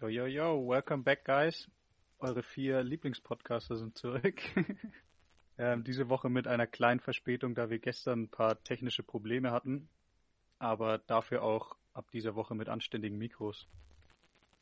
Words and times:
Yo, 0.00 0.08
yo, 0.08 0.24
yo, 0.24 0.66
welcome 0.66 1.02
back, 1.02 1.26
guys. 1.26 1.68
Eure 2.20 2.42
vier 2.42 2.82
Lieblingspodcaster 2.82 3.76
sind 3.76 3.98
zurück. 3.98 4.40
ähm, 5.58 5.84
diese 5.84 6.08
Woche 6.08 6.30
mit 6.30 6.46
einer 6.46 6.66
kleinen 6.66 7.00
Verspätung, 7.00 7.54
da 7.54 7.68
wir 7.68 7.80
gestern 7.80 8.22
ein 8.22 8.28
paar 8.30 8.62
technische 8.62 9.02
Probleme 9.02 9.50
hatten, 9.50 9.90
aber 10.58 10.96
dafür 10.96 11.42
auch 11.42 11.76
ab 11.92 12.10
dieser 12.12 12.34
Woche 12.34 12.54
mit 12.54 12.70
anständigen 12.70 13.18
Mikros. 13.18 13.68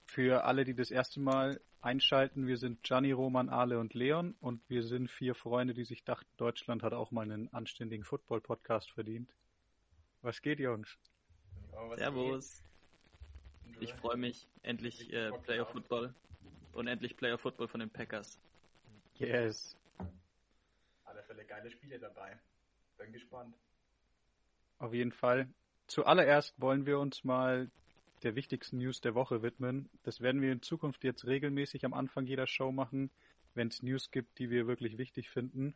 Für 0.06 0.42
alle, 0.42 0.64
die 0.64 0.74
das 0.74 0.90
erste 0.90 1.20
Mal 1.20 1.60
einschalten, 1.82 2.48
wir 2.48 2.56
sind 2.56 2.82
Gianni, 2.82 3.12
Roman, 3.12 3.48
Ale 3.48 3.78
und 3.78 3.94
Leon 3.94 4.34
und 4.40 4.60
wir 4.68 4.82
sind 4.82 5.08
vier 5.08 5.36
Freunde, 5.36 5.72
die 5.72 5.84
sich 5.84 6.02
dachten, 6.02 6.28
Deutschland 6.36 6.82
hat 6.82 6.94
auch 6.94 7.12
mal 7.12 7.22
einen 7.22 7.48
anständigen 7.52 8.04
Football-Podcast 8.04 8.90
verdient. 8.90 9.32
Was 10.20 10.42
geht, 10.42 10.58
Jungs? 10.58 10.98
Ja, 11.70 11.96
Servus. 11.96 12.64
Ich 13.80 13.94
freue 13.94 14.16
mich. 14.16 14.46
Endlich 14.62 15.12
äh, 15.12 15.30
Player 15.42 15.66
Football. 15.66 16.14
Und 16.72 16.86
endlich 16.86 17.16
Player 17.16 17.38
Football 17.38 17.68
von 17.68 17.80
den 17.80 17.90
Packers. 17.90 18.38
Yes. 19.16 19.76
Alle 21.04 21.22
Fälle 21.22 21.44
geile 21.44 21.70
Spiele 21.70 21.98
dabei. 21.98 22.38
Bin 22.98 23.12
gespannt. 23.12 23.54
Auf 24.78 24.94
jeden 24.94 25.12
Fall. 25.12 25.48
Zuallererst 25.86 26.60
wollen 26.60 26.86
wir 26.86 26.98
uns 26.98 27.24
mal 27.24 27.70
der 28.22 28.34
wichtigsten 28.34 28.78
News 28.78 29.00
der 29.00 29.14
Woche 29.14 29.42
widmen. 29.42 29.88
Das 30.02 30.20
werden 30.20 30.42
wir 30.42 30.52
in 30.52 30.62
Zukunft 30.62 31.04
jetzt 31.04 31.26
regelmäßig 31.26 31.84
am 31.84 31.94
Anfang 31.94 32.26
jeder 32.26 32.46
Show 32.46 32.72
machen, 32.72 33.10
wenn 33.54 33.68
es 33.68 33.82
News 33.82 34.10
gibt, 34.10 34.38
die 34.38 34.50
wir 34.50 34.66
wirklich 34.66 34.98
wichtig 34.98 35.30
finden. 35.30 35.74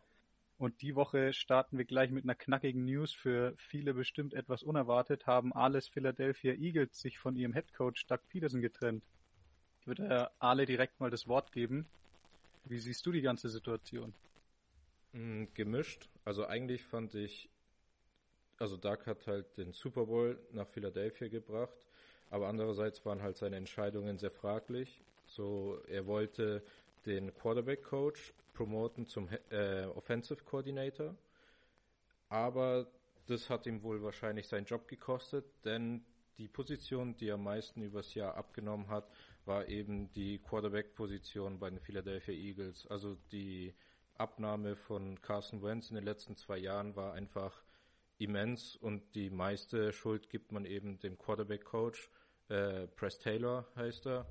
Und 0.62 0.80
die 0.80 0.94
Woche 0.94 1.32
starten 1.32 1.76
wir 1.76 1.84
gleich 1.84 2.12
mit 2.12 2.22
einer 2.22 2.36
knackigen 2.36 2.84
News. 2.84 3.12
Für 3.12 3.52
viele 3.56 3.94
bestimmt 3.94 4.32
etwas 4.32 4.62
unerwartet, 4.62 5.26
haben 5.26 5.52
alles 5.52 5.88
Philadelphia 5.88 6.52
Eagles 6.52 7.00
sich 7.00 7.18
von 7.18 7.34
ihrem 7.34 7.52
Headcoach 7.52 8.06
Doug 8.06 8.20
Peterson 8.28 8.60
getrennt. 8.60 9.02
Ich 9.80 9.88
würde 9.88 10.30
Ale 10.38 10.64
direkt 10.64 11.00
mal 11.00 11.10
das 11.10 11.26
Wort 11.26 11.50
geben. 11.50 11.84
Wie 12.62 12.78
siehst 12.78 13.04
du 13.04 13.10
die 13.10 13.22
ganze 13.22 13.48
Situation? 13.48 14.14
Mm, 15.14 15.46
gemischt. 15.52 16.08
Also 16.24 16.46
eigentlich 16.46 16.84
fand 16.84 17.16
ich, 17.16 17.50
also 18.56 18.76
Doug 18.76 19.04
hat 19.06 19.26
halt 19.26 19.56
den 19.56 19.72
Super 19.72 20.06
Bowl 20.06 20.38
nach 20.52 20.68
Philadelphia 20.68 21.26
gebracht, 21.26 21.88
aber 22.30 22.46
andererseits 22.46 23.04
waren 23.04 23.20
halt 23.20 23.36
seine 23.36 23.56
Entscheidungen 23.56 24.16
sehr 24.16 24.30
fraglich. 24.30 25.02
So, 25.26 25.80
er 25.88 26.06
wollte 26.06 26.62
den 27.04 27.34
Quarterback 27.34 27.82
Coach 27.82 28.32
promoten 28.52 29.06
zum 29.06 29.28
äh, 29.50 29.84
Offensive 29.86 30.44
Coordinator. 30.44 31.16
Aber 32.28 32.90
das 33.26 33.50
hat 33.50 33.66
ihm 33.66 33.82
wohl 33.82 34.02
wahrscheinlich 34.02 34.48
seinen 34.48 34.66
Job 34.66 34.88
gekostet, 34.88 35.44
denn 35.64 36.04
die 36.38 36.48
Position, 36.48 37.16
die 37.16 37.28
er 37.28 37.34
am 37.34 37.44
meisten 37.44 37.82
übers 37.82 38.14
Jahr 38.14 38.36
abgenommen 38.36 38.88
hat, 38.88 39.10
war 39.44 39.68
eben 39.68 40.10
die 40.12 40.38
Quarterback-Position 40.38 41.58
bei 41.58 41.70
den 41.70 41.80
Philadelphia 41.80 42.34
Eagles. 42.34 42.86
Also 42.86 43.16
die 43.30 43.74
Abnahme 44.16 44.76
von 44.76 45.20
Carson 45.20 45.62
Wentz 45.62 45.90
in 45.90 45.96
den 45.96 46.04
letzten 46.04 46.36
zwei 46.36 46.58
Jahren 46.58 46.96
war 46.96 47.12
einfach 47.12 47.62
immens 48.18 48.76
und 48.76 49.14
die 49.14 49.30
meiste 49.30 49.92
Schuld 49.92 50.30
gibt 50.30 50.52
man 50.52 50.64
eben 50.64 50.98
dem 51.00 51.18
Quarterback-Coach, 51.18 52.10
äh, 52.48 52.86
Press 52.88 53.18
Taylor 53.18 53.66
heißt 53.76 54.06
er, 54.06 54.26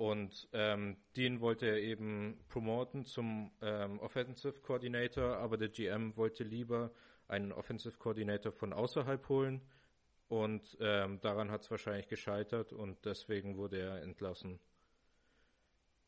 und 0.00 0.48
ähm, 0.54 0.96
den 1.14 1.42
wollte 1.42 1.66
er 1.66 1.76
eben 1.76 2.40
promoten 2.48 3.04
zum 3.04 3.50
ähm, 3.60 4.00
Offensive 4.00 4.58
Coordinator, 4.62 5.36
aber 5.36 5.58
der 5.58 5.68
GM 5.68 6.16
wollte 6.16 6.42
lieber 6.42 6.90
einen 7.28 7.52
Offensive 7.52 7.98
Coordinator 7.98 8.50
von 8.50 8.72
außerhalb 8.72 9.28
holen. 9.28 9.60
Und 10.26 10.78
ähm, 10.80 11.20
daran 11.20 11.50
hat 11.50 11.60
es 11.60 11.70
wahrscheinlich 11.70 12.08
gescheitert 12.08 12.72
und 12.72 13.04
deswegen 13.04 13.58
wurde 13.58 13.78
er 13.78 14.02
entlassen. 14.02 14.58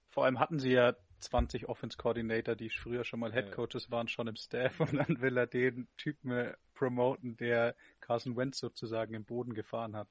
Vor 0.09 0.25
allem 0.25 0.41
hatten 0.41 0.59
sie 0.59 0.73
ja 0.73 0.97
20 1.19 1.69
Offense 1.69 1.99
Coordinator, 1.99 2.57
die 2.57 2.71
früher 2.71 3.05
schon 3.05 3.21
mal 3.21 3.35
Head 3.35 3.53
Coaches 3.53 3.91
waren, 3.91 4.09
schon 4.09 4.27
im 4.27 4.37
Staff 4.37 4.81
und 4.81 4.95
dann 4.95 5.21
will 5.21 5.37
er 5.37 5.47
den 5.47 5.87
Typen 5.99 6.55
promoten, 6.73 7.37
der 7.37 7.77
Carson 8.01 8.39
Wentz 8.39 8.59
sozusagen 8.59 9.13
im 9.13 9.27
Boden 9.27 9.53
gefahren 9.53 9.95
hat. 9.97 10.09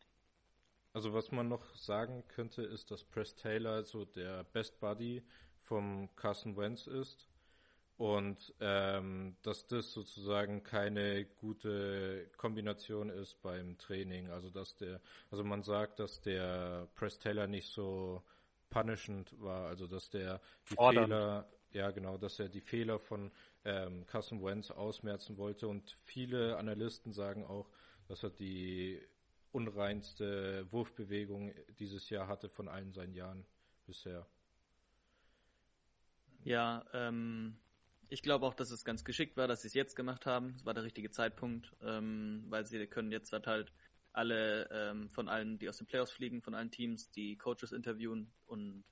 Also 0.94 1.13
was 1.13 1.31
man 1.31 1.47
noch 1.47 1.75
sagen 1.75 2.24
könnte, 2.28 2.63
ist, 2.63 2.91
dass 2.91 3.03
Press 3.03 3.35
Taylor 3.35 3.84
so 3.84 4.06
der 4.06 4.44
Best 4.44 4.79
Buddy 4.79 5.24
vom 5.62 6.09
Carson 6.16 6.57
Wentz 6.57 6.88
ist 6.88 7.29
und 7.97 8.53
ähm, 8.59 9.38
dass 9.44 9.68
das 9.68 9.94
sozusagen 9.94 10.63
keine 10.63 11.25
gute 11.25 12.29
Kombination 12.35 13.09
ist 13.09 13.41
beim 13.41 13.78
Training. 13.78 14.29
Also 14.31 14.50
dass 14.50 14.75
der, 14.75 15.00
also 15.29 15.44
man 15.44 15.63
sagt, 15.63 16.00
dass 16.00 16.19
der 16.19 16.88
Press 16.96 17.19
Taylor 17.19 17.47
nicht 17.47 17.68
so 17.69 18.22
punishend 18.69 19.40
war, 19.40 19.68
also 19.68 19.88
dass 19.88 20.09
der 20.09 20.41
die 20.69 20.75
Fordernd. 20.75 21.08
Fehler, 21.08 21.50
ja 21.73 21.91
genau, 21.91 22.18
dass 22.18 22.40
er 22.40 22.50
die 22.50 22.62
Fehler 22.62 23.00
von 23.00 23.31
ähm, 23.63 24.06
Carson 24.08 24.44
Wentz 24.44 24.72
ausmerzen 24.72 25.38
wollte 25.38 25.68
und 25.68 25.96
viele 26.06 26.58
Analysten 26.58 27.13
sagen 27.13 27.46
auch, 27.46 27.69
dass 28.08 28.23
er 28.23 28.31
die 28.31 29.00
unreinste 29.51 30.72
Wurfbewegung 30.72 31.53
dieses 31.79 32.09
Jahr 32.09 32.28
hatte 32.28 32.50
von 32.50 32.67
allen 32.67 32.94
seinen 32.94 33.13
Jahren 33.13 33.45
bisher. 33.85 34.28
Ja, 36.44 36.85
ähm, 36.94 37.57
ich 38.09 38.23
glaube 38.23 38.45
auch, 38.45 38.53
dass 38.53 38.72
es 38.72 38.84
ganz 38.84 39.03
geschickt 39.03 39.38
war, 39.38 39.47
dass 39.47 39.61
sie 39.61 39.67
es 39.67 39.73
jetzt 39.73 39.95
gemacht 39.95 40.25
haben. 40.25 40.56
Es 40.56 40.66
war 40.66 40.73
der 40.73 40.84
richtige 40.84 41.11
Zeitpunkt, 41.11 41.73
ähm, 41.81 42.45
weil 42.50 42.66
sie 42.66 42.85
können 42.88 43.11
jetzt 43.11 43.31
halt 43.34 43.72
alle 44.13 44.69
ähm, 44.72 45.09
von 45.09 45.29
allen, 45.29 45.59
die 45.59 45.69
aus 45.69 45.78
den 45.78 45.88
Playoffs 45.88 46.11
fliegen, 46.11 46.41
von 46.41 46.53
allen 46.53 46.72
Teams, 46.72 47.11
die 47.11 47.38
Coaches 47.38 47.72
interviewen 47.72 48.34
und 48.45 48.84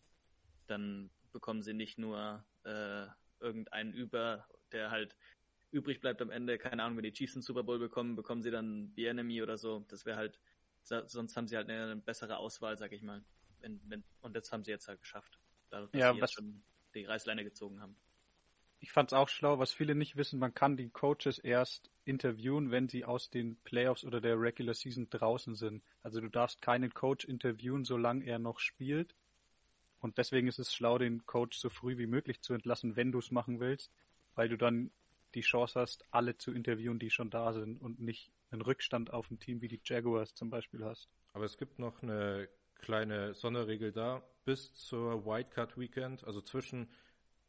dann 0.68 1.10
bekommen 1.32 1.62
sie 1.62 1.74
nicht 1.74 1.98
nur 1.98 2.46
äh, 2.64 3.08
irgendeinen 3.40 3.94
über, 3.94 4.48
der 4.72 4.92
halt 4.92 5.16
übrig 5.72 6.02
bleibt 6.02 6.22
am 6.22 6.32
Ende, 6.32 6.58
keine 6.58 6.84
Ahnung, 6.84 6.98
wenn 6.98 7.04
die 7.04 7.14
Chiefs 7.14 7.36
einen 7.36 7.44
Super 7.44 7.64
Bowl 7.64 7.80
bekommen, 7.80 8.16
bekommen 8.16 8.42
sie 8.42 8.52
dann 8.52 8.92
The 8.96 9.06
Enemy 9.06 9.42
oder 9.44 9.58
so. 9.58 9.86
Das 9.90 10.06
wäre 10.06 10.18
halt, 10.18 10.40
sonst 10.84 11.36
haben 11.36 11.48
sie 11.48 11.56
halt 11.56 11.70
eine, 11.70 11.96
bessere 11.96 12.38
Auswahl, 12.38 12.78
sag 12.78 12.92
ich 12.92 13.02
mal. 13.02 13.24
Und 14.22 14.36
das 14.36 14.52
haben 14.52 14.64
sie 14.64 14.72
jetzt 14.72 14.88
halt 14.88 15.02
geschafft. 15.02 15.40
Dadurch, 15.70 15.92
dass 15.92 16.00
ja, 16.00 16.14
sie 16.14 16.22
was, 16.22 16.30
jetzt 16.32 16.36
schon 16.36 16.64
die 16.94 17.06
Reißleine 17.06 17.44
gezogen 17.44 17.82
haben. 17.82 17.96
Ich 18.82 18.92
fand's 18.92 19.12
auch 19.14 19.28
schlau, 19.28 19.60
was 19.60 19.74
viele 19.74 19.94
nicht 19.94 20.16
wissen, 20.16 20.40
man 20.40 20.54
kann 20.54 20.78
die 20.78 20.90
Coaches 20.90 21.38
erst 21.38 21.92
interviewen, 22.06 22.72
wenn 22.72 22.88
sie 22.88 23.04
aus 23.04 23.30
den 23.30 23.58
Playoffs 23.58 24.06
oder 24.06 24.22
der 24.22 24.40
Regular 24.40 24.74
Season 24.74 25.10
draußen 25.10 25.56
sind. 25.56 25.84
Also 26.02 26.22
du 26.22 26.30
darfst 26.30 26.62
keinen 26.62 26.94
Coach 26.94 27.26
interviewen, 27.26 27.84
solange 27.84 28.26
er 28.26 28.40
noch 28.40 28.60
spielt. 28.60 29.16
Und 30.00 30.18
deswegen 30.18 30.48
ist 30.48 30.60
es 30.60 30.74
schlau, 30.74 30.98
den 30.98 31.26
Coach 31.26 31.58
so 31.58 31.70
früh 31.70 31.98
wie 31.98 32.08
möglich 32.08 32.40
zu 32.42 32.54
entlassen, 32.54 32.96
wenn 32.96 33.12
du 33.12 33.20
es 33.20 33.32
machen 33.32 33.60
willst, 33.60 33.92
weil 34.36 34.48
du 34.48 34.58
dann 34.58 34.92
die 35.34 35.42
Chance 35.42 35.80
hast, 35.80 36.06
alle 36.12 36.38
zu 36.38 36.54
interviewen, 36.54 37.00
die 37.00 37.10
schon 37.10 37.30
da 37.30 37.52
sind 37.52 37.82
und 37.82 38.00
nicht 38.00 38.32
einen 38.52 38.62
Rückstand 38.62 39.14
auf 39.14 39.30
ein 39.30 39.40
Team 39.40 39.62
wie 39.62 39.68
die 39.68 39.82
Jaguars 39.84 40.34
zum 40.34 40.50
Beispiel 40.50 40.84
hast. 40.84 41.10
Aber 41.34 41.46
es 41.46 41.58
gibt 41.58 41.80
noch 41.80 42.02
eine 42.02 42.50
kleine 42.76 43.34
Sonderregel 43.34 43.92
da. 43.92 44.24
Bis 44.46 44.74
zur 44.74 45.26
Wildcard 45.26 45.78
Weekend, 45.78 46.24
also 46.24 46.42
zwischen 46.42 46.90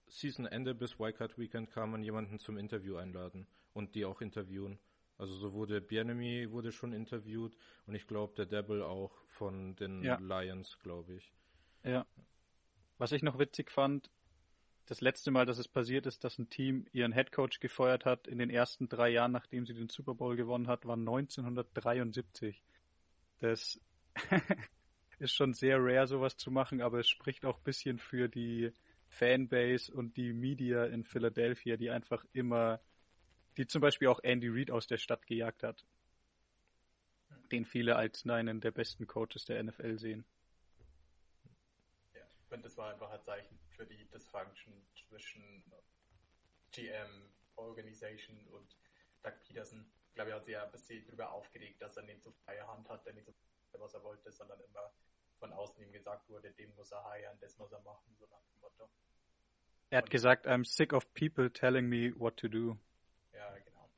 Season-Ende 0.09 0.75
bis 0.75 0.99
Wildcard 0.99 1.39
Weekend 1.39 1.71
kann 1.71 1.91
man 1.91 2.03
jemanden 2.03 2.39
zum 2.39 2.59
Interview 2.59 2.97
einladen 2.97 3.47
und 3.73 3.95
die 3.95 4.05
auch 4.05 4.21
interviewen. 4.21 4.79
Also 5.17 5.35
so 5.35 5.53
wurde 5.53 5.81
Bienemy 5.81 6.51
wurde 6.51 6.73
schon 6.73 6.93
interviewt 6.93 7.57
und 7.87 7.95
ich 7.95 8.07
glaube 8.07 8.35
der 8.35 8.47
Devil 8.47 8.83
auch 8.83 9.13
von 9.29 9.77
den 9.77 10.03
ja. 10.03 10.19
Lions, 10.19 10.79
glaube 10.79 11.15
ich. 11.15 11.33
Ja. 11.85 12.07
Was 12.99 13.13
ich 13.13 13.23
noch 13.23 13.39
witzig 13.39 13.71
fand, 13.71 14.11
das 14.91 15.01
letzte 15.01 15.31
Mal, 15.31 15.47
dass 15.47 15.59
es 15.59 15.69
passiert 15.69 16.05
ist, 16.07 16.25
dass 16.25 16.37
ein 16.41 16.51
Team 16.51 16.85
ihren 16.91 17.13
Headcoach 17.13 17.61
gefeuert 17.61 18.05
hat 18.05 18.27
in 18.27 18.39
den 18.39 18.51
ersten 18.51 18.89
drei 18.89 19.11
Jahren, 19.11 19.31
nachdem 19.31 19.65
sie 19.65 19.73
den 19.73 19.89
Super 19.89 20.15
Bowl 20.17 20.35
gewonnen 20.35 20.67
hat, 20.67 20.85
war 20.85 20.97
1973. 20.97 22.61
Das 23.39 23.81
ist 25.21 25.33
schon 25.33 25.55
sehr 25.55 25.79
rare, 25.79 26.09
sowas 26.09 26.37
zu 26.37 26.51
machen, 26.51 26.81
aber 26.81 26.99
es 26.99 27.09
spricht 27.09 27.45
auch 27.45 27.59
ein 27.59 27.63
bisschen 27.63 27.99
für 28.01 28.29
die 28.29 28.73
Fanbase 29.07 29.95
und 29.95 30.17
die 30.17 30.33
Media 30.33 30.87
in 30.87 31.05
Philadelphia, 31.05 31.77
die 31.77 31.91
einfach 31.91 32.25
immer, 32.33 32.81
die 33.59 33.69
zum 33.69 33.83
Beispiel 33.83 34.09
auch 34.09 34.19
Andy 34.25 34.49
Reid 34.49 34.73
aus 34.73 34.89
der 34.89 34.99
Stadt 34.99 35.25
gejagt 35.29 35.63
hat. 35.63 35.85
Den 37.53 37.65
viele 37.65 37.95
als 37.95 38.29
einen 38.29 38.61
der 38.61 38.73
besten 38.73 39.07
Coaches 39.07 39.45
der 39.45 39.63
NFL 39.63 40.01
sehen. 40.01 40.25
Und 42.51 42.65
das 42.65 42.77
war 42.77 42.93
einfach 42.93 43.11
ein 43.11 43.23
Zeichen 43.23 43.59
für 43.69 43.87
die 43.87 44.09
Dysfunction 44.11 44.87
zwischen 45.09 45.65
GM, 46.73 47.31
Organization 47.57 48.47
und 48.49 48.77
Doug 49.23 49.35
Peterson. 49.47 49.91
Ich 50.09 50.15
glaube, 50.15 50.31
er 50.31 50.37
hat 50.37 50.45
sich 50.45 50.53
ja 50.53 50.65
ein 50.65 50.73
bisschen 50.73 51.05
darüber 51.07 51.33
aufgeregt, 51.33 51.81
dass 51.81 51.97
er 51.97 52.03
nicht 52.03 52.23
so 52.23 52.33
freie 52.45 52.67
Hand 52.67 52.89
hat, 52.89 53.07
der 53.07 53.13
nicht 53.13 53.27
so 53.27 53.33
was 53.79 53.95
er 53.95 54.03
wollte, 54.03 54.33
sondern 54.33 54.61
immer 54.61 54.93
von 55.39 55.53
außen 55.53 55.83
ihm 55.83 55.93
gesagt 55.93 56.29
wurde, 56.29 56.53
den 56.53 56.75
muss 56.75 56.93
er 56.93 57.05
heiern, 57.05 57.39
das 57.41 57.57
muss 57.57 57.73
er 57.73 57.81
machen, 57.81 58.15
so 58.19 58.27
nach 58.27 58.43
dem 58.43 58.61
Motto. 58.61 58.91
Er 59.89 59.99
hat 59.99 60.05
und, 60.05 60.11
gesagt, 60.11 60.47
I'm 60.47 60.65
sick 60.65 60.93
of 60.93 61.13
people 61.15 61.51
telling 61.51 61.89
me 61.89 62.13
what 62.19 62.37
to 62.37 62.49
do. 62.49 62.77
Ja, 63.33 63.57
genau. 63.59 63.91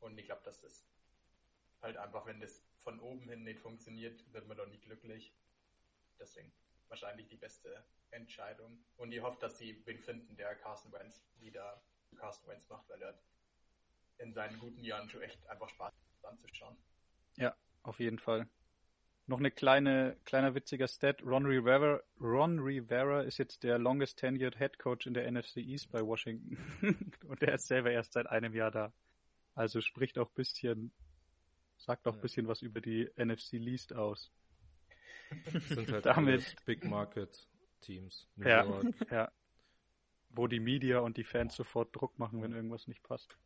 Und 0.00 0.18
ich 0.18 0.26
glaube, 0.26 0.42
dass 0.44 0.60
das 0.60 0.84
halt 1.82 1.96
einfach, 1.98 2.26
wenn 2.26 2.40
das 2.40 2.62
von 2.78 2.98
oben 3.00 3.28
hin 3.28 3.44
nicht 3.44 3.60
funktioniert, 3.60 4.32
wird 4.32 4.48
man 4.48 4.56
doch 4.56 4.66
nicht 4.66 4.82
glücklich. 4.82 5.32
Deswegen 6.18 6.52
wahrscheinlich 6.88 7.28
die 7.28 7.36
beste 7.36 7.84
Entscheidung. 8.10 8.78
Und 8.96 9.12
ich 9.12 9.22
hoffe, 9.22 9.38
dass 9.40 9.58
sie 9.58 9.80
wen 9.86 9.98
finden, 9.98 10.36
der 10.36 10.54
Carson 10.56 10.92
Wentz 10.92 11.22
wieder 11.38 11.82
Carson 12.16 12.48
Wentz 12.48 12.68
macht, 12.68 12.88
weil 12.88 13.02
er 13.02 13.18
in 14.18 14.32
seinen 14.32 14.58
guten 14.58 14.82
Jahren 14.82 15.08
schon 15.08 15.22
echt 15.22 15.46
einfach 15.48 15.68
Spaß 15.68 15.92
anzuschauen. 16.22 16.76
Ja, 17.36 17.56
auf 17.82 18.00
jeden 18.00 18.18
Fall. 18.18 18.48
Noch 19.26 19.38
eine 19.38 19.50
kleine, 19.50 20.16
kleiner 20.24 20.54
witziger 20.54 20.88
Stat. 20.88 21.22
Ron 21.22 21.44
Rivera, 21.44 22.00
Ron 22.18 22.58
Rivera 22.60 23.20
ist 23.20 23.38
jetzt 23.38 23.62
der 23.62 23.78
longest 23.78 24.18
tenured 24.18 24.56
Head 24.56 24.78
Coach 24.78 25.06
in 25.06 25.12
der 25.12 25.30
NFC 25.30 25.58
East 25.58 25.90
bei 25.90 26.00
Washington. 26.00 26.56
Und 27.28 27.42
er 27.42 27.54
ist 27.54 27.66
selber 27.66 27.90
erst 27.90 28.14
seit 28.14 28.26
einem 28.26 28.54
Jahr 28.54 28.70
da. 28.70 28.92
Also 29.54 29.82
spricht 29.82 30.18
auch 30.18 30.30
bisschen, 30.30 30.92
sagt 31.76 32.06
auch 32.06 32.14
ein 32.14 32.20
bisschen 32.22 32.48
was 32.48 32.62
über 32.62 32.80
die 32.80 33.10
NFC 33.16 33.52
Least 33.54 33.92
aus. 33.92 34.32
Das 35.52 35.68
sind 35.68 35.90
halt 35.92 36.06
Damit- 36.06 36.56
Big 36.64 36.84
Market 36.84 37.48
Teams. 37.80 38.28
New 38.36 38.46
Ja, 38.48 38.64
York. 38.64 38.86
ja. 39.10 39.32
Wo 40.30 40.46
die 40.46 40.60
Media 40.60 40.98
und 41.00 41.16
die 41.16 41.24
Fans 41.24 41.54
sofort 41.56 41.94
Druck 41.94 42.18
machen, 42.18 42.42
wenn 42.42 42.52
irgendwas 42.52 42.86
nicht 42.86 43.02
passt. 43.02 43.36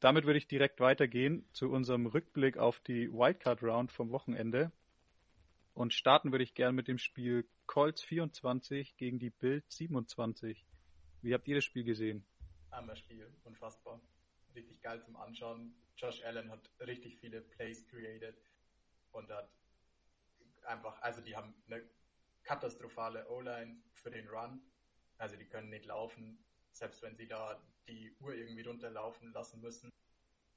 Damit 0.00 0.24
würde 0.26 0.38
ich 0.38 0.46
direkt 0.46 0.80
weitergehen 0.80 1.48
zu 1.52 1.70
unserem 1.70 2.06
Rückblick 2.06 2.58
auf 2.58 2.80
die 2.80 3.10
Wildcard 3.12 3.62
Round 3.62 3.90
vom 3.90 4.10
Wochenende. 4.10 4.70
Und 5.72 5.92
starten 5.92 6.30
würde 6.30 6.44
ich 6.44 6.54
gern 6.54 6.74
mit 6.74 6.86
dem 6.86 6.98
Spiel 6.98 7.48
Colts 7.66 8.02
24 8.02 8.96
gegen 8.96 9.18
die 9.18 9.30
Bills 9.30 9.64
27. 9.76 10.64
Wie 11.22 11.34
habt 11.34 11.48
ihr 11.48 11.56
das 11.56 11.64
Spiel 11.64 11.84
gesehen? 11.84 12.24
Armer 12.70 12.94
Spiel, 12.96 13.32
unfassbar. 13.44 14.00
Richtig 14.54 14.80
geil 14.82 15.02
zum 15.02 15.16
Anschauen. 15.16 15.74
Josh 15.96 16.22
Allen 16.24 16.50
hat 16.50 16.70
richtig 16.80 17.16
viele 17.18 17.40
Plays 17.40 17.84
created 17.88 18.36
und 19.12 19.28
hat 19.30 19.48
einfach, 20.66 21.00
also 21.02 21.20
die 21.20 21.36
haben 21.36 21.54
eine 21.66 21.88
katastrophale 22.42 23.28
O-Line 23.28 23.82
für 23.92 24.10
den 24.10 24.28
Run. 24.28 24.60
Also 25.18 25.36
die 25.36 25.46
können 25.46 25.70
nicht 25.70 25.86
laufen, 25.86 26.44
selbst 26.72 27.02
wenn 27.02 27.16
sie 27.16 27.28
da 27.28 27.62
die 27.86 28.14
Uhr 28.20 28.34
irgendwie 28.34 28.62
runterlaufen 28.62 29.32
lassen 29.32 29.60
müssen, 29.60 29.90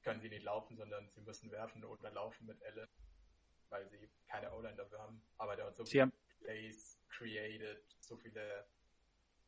können 0.02 0.20
sie 0.20 0.28
nicht 0.28 0.44
laufen, 0.44 0.76
sondern 0.76 1.08
sie 1.10 1.20
müssen 1.20 1.50
werfen 1.50 1.84
oder 1.84 2.10
laufen 2.10 2.46
mit 2.46 2.62
Allen, 2.62 2.88
weil 3.68 3.88
sie 3.88 4.08
keine 4.26 4.52
O-Line 4.52 4.76
dafür 4.76 4.98
haben. 5.00 5.22
Aber 5.36 5.56
der 5.56 5.66
hat 5.66 5.76
so 5.76 5.84
viele 5.84 6.10
Plays 6.40 6.98
created, 7.08 7.84
so 8.00 8.16
viele 8.16 8.66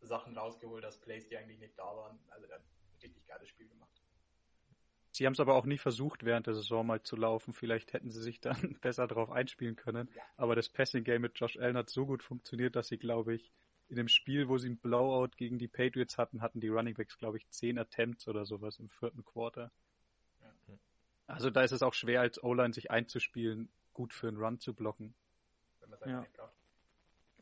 Sachen 0.01 0.37
rausgeholt, 0.37 0.85
dass 0.85 1.01
Plays, 1.01 1.29
die 1.29 1.37
eigentlich 1.37 1.59
nicht 1.59 1.79
da 1.79 1.85
waren. 1.85 2.19
Also 2.29 2.47
der 2.47 2.57
hat 2.57 2.65
ein 2.65 2.99
richtig 3.03 3.27
geiles 3.27 3.49
Spiel 3.49 3.69
gemacht. 3.69 4.00
Sie 5.21 5.27
haben 5.27 5.35
es 5.35 5.41
aber 5.41 5.55
auch 5.55 5.67
nie 5.67 5.77
versucht, 5.77 6.25
während 6.25 6.47
der 6.47 6.55
Saison 6.55 6.87
mal 6.87 7.03
zu 7.03 7.15
laufen. 7.15 7.53
Vielleicht 7.53 7.93
hätten 7.93 8.09
sie 8.11 8.23
sich 8.23 8.41
dann 8.41 8.57
besser 8.81 9.07
darauf 9.07 9.31
einspielen 9.31 9.77
können. 9.77 10.09
Aber 10.39 10.57
das 10.57 10.71
Passing 10.71 11.05
Game 11.05 11.21
mit 11.21 11.39
Josh 11.39 11.59
Allen 11.59 11.77
hat 11.77 11.91
so 11.91 12.07
gut 12.07 12.23
funktioniert, 12.23 12.75
dass 12.75 12.89
sie, 12.89 12.97
glaube 12.97 13.35
ich, 13.35 13.53
in 13.91 13.97
dem 13.97 14.09
Spiel, 14.09 14.49
wo 14.49 14.57
sie 14.57 14.69
einen 14.69 14.79
Blowout 14.79 15.37
gegen 15.37 15.59
die 15.59 15.69
Patriots 15.69 16.17
hatten, 16.17 16.41
hatten 16.41 16.61
die 16.61 16.69
Running 16.69 16.95
Backs, 16.95 17.19
glaube 17.19 17.37
ich, 17.37 17.47
zehn 17.51 17.79
Attempts 17.79 18.29
oder 18.29 18.47
sowas 18.47 18.79
im 18.79 18.89
vierten 18.89 19.23
Quarter. 19.23 19.71
Also 21.27 21.51
da 21.51 21.65
ist 21.65 21.73
es 21.73 21.83
auch 21.83 21.93
schwer, 21.93 22.23
als 22.23 22.43
O-Line 22.43 22.73
sich 22.73 22.91
einzuspielen, 22.91 23.69
gut 23.93 24.15
für 24.15 24.29
einen 24.29 24.39
Run 24.39 24.59
zu 24.59 24.73
blocken. 24.73 25.15
wenn 25.81 25.91
man 25.91 25.99
es 26.01 26.07
Ja. 26.07 26.27
braucht. 26.33 26.55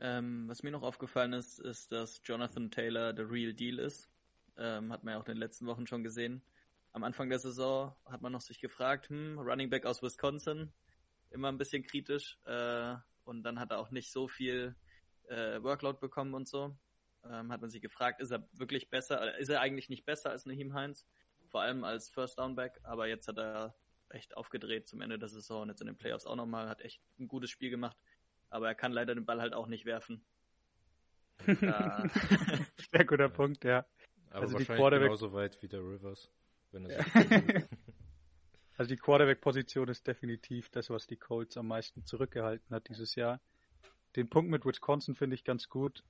Ähm, 0.00 0.48
was 0.48 0.64
mir 0.64 0.72
noch 0.72 0.82
aufgefallen 0.82 1.32
ist, 1.32 1.60
ist, 1.60 1.92
dass 1.92 2.22
Jonathan 2.24 2.72
Taylor 2.72 3.12
der 3.12 3.30
Real 3.30 3.54
Deal 3.54 3.78
ist. 3.78 4.10
Ähm, 4.56 4.92
hat 4.92 5.04
man 5.04 5.14
ja 5.14 5.20
auch 5.20 5.26
in 5.26 5.34
den 5.34 5.38
letzten 5.38 5.66
Wochen 5.66 5.86
schon 5.86 6.02
gesehen. 6.02 6.42
Am 6.92 7.04
Anfang 7.04 7.28
der 7.28 7.38
Saison 7.38 7.94
hat 8.06 8.22
man 8.22 8.32
noch 8.32 8.40
sich 8.40 8.60
gefragt, 8.60 9.08
hm, 9.08 9.38
Running 9.38 9.70
Back 9.70 9.86
aus 9.86 10.02
Wisconsin, 10.02 10.72
immer 11.30 11.48
ein 11.48 11.58
bisschen 11.58 11.82
kritisch. 11.82 12.38
Äh, 12.44 12.96
und 13.24 13.42
dann 13.42 13.60
hat 13.60 13.70
er 13.70 13.78
auch 13.78 13.90
nicht 13.90 14.10
so 14.10 14.26
viel 14.26 14.74
äh, 15.28 15.62
Workload 15.62 15.98
bekommen 16.00 16.34
und 16.34 16.48
so. 16.48 16.76
Ähm, 17.24 17.52
hat 17.52 17.60
man 17.60 17.70
sich 17.70 17.82
gefragt, 17.82 18.20
ist 18.20 18.30
er 18.30 18.48
wirklich 18.52 18.90
besser, 18.90 19.36
äh, 19.36 19.40
ist 19.40 19.48
er 19.48 19.60
eigentlich 19.60 19.88
nicht 19.88 20.06
besser 20.06 20.30
als 20.30 20.46
Naheem 20.46 20.72
Heinz? 20.74 21.06
Vor 21.48 21.60
allem 21.60 21.84
als 21.84 22.08
First 22.08 22.38
Down 22.38 22.54
Back, 22.54 22.80
aber 22.82 23.06
jetzt 23.06 23.28
hat 23.28 23.38
er 23.38 23.74
echt 24.10 24.36
aufgedreht 24.36 24.88
zum 24.88 25.00
Ende 25.00 25.18
der 25.18 25.28
Saison 25.28 25.62
und 25.62 25.68
jetzt 25.68 25.80
in 25.80 25.86
den 25.86 25.96
Playoffs 25.96 26.26
auch 26.26 26.36
nochmal, 26.36 26.68
hat 26.68 26.80
echt 26.80 27.02
ein 27.18 27.28
gutes 27.28 27.50
Spiel 27.50 27.70
gemacht. 27.70 27.96
Aber 28.50 28.68
er 28.68 28.74
kann 28.74 28.92
leider 28.92 29.14
den 29.14 29.26
Ball 29.26 29.40
halt 29.40 29.52
auch 29.52 29.66
nicht 29.66 29.84
werfen. 29.84 30.24
Sehr 31.46 33.04
guter 33.06 33.28
Punkt, 33.28 33.64
ja. 33.64 33.84
Aber 34.30 34.42
Also 34.42 34.54
wahrscheinlich 34.54 35.00
genauso 35.00 35.32
weit 35.32 35.60
wie 35.62 35.68
der 35.68 35.80
Rivers. 35.80 36.30
Also 38.78 38.90
die 38.90 38.96
Quarterback-Position 38.96 39.88
ist 39.88 40.06
definitiv 40.06 40.70
das, 40.70 40.88
was 40.88 41.08
die 41.08 41.16
Colts 41.16 41.56
am 41.56 41.66
meisten 41.66 42.04
zurückgehalten 42.04 42.70
hat 42.70 42.88
dieses 42.88 43.16
Jahr. 43.16 43.40
Den 44.14 44.30
Punkt 44.30 44.52
mit 44.52 44.64
Wisconsin 44.64 45.16
finde 45.16 45.34
ich 45.34 45.42
ganz 45.42 45.68
gut. 45.68 46.04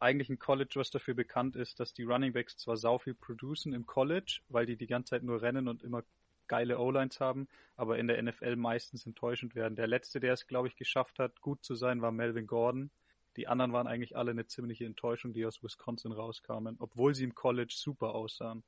Eigentlich 0.00 0.30
ein 0.30 0.38
College, 0.38 0.72
was 0.76 0.90
dafür 0.90 1.12
bekannt 1.12 1.54
ist, 1.54 1.80
dass 1.80 1.92
die 1.92 2.02
Running 2.02 2.32
Backs 2.32 2.56
zwar 2.56 2.78
sau 2.78 2.98
viel 2.98 3.12
producen 3.12 3.74
im 3.74 3.84
College, 3.84 4.40
weil 4.48 4.64
die 4.64 4.78
die 4.78 4.86
ganze 4.86 5.10
Zeit 5.10 5.22
nur 5.22 5.42
rennen 5.42 5.68
und 5.68 5.82
immer 5.82 6.02
geile 6.46 6.78
O-Lines 6.78 7.20
haben, 7.20 7.46
aber 7.76 7.98
in 7.98 8.08
der 8.08 8.22
NFL 8.22 8.56
meistens 8.56 9.04
enttäuschend 9.04 9.54
werden. 9.54 9.76
Der 9.76 9.86
letzte, 9.86 10.18
der 10.18 10.32
es, 10.32 10.46
glaube 10.46 10.68
ich, 10.68 10.76
geschafft 10.76 11.18
hat, 11.18 11.42
gut 11.42 11.62
zu 11.62 11.74
sein, 11.74 12.00
war 12.00 12.10
Melvin 12.10 12.46
Gordon. 12.46 12.90
Die 13.36 13.48
anderen 13.48 13.72
waren 13.72 13.86
eigentlich 13.86 14.16
alle 14.16 14.30
eine 14.30 14.46
ziemliche 14.46 14.86
Enttäuschung, 14.86 15.34
die 15.34 15.44
aus 15.44 15.62
Wisconsin 15.62 16.12
rauskamen, 16.12 16.76
obwohl 16.78 17.14
sie 17.14 17.24
im 17.24 17.34
College 17.34 17.74
super 17.76 18.14
aussahen. 18.14 18.62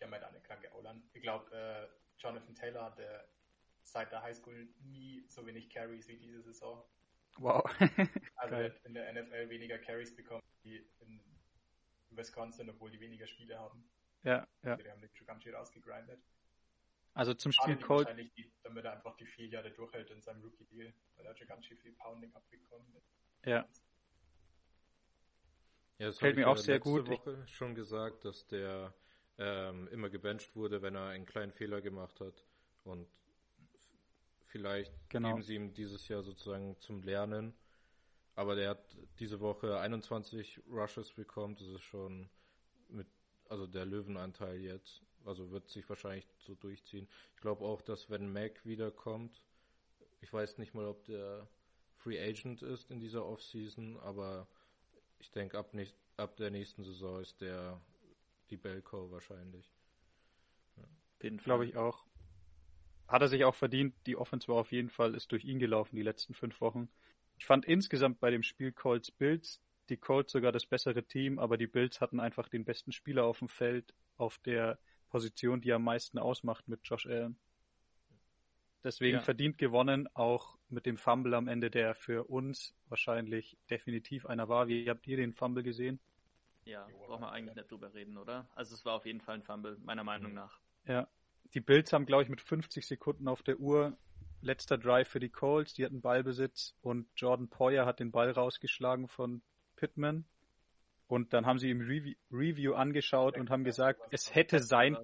Die 0.00 0.04
haben 0.04 0.12
halt 0.12 0.24
eine 0.24 0.40
kranke 0.40 0.72
O-Line. 0.74 1.02
Ich 1.12 1.22
glaube, 1.22 1.54
äh, 1.54 1.88
Jonathan 2.18 2.54
Taylor 2.54 2.84
hatte 2.84 3.28
seit 3.82 4.10
der 4.12 4.22
Highschool 4.22 4.68
nie 4.82 5.24
so 5.28 5.46
wenig 5.46 5.68
Carries 5.68 6.08
wie 6.08 6.16
diese 6.16 6.42
Saison. 6.42 6.82
Wow. 7.38 7.62
Also 8.36 8.54
Geil. 8.54 8.64
er 8.64 8.74
hat 8.74 8.84
in 8.84 8.94
der 8.94 9.12
NFL 9.12 9.50
weniger 9.50 9.78
Carries 9.78 10.14
bekommen 10.14 10.42
wie 10.62 10.76
in 11.00 11.20
Wisconsin, 12.10 12.70
obwohl 12.70 12.90
die 12.90 13.00
weniger 13.00 13.26
Spiele 13.26 13.58
haben. 13.58 13.88
ja, 14.22 14.46
ja. 14.62 14.76
Die 14.76 14.90
haben 14.90 15.00
den 15.00 15.10
ganz 15.26 15.42
schön 15.42 15.54
rausgegrindet. 15.54 16.22
Also 17.14 17.34
zum 17.34 17.52
Spiel 17.52 17.76
Colts. 17.76 18.06
wahrscheinlich, 18.06 18.32
die, 18.34 18.50
damit 18.62 18.84
er 18.84 18.92
einfach 18.92 19.16
die 19.16 19.26
vier 19.26 19.48
Jahre 19.48 19.70
durchhält 19.72 20.10
in 20.10 20.22
seinem 20.22 20.42
Rookie-Deal, 20.42 20.92
weil 21.16 21.26
er 21.26 21.30
hat 21.30 21.38
schon 21.38 21.48
ganz 21.48 21.66
schön 21.66 21.78
viel 21.78 21.92
Pounding 21.92 22.32
abbekommen. 22.34 22.86
Ja. 23.44 23.68
Ja, 25.98 26.06
das 26.06 26.18
Fällt 26.18 26.36
mir 26.36 26.48
auch 26.48 26.56
ja 26.56 26.62
sehr 26.62 26.74
letzte 26.76 26.90
gut. 26.90 27.08
Woche 27.08 27.46
schon 27.46 27.74
gesagt, 27.74 28.24
dass 28.24 28.46
der 28.46 28.94
ähm, 29.40 29.88
immer 29.88 30.10
gebencht 30.10 30.54
wurde, 30.54 30.82
wenn 30.82 30.94
er 30.94 31.06
einen 31.08 31.24
kleinen 31.24 31.50
Fehler 31.50 31.80
gemacht 31.80 32.20
hat. 32.20 32.44
Und 32.84 33.08
vielleicht 34.44 34.92
Genau. 35.08 35.30
geben 35.30 35.42
sie 35.42 35.54
ihm 35.54 35.72
dieses 35.72 36.06
Jahr 36.08 36.22
sozusagen 36.22 36.78
zum 36.80 37.02
Lernen. 37.02 37.54
Aber 38.34 38.54
der 38.54 38.70
hat 38.70 38.96
diese 39.18 39.40
Woche 39.40 39.78
21 39.80 40.60
Rushes 40.70 41.12
bekommen. 41.12 41.56
Das 41.56 41.68
ist 41.68 41.82
schon 41.82 42.28
mit, 42.88 43.06
also 43.48 43.66
der 43.66 43.86
Löwenanteil 43.86 44.60
jetzt. 44.60 45.02
Also 45.24 45.50
wird 45.50 45.68
sich 45.68 45.88
wahrscheinlich 45.88 46.26
so 46.38 46.54
durchziehen. 46.54 47.08
Ich 47.34 47.40
glaube 47.40 47.64
auch, 47.64 47.80
dass 47.82 48.08
wenn 48.10 48.32
Mac 48.32 48.64
wiederkommt, 48.64 49.42
ich 50.20 50.32
weiß 50.32 50.58
nicht 50.58 50.74
mal, 50.74 50.86
ob 50.86 51.04
der 51.04 51.48
Free 51.96 52.18
Agent 52.20 52.62
ist 52.62 52.90
in 52.90 53.00
dieser 53.00 53.24
Offseason, 53.26 53.98
aber 54.00 54.46
ich 55.18 55.30
denke, 55.30 55.58
ab, 55.58 55.74
nicht, 55.74 55.94
ab 56.16 56.36
der 56.36 56.50
nächsten 56.50 56.84
Saison 56.84 57.20
ist 57.20 57.40
der 57.40 57.80
die 58.50 58.56
Belco 58.56 59.10
wahrscheinlich. 59.10 59.70
auf 60.76 61.22
jeden 61.22 61.38
Fall. 61.38 61.44
Glaube 61.44 61.66
ich 61.66 61.76
auch. 61.76 62.04
Hat 63.08 63.22
er 63.22 63.28
sich 63.28 63.44
auch 63.44 63.54
verdient. 63.54 63.94
Die 64.06 64.16
Offense 64.16 64.48
war 64.48 64.56
auf 64.56 64.72
jeden 64.72 64.90
Fall, 64.90 65.14
ist 65.14 65.32
durch 65.32 65.44
ihn 65.44 65.58
gelaufen 65.58 65.96
die 65.96 66.02
letzten 66.02 66.34
fünf 66.34 66.60
Wochen. 66.60 66.88
Ich 67.38 67.46
fand 67.46 67.64
insgesamt 67.64 68.20
bei 68.20 68.30
dem 68.30 68.42
Spiel 68.42 68.72
Colts 68.72 69.10
Bills 69.10 69.60
die 69.90 69.96
Colts 69.96 70.32
sogar 70.32 70.52
das 70.52 70.66
bessere 70.66 71.02
Team, 71.02 71.38
aber 71.38 71.56
die 71.56 71.66
Bills 71.66 72.00
hatten 72.00 72.20
einfach 72.20 72.48
den 72.48 72.64
besten 72.64 72.92
Spieler 72.92 73.24
auf 73.24 73.40
dem 73.40 73.48
Feld 73.48 73.92
auf 74.16 74.38
der 74.38 74.78
Position, 75.08 75.60
die 75.60 75.72
am 75.72 75.82
meisten 75.82 76.18
ausmacht 76.18 76.68
mit 76.68 76.80
Josh 76.84 77.06
Allen. 77.06 77.36
Deswegen 78.84 79.16
Ja. 79.16 79.20
verdient 79.20 79.58
gewonnen, 79.58 80.08
auch 80.14 80.56
mit 80.68 80.86
dem 80.86 80.96
Fumble 80.96 81.34
am 81.34 81.48
Ende, 81.48 81.70
der 81.70 81.94
für 81.94 82.24
uns 82.30 82.74
wahrscheinlich 82.88 83.58
definitiv 83.68 84.26
einer 84.26 84.48
war. 84.48 84.68
Wie 84.68 84.88
habt 84.88 85.06
ihr 85.06 85.16
den 85.16 85.34
Fumble 85.34 85.62
gesehen? 85.62 86.00
Ja, 86.64 86.86
brauchen 87.06 87.22
wir 87.22 87.32
eigentlich 87.32 87.56
nicht 87.56 87.70
drüber 87.70 87.92
reden, 87.94 88.16
oder? 88.16 88.48
Also 88.54 88.74
es 88.74 88.84
war 88.84 88.94
auf 88.94 89.06
jeden 89.06 89.20
Fall 89.20 89.36
ein 89.36 89.42
Fumble, 89.42 89.78
meiner 89.82 90.04
Meinung 90.04 90.34
nach. 90.34 90.58
Ja. 90.86 91.08
Die 91.54 91.60
Bills 91.60 91.92
haben, 91.92 92.06
glaube 92.06 92.22
ich, 92.22 92.28
mit 92.28 92.40
50 92.40 92.86
Sekunden 92.86 93.26
auf 93.26 93.42
der 93.42 93.58
Uhr 93.58 93.96
letzter 94.40 94.78
Drive 94.78 95.08
für 95.08 95.20
die 95.20 95.30
Colts. 95.30 95.74
Die 95.74 95.84
hatten 95.84 96.00
Ballbesitz 96.00 96.74
und 96.80 97.08
Jordan 97.16 97.48
Poyer 97.48 97.86
hat 97.86 98.00
den 98.00 98.10
Ball 98.12 98.30
rausgeschlagen 98.30 99.08
von 99.08 99.42
Pittman. 99.76 100.24
Und 101.08 101.32
dann 101.32 101.44
haben 101.44 101.58
sie 101.58 101.70
im 101.70 101.80
Revi 101.80 102.16
Review 102.30 102.74
angeschaut 102.74 103.36
und 103.36 103.50
haben 103.50 103.64
gesagt, 103.64 104.00
es 104.10 104.32
hätte 104.34 104.60
sein, 104.60 104.96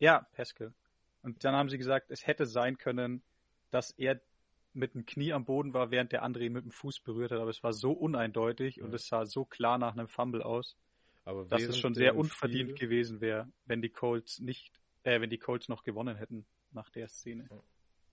ja, 0.00 0.26
Pascal. 0.32 0.74
Und 1.22 1.44
dann 1.44 1.54
haben 1.54 1.68
sie 1.68 1.78
gesagt, 1.78 2.10
es 2.10 2.26
hätte 2.26 2.46
sein 2.46 2.78
können, 2.78 3.22
dass 3.70 3.92
er 3.92 4.20
mit 4.78 4.94
dem 4.94 5.04
Knie 5.04 5.32
am 5.32 5.44
Boden 5.44 5.74
war, 5.74 5.90
während 5.90 6.12
der 6.12 6.22
andere 6.22 6.44
ihn 6.44 6.52
mit 6.52 6.64
dem 6.64 6.70
Fuß 6.70 7.00
berührt 7.00 7.32
hat. 7.32 7.40
Aber 7.40 7.50
es 7.50 7.62
war 7.62 7.72
so 7.72 7.92
uneindeutig 7.92 8.80
und 8.80 8.90
Ja. 8.90 8.96
es 8.96 9.08
sah 9.08 9.26
so 9.26 9.44
klar 9.44 9.76
nach 9.76 9.92
einem 9.92 10.08
Fumble 10.08 10.42
aus, 10.42 10.76
Aber 11.24 11.44
dass 11.44 11.62
es 11.62 11.78
schon 11.78 11.94
sehr 11.94 12.16
unverdient 12.16 12.70
Spiel- 12.70 12.88
gewesen 12.88 13.20
wäre, 13.20 13.50
wenn 13.66 13.82
die 13.82 13.90
Colts 13.90 14.38
nicht, 14.38 14.70
äh, 15.02 15.20
wenn 15.20 15.30
die 15.30 15.38
Colts 15.38 15.68
noch 15.68 15.82
gewonnen 15.82 16.16
hätten 16.16 16.46
nach 16.72 16.88
der 16.90 17.08
Szene. 17.08 17.48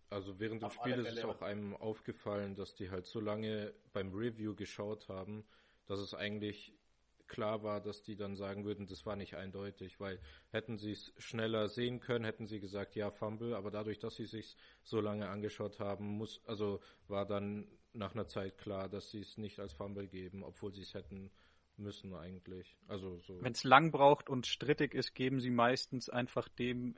Also 0.10 0.39
während 0.39 0.62
dem 0.63 0.69
Spiel 0.72 0.93
ist 0.93 1.17
es 1.17 1.25
auch 1.25 1.41
einem 1.41 1.75
aufgefallen, 1.75 2.55
dass 2.55 2.75
die 2.75 2.89
halt 2.89 3.05
so 3.05 3.19
lange 3.19 3.74
beim 3.93 4.13
Review 4.13 4.55
geschaut 4.55 5.07
haben, 5.10 5.45
dass 5.88 6.00
es 6.00 6.13
eigentlich 6.13 6.74
klar 7.27 7.63
war, 7.63 7.82
dass 7.82 8.03
die 8.03 8.15
dann 8.15 8.36
sagen 8.36 8.65
würden, 8.65 8.88
das 8.88 9.05
war 9.05 9.15
nicht 9.15 9.36
eindeutig, 9.36 10.00
weil 10.00 10.20
hätten 10.51 10.77
sie 10.77 10.91
es 10.91 11.13
schneller 11.17 11.67
sehen 11.67 12.00
können, 12.00 12.25
hätten 12.25 12.48
sie 12.48 12.60
gesagt, 12.60 12.96
ja, 12.96 13.12
Fumble, 13.12 13.55
aber 13.55 13.72
dadurch, 13.72 14.00
dass 14.00 14.15
sie 14.15 14.25
sich 14.25 14.58
so 14.84 15.00
lange 15.01 15.29
angeschaut 15.29 15.79
haben, 15.79 16.05
muss, 16.17 16.41
also 16.46 16.79
war 17.08 17.25
dann 17.25 17.67
nach 17.94 18.13
einer 18.13 18.27
Zeit 18.27 18.58
klar, 18.58 18.89
dass 18.89 19.12
sie 19.12 19.22
es 19.22 19.38
nicht 19.38 19.60
als 19.60 19.74
Fumble 19.74 20.08
geben, 20.08 20.44
obwohl 20.44 20.74
sie 20.74 20.82
es 20.82 20.94
hätten 20.94 21.32
müssen 21.77 22.13
eigentlich. 22.13 22.77
Also 22.88 23.20
so. 23.20 23.41
Wenn 23.41 23.53
es 23.53 23.63
lang 23.63 23.91
braucht 23.91 24.29
und 24.29 24.48
strittig 24.48 24.94
ist, 24.94 25.13
geben 25.13 25.39
sie 25.39 25.50
meistens 25.50 26.10
einfach 26.10 26.48
dem 26.48 26.96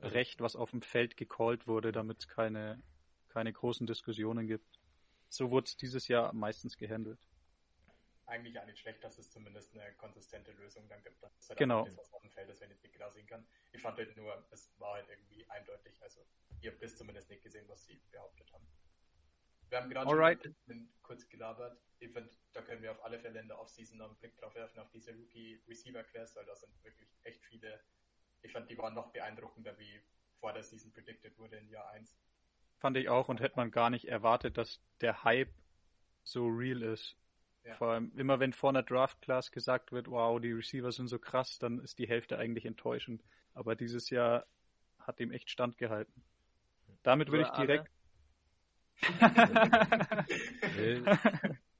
Recht, 0.00 0.40
was 0.40 0.56
auf 0.56 0.70
dem 0.70 0.82
Feld 0.82 1.16
gecallt 1.16 1.66
wurde, 1.66 1.92
damit 1.92 2.20
es 2.20 2.28
keine, 2.28 2.82
keine 3.28 3.52
großen 3.52 3.86
Diskussionen 3.86 4.46
gibt. 4.46 4.78
So 5.28 5.50
wurde 5.50 5.66
es 5.66 5.76
dieses 5.76 6.08
Jahr 6.08 6.32
meistens 6.32 6.76
gehandelt. 6.76 7.29
Eigentlich 8.30 8.58
auch 8.60 8.64
nicht 8.64 8.78
schlecht, 8.78 9.02
dass 9.02 9.18
es 9.18 9.28
zumindest 9.28 9.74
eine 9.74 9.92
konsistente 9.94 10.52
Lösung 10.52 10.88
dann 10.88 11.02
gibt. 11.02 11.20
Dass 11.20 11.48
halt 11.48 11.58
genau. 11.58 11.84
Das, 11.84 11.96
was 11.96 12.12
auf 12.12 12.22
dem 12.22 12.30
Feld 12.30 12.48
ist, 12.48 12.60
wenn 12.60 12.70
ich 12.70 12.80
nicht 12.80 12.92
genau 12.92 13.10
sehen 13.10 13.26
kann. 13.26 13.44
Ich 13.72 13.82
fand 13.82 13.98
halt 13.98 14.16
nur, 14.16 14.46
es 14.52 14.72
war 14.78 14.94
halt 14.94 15.08
irgendwie 15.08 15.44
eindeutig. 15.50 16.00
Also, 16.00 16.20
ihr 16.60 16.70
habt 16.70 16.80
das 16.80 16.96
zumindest 16.96 17.28
nicht 17.28 17.42
gesehen, 17.42 17.68
was 17.68 17.84
sie 17.84 18.00
behauptet 18.12 18.52
haben. 18.52 18.66
Wir 19.68 19.78
haben 19.78 19.90
gerade 19.90 20.08
Alright. 20.08 20.42
schon 20.66 20.88
kurz 21.02 21.28
gelabert. 21.28 21.80
Ich 21.98 22.12
finde, 22.12 22.30
da 22.52 22.62
können 22.62 22.82
wir 22.82 22.92
auf 22.92 23.04
alle 23.04 23.18
Fälle 23.18 23.40
in 23.40 23.48
der 23.48 23.58
Offseason 23.60 23.98
noch 23.98 24.06
einen 24.06 24.16
Blick 24.18 24.36
drauf 24.36 24.54
werfen, 24.54 24.78
auf 24.78 24.90
diese 24.90 25.12
Rookie-Receiver-Class, 25.12 26.36
weil 26.36 26.44
da 26.44 26.54
sind 26.54 26.72
wirklich 26.84 27.08
echt 27.24 27.44
viele. 27.44 27.80
Ich 28.42 28.52
fand, 28.52 28.70
die 28.70 28.78
waren 28.78 28.94
noch 28.94 29.12
beeindruckender, 29.12 29.76
wie 29.78 30.02
vor 30.38 30.52
der 30.52 30.62
Season 30.62 30.92
predicted 30.92 31.36
wurde 31.38 31.56
in 31.56 31.68
Jahr 31.68 31.88
1. 31.90 32.16
Fand 32.78 32.96
ich 32.96 33.08
auch 33.08 33.28
und 33.28 33.40
hätte 33.40 33.56
man 33.56 33.70
gar 33.70 33.90
nicht 33.90 34.06
erwartet, 34.06 34.56
dass 34.56 34.80
der 35.00 35.24
Hype 35.24 35.52
so 36.24 36.46
real 36.46 36.82
ist. 36.82 37.16
Ja. 37.64 37.74
Vor 37.74 37.88
allem 37.88 38.12
immer 38.16 38.40
wenn 38.40 38.52
vor 38.52 38.70
einer 38.70 38.82
Draft-Class 38.82 39.50
gesagt 39.52 39.92
wird, 39.92 40.08
wow, 40.08 40.40
die 40.40 40.52
Receiver 40.52 40.92
sind 40.92 41.08
so 41.08 41.18
krass, 41.18 41.58
dann 41.58 41.78
ist 41.80 41.98
die 41.98 42.08
Hälfte 42.08 42.38
eigentlich 42.38 42.64
enttäuschend. 42.64 43.22
Aber 43.54 43.74
dieses 43.74 44.10
Jahr 44.10 44.46
hat 44.98 45.18
dem 45.18 45.30
echt 45.30 45.50
standgehalten. 45.50 46.22
Damit 47.02 47.30
würde 47.30 47.44
ich 47.44 47.50
direkt. 47.50 47.90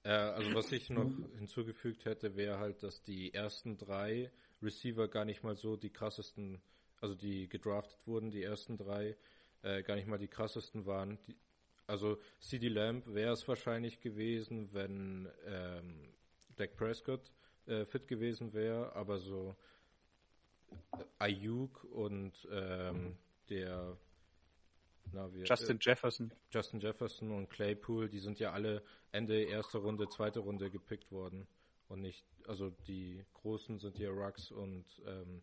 äh, 0.02 0.08
also 0.08 0.54
was 0.54 0.72
ich 0.72 0.88
noch 0.90 1.12
hinzugefügt 1.37 2.04
hätte, 2.06 2.37
wäre 2.37 2.58
halt, 2.58 2.82
dass 2.82 3.02
die 3.02 3.34
ersten 3.34 3.76
drei 3.76 4.30
Receiver 4.62 5.08
gar 5.08 5.25
nicht 5.25 5.42
mal 5.42 5.56
so 5.56 5.76
die 5.76 5.90
krassesten, 5.90 6.62
also 7.00 7.14
die 7.14 7.49
gedraftet 7.49 8.06
wurden, 8.06 8.30
die 8.30 8.42
ersten 8.42 8.76
drei, 8.78 9.16
äh, 9.62 9.82
gar 9.82 9.96
nicht 9.96 10.06
mal 10.06 10.18
die 10.18 10.28
krassesten 10.28 10.87
waren. 10.87 11.18
Die, 11.26 11.37
also 11.90 12.18
CD 12.38 12.68
Lamb 12.68 13.04
wäre 13.06 13.32
es 13.32 13.47
wahrscheinlich 13.49 14.00
gewesen, 14.00 14.73
wenn 14.73 15.28
ähm, 15.47 16.14
Dak 16.56 16.76
Prescott 16.76 17.32
äh, 17.66 17.85
fit 17.85 18.06
gewesen 18.09 18.52
wäre, 18.52 18.94
aber 18.94 19.18
so 19.18 19.56
Ayuk 21.18 21.85
und 21.85 22.49
ähm, 22.50 23.16
der 23.49 23.97
na, 25.12 25.32
wir, 25.35 25.44
Justin 25.44 25.76
äh, 25.78 25.80
Jefferson. 25.82 26.32
Justin 26.50 26.80
Jefferson 26.80 27.30
und 27.32 27.50
Claypool, 27.50 28.09
die 28.09 28.20
sind 28.20 28.38
ja 28.38 28.52
alle 28.52 28.82
Ende 29.11 29.42
erste 29.42 29.78
Runde, 29.78 30.09
zweite 30.09 30.38
Runde 30.40 30.70
gepickt 30.70 31.11
worden. 31.11 31.49
Und 31.88 32.02
nicht, 32.02 32.25
also 32.47 32.70
die 32.87 33.25
großen 33.35 33.80
sind 33.80 33.99
ja 33.99 34.11
Rux 34.11 34.52
und 34.52 34.85
ähm, 35.04 35.42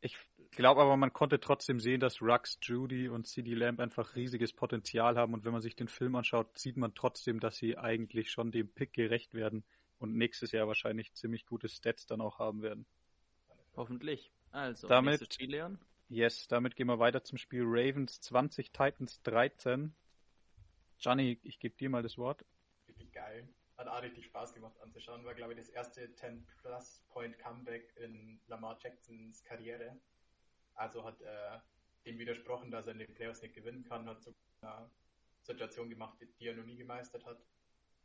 ich 0.00 0.16
glaube 0.50 0.80
aber, 0.80 0.96
man 0.96 1.12
konnte 1.12 1.40
trotzdem 1.40 1.80
sehen, 1.80 2.00
dass 2.00 2.20
Rux, 2.22 2.58
Judy 2.62 3.08
und 3.08 3.26
CD 3.26 3.54
Lamb 3.54 3.80
einfach 3.80 4.16
riesiges 4.16 4.52
Potenzial 4.52 5.16
haben 5.16 5.34
und 5.34 5.44
wenn 5.44 5.52
man 5.52 5.62
sich 5.62 5.76
den 5.76 5.88
Film 5.88 6.16
anschaut, 6.16 6.58
sieht 6.58 6.76
man 6.76 6.94
trotzdem, 6.94 7.40
dass 7.40 7.56
sie 7.56 7.78
eigentlich 7.78 8.30
schon 8.30 8.50
dem 8.50 8.68
Pick 8.72 8.92
gerecht 8.92 9.34
werden 9.34 9.64
und 9.98 10.16
nächstes 10.16 10.52
Jahr 10.52 10.66
wahrscheinlich 10.66 11.12
ziemlich 11.14 11.46
gute 11.46 11.68
Stats 11.68 12.06
dann 12.06 12.20
auch 12.20 12.38
haben 12.38 12.62
werden. 12.62 12.86
Hoffentlich. 13.76 14.32
Also, 14.50 14.88
damit, 14.88 15.32
Spiel, 15.32 15.50
Leon. 15.50 15.78
Yes, 16.08 16.48
damit 16.48 16.74
gehen 16.74 16.88
wir 16.88 16.98
weiter 16.98 17.22
zum 17.22 17.38
Spiel 17.38 17.62
Ravens 17.64 18.20
20, 18.20 18.72
Titans 18.72 19.22
13. 19.22 19.94
Gianni, 20.98 21.38
ich 21.42 21.60
gebe 21.60 21.76
dir 21.76 21.88
mal 21.88 22.02
das 22.02 22.18
Wort. 22.18 22.44
Richtig 22.88 23.12
geil. 23.12 23.48
Hat 23.76 23.86
auch 23.86 24.02
richtig 24.02 24.26
Spaß 24.26 24.52
gemacht 24.52 24.78
anzuschauen. 24.80 25.24
War, 25.24 25.34
glaube 25.34 25.52
ich, 25.52 25.58
das 25.58 25.68
erste 25.68 26.06
10-Plus-Point-Comeback 26.06 27.94
in 27.96 28.40
Lamar 28.48 28.78
Jacksons 28.82 29.42
Karriere. 29.44 29.98
Also 30.80 31.04
hat 31.04 31.20
er 31.20 31.62
dem 32.06 32.18
widersprochen, 32.18 32.70
dass 32.70 32.86
er 32.86 32.92
in 32.92 33.00
den 33.00 33.14
Playoffs 33.14 33.42
nicht 33.42 33.54
gewinnen 33.54 33.84
kann, 33.84 34.08
hat 34.08 34.22
so 34.22 34.34
eine 34.62 34.90
Situation 35.42 35.90
gemacht, 35.90 36.18
die 36.38 36.46
er 36.46 36.54
noch 36.54 36.64
nie 36.64 36.76
gemeistert 36.76 37.24
hat. 37.26 37.38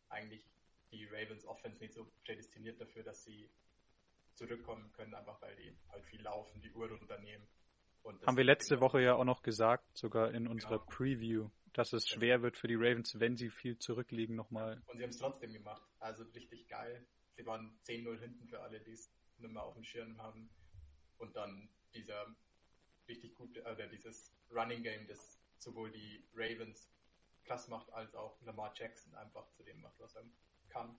Eigentlich 0.09 0.45
die 0.91 1.05
Ravens 1.05 1.45
Offense 1.45 1.81
nicht 1.81 1.93
so 1.93 2.11
prädestiniert 2.25 2.79
dafür, 2.79 3.03
dass 3.03 3.23
sie 3.23 3.49
zurückkommen 4.33 4.91
können, 4.91 5.15
einfach 5.15 5.41
weil 5.41 5.55
die 5.55 5.77
halt 5.89 6.05
viel 6.05 6.21
laufen, 6.21 6.61
die 6.61 6.71
Uhr 6.73 6.89
runternehmen 6.89 7.47
haben 8.25 8.37
wir 8.37 8.43
letzte 8.43 8.79
Woche 8.81 9.01
ja 9.01 9.15
auch 9.15 9.23
noch 9.23 9.41
gesagt, 9.41 9.97
sogar 9.97 10.31
in 10.31 10.47
unserer 10.47 10.79
genau. 10.79 10.91
Preview, 10.91 11.49
dass 11.73 11.93
es 11.93 12.07
schwer 12.07 12.41
wird 12.41 12.57
für 12.57 12.67
die 12.67 12.75
Ravens, 12.75 13.19
wenn 13.19 13.35
sie 13.35 13.49
viel 13.49 13.77
zurückliegen 13.79 14.35
nochmal. 14.35 14.81
Und 14.85 14.97
sie 14.97 15.03
haben 15.03 15.09
es 15.09 15.17
trotzdem 15.17 15.53
gemacht. 15.53 15.81
Also 15.99 16.23
richtig 16.23 16.67
geil. 16.67 17.05
Sie 17.35 17.45
waren 17.45 17.77
10-0 17.83 18.19
hinten 18.19 18.47
für 18.47 18.61
alle, 18.61 18.79
die 18.79 18.91
es 18.91 19.11
nicht 19.37 19.51
mehr 19.51 19.63
auf 19.63 19.73
dem 19.73 19.83
Schirm 19.83 20.21
haben. 20.21 20.49
Und 21.17 21.35
dann 21.35 21.69
dieser 21.93 22.27
richtig 23.07 23.35
gute, 23.35 23.61
oder 23.61 23.87
dieses 23.87 24.33
Running 24.51 24.83
Game, 24.83 25.07
das 25.07 25.39
sowohl 25.59 25.91
die 25.91 26.27
Ravens 26.33 26.91
klasse 27.43 27.69
macht, 27.69 27.91
als 27.93 28.15
auch 28.15 28.41
Lamar 28.41 28.73
Jackson 28.75 29.13
einfach 29.15 29.49
zu 29.51 29.63
dem 29.63 29.79
macht, 29.81 29.99
was 29.99 30.15
er 30.15 30.23
kann. 30.69 30.97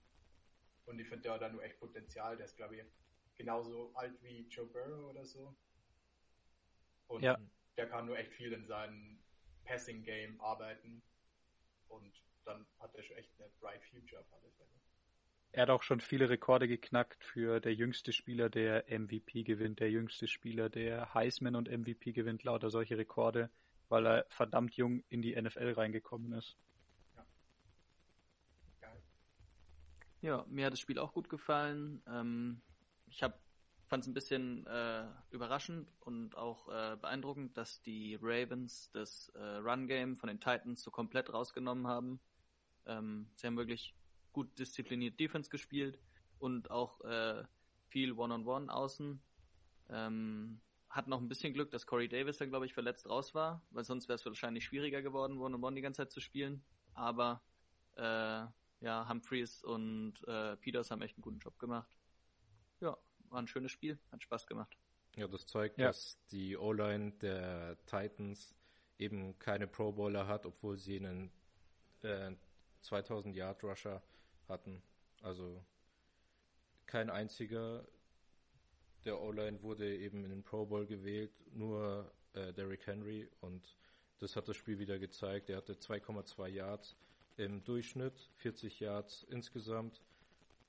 Und 0.87 0.99
ich 1.01 1.09
finde, 1.09 1.23
der 1.25 1.33
hat 1.35 1.43
da 1.43 1.49
nur 1.49 1.63
echt 1.63 1.79
Potenzial. 1.79 2.37
Der 2.37 2.47
ist, 2.47 2.57
glaube 2.57 2.77
ich, 2.77 2.85
genauso 3.37 3.93
alt 3.95 4.23
wie 4.23 4.47
Joe 4.49 4.67
Burrow 4.67 5.11
oder 5.11 5.25
so. 5.25 5.55
Und 7.09 7.23
ja. 7.23 7.39
der 7.77 7.89
kann 7.89 8.07
nur 8.07 8.17
echt 8.17 8.33
viel 8.33 8.53
in 8.53 8.67
seinem 8.67 9.23
Passing 9.65 10.03
Game 10.03 10.41
arbeiten. 10.41 11.03
Und 11.89 12.23
dann 12.45 12.67
hat 12.79 12.95
er 12.95 13.03
schon 13.03 13.17
echt 13.17 13.31
eine 13.39 13.51
bright 13.61 13.85
future 13.85 14.21
auf 14.21 14.33
alle 14.33 14.51
Fälle. 14.53 14.71
Er 15.57 15.63
hat 15.63 15.71
auch 15.71 15.83
schon 15.83 16.03
viele 16.03 16.29
Rekorde 16.29 16.69
geknackt 16.69 17.25
für 17.25 17.61
der 17.61 17.73
jüngste 17.73 18.13
Spieler, 18.13 18.51
der 18.51 18.85
MVP 18.91 19.43
gewinnt, 19.43 19.81
der 19.81 19.91
jüngste 19.91 20.29
Spieler, 20.29 20.69
der 20.69 21.15
Heisman 21.15 21.57
und 21.57 21.71
MVP 21.71 22.13
gewinnt, 22.13 22.45
lauter 22.45 22.69
solche 22.69 22.99
Rekorde, 22.99 23.49
weil 23.89 24.07
er 24.07 24.27
verdammt 24.29 24.75
jung 24.75 25.03
in 25.09 25.23
die 25.23 25.35
NFL 25.35 25.73
reingekommen 25.73 26.33
ist. 26.33 26.59
Ja, 30.21 30.45
mir 30.47 30.67
hat 30.67 30.75
das 30.75 30.81
Spiel 30.81 30.99
auch 30.99 31.15
gut 31.15 31.31
gefallen. 31.31 32.03
Ähm, 32.07 32.61
ich 33.07 33.21
fand 33.21 34.03
es 34.03 34.07
ein 34.07 34.13
bisschen 34.13 34.67
äh, 34.67 35.07
überraschend 35.31 35.89
und 36.01 36.37
auch 36.37 36.69
äh, 36.69 36.99
beeindruckend, 37.01 37.57
dass 37.57 37.81
die 37.81 38.19
Ravens 38.21 38.91
das 38.93 39.31
äh, 39.31 39.41
Run-Game 39.41 40.19
von 40.19 40.27
den 40.27 40.39
Titans 40.39 40.83
so 40.83 40.91
komplett 40.91 41.33
rausgenommen 41.33 41.87
haben. 41.87 42.21
Ähm, 42.85 43.31
sie 43.37 43.47
haben 43.47 43.57
wirklich 43.57 43.95
gut 44.37 44.59
diszipliniert 44.59 45.19
Defense 45.19 45.49
gespielt 45.49 45.99
und 46.39 46.71
auch 46.71 47.01
äh, 47.01 47.43
viel 47.89 48.13
One-on-One 48.13 48.67
-on 48.67 48.67
-One 48.67 48.69
außen. 48.69 49.23
Ähm, 49.89 50.61
hatten 50.91 51.13
auch 51.15 51.21
ein 51.21 51.29
bisschen 51.29 51.55
Glück, 51.55 51.71
dass 51.71 51.87
Corey 51.87 52.07
Davis 52.07 52.37
dann, 52.37 52.51
glaube 52.51 52.67
ich, 52.67 52.75
verletzt 52.75 53.09
raus 53.09 53.35
war, 53.35 53.63
weil 53.71 53.85
sonst 53.85 54.09
wäre 54.09 54.17
es 54.17 54.27
wahrscheinlich 54.27 54.67
schwieriger 54.67 55.01
geworden, 55.01 55.39
One-on-One 55.39 55.57
-on 55.57 55.71
-One 55.71 55.75
die 55.75 55.81
ganze 55.81 56.03
Zeit 56.03 56.13
zu 56.13 56.21
spielen. 56.21 56.63
Aber 56.93 57.43
äh, 57.97 58.45
ja, 58.81 59.09
Humphreys 59.09 59.65
und 59.65 60.15
äh, 60.29 60.57
Peters 60.59 60.91
haben 60.91 61.01
echt 61.01 61.17
einen 61.17 61.23
guten 61.23 61.39
Job 61.39 61.59
gemacht. 61.59 61.97
Ja, 62.81 62.95
war 63.31 63.41
ein 63.41 63.49
schönes 63.49 63.73
Spiel, 63.73 63.99
hat 64.13 64.23
Spaß 64.23 64.47
gemacht. 64.47 64.77
Ja, 65.17 65.29
das 65.29 65.47
zeigt, 65.47 65.79
ja. 65.79 65.87
dass 65.87 66.19
die 66.27 66.59
O-Line 66.59 67.13
der 67.23 67.79
Titans 67.87 68.55
eben 68.99 69.39
keine 69.39 69.67
Pro 69.67 69.93
Bowler 69.93 70.27
hat, 70.27 70.45
obwohl 70.45 70.77
sie 70.77 70.97
einen 70.99 71.33
äh, 72.03 72.33
2000 72.83 73.35
Yard 73.35 73.65
Rusher 73.65 74.03
hatten. 74.49 74.83
Also 75.23 75.65
kein 76.87 77.11
einziger 77.11 77.87
der 79.05 79.21
O-Line 79.21 79.63
wurde 79.63 79.97
eben 79.97 80.25
in 80.25 80.31
den 80.31 80.43
Pro 80.43 80.67
Bowl 80.67 80.87
gewählt, 80.87 81.33
nur 81.53 82.13
äh, 82.35 82.53
Derrick 82.53 82.87
Henry 82.87 83.29
und 83.41 83.77
das 84.19 84.35
hat 84.35 84.49
das 84.49 84.57
Spiel 84.57 84.79
wieder 84.79 84.99
gezeigt. 84.99 85.49
Er 85.49 85.59
hatte 85.59 85.75
2,2 85.75 86.49
Yards 86.49 86.97
im 87.37 87.63
Durchschnitt, 87.65 88.31
40 88.37 88.81
Yards 88.81 89.23
insgesamt 89.25 90.03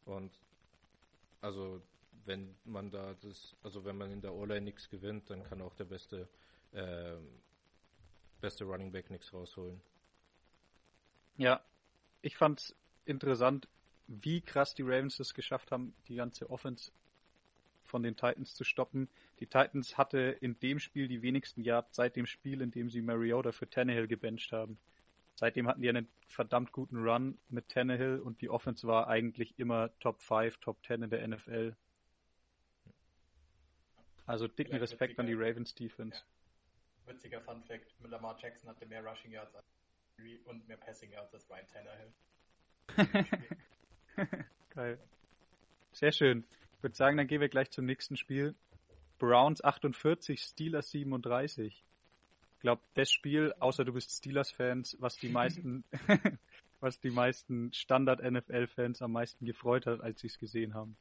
und 0.06 0.40
also 1.42 1.82
wenn 2.26 2.56
man 2.66 2.92
da 2.92 3.14
das, 3.16 3.56
also 3.64 3.86
wenn 3.86 3.98
man 3.98 4.12
in 4.12 4.22
der 4.22 4.34
O-Line 4.34 4.62
nichts 4.62 4.90
gewinnt, 4.90 5.30
dann 5.30 5.44
kann 5.44 5.62
auch 5.62 5.74
der 5.74 5.86
beste, 5.86 6.28
äh, 6.74 7.16
beste 8.42 8.66
Running 8.66 8.92
Back 8.92 9.10
nichts 9.10 9.34
rausholen. 9.34 9.82
Ja, 11.38 11.64
ich 12.22 12.36
fand's 12.36 12.76
interessant, 13.08 13.68
wie 14.08 14.42
krass 14.42 14.74
die 14.74 14.84
Ravens 14.84 15.20
es 15.20 15.34
geschafft 15.34 15.72
haben, 15.72 15.94
die 16.08 16.16
ganze 16.16 16.50
Offense 16.50 16.92
von 17.84 18.04
den 18.04 18.16
Titans 18.16 18.56
zu 18.56 18.64
stoppen. 18.64 19.10
Die 19.40 19.46
Titans 19.48 19.98
hatte 19.98 20.18
in 20.42 20.60
dem 20.60 20.80
Spiel 20.80 21.08
die 21.08 21.22
wenigsten 21.22 21.62
Yards 21.62 21.96
seit 21.96 22.16
dem 22.16 22.26
Spiel, 22.26 22.62
in 22.62 22.72
dem 22.72 22.90
sie 22.90 23.02
Mariota 23.02 23.52
für 23.52 23.70
Tannehill 23.70 24.08
gebencht 24.08 24.52
haben. 24.52 24.78
Seitdem 25.36 25.68
hatten 25.68 25.82
die 25.82 25.90
einen 25.90 26.08
verdammt 26.28 26.72
guten 26.72 26.98
Run 26.98 27.38
mit 27.50 27.70
Tannehill 27.70 28.20
und 28.20 28.42
die 28.42 28.50
Offense 28.50 28.88
war 28.88 29.08
eigentlich 29.08 29.54
immer 29.60 29.92
Top 30.00 30.22
5, 30.22 30.58
Top 30.58 30.78
10 30.86 31.04
in 31.04 31.10
der 31.10 31.28
NFL. 31.28 31.76
Also 34.26 34.48
dicken 34.48 34.72
Vielleicht 34.72 34.92
Respekt 34.92 35.20
an 35.20 35.28
die 35.28 35.34
witziger- 35.34 35.50
Ravens 35.50 35.76
Defense. 35.76 36.22
Witziger 37.06 37.40
Fun 37.42 37.64
Fact, 37.64 37.94
Lamar 38.04 38.38
Jackson 38.38 38.70
hatte 38.70 38.86
mehr 38.86 39.06
Rushing 39.06 39.32
Yards 39.32 39.56
als 39.56 39.66
und 40.46 40.68
mehr 40.68 40.78
Passing 40.78 41.12
Yards 41.12 41.34
als 41.34 41.50
Ryan 41.50 41.68
Tannehill. 41.68 42.12
Geil. 44.70 45.00
Sehr 45.92 46.12
schön. 46.12 46.46
Ich 46.78 46.84
würde 46.84 46.96
sagen, 46.96 47.18
dann 47.18 47.28
gehen 47.28 47.42
wir 47.42 47.50
gleich 47.50 47.72
zum 47.72 47.86
nächsten 47.86 48.18
Spiel. 48.18 48.56
Browns 49.18 49.64
48, 49.64 50.40
Steelers 50.42 50.92
37. 50.92 51.84
Ich 52.54 52.60
glaube, 52.62 52.82
das 52.94 53.12
Spiel, 53.12 53.54
außer 53.60 53.86
du 53.86 53.94
bist 53.94 54.12
Steelers-Fans, 54.12 54.98
was 55.00 55.18
die 55.18 55.30
meisten, 55.30 55.84
was 56.80 57.00
die 57.00 57.10
meisten 57.12 57.72
Standard-NFL-Fans 57.74 59.02
am 59.02 59.12
meisten 59.12 59.46
gefreut 59.46 59.86
hat, 59.86 60.02
als 60.02 60.22
sie 60.22 60.28
es 60.28 60.38
gesehen 60.38 60.74
haben. 60.74 60.98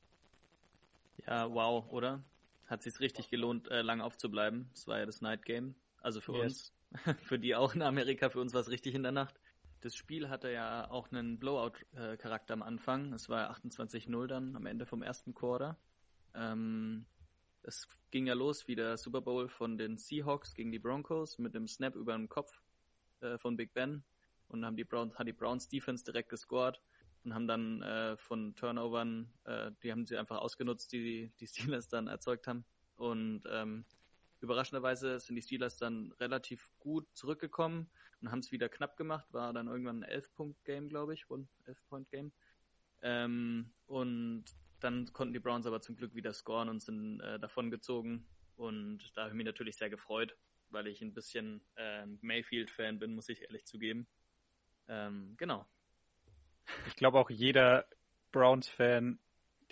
Ja, 1.26 1.50
wow, 1.50 1.86
oder? 1.90 2.22
Hat 2.66 2.82
sich's 2.82 3.00
richtig 3.00 3.30
gelohnt, 3.30 3.68
äh, 3.68 3.82
lang 3.82 4.00
aufzubleiben. 4.00 4.68
Das 4.72 4.86
war 4.86 4.98
ja 4.98 5.06
das 5.06 5.20
Night 5.20 5.44
Game. 5.44 5.74
Also 6.00 6.20
für 6.20 6.32
Yes. 6.34 6.42
uns, 6.42 6.72
für 7.22 7.38
die 7.38 7.54
auch 7.54 7.74
in 7.74 7.82
Amerika, 7.82 8.28
für 8.28 8.40
uns 8.40 8.52
war 8.54 8.60
es 8.60 8.70
richtig 8.70 8.94
in 8.94 9.02
der 9.02 9.12
Nacht. 9.12 9.38
Das 9.80 9.94
Spiel 9.94 10.28
hatte 10.28 10.50
ja 10.50 10.90
auch 10.90 11.10
einen 11.12 11.38
Blowout-Charakter 11.38 12.54
am 12.54 12.62
Anfang. 12.62 13.12
Es 13.12 13.28
war 13.28 13.50
28-0 13.50 14.26
dann 14.26 14.56
am 14.56 14.66
Ende 14.66 14.86
vom 14.86 15.02
ersten 15.02 15.34
Quarter. 15.34 15.76
Ähm, 16.34 17.06
es 17.62 17.88
ging 18.10 18.26
ja 18.26 18.34
los 18.34 18.68
wie 18.68 18.76
der 18.76 18.96
Super 18.96 19.20
Bowl 19.20 19.48
von 19.48 19.76
den 19.76 19.98
Seahawks 19.98 20.54
gegen 20.54 20.72
die 20.72 20.78
Broncos 20.78 21.38
mit 21.38 21.54
dem 21.54 21.66
Snap 21.66 21.94
über 21.94 22.16
den 22.16 22.28
Kopf 22.28 22.62
äh, 23.20 23.38
von 23.38 23.56
Big 23.56 23.74
Ben 23.74 24.04
und 24.48 24.64
haben 24.64 24.76
die 24.76 24.84
Browns, 24.84 25.18
hat 25.18 25.26
die 25.26 25.32
Browns 25.32 25.68
Defense 25.68 26.04
direkt 26.04 26.28
gescored 26.28 26.80
und 27.24 27.34
haben 27.34 27.48
dann 27.48 27.82
äh, 27.82 28.16
von 28.16 28.54
Turnovern, 28.54 29.32
äh, 29.44 29.72
die 29.82 29.90
haben 29.90 30.06
sie 30.06 30.16
einfach 30.16 30.38
ausgenutzt, 30.38 30.92
die 30.92 31.32
die 31.40 31.46
Steelers 31.46 31.88
dann 31.88 32.06
erzeugt 32.06 32.46
haben. 32.46 32.64
Und 32.96 33.42
ähm, 33.50 33.84
überraschenderweise 34.46 35.20
sind 35.20 35.36
die 35.36 35.42
Steelers 35.42 35.76
dann 35.76 36.12
relativ 36.18 36.70
gut 36.78 37.06
zurückgekommen 37.14 37.90
und 38.20 38.30
haben 38.30 38.38
es 38.40 38.52
wieder 38.52 38.68
knapp 38.68 38.96
gemacht. 38.96 39.26
War 39.32 39.52
dann 39.52 39.68
irgendwann 39.68 40.02
ein 40.02 40.20
11-Punkt-Game, 40.20 40.88
glaube 40.88 41.14
ich, 41.14 41.28
ein 41.30 41.48
11-Point-Game. 41.66 42.32
Ähm, 43.02 43.70
und 43.86 44.44
dann 44.80 45.12
konnten 45.12 45.34
die 45.34 45.40
Browns 45.40 45.66
aber 45.66 45.80
zum 45.80 45.96
Glück 45.96 46.14
wieder 46.14 46.32
scoren 46.32 46.68
und 46.68 46.80
sind 46.80 47.20
äh, 47.20 47.38
davongezogen. 47.38 48.26
Und 48.56 49.12
da 49.14 49.22
habe 49.22 49.30
ich 49.30 49.36
mich 49.36 49.46
natürlich 49.46 49.76
sehr 49.76 49.90
gefreut, 49.90 50.36
weil 50.70 50.86
ich 50.86 51.02
ein 51.02 51.12
bisschen 51.12 51.60
äh, 51.76 52.06
Mayfield-Fan 52.20 52.98
bin, 52.98 53.14
muss 53.14 53.28
ich 53.28 53.42
ehrlich 53.42 53.66
zugeben. 53.66 54.06
Ähm, 54.88 55.34
genau. 55.36 55.66
Ich 56.86 56.96
glaube 56.96 57.18
auch 57.18 57.30
jeder 57.30 57.86
Browns-Fan, 58.32 59.18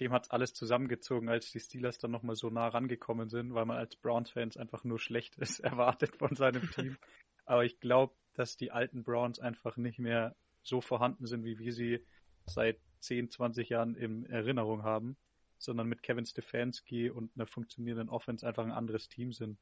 dem 0.00 0.12
hat's 0.12 0.30
alles 0.30 0.54
zusammengezogen, 0.54 1.28
als 1.28 1.50
die 1.50 1.60
Steelers 1.60 1.98
dann 1.98 2.10
nochmal 2.10 2.36
so 2.36 2.50
nah 2.50 2.68
rangekommen 2.68 3.28
sind, 3.28 3.54
weil 3.54 3.64
man 3.64 3.76
als 3.76 3.96
Browns-Fans 3.96 4.56
einfach 4.56 4.84
nur 4.84 4.98
Schlechtes 4.98 5.60
erwartet 5.60 6.16
von 6.16 6.34
seinem 6.34 6.70
Team. 6.70 6.96
Aber 7.44 7.64
ich 7.64 7.78
glaube, 7.80 8.14
dass 8.34 8.56
die 8.56 8.72
alten 8.72 9.04
Browns 9.04 9.38
einfach 9.38 9.76
nicht 9.76 9.98
mehr 9.98 10.34
so 10.62 10.80
vorhanden 10.80 11.26
sind, 11.26 11.44
wie 11.44 11.58
wir 11.58 11.72
sie 11.72 12.04
seit 12.46 12.80
10, 13.00 13.30
20 13.30 13.68
Jahren 13.68 13.94
in 13.94 14.26
Erinnerung 14.26 14.82
haben, 14.82 15.16
sondern 15.58 15.86
mit 15.86 16.02
Kevin 16.02 16.26
Stefanski 16.26 17.10
und 17.10 17.30
einer 17.36 17.46
funktionierenden 17.46 18.08
Offense 18.08 18.46
einfach 18.46 18.64
ein 18.64 18.72
anderes 18.72 19.08
Team 19.08 19.32
sind. 19.32 19.58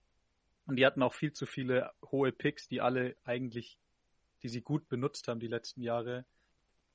Und 0.67 0.77
die 0.77 0.87
hatten 0.87 1.03
auch 1.03 1.13
viel 1.13 1.33
zu 1.33 1.45
viele 1.45 1.91
hohe 2.11 2.33
Picks, 2.33 2.69
die 2.69 2.81
alle 2.81 3.17
eigentlich, 3.25 3.79
die 4.43 4.49
sie 4.49 4.63
gut 4.63 4.89
benutzt 4.89 5.29
haben 5.29 5.41
die 5.41 5.49
letzten 5.49 5.83
Jahre, 5.83 6.25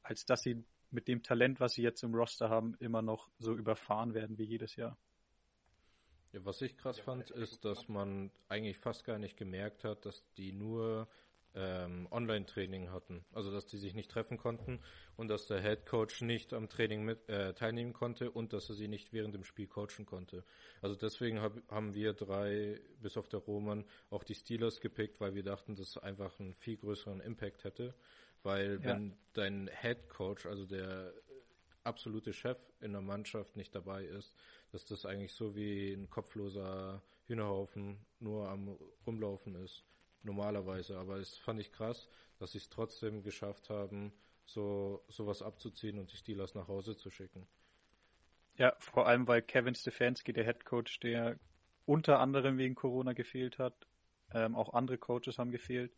als 0.03 0.25
dass 0.25 0.41
sie 0.41 0.63
mit 0.91 1.07
dem 1.07 1.23
Talent, 1.23 1.59
was 1.59 1.73
sie 1.73 1.81
jetzt 1.81 2.03
im 2.03 2.13
Roster 2.13 2.49
haben, 2.49 2.75
immer 2.79 3.01
noch 3.01 3.29
so 3.39 3.53
überfahren 3.53 4.13
werden 4.13 4.37
wie 4.37 4.45
jedes 4.45 4.75
Jahr. 4.75 4.97
Ja, 6.33 6.43
was 6.45 6.61
ich 6.61 6.77
krass 6.77 6.99
fand, 6.99 7.31
ist, 7.31 7.63
dass 7.65 7.87
man 7.87 8.31
eigentlich 8.49 8.77
fast 8.77 9.05
gar 9.05 9.17
nicht 9.17 9.37
gemerkt 9.37 9.83
hat, 9.83 10.05
dass 10.05 10.23
die 10.35 10.51
nur 10.51 11.07
ähm, 11.57 12.07
Online-Training 12.11 12.91
hatten. 12.91 13.25
Also, 13.33 13.51
dass 13.51 13.65
die 13.65 13.77
sich 13.77 13.93
nicht 13.93 14.11
treffen 14.11 14.37
konnten 14.37 14.79
und 15.15 15.27
dass 15.29 15.47
der 15.47 15.61
Head 15.61 15.85
Coach 15.85 16.21
nicht 16.21 16.53
am 16.53 16.69
Training 16.69 17.03
mit, 17.03 17.27
äh, 17.29 17.53
teilnehmen 17.53 17.93
konnte 17.93 18.29
und 18.29 18.53
dass 18.53 18.69
er 18.69 18.75
sie 18.75 18.87
nicht 18.87 19.13
während 19.13 19.33
dem 19.33 19.43
Spiel 19.43 19.67
coachen 19.67 20.05
konnte. 20.05 20.43
Also 20.81 20.95
deswegen 20.95 21.41
hab, 21.41 21.53
haben 21.69 21.93
wir 21.93 22.13
drei, 22.13 22.79
bis 23.01 23.17
auf 23.17 23.27
der 23.27 23.39
Roman, 23.39 23.85
auch 24.09 24.23
die 24.23 24.35
Steelers 24.35 24.79
gepickt, 24.79 25.19
weil 25.19 25.33
wir 25.33 25.43
dachten, 25.43 25.75
dass 25.75 25.89
es 25.89 25.97
einfach 25.97 26.39
einen 26.39 26.53
viel 26.53 26.77
größeren 26.77 27.21
Impact 27.21 27.63
hätte. 27.63 27.95
Weil 28.43 28.83
Ja. 28.83 28.87
wenn 28.87 29.17
dein 29.33 29.69
Head 29.81 30.09
Coach, 30.09 30.45
also 30.45 30.65
der 30.65 31.13
absolute 31.83 32.33
Chef 32.33 32.57
in 32.81 32.91
der 32.91 33.01
Mannschaft 33.01 33.55
nicht 33.55 33.73
dabei 33.73 34.03
ist, 34.03 34.35
dass 34.71 34.85
das 34.85 35.05
eigentlich 35.05 35.33
so 35.33 35.55
wie 35.55 35.93
ein 35.93 36.09
kopfloser 36.09 37.01
Hühnerhaufen 37.27 38.05
nur 38.19 38.49
am 38.49 38.77
Rumlaufen 39.05 39.55
ist. 39.55 39.83
Normalerweise. 40.23 40.97
Aber 40.97 41.17
es 41.17 41.37
fand 41.37 41.59
ich 41.59 41.71
krass, 41.71 42.09
dass 42.39 42.51
sie 42.51 42.57
es 42.59 42.69
trotzdem 42.69 43.23
geschafft 43.23 43.69
haben, 43.69 44.13
so 44.45 45.03
sowas 45.07 45.41
abzuziehen 45.41 45.99
und 45.99 46.11
die 46.11 46.17
Steelers 46.17 46.55
nach 46.55 46.67
Hause 46.67 46.95
zu 46.97 47.09
schicken. 47.09 47.47
Ja, 48.57 48.75
vor 48.79 49.07
allem, 49.07 49.27
weil 49.27 49.41
Kevin 49.41 49.75
Stefanski, 49.75 50.33
der 50.33 50.43
Head 50.43 50.65
Coach, 50.65 50.99
der 50.99 51.39
unter 51.85 52.19
anderem 52.19 52.57
wegen 52.57 52.75
Corona 52.75 53.13
gefehlt 53.13 53.59
hat, 53.59 53.87
ähm, 54.33 54.55
auch 54.55 54.73
andere 54.73 54.97
Coaches 54.97 55.37
haben 55.37 55.51
gefehlt. 55.51 55.93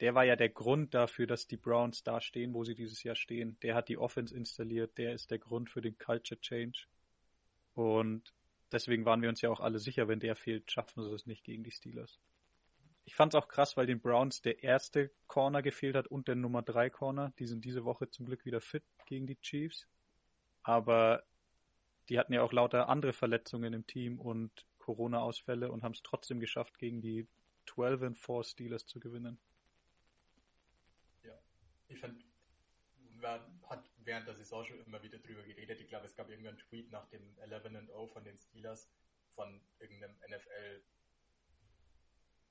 Der 0.00 0.14
war 0.14 0.24
ja 0.24 0.36
der 0.36 0.48
Grund 0.48 0.94
dafür, 0.94 1.26
dass 1.26 1.46
die 1.46 1.56
Browns 1.56 2.02
da 2.02 2.20
stehen, 2.20 2.52
wo 2.52 2.64
sie 2.64 2.74
dieses 2.74 3.02
Jahr 3.02 3.14
stehen. 3.14 3.58
Der 3.62 3.74
hat 3.74 3.88
die 3.88 3.98
Offense 3.98 4.34
installiert, 4.36 4.98
der 4.98 5.12
ist 5.14 5.30
der 5.30 5.38
Grund 5.38 5.70
für 5.70 5.80
den 5.80 5.96
Culture 5.98 6.40
Change. 6.40 6.86
Und 7.74 8.34
deswegen 8.72 9.04
waren 9.04 9.22
wir 9.22 9.28
uns 9.28 9.40
ja 9.40 9.50
auch 9.50 9.60
alle 9.60 9.78
sicher, 9.78 10.08
wenn 10.08 10.20
der 10.20 10.36
fehlt, 10.36 10.70
schaffen 10.70 11.04
sie 11.04 11.12
es 11.12 11.26
nicht 11.26 11.44
gegen 11.44 11.62
die 11.62 11.70
Steelers. 11.70 12.18
Ich 13.06 13.14
fand 13.14 13.34
es 13.34 13.40
auch 13.40 13.48
krass, 13.48 13.76
weil 13.76 13.86
den 13.86 14.00
Browns 14.00 14.40
der 14.40 14.62
erste 14.62 15.10
Corner 15.26 15.62
gefehlt 15.62 15.94
hat 15.94 16.06
und 16.06 16.26
der 16.26 16.36
Nummer 16.36 16.62
drei 16.62 16.90
Corner. 16.90 17.32
Die 17.38 17.46
sind 17.46 17.64
diese 17.64 17.84
Woche 17.84 18.08
zum 18.10 18.26
Glück 18.26 18.44
wieder 18.44 18.60
fit 18.60 18.84
gegen 19.06 19.26
die 19.26 19.40
Chiefs. 19.40 19.86
Aber 20.62 21.22
die 22.08 22.18
hatten 22.18 22.32
ja 22.32 22.42
auch 22.42 22.52
lauter 22.52 22.88
andere 22.88 23.12
Verletzungen 23.12 23.74
im 23.74 23.86
Team 23.86 24.20
und 24.20 24.66
Corona-Ausfälle 24.78 25.70
und 25.70 25.82
haben 25.82 25.92
es 25.92 26.02
trotzdem 26.02 26.40
geschafft, 26.40 26.78
gegen 26.78 27.00
die 27.00 27.26
12 27.66 28.02
and 28.02 28.18
4 28.18 28.44
Steelers 28.44 28.86
zu 28.86 29.00
gewinnen. 29.00 29.38
Ich 31.88 31.98
finde, 31.98 32.24
man 33.20 33.40
hat 33.68 33.90
während 33.98 34.26
der 34.26 34.34
Saison 34.34 34.64
schon 34.64 34.84
immer 34.84 35.02
wieder 35.02 35.18
drüber 35.18 35.42
geredet. 35.42 35.80
Ich 35.80 35.88
glaube, 35.88 36.06
es 36.06 36.14
gab 36.14 36.28
irgendeinen 36.28 36.58
Tweet 36.58 36.90
nach 36.90 37.06
dem 37.08 37.38
11 37.38 37.64
and 37.66 37.88
0 37.88 38.08
von 38.08 38.24
den 38.24 38.38
Steelers 38.38 38.88
von 39.34 39.60
irgendeinem 39.78 40.16
NFL 40.28 40.82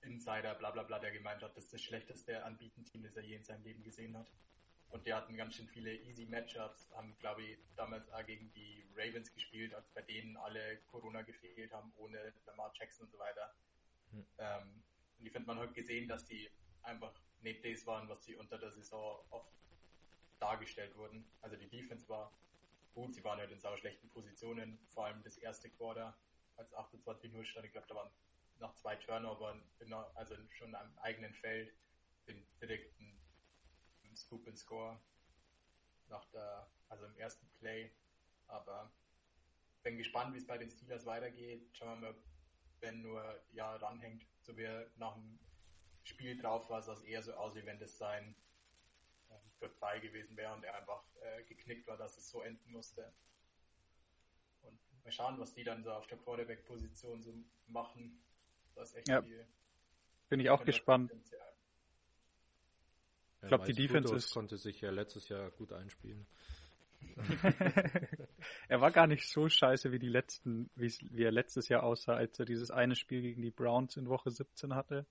Insider, 0.01 0.55
bla 0.55 0.71
bla 0.71 0.83
bla, 0.83 0.99
der 0.99 1.11
gemeint 1.11 1.41
hat, 1.41 1.55
das 1.55 1.65
ist 1.65 1.73
das 1.73 1.81
schlechteste 1.81 2.43
Anbieten-Team, 2.43 3.03
das 3.03 3.15
er 3.15 3.23
je 3.23 3.35
in 3.35 3.43
seinem 3.43 3.63
Leben 3.63 3.83
gesehen 3.83 4.17
hat. 4.17 4.27
Und 4.89 5.07
die 5.07 5.13
hatten 5.13 5.35
ganz 5.35 5.55
schön 5.55 5.67
viele 5.67 5.95
easy 5.95 6.25
Matchups, 6.25 6.91
haben, 6.91 7.17
glaube 7.19 7.41
ich, 7.43 7.57
damals 7.75 8.09
auch 8.11 8.25
gegen 8.25 8.51
die 8.51 8.85
Ravens 8.95 9.33
gespielt, 9.33 9.73
als 9.73 9.89
bei 9.89 10.01
denen 10.01 10.37
alle 10.37 10.77
Corona 10.91 11.23
gefehlt 11.23 11.71
haben, 11.71 11.91
ohne 11.95 12.33
Lamar 12.45 12.71
Jackson 12.77 13.05
und 13.05 13.11
so 13.11 13.17
weiter. 13.17 13.55
Hm. 14.11 14.25
Ähm, 14.37 14.83
und 15.17 15.25
ich 15.25 15.31
finde, 15.31 15.47
man 15.47 15.59
hat 15.59 15.73
gesehen, 15.73 16.07
dass 16.07 16.25
die 16.25 16.49
einfach 16.83 17.13
nicht 17.43 17.63
das 17.63 17.85
waren, 17.85 18.07
was 18.09 18.23
sie 18.23 18.35
unter 18.35 18.57
der 18.57 18.71
Saison 18.71 19.23
oft 19.29 19.53
dargestellt 20.39 20.95
wurden. 20.97 21.25
Also 21.41 21.55
die 21.55 21.69
Defense 21.69 22.07
war 22.09 22.33
gut, 22.93 23.13
sie 23.13 23.23
waren 23.23 23.39
halt 23.39 23.51
in 23.51 23.59
sau 23.59 23.75
schlechten 23.77 24.09
Positionen, 24.09 24.79
vor 24.89 25.05
allem 25.05 25.23
das 25.23 25.37
erste 25.37 25.69
Quarter, 25.69 26.17
als 26.55 26.73
28-0 26.73 27.45
stand, 27.45 27.65
ich 27.65 27.71
glaube, 27.71 27.87
da 27.87 27.95
waren 27.95 28.11
nach 28.59 28.73
zwei 28.75 28.97
einer- 28.99 30.11
also 30.15 30.35
schon 30.49 30.75
am 30.75 30.97
eigenen 30.99 31.33
Feld, 31.33 31.73
den 32.27 32.45
direkten 32.61 33.19
Scoop 34.15 34.47
and 34.47 34.57
Score 34.57 34.99
nach 36.07 36.25
der, 36.25 36.69
also 36.89 37.05
im 37.05 37.17
ersten 37.17 37.47
Play. 37.59 37.91
Aber 38.47 38.93
bin 39.81 39.97
gespannt, 39.97 40.33
wie 40.33 40.37
es 40.37 40.47
bei 40.47 40.57
den 40.57 40.69
Steelers 40.69 41.05
weitergeht. 41.05 41.67
Schauen 41.75 42.01
wir 42.01 42.11
mal, 42.11 42.23
wenn 42.79 43.01
nur 43.01 43.43
ja 43.51 43.75
ranhängt, 43.77 44.25
so 44.41 44.55
wie 44.55 44.63
er 44.63 44.91
nach 44.97 45.15
dem 45.15 45.39
Spiel 46.03 46.37
drauf 46.37 46.69
war, 46.69 46.81
sah 46.81 46.93
es 46.93 47.01
eher 47.03 47.21
so 47.21 47.33
aus, 47.33 47.55
wie 47.55 47.65
wenn 47.65 47.79
das 47.79 47.97
sein 47.97 48.35
äh, 49.29 49.33
Goodbye 49.59 49.99
gewesen 50.01 50.35
wäre 50.37 50.53
und 50.53 50.63
er 50.63 50.75
einfach 50.75 51.03
äh, 51.21 51.43
geknickt 51.43 51.87
war, 51.87 51.97
dass 51.97 52.17
es 52.17 52.29
so 52.29 52.41
enden 52.41 52.71
musste. 52.71 53.11
Und 54.63 54.77
mal 55.03 55.11
schauen, 55.11 55.39
was 55.39 55.53
die 55.53 55.63
dann 55.63 55.83
so 55.83 55.91
auf 55.91 56.07
der 56.07 56.17
Quarterback-Position 56.17 57.21
so 57.21 57.33
machen. 57.67 58.21
Das 58.75 58.89
ist 58.89 58.95
echt 58.97 59.09
Ja. 59.09 59.21
viel. 59.21 59.45
Bin 60.29 60.39
ich 60.39 60.49
auch 60.49 60.63
gespannt. 60.65 61.09
Potenzial. 61.09 61.53
Ich 63.41 63.47
glaub, 63.49 63.65
die 63.65 63.73
Defense 63.73 64.07
Frutos 64.07 64.25
ist- 64.25 64.33
konnte 64.33 64.57
sich 64.57 64.79
ja 64.81 64.89
letztes 64.89 65.27
Jahr 65.29 65.51
gut 65.51 65.73
einspielen. 65.73 66.25
er 68.69 68.79
war 68.81 68.91
gar 68.91 69.07
nicht 69.07 69.27
so 69.27 69.49
scheiße 69.49 69.91
wie 69.91 69.99
die 69.99 70.07
letzten, 70.07 70.69
wie 70.75 71.23
er 71.23 71.31
letztes 71.31 71.67
Jahr 71.67 71.83
aussah, 71.83 72.15
als 72.15 72.39
er 72.39 72.45
dieses 72.45 72.71
eine 72.71 72.95
Spiel 72.95 73.21
gegen 73.21 73.41
die 73.41 73.51
Browns 73.51 73.97
in 73.97 74.07
Woche 74.07 74.31
17 74.31 74.73
hatte. 74.73 75.05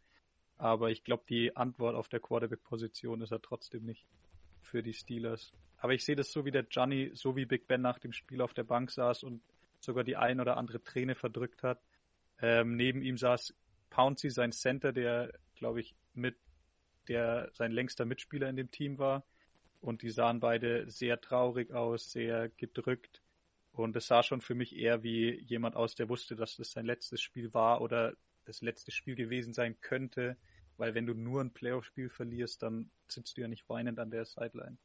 Aber 0.59 0.91
ich 0.91 1.05
glaube, 1.05 1.25
die 1.29 1.57
Antwort 1.57 1.95
auf 1.95 2.09
der 2.09 2.21
Quarterback-Position 2.21 3.21
ist 3.23 3.33
er 3.33 3.43
trotzdem 3.43 3.85
nicht 3.85 4.07
für 4.61 4.83
die 4.83 4.95
Steelers. 4.95 5.53
Aber 5.79 5.95
ich 5.95 6.05
sehe 6.05 6.17
das 6.17 6.31
so 6.31 6.45
wie 6.45 6.53
der 6.53 6.67
Johnny, 6.71 7.11
so 7.15 7.35
wie 7.35 7.45
Big 7.45 7.67
Ben 7.67 7.81
nach 7.81 7.99
dem 7.99 8.13
Spiel 8.13 8.41
auf 8.41 8.55
der 8.55 8.65
Bank 8.65 8.91
saß 8.91 9.25
und 9.25 9.43
sogar 9.81 10.05
die 10.05 10.17
ein 10.17 10.41
oder 10.41 10.57
andere 10.57 10.83
Träne 10.83 11.15
verdrückt 11.15 11.63
hat. 11.63 11.81
Ähm, 12.41 12.77
neben 12.77 13.03
ihm 13.03 13.17
saß 13.17 13.55
Pouncy, 13.91 14.31
sein 14.31 14.53
Center, 14.53 14.93
der, 14.93 15.33
glaube 15.57 15.81
ich, 15.81 15.95
mit 16.15 16.37
der 17.09 17.51
sein 17.53 17.73
längster 17.73 18.05
Mitspieler 18.05 18.49
in 18.49 18.57
dem 18.57 18.71
Team 18.71 18.99
war. 18.99 19.25
Und 19.81 20.03
die 20.03 20.11
sahen 20.11 20.39
beide 20.39 20.89
sehr 20.89 21.21
traurig 21.21 21.73
aus, 21.73 22.13
sehr 22.13 22.49
gedrückt. 22.51 23.21
Und 23.73 23.97
es 23.97 24.07
sah 24.07 24.23
schon 24.23 24.41
für 24.41 24.55
mich 24.55 24.77
eher 24.77 25.03
wie 25.03 25.41
jemand 25.41 25.75
aus, 25.75 25.95
der 25.95 26.09
wusste, 26.09 26.37
dass 26.37 26.57
das 26.57 26.71
sein 26.71 26.87
letztes 26.87 27.21
Spiel 27.21 27.53
war 27.53 27.81
oder 27.81 28.15
das 28.45 28.61
letzte 28.63 28.91
Spiel 28.91 29.15
gewesen 29.15 29.53
sein 29.53 29.81
könnte. 29.81 30.37
Weil 30.77 30.95
wenn 30.95 31.07
du 31.07 31.15
nur 31.15 31.41
ein 31.41 31.53
Playoff-Spiel 31.53 32.09
verlierst, 32.09 32.63
dann 32.63 32.91
sitzt 33.09 33.37
du 33.37 33.43
ja 33.43 33.49
nicht 33.49 33.69
weinend 33.69 33.99
an 33.99 34.11
der 34.11 34.25
Sideline. 34.25 34.79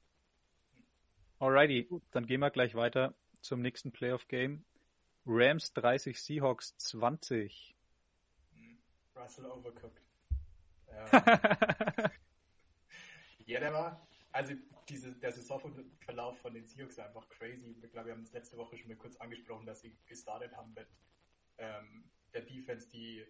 Alrighty, 1.40 1.90
dann 2.12 2.26
gehen 2.26 2.40
wir 2.40 2.50
gleich 2.50 2.76
weiter 2.76 3.16
zum 3.42 3.62
nächsten 3.62 3.92
Playoff-Game. 3.92 4.66
Rams 5.26 5.74
30, 5.74 6.22
Seahawks 6.22 6.78
20. 6.78 7.76
Russell 9.16 9.46
overcooked. 9.46 10.02
Ja, 10.88 11.06
ja 13.46 13.60
der 13.60 13.74
war, 13.74 14.08
also 14.32 14.54
diese, 14.90 15.14
der 15.16 15.32
Saisonverlauf 15.32 16.40
von 16.40 16.54
den 16.54 16.66
Seahawks 16.66 16.98
war 16.98 17.08
einfach 17.08 17.28
crazy. 17.30 17.76
Ich 17.84 17.92
glaube, 17.92 18.08
wir 18.08 18.14
haben 18.14 18.24
es 18.24 18.32
letzte 18.32 18.58
Woche 18.58 18.78
schon 18.78 18.88
mal 18.88 18.98
kurz 18.98 19.18
angesprochen, 19.18 19.66
dass 19.66 19.82
sie 19.82 19.98
gestartet 20.06 20.56
haben 20.56 20.74
mit 20.74 20.88
ähm, 21.58 22.10
der 22.34 22.42
Defense, 22.42 22.88
die, 22.90 23.26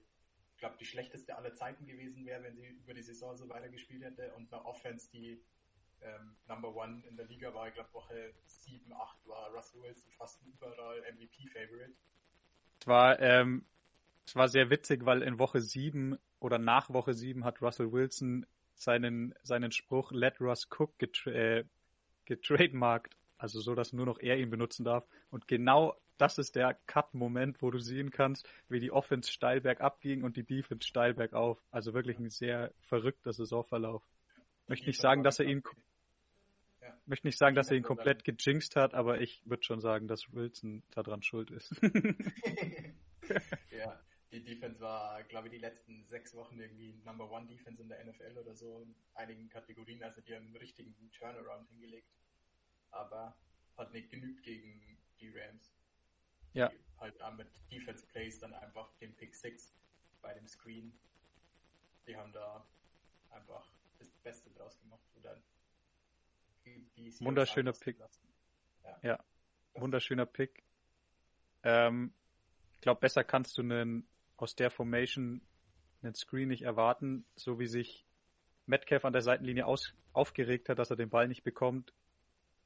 ich 0.58 0.62
glaube, 0.62 0.76
die 0.80 0.86
schlechteste 0.86 1.38
aller 1.38 1.54
Zeiten 1.54 1.86
gewesen 1.86 2.26
wäre, 2.26 2.42
wenn 2.42 2.56
sie 2.56 2.66
über 2.66 2.96
die 2.96 3.04
Saison 3.04 3.38
so 3.38 3.48
weitergespielt 3.48 4.04
hätte 4.04 4.34
und 4.34 4.52
eine 4.52 4.66
Offense, 4.66 5.08
die 5.12 5.40
ähm, 6.02 6.36
Number 6.48 6.76
One 6.76 7.04
in 7.08 7.16
der 7.16 7.28
Liga 7.28 7.54
war. 7.54 7.68
Ich 7.68 7.76
glaube, 7.76 7.94
Woche 7.94 8.34
7, 8.48 8.92
8 8.92 9.28
war 9.28 9.52
Russell 9.54 9.84
Wilson 9.84 10.10
fast 10.18 10.42
überall 10.42 11.00
MVP-Favorite. 11.14 11.94
Es 12.82 12.88
war, 12.88 13.20
ähm, 13.20 13.66
es 14.26 14.36
war 14.36 14.48
sehr 14.48 14.72
witzig, 14.72 15.06
weil 15.06 15.22
in 15.22 15.38
Woche 15.38 15.62
7 15.62 16.18
oder 16.40 16.58
nach 16.58 16.90
Woche 16.90 17.14
7 17.14 17.46
hat 17.46 17.62
Russell 17.62 17.92
Wilson 17.92 18.48
seinen, 18.74 19.36
seinen 19.44 19.72
Spruch 19.72 20.12
Let 20.12 20.42
Russ 20.42 20.68
Cook 20.72 20.98
getra 20.98 21.30
äh, 21.34 21.66
getrademarkt, 22.26 23.16
also 23.38 23.62
so, 23.62 23.76
dass 23.76 23.94
nur 23.94 24.08
noch 24.08 24.18
er 24.18 24.40
ihn 24.40 24.50
benutzen 24.50 24.84
darf. 24.84 25.06
Und 25.30 25.48
genau 25.48 25.96
das 26.18 26.38
ist 26.38 26.56
der 26.56 26.74
Cut-Moment, 26.88 27.62
wo 27.62 27.72
du 27.72 27.80
sehen 27.80 28.12
kannst, 28.12 28.50
wie 28.70 28.80
die 28.80 28.92
Offense 28.92 29.32
steil 29.32 29.62
bergab 29.62 30.02
ging 30.02 30.24
und 30.24 30.36
die 30.36 30.44
Defense 30.44 30.88
steil 30.88 31.14
bergauf. 31.14 31.60
Also 31.72 31.94
wirklich 31.94 32.20
ein 32.20 32.30
sehr 32.30 32.72
verrückter 32.82 33.34
Saisonverlauf. 33.34 34.04
Möchte 34.68 34.88
nicht 34.88 35.00
sagen, 35.00 35.24
dass 35.24 35.40
er 35.40 35.46
ihn 35.46 35.64
ja. 36.82 36.98
möchte 37.06 37.28
nicht 37.28 37.38
sagen, 37.38 37.56
dass 37.56 37.72
er 37.72 37.78
ihn 37.78 37.84
komplett 37.84 38.24
gejinxt 38.24 38.76
hat, 38.76 38.94
aber 38.94 39.22
ich 39.22 39.42
würde 39.46 39.64
schon 39.64 39.80
sagen, 39.80 40.08
dass 40.08 40.34
Wilson 40.34 40.84
daran 40.92 41.22
schuld 41.22 41.52
ist. 41.52 41.74
ja, 43.72 44.00
die 44.32 44.44
Defense 44.44 44.80
war, 44.82 45.24
glaube 45.24 45.48
ich, 45.48 45.54
die 45.54 45.60
letzten 45.60 46.04
sechs 46.06 46.36
Wochen 46.36 46.60
irgendwie 46.60 47.00
Number 47.06 47.32
One 47.32 47.48
Defense 47.48 47.82
in 47.82 47.88
der 47.88 48.04
NFL 48.04 48.38
oder 48.38 48.56
so 48.56 48.82
in 48.82 48.96
einigen 49.14 49.50
Kategorien. 49.50 50.04
Also 50.04 50.22
die 50.22 50.36
haben 50.36 50.48
einen 50.48 50.58
richtigen 50.58 50.94
Turnaround 51.12 51.70
hingelegt. 51.70 52.12
Aber 52.92 53.38
hat 53.78 53.94
nicht 53.94 54.10
genügt 54.10 54.44
gegen 54.44 54.82
die 55.20 55.30
Rams. 55.30 55.77
Ja. 56.58 56.72
Halt 57.00 57.16
mit 57.38 57.48
Defense 57.72 58.06
Plays 58.08 58.40
dann 58.40 58.54
einfach 58.56 58.92
den 59.00 59.16
Pick 59.16 59.36
6 59.36 59.74
bei 60.22 60.34
dem 60.34 60.48
Screen. 60.48 60.92
Die 62.08 62.18
haben 62.18 62.32
da 62.34 62.66
einfach 63.30 63.72
das 64.00 64.10
Beste 64.24 64.50
draus 64.50 64.80
gemacht. 64.80 65.04
Oder 65.20 65.40
Wunderschöner 67.20 67.74
Pick. 67.74 67.98
Ja. 68.84 69.00
ja. 69.04 69.24
wunderschöner 69.76 70.26
Pick. 70.26 70.64
Ähm, 71.64 72.14
ich 72.74 72.82
glaube, 72.82 73.02
besser 73.02 73.24
kannst 73.24 73.58
du 73.58 73.62
einen 73.62 74.08
aus 74.38 74.56
der 74.56 74.72
Formation 74.72 75.42
einen 76.02 76.16
Screen 76.16 76.50
nicht 76.50 76.64
erwarten, 76.64 77.26
so 77.36 77.60
wie 77.60 77.68
sich 77.68 78.06
Metcalf 78.66 79.06
an 79.06 79.14
der 79.14 79.22
Seitenlinie 79.22 79.66
aus, 79.66 79.94
aufgeregt 80.14 80.70
hat, 80.70 80.80
dass 80.80 80.90
er 80.90 80.96
den 80.96 81.10
Ball 81.10 81.28
nicht 81.28 81.44
bekommt, 81.44 81.94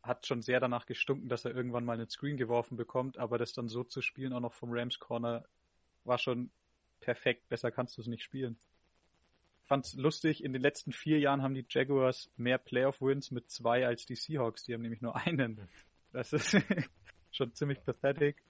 hat 0.04 0.26
schon 0.26 0.42
sehr 0.42 0.60
danach 0.60 0.86
gestunken, 0.86 1.30
dass 1.30 1.46
er 1.46 1.56
irgendwann 1.56 1.86
mal 1.86 1.94
einen 1.94 2.10
Screen 2.10 2.38
geworfen 2.38 2.76
bekommt, 2.76 3.18
aber 3.18 3.38
das 3.38 3.54
dann 3.54 3.68
so 3.68 3.84
zu 3.84 4.02
spielen, 4.02 4.34
auch 4.34 4.40
noch 4.40 4.54
vom 4.54 4.70
Rams 4.72 5.00
Corner, 5.00 5.46
war 6.04 6.18
schon 6.18 6.50
perfekt. 7.00 7.48
Besser 7.50 7.72
kannst 7.72 7.98
du 7.98 8.02
es 8.02 8.08
nicht 8.08 8.24
spielen. 8.24 8.58
Fand's 9.66 9.94
lustig, 9.94 10.44
in 10.44 10.54
den 10.54 10.62
letzten 10.62 10.92
vier 10.92 11.20
Jahren 11.20 11.42
haben 11.42 11.54
die 11.54 11.66
Jaguars 11.70 12.30
mehr 12.36 12.58
Playoff-Wins 12.58 13.32
mit 13.32 13.50
zwei 13.50 13.86
als 13.86 14.06
die 14.06 14.16
Seahawks. 14.16 14.64
Die 14.64 14.74
haben 14.74 14.82
nämlich 14.82 15.02
nur 15.02 15.16
einen. 15.16 15.70
Das 16.12 16.34
ist 16.34 16.58
schon 17.32 17.54
ziemlich 17.54 17.84
pathetic. 17.84 18.44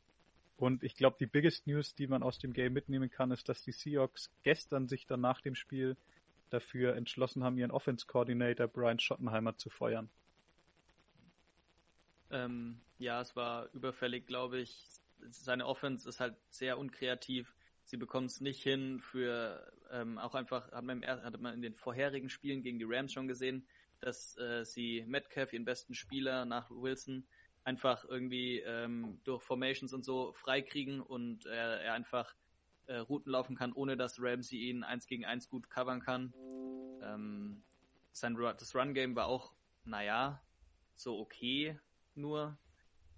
Und 0.57 0.83
ich 0.83 0.95
glaube, 0.95 1.17
die 1.19 1.25
biggest 1.25 1.67
News, 1.67 1.95
die 1.95 2.07
man 2.07 2.23
aus 2.23 2.39
dem 2.39 2.53
Game 2.53 2.73
mitnehmen 2.73 3.09
kann, 3.09 3.31
ist, 3.31 3.49
dass 3.49 3.63
die 3.63 3.71
Seahawks 3.71 4.31
gestern 4.43 4.87
sich 4.87 5.05
dann 5.05 5.21
nach 5.21 5.41
dem 5.41 5.55
Spiel 5.55 5.97
dafür 6.49 6.95
entschlossen 6.95 7.43
haben, 7.43 7.57
ihren 7.57 7.71
Offense 7.71 8.05
Coordinator 8.05 8.67
Brian 8.67 8.99
Schottenheimer 8.99 9.57
zu 9.57 9.69
feuern. 9.69 10.09
Ähm, 12.31 12.81
ja, 12.97 13.21
es 13.21 13.35
war 13.35 13.69
überfällig, 13.73 14.25
glaube 14.25 14.59
ich. 14.59 14.87
Seine 15.29 15.65
Offense 15.65 16.07
ist 16.07 16.19
halt 16.19 16.35
sehr 16.49 16.77
unkreativ. 16.79 17.53
Sie 17.83 17.97
bekommen 17.97 18.27
es 18.27 18.41
nicht 18.41 18.63
hin 18.63 18.99
für 18.99 19.71
ähm, 19.91 20.17
auch 20.17 20.33
einfach, 20.33 20.71
hat 20.71 20.83
man, 20.83 21.05
hat 21.05 21.39
man 21.41 21.53
in 21.53 21.61
den 21.61 21.75
vorherigen 21.75 22.29
Spielen 22.29 22.63
gegen 22.63 22.79
die 22.79 22.85
Rams 22.87 23.11
schon 23.11 23.27
gesehen, 23.27 23.67
dass 23.99 24.37
äh, 24.37 24.63
sie 24.63 25.03
Metcalf, 25.05 25.53
ihren 25.53 25.65
besten 25.65 25.93
Spieler 25.93 26.45
nach 26.45 26.69
Wilson, 26.71 27.27
einfach 27.63 28.05
irgendwie 28.05 28.59
ähm, 28.59 29.19
durch 29.23 29.43
Formations 29.43 29.93
und 29.93 30.03
so 30.03 30.31
freikriegen 30.33 31.01
und 31.01 31.45
er, 31.45 31.81
er 31.81 31.93
einfach 31.93 32.33
äh, 32.87 32.97
Routen 32.97 33.31
laufen 33.31 33.55
kann, 33.55 33.73
ohne 33.73 33.97
dass 33.97 34.21
Ramsey 34.21 34.69
ihn 34.69 34.83
eins 34.83 35.05
gegen 35.05 35.25
eins 35.25 35.49
gut 35.49 35.69
covern 35.69 36.01
kann. 36.01 36.33
Ähm, 37.03 37.61
sein, 38.11 38.35
das 38.35 38.75
Run-Game 38.75 39.15
war 39.15 39.27
auch, 39.27 39.53
naja, 39.83 40.41
so 40.95 41.19
okay 41.19 41.79
nur. 42.15 42.57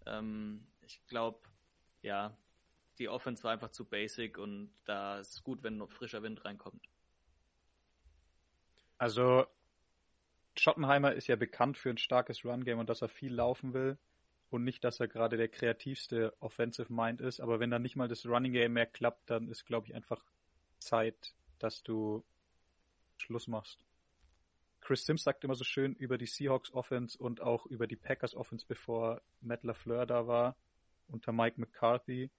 Ähm, 0.05 0.65
ich 0.81 1.05
glaube, 1.07 1.39
ja, 2.01 2.35
die 2.99 3.09
Offense 3.09 3.43
war 3.43 3.51
einfach 3.51 3.71
zu 3.71 3.85
basic 3.85 4.37
und 4.37 4.71
da 4.85 5.19
ist 5.19 5.43
gut, 5.43 5.63
wenn 5.63 5.77
noch 5.77 5.91
frischer 5.91 6.21
Wind 6.23 6.45
reinkommt. 6.45 6.87
Also, 8.97 9.45
Schottenheimer 10.55 11.13
ist 11.13 11.27
ja 11.27 11.35
bekannt 11.35 11.77
für 11.77 11.89
ein 11.89 11.97
starkes 11.97 12.45
Run-Game 12.45 12.79
und 12.79 12.89
dass 12.89 13.01
er 13.01 13.09
viel 13.09 13.33
laufen 13.33 13.73
will 13.73 13.97
und 14.49 14.63
nicht, 14.63 14.83
dass 14.83 14.99
er 14.99 15.07
gerade 15.07 15.35
der 15.35 15.47
kreativste 15.47 16.33
Offensive 16.39 16.93
Mind 16.93 17.21
ist. 17.21 17.41
Aber 17.41 17.59
wenn 17.59 17.71
dann 17.71 17.81
nicht 17.81 17.95
mal 17.95 18.07
das 18.07 18.25
Running 18.25 18.53
Game 18.53 18.73
mehr 18.73 18.85
klappt, 18.85 19.29
dann 19.29 19.47
ist, 19.47 19.65
glaube 19.65 19.87
ich, 19.87 19.95
einfach 19.95 20.23
Zeit, 20.77 21.33
dass 21.59 21.81
du 21.81 22.23
Schluss 23.17 23.47
machst. 23.47 23.83
Chris 24.83 25.05
Sims 25.05 25.23
sagt 25.23 25.45
immer 25.45 25.55
so 25.55 25.63
schön 25.63 25.95
über 25.95 26.17
die 26.17 26.25
Seahawks 26.25 26.73
Offense 26.73 27.17
und 27.17 27.41
auch 27.41 27.65
über 27.65 27.87
die 27.87 27.95
Packers 27.95 28.35
Offense, 28.35 28.65
bevor 28.67 29.21
Matt 29.39 29.63
LaFleur 29.63 30.05
da 30.05 30.27
war, 30.27 30.57
unter 31.07 31.31
Mike 31.31 31.59
McCarthy. 31.59 32.29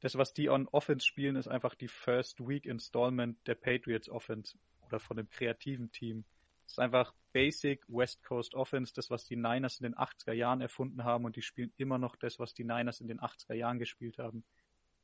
Das, 0.00 0.18
was 0.18 0.32
die 0.32 0.50
on 0.50 0.66
Offense 0.68 1.06
spielen, 1.06 1.36
ist 1.36 1.46
einfach 1.46 1.76
die 1.76 1.86
First 1.86 2.40
Week 2.40 2.66
Installment 2.66 3.38
der 3.46 3.54
Patriots 3.54 4.08
Offense 4.08 4.58
oder 4.84 4.98
von 4.98 5.16
dem 5.16 5.30
kreativen 5.30 5.92
Team. 5.92 6.24
Es 6.66 6.72
ist 6.72 6.80
einfach 6.80 7.14
Basic 7.32 7.84
West 7.86 8.24
Coast 8.24 8.56
Offense, 8.56 8.92
das, 8.92 9.08
was 9.08 9.24
die 9.24 9.36
Niners 9.36 9.78
in 9.78 9.84
den 9.84 9.94
80er 9.94 10.32
Jahren 10.32 10.60
erfunden 10.60 11.04
haben 11.04 11.24
und 11.24 11.36
die 11.36 11.42
spielen 11.42 11.72
immer 11.76 11.98
noch 11.98 12.16
das, 12.16 12.40
was 12.40 12.52
die 12.52 12.64
Niners 12.64 13.00
in 13.00 13.06
den 13.06 13.20
80er 13.20 13.54
Jahren 13.54 13.78
gespielt 13.78 14.18
haben. 14.18 14.44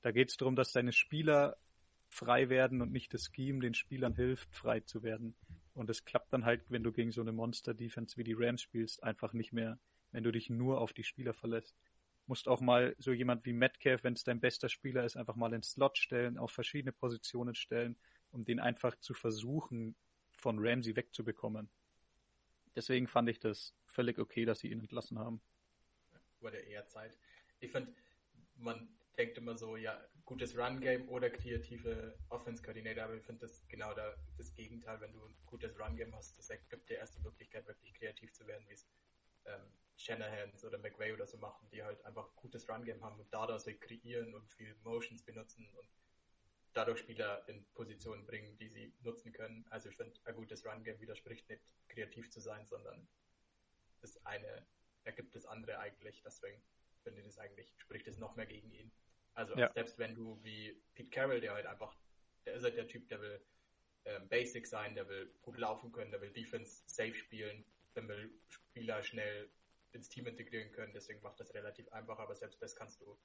Da 0.01 0.11
geht 0.11 0.31
es 0.31 0.37
darum, 0.37 0.57
dass 0.57 0.73
deine 0.73 0.92
Spieler 0.92 1.57
frei 2.09 2.49
werden 2.49 2.83
und 2.83 2.90
nicht 2.90 3.14
das 3.14 3.31
Scheme 3.33 3.61
den 3.61 3.75
Spielern 3.75 4.14
hilft, 4.14 4.53
frei 4.53 4.81
zu 4.81 5.05
werden. 5.05 5.37
Und 5.74 5.88
es 5.88 6.04
klappt 6.04 6.32
dann 6.32 6.44
halt, 6.44 6.62
wenn 6.68 6.82
du 6.82 6.92
gegen 6.92 7.12
so 7.12 7.20
eine 7.20 7.32
Monster-Defense 7.32 8.16
wie 8.16 8.24
die 8.24 8.35
Rams 8.35 8.62
spielst, 8.62 9.02
einfach 9.02 9.32
nicht 9.32 9.52
mehr, 9.52 9.78
wenn 10.11 10.24
du 10.24 10.30
dich 10.30 10.50
nur 10.50 10.80
auf 10.80 10.92
die 10.92 11.04
Spieler 11.04 11.32
verlässt. 11.32 11.76
Musst 12.26 12.46
auch 12.46 12.61
mal 12.61 12.94
so 12.98 13.12
jemand 13.12 13.44
wie 13.46 13.52
Metcalf, 13.52 14.04
wenn 14.04 14.12
es 14.12 14.22
dein 14.22 14.40
bester 14.40 14.68
Spieler 14.68 15.04
ist, 15.04 15.16
einfach 15.16 15.35
mal 15.35 15.52
ins 15.54 15.72
Slot 15.72 15.98
stellen, 15.98 16.38
auf 16.38 16.52
verschiedene 16.52 16.92
Positionen 16.92 17.54
stellen, 17.54 17.96
um 18.30 18.44
den 18.44 18.61
einfach 18.61 18.96
zu 18.96 19.14
versuchen, 19.14 19.96
von 20.30 20.58
Ramsey 20.58 20.94
wegzubekommen. 20.94 21.70
Deswegen 22.74 23.06
fand 23.06 23.28
ich 23.28 23.38
das 23.38 23.74
völlig 23.87 24.18
okay, 24.18 24.44
dass 24.44 24.61
sie 24.61 24.70
ihn 24.70 24.80
entlassen 24.80 25.18
haben. 25.18 25.42
Wurde 26.40 26.58
eher 26.58 26.87
Zeit. 26.87 27.18
Ich 27.61 27.70
finde, 27.70 27.94
man 28.56 28.88
denkt 29.16 29.38
immer 29.38 29.56
so, 29.56 29.76
ja, 29.76 30.00
gutes 30.24 30.56
Run-Game 30.56 31.08
oder 31.08 31.30
kreative 31.30 32.18
Offense-Coordinator, 32.28 33.04
aber 33.04 33.14
ich 33.14 33.24
finde 33.24 33.46
das 33.46 33.66
genau 33.68 33.92
da, 33.94 34.14
das 34.38 34.54
Gegenteil. 34.54 35.00
Wenn 35.00 35.12
du 35.12 35.24
ein 35.24 35.35
gutes 35.46 35.78
Run-Game 35.78 36.14
hast, 36.14 36.38
das 36.38 36.48
gibt 36.68 36.88
dir 36.88 36.98
erst 36.98 37.16
die 37.16 37.20
Möglichkeit, 37.20 37.66
wirklich 37.66 37.94
kreativ 37.94 38.32
zu 38.32 38.46
werden, 38.46 38.64
wie 38.68 38.74
es 38.74 38.87
ähm, 39.44 39.72
Shanahans 39.96 40.64
oder 40.64 40.78
McVay 40.78 41.12
oder 41.12 41.26
so 41.26 41.37
machen, 41.38 41.68
die 41.70 41.82
halt 41.82 42.04
einfach 42.04 42.26
ein 42.26 42.37
gutes 42.37 42.68
Run-Game 42.68 43.02
haben 43.02 43.18
und 43.18 43.32
dadurch 43.32 43.78
kreieren 43.80 44.35
und 44.35 44.52
viel 44.54 44.74
Motions 44.82 45.22
benutzen 45.22 45.68
und 45.74 45.88
dadurch 46.72 47.00
Spieler 47.00 47.46
in 47.48 47.64
Positionen 47.74 48.24
bringen, 48.24 48.56
die 48.56 48.68
sie 48.68 48.94
nutzen 49.02 49.32
können. 49.32 49.66
Also 49.70 49.90
ich 49.90 49.96
finde, 49.96 50.18
ein 50.24 50.35
gutes 50.35 50.64
Run-Game 50.64 51.00
widerspricht 51.00 51.48
nicht 51.48 51.62
kreativ 51.88 52.30
zu 52.30 52.40
sein, 52.40 52.66
sondern 52.66 53.06
das 54.00 54.24
eine 54.24 54.66
ergibt 55.04 55.35
das 55.35 55.46
andere 55.46 55.78
eigentlich. 55.78 56.22
Deswegen 56.24 56.62
finde 57.02 57.20
ich 57.20 57.26
das 57.26 57.38
eigentlich, 57.38 57.72
spricht 57.76 58.06
es 58.08 58.18
noch 58.18 58.37
mehr 58.37 58.46
gegen 58.46 58.70
ihn. 58.72 58.92
Also 59.35 59.57
ja. 59.57 59.71
selbst 59.73 59.99
wenn 59.99 60.14
du 60.14 60.38
wie 60.42 60.81
Pete 60.95 61.11
Carroll, 61.11 61.40
der 61.40 61.55
halt 61.55 61.66
einfach, 61.66 61.97
der 62.45 62.55
ist 62.55 62.64
halt 62.64 62.77
der 62.77 62.87
Typ, 62.87 63.09
der 63.09 63.21
will 63.21 63.40
ähm, 64.05 64.29
Basic 64.29 64.66
sein, 64.66 64.95
der 64.95 65.09
will 65.09 65.33
gut 65.42 65.59
laufen 65.59 65.92
können, 65.92 66.11
der 66.11 66.21
will 66.21 66.33
Defense 66.33 66.83
safe 66.87 67.14
spielen, 67.14 67.64
der 67.95 68.07
will 68.09 68.33
Spieler 68.49 69.03
schnell 69.03 69.51
ins 69.92 70.09
Team 70.09 70.27
integrieren 70.27 70.73
können, 70.73 70.92
deswegen 70.92 71.23
macht 71.23 71.38
das 71.38 71.55
relativ 71.55 71.88
einfach, 71.92 72.18
aber 72.18 72.35
selbst 72.35 72.61
das 72.62 72.75
kannst 72.75 73.01
du 73.01 73.18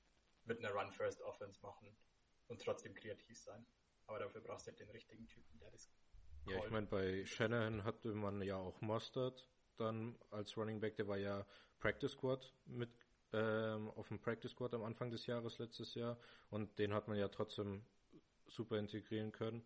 mit 0.46 0.60
einer 0.60 0.72
Run-First-Offense 0.72 1.62
machen 1.62 1.96
und 2.48 2.62
trotzdem 2.62 2.93
kreativ 2.93 3.38
sein. 3.39 3.65
Aber 4.08 4.20
dafür 4.20 4.41
brauchst 4.41 4.67
du 4.67 4.72
halt 4.72 4.80
den 4.80 4.89
richtigen 4.89 5.28
Typen, 5.28 5.60
der 5.60 5.72
das 5.72 5.89
Ja, 6.46 6.63
ich 6.63 6.72
meine, 6.72 6.88
bei 6.88 7.26
Shanahan 7.26 7.84
hatte 7.84 8.13
man 8.13 8.41
ja 8.41 8.56
auch 8.56 8.80
Mustard 8.82 9.50
dann 9.76 10.17
als 10.32 10.58
Running 10.58 10.80
Back, 10.80 10.96
der 10.96 11.08
war 11.08 11.17
ja 11.17 11.46
Practice 11.80 12.12
Squad 12.12 12.54
mit 12.65 12.89
ähm, 13.34 13.90
auf 13.90 14.08
dem 14.08 14.20
Practice 14.20 14.52
Squad 14.52 14.74
am 14.74 14.84
Anfang 14.84 15.12
des 15.12 15.26
Jahres 15.26 15.58
letztes 15.60 15.96
Jahr 15.96 16.18
und 16.50 16.78
den 16.80 16.94
hat 16.94 17.08
man 17.08 17.18
ja 17.18 17.28
trotzdem 17.28 17.84
super 18.48 18.78
integrieren 18.78 19.32
können. 19.32 19.63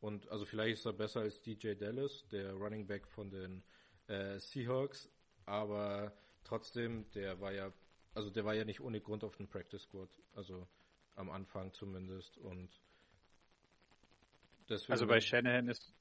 Und 0.00 0.28
also 0.28 0.44
vielleicht 0.44 0.78
ist 0.78 0.86
er 0.86 0.92
besser 0.92 1.20
als 1.20 1.40
DJ 1.40 1.74
Dallas, 1.74 2.26
der 2.28 2.52
Running 2.52 2.86
Back 2.86 3.08
von 3.08 3.30
den 3.30 3.62
äh, 4.08 4.38
Seahawks, 4.38 5.10
aber 5.46 6.12
trotzdem, 6.44 7.10
der 7.12 7.40
war 7.40 7.52
ja, 7.52 7.72
also 8.14 8.30
der 8.30 8.44
war 8.44 8.54
ja 8.54 8.64
nicht 8.64 8.80
ohne 8.80 9.00
Grund 9.00 9.24
auf 9.24 9.36
dem 9.36 9.48
Practice 9.48 9.82
Squad, 9.82 10.10
also 10.34 10.66
am 11.16 11.30
Anfang 11.30 11.72
zumindest 11.72 12.38
und 12.38 12.70
deswegen. 14.68 14.92
Also 14.92 15.06
bei 15.06 15.20
Shanahan 15.20 15.68
ist. 15.68 15.92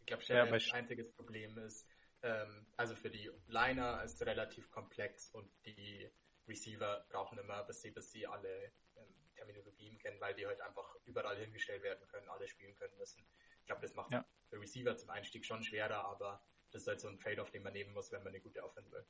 Ich 0.00 0.06
glaube, 0.06 0.22
Shanahan 0.22 0.58
ja, 0.58 0.74
einziges 0.74 1.10
Problem 1.12 1.56
ist, 1.58 1.86
ähm, 2.22 2.66
also 2.76 2.94
für 2.94 3.10
die 3.10 3.30
Liner 3.46 4.02
ist 4.02 4.20
es 4.20 4.26
relativ 4.26 4.70
komplex 4.70 5.30
und 5.30 5.50
die 5.64 6.10
Receiver 6.46 7.04
brauchen 7.10 7.38
immer, 7.38 7.62
bis 7.64 7.82
sie, 7.82 7.90
bis 7.90 8.10
sie 8.10 8.26
alle 8.26 8.72
ähm, 8.96 9.14
Terminologien 9.34 9.98
kennen, 9.98 10.20
weil 10.20 10.34
die 10.34 10.46
halt 10.46 10.60
einfach 10.60 10.96
überall 11.04 11.36
hingestellt 11.36 11.82
werden 11.82 12.06
können, 12.08 12.28
alle 12.28 12.48
spielen 12.48 12.74
können 12.74 12.96
müssen. 12.98 13.24
Ich 13.60 13.66
glaube, 13.66 13.82
das 13.82 13.94
macht 13.94 14.12
ja. 14.12 14.24
für 14.48 14.60
Receiver 14.60 14.96
zum 14.96 15.10
Einstieg 15.10 15.44
schon 15.44 15.62
schwerer, 15.62 16.04
aber 16.04 16.42
das 16.70 16.82
ist 16.82 16.88
halt 16.88 17.00
so 17.00 17.08
ein 17.08 17.18
Trade-off, 17.18 17.50
den 17.50 17.62
man 17.62 17.72
nehmen 17.72 17.92
muss, 17.92 18.10
wenn 18.12 18.22
man 18.22 18.28
eine 18.28 18.40
gute 18.40 18.62
Offense 18.64 18.90
will. 18.92 19.04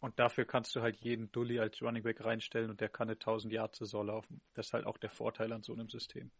Und 0.00 0.18
dafür 0.18 0.44
kannst 0.44 0.76
du 0.76 0.82
halt 0.82 0.96
jeden 0.96 1.32
Dully 1.32 1.58
als 1.58 1.80
Running 1.80 2.02
Back 2.02 2.22
reinstellen 2.22 2.70
und 2.70 2.80
der 2.80 2.90
kann 2.90 3.08
eine 3.08 3.14
1000 3.14 3.52
Yard 3.52 3.74
Saison 3.74 4.06
laufen. 4.06 4.42
Das 4.52 4.66
ist 4.66 4.74
halt 4.74 4.84
auch 4.84 4.98
der 4.98 5.10
Vorteil 5.10 5.50
an 5.52 5.62
so 5.62 5.72
einem 5.72 5.88
System. 5.88 6.30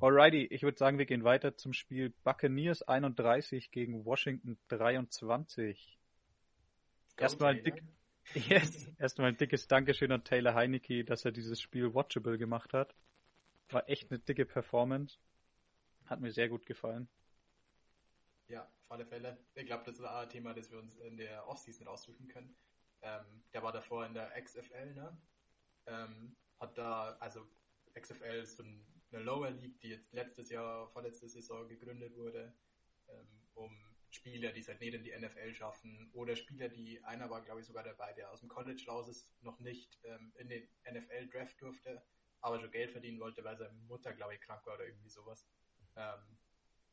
Alrighty, 0.00 0.46
ich 0.46 0.62
würde 0.62 0.78
sagen, 0.78 0.98
wir 0.98 1.06
gehen 1.06 1.24
weiter 1.24 1.56
zum 1.56 1.72
Spiel 1.72 2.10
Buccaneers 2.24 2.82
31 2.82 3.70
gegen 3.70 4.04
Washington 4.04 4.58
23. 4.68 5.98
Erstmal 7.16 7.54
ein, 7.54 7.64
dick, 7.64 7.82
yes, 8.34 8.88
erstmal 8.98 9.28
ein 9.28 9.36
dickes 9.36 9.68
Dankeschön 9.68 10.10
an 10.10 10.24
Taylor 10.24 10.54
Heinecke, 10.54 11.04
dass 11.04 11.24
er 11.24 11.32
dieses 11.32 11.60
Spiel 11.60 11.94
watchable 11.94 12.38
gemacht 12.38 12.72
hat. 12.72 12.94
War 13.70 13.88
echt 13.88 14.10
eine 14.10 14.18
dicke 14.18 14.44
Performance. 14.44 15.18
Hat 16.06 16.20
mir 16.20 16.32
sehr 16.32 16.48
gut 16.48 16.66
gefallen. 16.66 17.08
Ja, 18.48 18.62
auf 18.64 18.90
alle 18.90 19.06
Fälle. 19.06 19.38
Ich 19.54 19.66
glaube, 19.66 19.84
das 19.84 19.96
ist 19.96 20.04
ein 20.04 20.28
Thema, 20.28 20.52
das 20.52 20.70
wir 20.70 20.78
uns 20.78 20.96
in 20.96 21.16
der 21.16 21.46
Offseason 21.48 21.86
raussuchen 21.86 22.28
können. 22.28 22.54
Ähm, 23.02 23.44
der 23.52 23.62
war 23.62 23.72
davor 23.72 24.04
in 24.06 24.14
der 24.14 24.30
XFL, 24.40 24.94
ne? 24.94 25.16
Ähm, 25.86 26.36
hat 26.60 26.76
da, 26.76 27.16
also 27.18 27.46
XFL 27.94 28.42
ist 28.42 28.56
so 28.56 28.62
ein 28.62 28.84
eine 29.12 29.22
Lower 29.24 29.50
League, 29.50 29.80
die 29.80 29.88
jetzt 29.88 30.12
letztes 30.12 30.50
Jahr, 30.50 30.88
vorletzte 30.88 31.28
Saison 31.28 31.68
gegründet 31.68 32.14
wurde, 32.16 32.54
ähm, 33.08 33.28
um 33.54 33.92
Spieler, 34.10 34.52
die 34.52 34.60
es 34.60 34.68
halt 34.68 34.80
nicht 34.80 34.94
in 34.94 35.04
die 35.04 35.16
NFL 35.16 35.54
schaffen, 35.54 36.10
oder 36.12 36.36
Spieler, 36.36 36.68
die, 36.68 37.02
einer 37.04 37.30
war 37.30 37.42
glaube 37.42 37.60
ich 37.60 37.66
sogar 37.66 37.82
dabei, 37.82 38.12
der 38.12 38.30
aus 38.30 38.40
dem 38.40 38.48
College 38.48 38.84
raus 38.86 39.08
ist, 39.08 39.30
noch 39.42 39.58
nicht 39.60 39.98
ähm, 40.04 40.32
in 40.36 40.48
den 40.48 40.68
NFL 40.90 41.28
Draft 41.28 41.60
durfte, 41.60 42.02
aber 42.40 42.60
schon 42.60 42.70
Geld 42.70 42.90
verdienen 42.90 43.20
wollte, 43.20 43.42
weil 43.44 43.56
seine 43.56 43.72
Mutter 43.88 44.12
glaube 44.12 44.34
ich 44.34 44.40
krank 44.40 44.66
war 44.66 44.74
oder 44.74 44.86
irgendwie 44.86 45.08
sowas. 45.08 45.46
Ähm, 45.96 46.38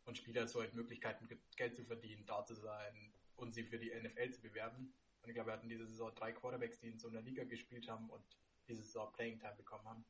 und 0.06 0.18
Spieler 0.18 0.48
so 0.48 0.62
halt 0.62 0.74
Möglichkeiten 0.74 1.28
Geld 1.56 1.76
zu 1.76 1.84
verdienen, 1.86 2.26
da 2.26 2.44
zu 2.46 2.56
sein 2.56 3.14
und 3.36 3.54
sie 3.54 3.64
für 3.64 3.78
die 3.78 3.92
NFL 3.92 4.32
zu 4.32 4.42
bewerben. 4.42 4.94
Und 5.22 5.30
ich 5.30 5.36
glaube, 5.36 5.50
wir 5.50 5.54
hatten 5.54 5.70
diese 5.70 5.86
Saison 5.86 6.14
drei 6.16 6.32
Quarterbacks, 6.32 6.80
die 6.80 6.88
in 6.88 7.00
so 7.00 7.10
einer 7.10 7.22
Liga 7.22 7.44
gespielt 7.44 7.88
haben 7.90 8.10
und 8.10 8.24
diese 8.68 8.82
Saison 8.82 9.12
Playing 9.14 9.40
Time 9.40 9.56
bekommen 9.56 9.88
haben. 9.88 10.06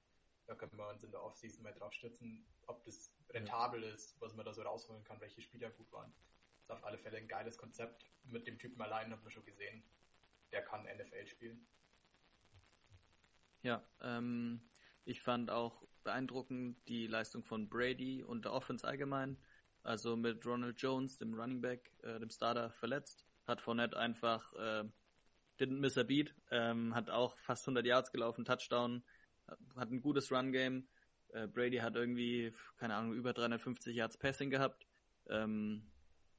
Da 0.50 0.56
können 0.56 0.76
wir 0.78 0.90
uns 0.90 1.04
in 1.04 1.12
der 1.12 1.22
Offseason 1.22 1.62
mal 1.62 1.76
drauf 1.76 1.94
stützen, 1.94 2.44
ob 2.66 2.84
das 2.84 3.14
rentabel 3.30 3.84
ist, 3.84 4.20
was 4.20 4.34
man 4.34 4.44
da 4.44 4.52
so 4.52 4.64
rausholen 4.64 5.04
kann, 5.04 5.22
welche 5.22 5.44
Spieler 5.44 5.70
gut 5.70 5.92
waren. 5.92 6.12
Das 6.56 6.64
ist 6.64 6.72
auf 6.72 6.84
alle 6.84 6.98
Fälle 6.98 7.18
ein 7.18 7.28
geiles 7.28 7.56
Konzept. 7.56 8.10
Mit 8.24 8.48
dem 8.48 8.58
Typen 8.58 8.82
allein 8.82 9.12
haben 9.12 9.24
wir 9.24 9.30
schon 9.30 9.46
gesehen, 9.46 9.84
der 10.52 10.64
kann 10.64 10.86
NFL 10.86 11.28
spielen. 11.28 11.68
Ja, 13.62 13.88
ähm, 14.02 14.68
ich 15.06 15.22
fand 15.22 15.52
auch 15.52 15.88
beeindruckend 16.04 16.80
die 16.88 17.06
Leistung 17.06 17.44
von 17.44 17.70
Brady 17.70 18.24
und 18.24 18.46
der 18.46 18.54
Offense 18.54 18.88
allgemein. 18.88 19.38
Also 19.84 20.16
mit 20.16 20.44
Ronald 20.48 20.82
Jones, 20.82 21.20
dem 21.20 21.36
Running 21.36 21.62
Back, 21.62 21.92
äh, 22.02 22.20
dem 22.20 22.32
Starter, 22.32 22.72
verletzt, 22.72 23.24
hat 23.46 23.62
Fournette 23.62 24.00
einfach 24.00 24.52
äh, 24.54 24.90
didn't 25.60 25.80
miss 25.80 25.96
a 25.96 26.04
beat, 26.04 26.34
ähm, 26.50 26.96
hat 26.96 27.12
auch 27.12 27.38
fast 27.38 27.68
100 27.68 27.86
Yards 27.86 28.12
gelaufen, 28.12 28.46
Touchdown, 28.46 29.04
hat 29.76 29.92
ein 29.92 30.02
gutes 30.02 30.32
Run-Game. 30.32 30.88
Äh, 31.30 31.48
Brady 31.48 31.78
hat 31.78 31.96
irgendwie, 31.96 32.54
keine 32.78 32.96
Ahnung, 32.96 33.14
über 33.14 33.34
350 33.34 33.96
Yards 33.96 34.18
Passing 34.18 34.50
gehabt. 34.50 34.86
Ähm, 35.28 35.84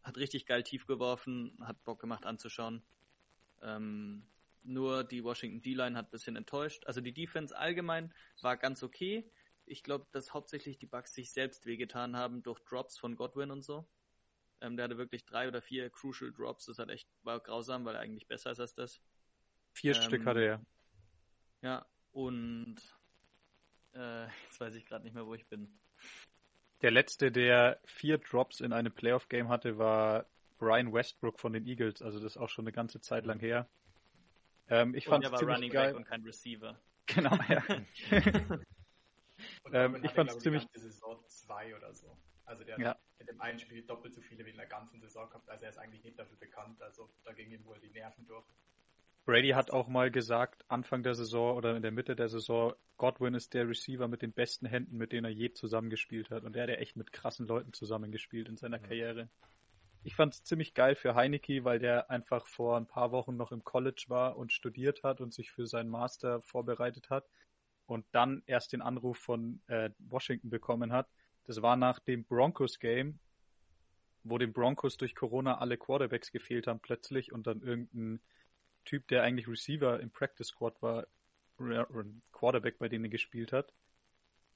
hat 0.03 0.17
richtig 0.17 0.47
geil 0.47 0.63
tief 0.63 0.87
geworfen, 0.87 1.57
hat 1.63 1.85
Bock 1.85 2.01
gemacht 2.01 2.25
anzuschauen. 2.25 2.83
Ähm, 3.63 4.27
nur 4.63 5.05
die 5.05 5.25
Washington 5.25 5.63
D-Line 5.63 5.97
hat 5.97 6.09
ein 6.09 6.11
bisschen 6.11 6.37
enttäuscht. 6.37 6.85
Also 6.87 7.01
die 7.01 7.13
Defense 7.13 7.57
allgemein 7.57 8.13
war 8.43 8.57
ganz 8.57 8.83
okay. 8.83 9.31
Ich 9.67 9.83
glaube, 9.83 10.07
dass 10.13 10.35
hauptsächlich 10.35 10.79
die 10.79 10.87
Bucks 10.87 11.15
sich 11.15 11.33
selbst 11.33 11.67
wehgetan 11.67 12.17
haben 12.17 12.43
durch 12.43 12.61
Drops 12.61 12.99
von 12.99 13.17
Godwin 13.17 13.51
und 13.51 13.63
so. 13.63 13.87
Ähm, 14.61 14.77
der 14.77 14.85
hatte 14.85 14.99
wirklich 14.99 15.25
drei 15.25 15.49
oder 15.49 15.63
vier 15.63 15.91
Crucial 15.91 16.33
Drops. 16.33 16.67
Das 16.67 16.79
hat 16.79 16.91
echt 16.91 17.09
war 17.23 17.41
grausam, 17.41 17.85
weil 17.85 17.95
er 17.95 18.01
eigentlich 18.01 18.27
besser 18.27 18.51
ist 18.51 18.61
als 18.61 18.75
das. 18.75 19.01
Vier 19.73 19.95
ähm, 19.95 20.03
Stück 20.03 20.27
hatte 20.27 20.41
er. 20.41 20.67
Ja, 21.63 21.87
und 22.13 22.77
äh, 23.95 24.25
jetzt 24.45 24.61
weiß 24.61 24.75
ich 24.75 24.87
gerade 24.87 25.05
nicht 25.05 25.15
mehr, 25.15 25.27
wo 25.27 25.35
ich 25.35 25.47
bin. 25.47 25.79
Der 26.83 26.91
letzte, 26.91 27.31
der 27.31 27.79
vier 27.85 28.19
Drops 28.19 28.61
in 28.61 28.73
einem 28.73 28.93
Playoff-Game 28.93 29.49
hatte, 29.49 29.79
war 29.79 30.27
Brian 30.59 30.93
Westbrook 30.93 31.39
von 31.39 31.53
den 31.53 31.67
Eagles. 31.67 32.03
Also 32.03 32.19
das 32.21 32.33
ist 32.33 32.37
auch 32.39 32.49
schon 32.49 32.65
eine 32.65 32.73
ganze 32.73 33.01
Zeit 33.01 33.27
lang 33.27 33.39
her. 33.41 33.69
Ähm, 34.69 34.95
ich 34.95 35.07
fand 35.07 35.25
es 35.25 35.33
ziemlich 35.33 35.57
Running 35.57 35.71
geil. 35.71 35.95
und 35.95 36.05
kein 36.05 36.23
Receiver. 36.23 36.79
Genau, 37.13 37.37
ja. 37.49 37.65
ähm, 39.73 40.05
ich 40.05 40.13
fand 40.13 40.31
es 40.31 40.39
ziemlich. 40.39 40.65
Die 40.69 40.79
Saison 40.79 41.19
zwei 41.27 41.75
oder 41.75 41.93
so. 41.93 42.17
Also 42.45 42.63
der 42.63 42.79
ja. 42.79 42.91
hat 42.91 43.01
in 43.19 43.27
dem 43.27 43.41
einen 43.41 43.59
Spiel 43.59 43.83
doppelt 43.83 44.15
so 44.15 44.21
viele 44.21 44.47
wie 44.47 44.51
in 44.51 44.57
der 44.57 44.67
ganzen 44.67 45.01
Saison 45.01 45.29
gehabt. 45.29 45.49
Also 45.49 45.65
er 45.65 45.71
ist 45.71 45.79
eigentlich 45.79 46.05
nicht 46.05 46.17
dafür 46.21 46.37
bekannt. 46.37 46.81
Also 46.83 47.11
da 47.25 47.33
gingen 47.33 47.51
ihm 47.51 47.65
wohl 47.65 47.81
die 47.81 47.91
Nerven 47.91 48.27
durch. 48.27 48.47
Brady 49.25 49.51
hat 49.51 49.71
auch 49.71 49.89
mal 49.89 50.11
gesagt, 50.11 50.65
Anfang 50.69 51.03
der 51.03 51.15
Saison 51.15 51.57
oder 51.57 51.77
in 51.77 51.83
der 51.83 51.93
Mitte 51.93 52.17
der 52.17 52.29
Saison, 52.29 52.75
Godwin 52.97 53.35
ist 53.35 53.55
der 53.55 53.69
Receiver 53.69 54.09
mit 54.09 54.23
den 54.23 54.33
besten 54.33 54.67
Händen, 54.67 54.97
mit 54.97 55.13
denen 55.13 55.27
er 55.27 55.31
je 55.31 55.53
zusammengespielt 55.53 56.31
hat. 56.31 56.45
Und 56.45 56.57
er 56.57 56.65
hat 56.65 56.71
ja 56.71 56.77
echt 56.77 56.97
mit 56.97 57.13
krassen 57.13 57.47
Leuten 57.47 57.73
zusammengespielt 57.73 58.49
in 58.49 58.57
seiner 58.57 58.81
ja. 58.81 58.87
Karriere. 58.87 59.29
Ich 60.03 60.17
fand 60.17 60.33
es 60.33 60.45
ziemlich 60.45 60.73
geil 60.73 60.95
für 60.95 61.15
Heineke, 61.15 61.65
weil 61.65 61.79
der 61.79 62.11
einfach 62.11 62.47
vor 62.47 62.79
ein 62.79 62.87
paar 62.87 63.13
Wochen 63.13 63.37
noch 63.37 63.53
im 63.53 63.65
College 63.65 64.07
war 64.09 64.37
und 64.39 64.53
studiert 64.53 65.03
hat 65.03 65.21
und 65.21 65.35
sich 65.35 65.51
für 65.51 65.67
seinen 65.67 65.91
Master 65.91 66.41
vorbereitet 66.41 67.11
hat 67.11 67.29
und 67.85 68.07
dann 68.13 68.43
erst 68.47 68.73
den 68.73 68.81
Anruf 68.81 69.19
von 69.19 69.61
äh, 69.67 69.91
Washington 69.99 70.49
bekommen 70.49 70.93
hat. 70.93 71.09
Das 71.45 71.61
war 71.61 71.77
nach 71.77 71.99
dem 71.99 72.25
Broncos-Game, 72.25 73.19
wo 74.23 74.39
den 74.39 74.53
Broncos 74.53 74.97
durch 74.97 75.15
Corona 75.15 75.59
alle 75.59 75.77
Quarterbacks 75.77 76.33
gefehlt 76.33 76.67
haben 76.67 76.81
plötzlich 76.81 77.33
und 77.33 77.47
dann 77.47 77.61
irgendein 77.61 78.21
Typ, 78.85 79.09
der 79.09 79.23
eigentlich 79.23 79.49
Receiver 79.49 80.01
im 80.01 80.11
Practice 80.11 80.49
Squad 80.49 80.81
war, 80.83 81.07
Quarterback 82.33 82.79
bei 82.79 82.89
denen 82.89 83.05
er 83.05 83.11
gespielt 83.11 83.53
hat. 83.53 83.73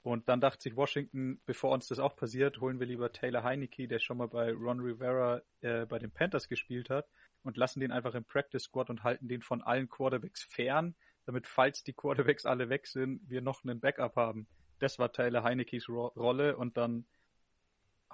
Und 0.01 0.29
dann 0.29 0.39
dachte 0.39 0.61
sich 0.61 0.75
Washington, 0.75 1.41
bevor 1.45 1.71
uns 1.71 1.87
das 1.87 1.97
auch 1.97 2.15
passiert, 2.15 2.61
holen 2.61 2.79
wir 2.79 2.85
lieber 2.85 3.11
Taylor 3.11 3.43
Heineke, 3.43 3.87
der 3.87 3.97
schon 3.97 4.17
mal 4.17 4.27
bei 4.27 4.51
Ron 4.51 4.79
Rivera 4.79 5.41
äh, 5.61 5.85
bei 5.87 5.97
den 5.97 6.11
Panthers 6.11 6.47
gespielt 6.47 6.91
hat, 6.91 7.07
und 7.41 7.57
lassen 7.57 7.79
den 7.79 7.91
einfach 7.91 8.13
im 8.13 8.23
Practice 8.23 8.63
Squad 8.63 8.89
und 8.89 9.03
halten 9.03 9.27
den 9.27 9.41
von 9.41 9.61
allen 9.61 9.89
Quarterbacks 9.89 10.43
fern, 10.43 10.95
damit, 11.25 11.47
falls 11.47 11.83
die 11.83 11.93
Quarterbacks 11.93 12.45
alle 12.45 12.69
weg 12.69 12.85
sind, 12.85 13.27
wir 13.27 13.41
noch 13.41 13.63
einen 13.63 13.79
Backup 13.79 14.15
haben. 14.15 14.47
Das 14.79 14.99
war 14.99 15.11
Taylor 15.11 15.43
Heinekes 15.43 15.89
Ro 15.89 16.07
Rolle 16.15 16.55
und 16.55 16.77
dann 16.77 17.07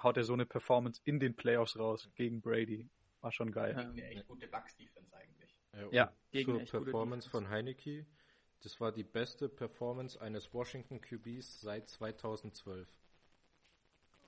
haut 0.02 0.16
er 0.16 0.24
so 0.24 0.32
eine 0.32 0.46
Performance 0.46 1.00
in 1.04 1.20
den 1.20 1.34
Playoffs 1.34 1.78
raus 1.78 2.10
gegen 2.14 2.40
Brady. 2.40 2.88
war 3.20 3.32
schon 3.32 3.52
geil. 3.52 3.74
Gegen 3.74 3.90
eine 3.90 4.04
echt 4.06 4.26
gute 4.26 4.48
Bucks-Defense 4.48 5.14
eigentlich. 5.14 5.61
Ja, 5.74 5.88
Ja, 5.90 6.12
gegen 6.30 6.66
zur 6.66 6.84
Performance 6.84 7.28
von 7.28 7.48
Heineke. 7.48 8.06
Das 8.60 8.80
war 8.80 8.92
die 8.92 9.02
beste 9.02 9.48
Performance 9.48 10.20
eines 10.20 10.52
Washington 10.54 11.00
QBs 11.00 11.60
seit 11.60 11.88
2012. 11.88 12.88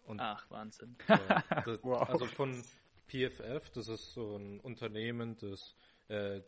Und 0.04 0.20
Ach, 0.20 0.48
Wahnsinn. 0.50 0.96
Ja, 1.08 1.42
das, 1.64 1.82
Wow. 1.82 2.08
Also 2.08 2.26
von 2.26 2.62
PFF, 3.06 3.70
das 3.70 3.88
ist 3.88 4.12
so 4.12 4.36
ein 4.36 4.60
Unternehmen, 4.60 5.36
das 5.36 5.76
äh, 6.08 6.40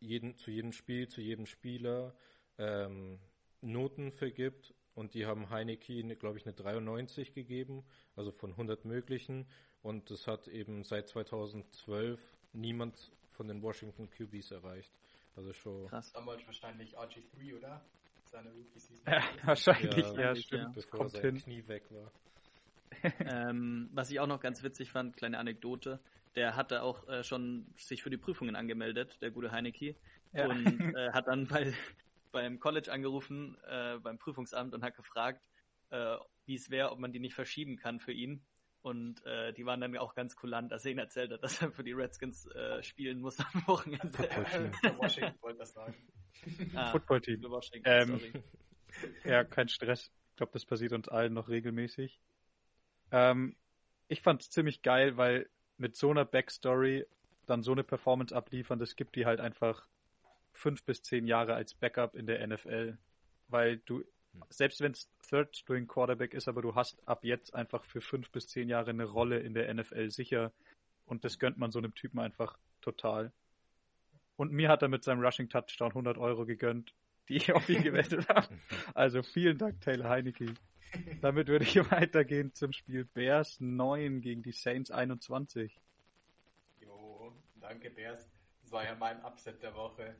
jeden, 0.00 0.36
zu 0.36 0.50
jedem 0.50 0.72
Spiel, 0.72 1.08
zu 1.08 1.20
jedem 1.20 1.46
Spieler 1.46 2.14
ähm, 2.58 3.18
Noten 3.60 4.12
vergibt 4.12 4.74
und 4.94 5.14
die 5.14 5.26
haben 5.26 5.50
Heineke, 5.50 6.02
glaube 6.16 6.38
ich, 6.38 6.46
eine 6.46 6.54
93 6.54 7.32
gegeben, 7.32 7.84
also 8.16 8.32
von 8.32 8.50
100 8.50 8.84
möglichen 8.84 9.46
und 9.82 10.10
das 10.10 10.26
hat 10.26 10.48
eben 10.48 10.82
seit 10.82 11.08
2012 11.08 12.20
niemand 12.52 13.12
von 13.38 13.48
den 13.48 13.62
Washington 13.62 14.10
QBs 14.10 14.50
erreicht. 14.50 14.92
Also 15.36 15.52
schon 15.52 15.86
Krass. 15.86 16.12
Damals 16.12 16.44
wahrscheinlich 16.44 16.98
RG3, 16.98 17.56
oder? 17.56 17.80
Seine 18.24 18.50
Rookie-Season. 18.50 19.06
Ja, 19.06 19.22
wahrscheinlich, 19.44 20.06
Ja, 20.06 20.20
ja, 20.20 20.34
stimmt. 20.34 20.74
bevor 20.74 20.98
kommt 20.98 21.12
sein 21.12 21.22
hin. 21.22 21.38
Knie 21.38 21.66
weg 21.68 21.84
war. 21.90 22.12
ähm, 23.20 23.88
was 23.92 24.10
ich 24.10 24.18
auch 24.20 24.26
noch 24.26 24.40
ganz 24.40 24.62
witzig 24.62 24.90
fand, 24.90 25.16
kleine 25.16 25.38
Anekdote, 25.38 26.00
der 26.34 26.56
hatte 26.56 26.82
auch 26.82 27.06
äh, 27.08 27.22
schon 27.22 27.66
sich 27.76 28.02
für 28.02 28.10
die 28.10 28.16
Prüfungen 28.16 28.56
angemeldet, 28.56 29.16
der 29.22 29.30
gute 29.30 29.50
Heineke, 29.52 29.94
Ja. 30.32 30.46
und 30.48 30.80
äh, 30.96 31.12
hat 31.12 31.28
dann 31.28 31.46
bei, 31.46 31.72
beim 32.32 32.58
College 32.58 32.90
angerufen, 32.92 33.56
äh, 33.68 33.98
beim 33.98 34.18
Prüfungsamt 34.18 34.74
und 34.74 34.82
hat 34.82 34.96
gefragt, 34.96 35.40
äh, 35.90 36.16
wie 36.46 36.56
es 36.56 36.68
wäre, 36.70 36.90
ob 36.90 36.98
man 36.98 37.12
die 37.12 37.20
nicht 37.20 37.34
verschieben 37.34 37.76
kann 37.76 38.00
für 38.00 38.12
ihn. 38.12 38.42
Und 38.80 39.24
äh, 39.26 39.52
die 39.52 39.66
waren 39.66 39.80
dann 39.80 39.96
auch 39.96 40.14
ganz 40.14 40.36
kulant, 40.36 40.72
als 40.72 40.84
er 40.84 40.92
ihnen 40.92 41.00
erzählt 41.00 41.32
hat, 41.32 41.42
dass 41.42 41.60
er 41.60 41.72
für 41.72 41.82
die 41.82 41.92
Redskins 41.92 42.46
äh, 42.46 42.82
spielen 42.82 43.20
muss 43.20 43.38
am 43.40 43.66
Wochenende. 43.66 44.10
Für 44.12 44.98
Washington 44.98 45.42
wollte 45.42 45.58
das 45.58 45.72
sagen. 45.72 45.94
ah, 46.74 46.90
Footballteam. 46.92 47.40
für 47.40 47.50
Washington, 47.50 47.90
Ähm, 47.90 48.08
sorry. 48.08 48.32
Ja, 49.24 49.44
kein 49.44 49.68
Stress. 49.68 50.10
Ich 50.30 50.36
glaube, 50.36 50.52
das 50.52 50.64
passiert 50.64 50.92
uns 50.92 51.08
allen 51.08 51.34
noch 51.34 51.48
regelmäßig. 51.48 52.20
Ähm, 53.10 53.54
ich 54.08 54.22
fand 54.22 54.42
es 54.42 54.50
ziemlich 54.50 54.82
geil, 54.82 55.16
weil 55.16 55.48
mit 55.76 55.94
so 55.96 56.10
einer 56.10 56.24
Backstory 56.24 57.06
dann 57.46 57.62
so 57.62 57.72
eine 57.72 57.84
Performance 57.84 58.34
abliefern, 58.34 58.78
das 58.78 58.96
gibt 58.96 59.16
die 59.16 59.26
halt 59.26 59.40
einfach 59.40 59.86
fünf 60.52 60.84
bis 60.84 61.02
zehn 61.02 61.26
Jahre 61.26 61.54
als 61.54 61.74
Backup 61.74 62.14
in 62.14 62.26
der 62.26 62.46
NFL. 62.46 62.98
Weil 63.48 63.78
du, 63.78 64.04
selbst 64.50 64.80
wenn 64.80 64.92
es 64.92 65.10
Third 65.28 65.56
String 65.56 65.86
Quarterback 65.86 66.34
ist, 66.34 66.48
aber 66.48 66.62
du 66.62 66.74
hast 66.74 67.06
ab 67.06 67.24
jetzt 67.24 67.54
einfach 67.54 67.84
für 67.84 68.00
fünf 68.00 68.30
bis 68.30 68.48
zehn 68.48 68.68
Jahre 68.68 68.90
eine 68.90 69.04
Rolle 69.04 69.38
in 69.38 69.54
der 69.54 69.72
NFL 69.72 70.10
sicher. 70.10 70.52
Und 71.06 71.24
das 71.24 71.38
gönnt 71.38 71.58
man 71.58 71.70
so 71.70 71.78
einem 71.78 71.94
Typen 71.94 72.18
einfach 72.18 72.58
total. 72.80 73.32
Und 74.36 74.52
mir 74.52 74.68
hat 74.68 74.82
er 74.82 74.88
mit 74.88 75.04
seinem 75.04 75.20
Rushing 75.20 75.48
Touchdown 75.48 75.88
100 75.88 76.18
Euro 76.18 76.46
gegönnt, 76.46 76.94
die 77.28 77.36
ich 77.36 77.52
auf 77.52 77.68
ihn 77.68 77.82
gewettet 77.82 78.28
habe. 78.28 78.48
Also 78.94 79.22
vielen 79.22 79.58
Dank, 79.58 79.80
Taylor 79.80 80.08
Heineke. 80.08 80.54
Damit 81.20 81.48
würde 81.48 81.64
ich 81.64 81.76
weitergehen 81.90 82.54
zum 82.54 82.72
Spiel 82.72 83.04
Bears 83.04 83.60
9 83.60 84.20
gegen 84.20 84.42
die 84.42 84.52
Saints 84.52 84.90
21. 84.90 85.78
Jo, 86.80 87.32
danke 87.60 87.90
Bears. 87.90 88.28
Das 88.62 88.72
war 88.72 88.84
ja 88.84 88.94
mein 88.94 89.22
Upset 89.24 89.62
der 89.62 89.74
Woche. 89.74 90.14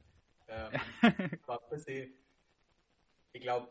Ähm, 0.48 0.72
war 1.46 1.62
ein 1.62 1.70
bisschen, 1.70 2.12
ich 3.32 3.40
glaube, 3.40 3.68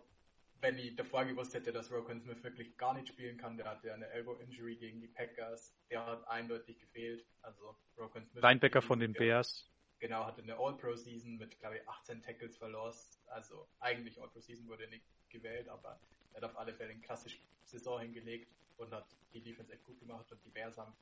wenn 0.62 0.78
ich 0.78 0.96
davor 0.96 1.26
gewusst 1.26 1.54
hätte, 1.54 1.72
dass 1.72 1.92
Rokon 1.92 2.22
Smith 2.22 2.44
wirklich 2.44 2.78
gar 2.78 2.94
nicht 2.94 3.08
spielen 3.08 3.38
kann, 3.38 3.58
der 3.58 3.68
hatte 3.68 3.94
eine 3.94 4.08
Elbow-Injury 4.08 4.76
gegen 4.76 5.02
die 5.02 5.08
Packers, 5.08 5.74
der 5.90 6.06
hat 6.06 6.28
eindeutig 6.28 6.80
gefehlt. 6.80 7.26
Also 7.42 7.76
Rokon 7.98 8.26
Smith. 8.26 8.42
Linebacker 8.42 8.82
von 8.82 9.00
den 9.00 9.14
Bears. 9.14 9.70
Genau, 10.00 10.26
hatte 10.26 10.42
eine 10.44 10.58
All-Pro-Season 10.58 11.38
mit, 11.38 11.60
glaube 11.60 11.78
ich, 11.78 11.88
18 11.88 12.22
Tackles 12.22 12.58
verlost. 12.58 13.20
Also 13.28 13.68
eigentlich 13.80 14.22
All-Pro-Season 14.22 14.68
wurde 14.68 14.88
nicht 14.88 15.06
gewählt, 15.30 15.68
aber 15.70 16.00
er 16.34 16.42
hat 16.42 16.52
auf 16.52 16.58
alle 16.58 16.74
Fälle 16.74 16.92
eine 16.92 17.02
klassische 17.02 17.40
Saison 17.66 18.00
hingelegt 18.00 18.52
und 18.78 18.94
hat 18.94 19.08
die 19.34 19.42
Defense 19.42 19.74
echt 19.74 19.84
gut 19.84 20.00
gemacht 20.00 20.32
und 20.32 20.44
die 20.46 20.50
Bears 20.50 20.78
haben 20.78 20.96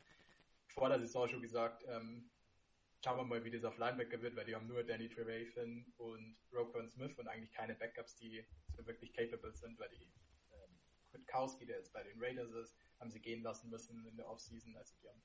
vor 0.68 0.90
der 0.90 1.00
Saison 1.00 1.28
schon 1.28 1.42
gesagt, 1.42 1.84
ähm, 1.88 2.30
schauen 3.04 3.18
wir 3.18 3.24
mal, 3.24 3.44
wie 3.44 3.52
das 3.52 3.64
auf 3.64 3.78
Linebacker 3.78 4.22
wird, 4.22 4.36
weil 4.36 4.46
die 4.46 4.56
haben 4.56 4.68
nur 4.68 4.84
Danny 4.84 5.10
Trevathan 5.10 5.86
und 5.98 6.38
Roquan 6.52 6.90
Smith 6.90 7.18
und 7.20 7.28
eigentlich 7.28 7.52
keine 7.52 7.76
Backups, 7.76 8.16
die 8.16 8.46
wirklich 8.86 9.14
capable 9.14 9.54
sind, 9.54 9.80
weil 9.80 9.90
die 9.90 10.12
ähm, 10.54 10.80
Kwiatkowski, 11.12 11.66
der 11.66 11.78
jetzt 11.78 11.94
bei 11.94 12.04
den 12.04 12.22
Raiders 12.22 12.52
ist, 12.52 12.76
haben 13.00 13.12
sie 13.12 13.22
gehen 13.22 13.42
lassen 13.44 13.70
müssen 13.70 14.06
in 14.06 14.18
der 14.18 14.28
Offseason, 14.28 14.76
also 14.78 14.96
die 15.02 15.08
haben 15.10 15.22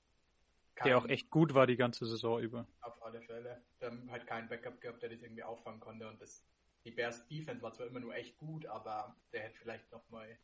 Der 0.84 0.98
auch 0.98 1.06
echt 1.08 1.30
gut 1.30 1.54
war 1.54 1.66
die 1.66 1.76
ganze 1.76 2.06
Saison 2.06 2.40
über. 2.40 2.66
auf 2.80 3.02
alle 3.02 3.20
Fälle. 3.22 3.62
Die 3.80 3.84
haben 3.86 4.10
halt 4.10 4.26
keinen 4.26 4.48
Backup 4.48 4.80
gehabt, 4.80 5.02
der 5.02 5.10
das 5.10 5.22
irgendwie 5.22 5.42
auffangen 5.42 5.80
konnte 5.80 6.08
und 6.08 6.20
das, 6.20 6.44
die 6.84 6.90
Bears 6.90 7.26
Defense 7.26 7.62
war 7.62 7.72
zwar 7.72 7.86
immer 7.86 8.00
nur 8.00 8.14
echt 8.14 8.38
gut, 8.38 8.66
aber 8.66 9.16
der 9.32 9.42
hätte 9.42 9.58
vielleicht 9.58 9.90
noch 9.92 10.08
mal 10.08 10.38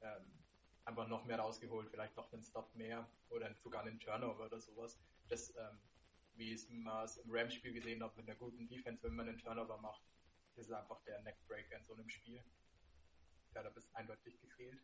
ähm, 0.00 0.44
einfach 0.84 1.08
noch 1.08 1.24
mehr 1.24 1.38
rausgeholt, 1.38 1.88
vielleicht 1.90 2.16
noch 2.16 2.32
einen 2.32 2.42
Stop 2.42 2.74
mehr 2.74 3.08
oder 3.30 3.54
sogar 3.54 3.82
einen 3.82 3.98
Turnover 3.98 4.46
oder 4.46 4.60
sowas. 4.60 5.00
Das, 5.28 5.50
ähm, 5.56 5.78
wie 6.36 6.56
man 6.70 7.04
es 7.04 7.16
im 7.18 7.30
Rams-Spiel 7.30 7.72
gesehen 7.72 8.02
hat, 8.02 8.16
mit 8.16 8.28
einer 8.28 8.36
guten 8.36 8.68
Defense, 8.68 9.02
wenn 9.02 9.14
man 9.14 9.28
einen 9.28 9.38
Turnover 9.38 9.78
macht, 9.78 10.02
das 10.56 10.66
ist 10.66 10.72
einfach 10.72 11.02
der 11.04 11.20
Neckbreaker 11.22 11.76
in 11.76 11.84
so 11.84 11.94
einem 11.94 12.08
Spiel. 12.08 12.42
Hat 13.54 13.66
ein 13.66 13.74
bisschen 13.74 13.94
eindeutig 13.94 14.40
gefehlt. 14.40 14.80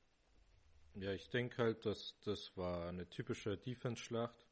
Ja, 0.94 1.12
ich 1.12 1.28
denke 1.30 1.62
halt, 1.62 1.86
dass 1.86 2.16
das 2.24 2.56
war 2.56 2.88
eine 2.88 3.08
typische 3.08 3.56
Defense-Schlacht. 3.56 4.46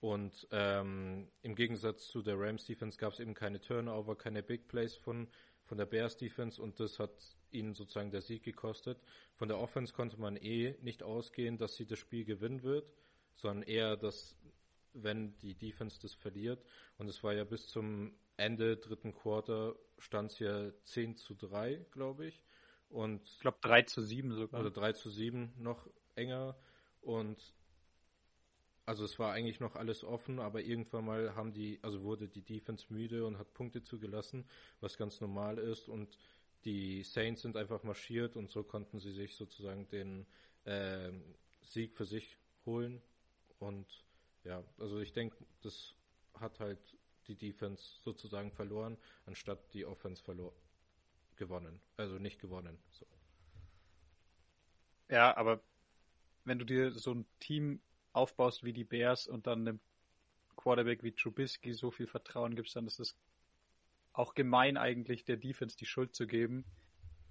Und 0.00 0.46
ähm, 0.50 1.30
im 1.42 1.54
Gegensatz 1.54 2.08
zu 2.08 2.22
der 2.22 2.38
Rams 2.38 2.64
Defense 2.64 2.98
gab 2.98 3.12
es 3.12 3.20
eben 3.20 3.34
keine 3.34 3.60
Turnover, 3.60 4.16
keine 4.16 4.42
Big 4.42 4.68
Plays 4.68 4.96
von, 4.96 5.28
von 5.64 5.78
der 5.78 5.86
Bears 5.86 6.16
Defense 6.16 6.60
und 6.60 6.78
das 6.78 6.98
hat 6.98 7.36
ihnen 7.50 7.74
sozusagen 7.74 8.10
der 8.10 8.20
Sieg 8.20 8.42
gekostet. 8.42 9.00
Von 9.34 9.48
der 9.48 9.58
Offense 9.58 9.92
konnte 9.92 10.20
man 10.20 10.36
eh 10.36 10.76
nicht 10.82 11.02
ausgehen, 11.02 11.56
dass 11.56 11.76
sie 11.76 11.86
das 11.86 11.98
Spiel 11.98 12.24
gewinnen 12.24 12.62
wird, 12.62 12.92
sondern 13.34 13.62
eher, 13.62 13.96
dass 13.96 14.36
wenn 14.92 15.36
die 15.38 15.54
Defense 15.54 15.98
das 16.00 16.14
verliert. 16.14 16.64
Und 16.98 17.08
es 17.08 17.22
war 17.22 17.32
ja 17.32 17.44
bis 17.44 17.68
zum 17.68 18.14
Ende 18.36 18.76
dritten 18.76 19.14
Quarter 19.14 19.76
stand 19.98 20.32
es 20.32 20.38
ja 20.38 20.70
10 20.84 21.16
zu 21.16 21.34
3, 21.34 21.86
glaube 21.90 22.26
ich. 22.26 22.42
Und 22.88 23.26
Ich 23.28 23.40
glaube 23.40 23.58
3 23.60 23.82
zu 23.82 24.02
7 24.02 24.32
sogar. 24.34 24.58
also 24.58 24.70
3 24.70 24.92
zu 24.92 25.10
7 25.10 25.52
noch 25.58 25.88
enger 26.14 26.56
und 27.00 27.54
also 28.84 29.04
es 29.04 29.18
war 29.18 29.32
eigentlich 29.32 29.58
noch 29.58 29.74
alles 29.74 30.04
offen, 30.04 30.38
aber 30.38 30.62
irgendwann 30.62 31.04
mal 31.04 31.34
haben 31.34 31.52
die, 31.52 31.80
also 31.82 32.02
wurde 32.02 32.28
die 32.28 32.42
Defense 32.42 32.86
müde 32.88 33.26
und 33.26 33.36
hat 33.36 33.52
Punkte 33.52 33.82
zugelassen, 33.82 34.44
was 34.80 34.96
ganz 34.96 35.20
normal 35.20 35.58
ist 35.58 35.88
und 35.88 36.16
die 36.64 37.02
Saints 37.02 37.42
sind 37.42 37.56
einfach 37.56 37.82
marschiert 37.82 38.36
und 38.36 38.50
so 38.50 38.62
konnten 38.62 39.00
sie 39.00 39.10
sich 39.10 39.34
sozusagen 39.34 39.88
den 39.88 40.26
ähm, 40.66 41.34
Sieg 41.62 41.96
für 41.96 42.04
sich 42.04 42.38
holen 42.64 43.02
und 43.58 44.04
ja, 44.44 44.62
also 44.78 45.00
ich 45.00 45.12
denke, 45.12 45.36
das 45.62 45.96
hat 46.34 46.60
halt 46.60 46.95
die 47.26 47.36
Defense 47.36 48.00
sozusagen 48.02 48.52
verloren, 48.52 48.96
anstatt 49.26 49.72
die 49.74 49.84
Offense 49.84 50.22
verloren 50.22 50.54
gewonnen, 51.36 51.80
also 51.96 52.18
nicht 52.18 52.40
gewonnen. 52.40 52.78
So. 52.90 53.06
Ja, 55.08 55.36
aber 55.36 55.60
wenn 56.44 56.58
du 56.58 56.64
dir 56.64 56.92
so 56.92 57.12
ein 57.12 57.26
Team 57.38 57.80
aufbaust 58.12 58.64
wie 58.64 58.72
die 58.72 58.84
Bears 58.84 59.26
und 59.26 59.46
dann 59.46 59.68
einem 59.68 59.80
Quarterback 60.56 61.02
wie 61.02 61.12
Trubisky 61.12 61.74
so 61.74 61.90
viel 61.90 62.06
Vertrauen 62.06 62.56
gibst, 62.56 62.74
dann 62.76 62.86
ist 62.86 62.98
es 62.98 63.16
auch 64.12 64.34
gemein 64.34 64.76
eigentlich 64.76 65.24
der 65.24 65.36
Defense 65.36 65.76
die 65.76 65.86
Schuld 65.86 66.14
zu 66.14 66.26
geben. 66.26 66.64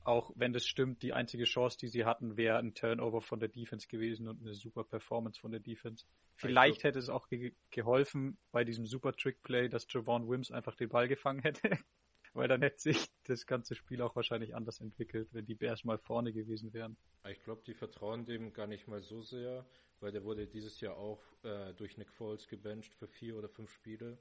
Auch 0.06 0.32
wenn 0.36 0.54
das 0.54 0.68
stimmt, 0.68 1.02
die 1.02 1.14
einzige 1.14 1.46
Chance, 1.46 1.80
die 1.80 1.88
sie 1.88 2.06
hatten, 2.06 2.38
wäre 2.38 2.60
ein 2.60 2.76
Turnover 2.76 3.22
von 3.22 3.40
der 3.40 3.50
Defense 3.50 3.88
gewesen 3.88 4.28
und 4.28 4.40
eine 4.40 4.54
super 4.54 4.84
Performance 4.84 5.40
von 5.40 5.52
der 5.52 5.60
Defense. 5.60 6.06
Vielleicht 6.36 6.84
hätte 6.84 7.00
es 7.00 7.10
auch 7.10 7.28
ge 7.28 7.54
geholfen 7.72 8.38
bei 8.52 8.64
diesem 8.64 8.86
super 8.86 9.14
Trick 9.14 9.42
Play, 9.42 9.68
dass 9.68 9.88
Javon 9.90 10.30
Wims 10.30 10.52
einfach 10.52 10.76
den 10.76 10.90
Ball 10.90 11.08
gefangen 11.08 11.42
hätte. 11.42 11.70
Weil 12.34 12.48
dann 12.48 12.62
hätte 12.62 12.80
sich 12.80 13.08
das 13.24 13.48
ganze 13.48 13.74
Spiel 13.74 14.02
auch 14.04 14.16
wahrscheinlich 14.16 14.54
anders 14.54 14.80
entwickelt, 14.80 15.30
wenn 15.32 15.48
die 15.48 15.56
Bears 15.56 15.84
mal 15.86 15.98
vorne 15.98 16.34
gewesen 16.34 16.72
wären. 16.74 16.98
Ich 17.28 17.42
glaube, 17.42 17.64
die 17.66 17.74
vertrauen 17.74 18.26
dem 18.26 18.54
gar 18.54 18.68
nicht 18.68 18.88
mal 18.88 19.02
so 19.02 19.24
sehr, 19.24 19.66
weil 20.02 20.12
der 20.12 20.24
wurde 20.24 20.46
dieses 20.46 20.82
Jahr 20.82 20.98
auch 20.98 21.24
äh, 21.42 21.74
durch 21.74 21.98
Nick 21.98 22.12
Foles 22.12 22.48
gebencht 22.48 22.94
für 22.94 23.08
vier 23.08 23.38
oder 23.38 23.50
fünf 23.50 23.72
Spiele. 23.72 24.20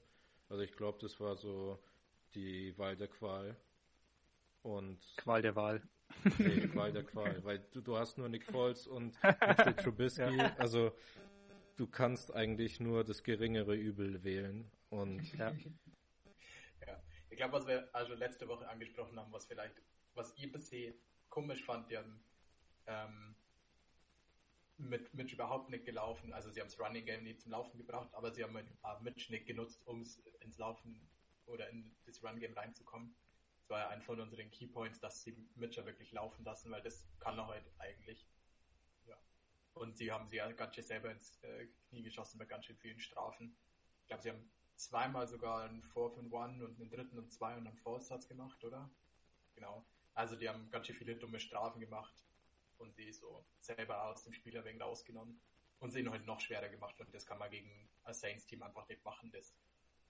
Also 0.48 0.62
ich 0.62 0.72
glaube, 0.72 0.98
das 1.02 1.20
war 1.20 1.36
so 1.36 1.78
die 2.34 2.78
Wahl 2.78 2.96
der 2.96 3.08
Qual. 3.08 3.56
Und 4.64 4.98
Qual 5.18 5.42
der 5.42 5.54
Wahl. 5.56 5.82
nee, 6.38 6.74
Wahl 6.74 6.90
der 6.90 7.04
Qual, 7.04 7.44
weil 7.44 7.58
du, 7.70 7.82
du 7.82 7.98
hast 7.98 8.16
nur 8.16 8.30
Nick 8.30 8.46
Foles 8.46 8.86
und 8.86 9.22
Mitchell 9.22 9.74
Trubisky, 9.76 10.40
also 10.56 10.96
du 11.76 11.86
kannst 11.86 12.34
eigentlich 12.34 12.80
nur 12.80 13.04
das 13.04 13.22
geringere 13.22 13.74
Übel 13.74 14.24
wählen. 14.24 14.70
Und 14.88 15.22
Ja. 15.34 15.52
Ja, 16.86 17.02
ich 17.28 17.36
glaube, 17.36 17.52
was 17.52 17.66
wir 17.66 17.88
also 17.94 18.14
letzte 18.14 18.48
Woche 18.48 18.66
angesprochen 18.66 19.18
haben, 19.18 19.30
was 19.32 19.44
vielleicht, 19.44 19.74
was 20.14 20.34
ihr 20.38 20.50
bisher 20.50 20.94
komisch 21.28 21.62
fand, 21.62 21.90
die 21.90 21.98
haben, 21.98 22.24
ähm, 22.86 23.34
mit 24.78 25.12
Mitch 25.12 25.34
überhaupt 25.34 25.68
nicht 25.68 25.84
gelaufen. 25.84 26.32
Also 26.32 26.50
sie 26.50 26.60
haben 26.60 26.68
das 26.68 26.80
Running 26.80 27.04
Game 27.04 27.24
nie 27.24 27.36
zum 27.36 27.52
Laufen 27.52 27.76
gebracht, 27.76 28.08
aber 28.14 28.32
sie 28.32 28.42
haben 28.42 28.58
Mitch 29.02 29.30
nicht 29.30 29.46
genutzt, 29.46 29.86
um 29.86 30.04
ins 30.40 30.58
Laufen 30.58 31.06
oder 31.44 31.68
in 31.68 31.94
das 32.06 32.24
Run 32.24 32.40
Game 32.40 32.54
reinzukommen. 32.54 33.14
Das 33.64 33.70
war 33.70 33.80
ja 33.80 33.88
ein 33.88 34.02
von 34.02 34.20
unseren 34.20 34.50
Keypoints, 34.50 35.00
dass 35.00 35.22
sie 35.22 35.34
Mitcher 35.54 35.86
wirklich 35.86 36.12
laufen 36.12 36.44
lassen, 36.44 36.70
weil 36.70 36.82
das 36.82 37.08
kann 37.18 37.38
er 37.38 37.46
heute 37.46 37.70
eigentlich. 37.78 38.28
Ja. 39.06 39.16
Und 39.72 39.96
sie 39.96 40.12
haben 40.12 40.28
sie 40.28 40.36
ja 40.36 40.52
ganz 40.52 40.74
schön 40.74 40.84
selber 40.84 41.10
ins 41.10 41.42
äh, 41.42 41.68
Knie 41.88 42.02
geschossen 42.02 42.38
bei 42.38 42.44
ganz 42.44 42.66
schön 42.66 42.76
vielen 42.76 43.00
Strafen. 43.00 43.56
Ich 44.02 44.06
glaube, 44.08 44.22
sie 44.22 44.30
haben 44.30 44.50
zweimal 44.76 45.26
sogar 45.26 45.64
einen 45.64 45.82
Fourth 45.82 46.18
and 46.18 46.30
One 46.30 46.62
und 46.62 46.78
einen 46.78 46.90
dritten 46.90 47.18
und 47.18 47.32
zwei 47.32 47.56
und 47.56 47.66
einen 47.66 47.78
Vorsatz 47.78 48.28
gemacht, 48.28 48.62
oder? 48.64 48.90
Genau. 49.54 49.86
Also 50.12 50.36
die 50.36 50.46
haben 50.46 50.70
ganz 50.70 50.86
schön 50.86 50.96
viele 50.96 51.16
dumme 51.16 51.40
Strafen 51.40 51.80
gemacht 51.80 52.14
und 52.76 52.94
sie 52.94 53.12
so 53.12 53.46
selber 53.60 54.04
aus 54.04 54.24
dem 54.24 54.34
Spiel 54.34 54.58
ein 54.58 54.64
wenig 54.64 54.82
rausgenommen 54.82 55.40
und 55.78 55.90
sie 55.90 56.06
halt 56.06 56.26
noch 56.26 56.40
schwerer 56.40 56.68
gemacht 56.68 57.00
und 57.00 57.14
das 57.14 57.24
kann 57.24 57.38
man 57.38 57.50
gegen 57.50 57.88
ein 58.02 58.14
Saints-Team 58.14 58.62
einfach 58.62 58.86
nicht 58.88 59.02
machen, 59.04 59.30
das 59.30 59.56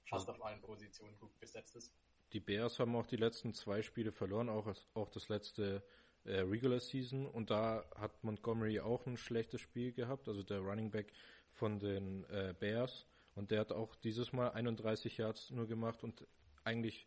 fast 0.06 0.28
auf 0.28 0.42
allen 0.44 0.60
Positionen 0.60 1.16
gut 1.18 1.38
besetzt 1.38 1.76
ist. 1.76 1.94
Die 2.34 2.40
Bears 2.40 2.80
haben 2.80 2.96
auch 2.96 3.06
die 3.06 3.16
letzten 3.16 3.54
zwei 3.54 3.80
Spiele 3.80 4.12
verloren, 4.12 4.48
auch, 4.48 4.66
auch 4.94 5.08
das 5.08 5.28
letzte 5.28 5.84
äh, 6.24 6.40
Regular 6.40 6.80
Season 6.80 7.26
und 7.26 7.50
da 7.50 7.84
hat 7.94 8.24
Montgomery 8.24 8.80
auch 8.80 9.06
ein 9.06 9.16
schlechtes 9.16 9.60
Spiel 9.60 9.92
gehabt, 9.92 10.28
also 10.28 10.42
der 10.42 10.58
Running 10.58 10.90
Back 10.90 11.12
von 11.52 11.78
den 11.78 12.24
äh, 12.24 12.52
Bears 12.58 13.06
und 13.36 13.52
der 13.52 13.60
hat 13.60 13.70
auch 13.70 13.94
dieses 13.94 14.32
Mal 14.32 14.50
31 14.50 15.16
Yards 15.16 15.50
nur 15.50 15.68
gemacht 15.68 16.02
und 16.02 16.26
eigentlich 16.64 17.06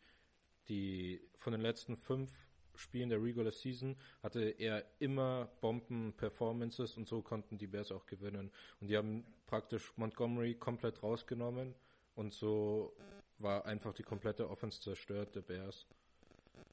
die 0.69 1.21
von 1.36 1.51
den 1.51 1.61
letzten 1.61 1.97
fünf 1.97 2.32
Spielen 2.75 3.09
der 3.09 3.21
Regular 3.21 3.51
Season 3.51 3.97
hatte 4.21 4.41
er 4.41 4.86
immer 4.99 5.49
Bomben-Performances 5.61 6.95
und 6.95 7.07
so 7.07 7.21
konnten 7.21 7.57
die 7.57 7.67
Bears 7.67 7.91
auch 7.91 8.05
gewinnen. 8.05 8.51
Und 8.80 8.88
die 8.88 8.97
haben 8.97 9.25
praktisch 9.47 9.97
Montgomery 9.97 10.55
komplett 10.55 11.01
rausgenommen 11.01 11.73
und 12.13 12.34
so 12.34 12.95
war 13.39 13.65
einfach 13.65 13.93
die 13.93 14.03
komplette 14.03 14.49
Offense 14.49 14.81
zerstört 14.81 15.35
der 15.35 15.41
Bears. 15.41 15.85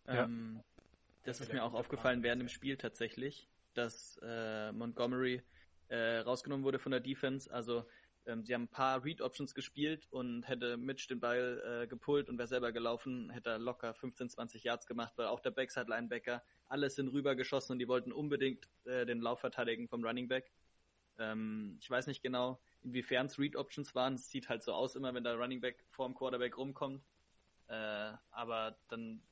Ähm, 0.07 0.63
das 1.25 1.41
ist 1.41 1.53
mir 1.53 1.65
auch 1.65 1.75
aufgefallen 1.75 2.23
während 2.23 2.43
dem 2.43 2.49
Spiel 2.49 2.77
tatsächlich, 2.77 3.49
dass 3.75 4.19
äh, 4.23 4.73
Montgomery 4.73 5.43
äh, 5.89 6.19
rausgenommen 6.19 6.65
wurde 6.65 6.79
von 6.79 6.93
der 6.93 7.01
Defense. 7.01 7.53
Also 7.53 7.85
ähm, 8.27 8.45
sie 8.45 8.55
haben 8.55 8.63
ein 8.63 8.69
paar 8.69 9.05
Read-Options 9.05 9.55
gespielt 9.55 10.07
und 10.11 10.45
hätte 10.49 10.77
Mitch 10.77 11.07
den 11.09 11.21
Ball 11.21 11.83
äh, 11.83 11.87
gepullt 11.87 12.29
und 12.29 12.39
wäre 12.39 12.49
selber 12.49 12.73
gelaufen, 12.73 13.31
hätte 13.31 13.51
er 13.51 13.59
locker 13.59 13.95
15, 13.95 14.31
20 14.31 14.65
Yards 14.65 14.87
gemacht, 14.87 15.13
weil 15.17 15.27
auch 15.27 15.41
der 15.41 15.51
Backside-Linebacker, 15.51 16.43
alles 16.67 16.95
sind 16.95 17.09
rübergeschossen 17.09 17.75
und 17.75 17.79
die 17.79 17.89
wollten 17.89 18.13
unbedingt 18.13 18.69
äh, 18.85 19.05
den 19.05 19.21
Lauf 19.21 19.41
verteidigen 19.41 19.89
vom 19.89 20.05
Running 20.05 20.29
Back. 20.29 20.51
Ähm, 21.19 21.77
ich 21.81 21.91
weiß 21.91 22.07
nicht 22.07 22.23
genau, 22.23 22.61
inwiefern 22.85 23.27
es 23.27 23.39
Read-Options 23.39 23.95
waren. 23.95 24.15
Es 24.15 24.31
sieht 24.31 24.49
halt 24.49 24.63
so 24.63 24.73
aus 24.73 24.95
immer, 24.95 25.13
wenn 25.15 25.25
der 25.25 25.37
Running 25.37 25.61
Back 25.61 25.85
vorm 25.91 26.15
Quarterback 26.15 26.57
rumkommt. 26.57 27.03
Äh, 27.67 28.13
aber 28.31 28.79
dann, 28.89 29.23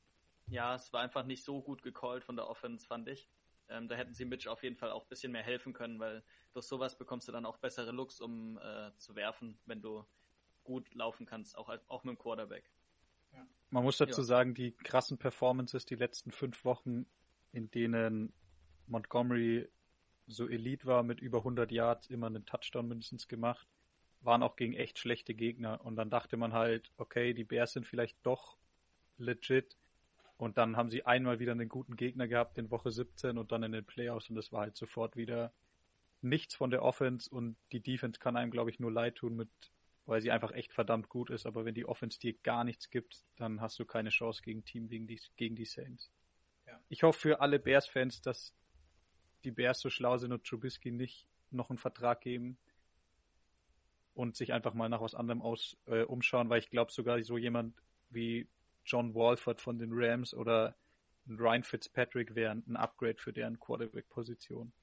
ja, 0.47 0.75
es 0.75 0.91
war 0.91 1.01
einfach 1.01 1.25
nicht 1.25 1.43
so 1.43 1.61
gut 1.61 1.83
gecallt 1.83 2.23
von 2.23 2.35
der 2.35 2.49
Offense, 2.49 2.85
fand 2.85 3.07
ich. 3.07 3.29
Ähm, 3.69 3.87
da 3.87 3.95
hätten 3.95 4.13
sie 4.13 4.25
Mitch 4.25 4.49
auf 4.49 4.63
jeden 4.63 4.75
Fall 4.75 4.91
auch 4.91 5.03
ein 5.03 5.09
bisschen 5.09 5.31
mehr 5.31 5.43
helfen 5.43 5.73
können, 5.73 5.99
weil 5.99 6.23
durch 6.51 6.65
sowas 6.65 6.97
bekommst 6.97 7.27
du 7.27 7.31
dann 7.31 7.45
auch 7.45 7.57
bessere 7.57 7.91
Looks, 7.91 8.19
um 8.19 8.57
äh, 8.57 8.91
zu 8.97 9.15
werfen, 9.15 9.57
wenn 9.65 9.81
du 9.81 10.05
gut 10.63 10.93
laufen 10.93 11.25
kannst, 11.25 11.57
auch, 11.57 11.69
auch 11.87 12.03
mit 12.03 12.15
dem 12.15 12.19
Quarterback. 12.19 12.69
Ja. 13.31 13.45
Man 13.69 13.83
muss 13.83 13.97
dazu 13.97 14.21
ja. 14.21 14.25
sagen, 14.25 14.53
die 14.53 14.71
krassen 14.71 15.17
Performances 15.17 15.85
die 15.85 15.95
letzten 15.95 16.31
fünf 16.31 16.65
Wochen, 16.65 17.05
in 17.51 17.69
denen 17.71 18.33
Montgomery 18.87 19.69
so 20.27 20.47
Elite 20.47 20.85
war, 20.85 21.03
mit 21.03 21.19
über 21.19 21.39
100 21.39 21.71
Yards 21.71 22.07
immer 22.07 22.27
einen 22.27 22.45
Touchdown 22.45 22.87
mindestens 22.87 23.27
gemacht, 23.27 23.67
waren 24.21 24.43
auch 24.43 24.55
gegen 24.55 24.73
echt 24.73 24.99
schlechte 24.99 25.33
Gegner. 25.33 25.83
Und 25.83 25.95
dann 25.95 26.09
dachte 26.09 26.37
man 26.37 26.53
halt, 26.53 26.91
okay, 26.97 27.33
die 27.33 27.43
Bears 27.43 27.73
sind 27.73 27.85
vielleicht 27.85 28.17
doch 28.23 28.57
legit. 29.17 29.77
Und 30.37 30.57
dann 30.57 30.77
haben 30.77 30.89
sie 30.89 31.05
einmal 31.05 31.39
wieder 31.39 31.51
einen 31.51 31.69
guten 31.69 31.95
Gegner 31.95 32.27
gehabt 32.27 32.57
in 32.57 32.71
Woche 32.71 32.91
17 32.91 33.37
und 33.37 33.51
dann 33.51 33.63
in 33.63 33.71
den 33.71 33.85
Playoffs 33.85 34.29
und 34.29 34.35
das 34.35 34.51
war 34.51 34.61
halt 34.61 34.75
sofort 34.75 35.15
wieder 35.15 35.53
nichts 36.21 36.55
von 36.55 36.71
der 36.71 36.83
Offense 36.83 37.29
und 37.29 37.55
die 37.71 37.81
Defense 37.81 38.19
kann 38.19 38.35
einem, 38.37 38.51
glaube 38.51 38.69
ich, 38.69 38.79
nur 38.79 38.91
leid 38.91 39.15
tun, 39.15 39.35
mit, 39.35 39.49
weil 40.05 40.21
sie 40.21 40.31
einfach 40.31 40.51
echt 40.51 40.73
verdammt 40.73 41.09
gut 41.09 41.29
ist. 41.29 41.45
Aber 41.45 41.65
wenn 41.65 41.75
die 41.75 41.85
Offense 41.85 42.19
dir 42.19 42.33
gar 42.33 42.63
nichts 42.63 42.89
gibt, 42.89 43.23
dann 43.35 43.61
hast 43.61 43.77
du 43.79 43.85
keine 43.85 44.09
Chance 44.09 44.41
gegen 44.41 44.65
Team 44.65 44.87
gegen 44.87 45.05
die, 45.05 45.19
gegen 45.35 45.55
die 45.55 45.65
Saints. 45.65 46.11
Ja. 46.65 46.79
Ich 46.89 47.03
hoffe 47.03 47.19
für 47.19 47.41
alle 47.41 47.59
Bears-Fans, 47.59 48.21
dass 48.21 48.55
die 49.43 49.51
Bears 49.51 49.79
so 49.79 49.89
schlau 49.89 50.17
sind 50.17 50.31
und 50.31 50.43
Trubisky 50.45 50.91
nicht 50.91 51.27
noch 51.51 51.69
einen 51.69 51.77
Vertrag 51.77 52.21
geben 52.21 52.57
und 54.15 54.35
sich 54.35 54.53
einfach 54.53 54.73
mal 54.73 54.89
nach 54.89 55.01
was 55.01 55.15
anderem 55.15 55.41
aus 55.41 55.77
äh, 55.85 56.03
umschauen, 56.03 56.49
weil 56.49 56.59
ich 56.59 56.69
glaube 56.69 56.91
sogar 56.91 57.21
so 57.23 57.37
jemand 57.37 57.75
wie 58.09 58.47
John 58.85 59.15
Walford 59.15 59.61
von 59.61 59.77
den 59.79 59.91
Rams 59.93 60.33
oder 60.33 60.75
Ryan 61.27 61.63
Fitzpatrick 61.63 62.35
wären 62.35 62.63
ein 62.67 62.75
Upgrade 62.75 63.17
für 63.17 63.31
deren 63.31 63.59
Quarterback-Position. 63.59 64.73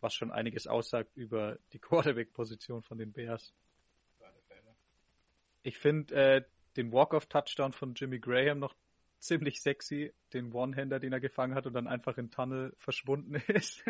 Was 0.00 0.14
schon 0.14 0.30
einiges 0.30 0.66
aussagt 0.66 1.16
über 1.16 1.58
die 1.72 1.78
Quarterback-Position 1.80 2.82
von 2.82 2.98
den 2.98 3.12
Bears. 3.12 3.52
Ich 5.62 5.78
finde 5.78 6.14
äh, 6.14 6.42
den 6.76 6.92
Walk-Off-Touchdown 6.92 7.72
von 7.72 7.94
Jimmy 7.94 8.18
Graham 8.18 8.60
noch 8.60 8.74
ziemlich 9.20 9.60
sexy, 9.60 10.12
den 10.32 10.52
One-Hander, 10.52 10.98
den 10.98 11.12
er 11.12 11.20
gefangen 11.20 11.54
hat 11.54 11.66
und 11.66 11.74
dann 11.74 11.86
einfach 11.86 12.18
in 12.18 12.30
Tunnel 12.30 12.74
verschwunden 12.78 13.34
ist. 13.48 13.84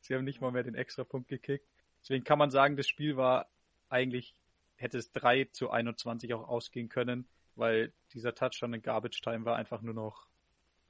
Sie 0.00 0.14
haben 0.14 0.24
nicht 0.24 0.40
mal 0.40 0.52
mehr 0.52 0.62
den 0.62 0.74
Extrapunkt 0.74 1.28
gekickt. 1.28 1.66
Deswegen 2.02 2.24
kann 2.24 2.38
man 2.38 2.50
sagen, 2.50 2.76
das 2.76 2.86
Spiel 2.86 3.16
war 3.16 3.48
eigentlich, 3.88 4.34
hätte 4.76 4.98
es 4.98 5.12
3 5.12 5.46
zu 5.52 5.70
21 5.70 6.34
auch 6.34 6.48
ausgehen 6.48 6.88
können 6.88 7.26
weil 7.56 7.92
dieser 8.12 8.34
Touchdown 8.34 8.74
in 8.74 8.82
Garbage 8.82 9.20
Time 9.22 9.44
war 9.44 9.56
einfach 9.56 9.80
nur 9.80 9.94
noch 9.94 10.28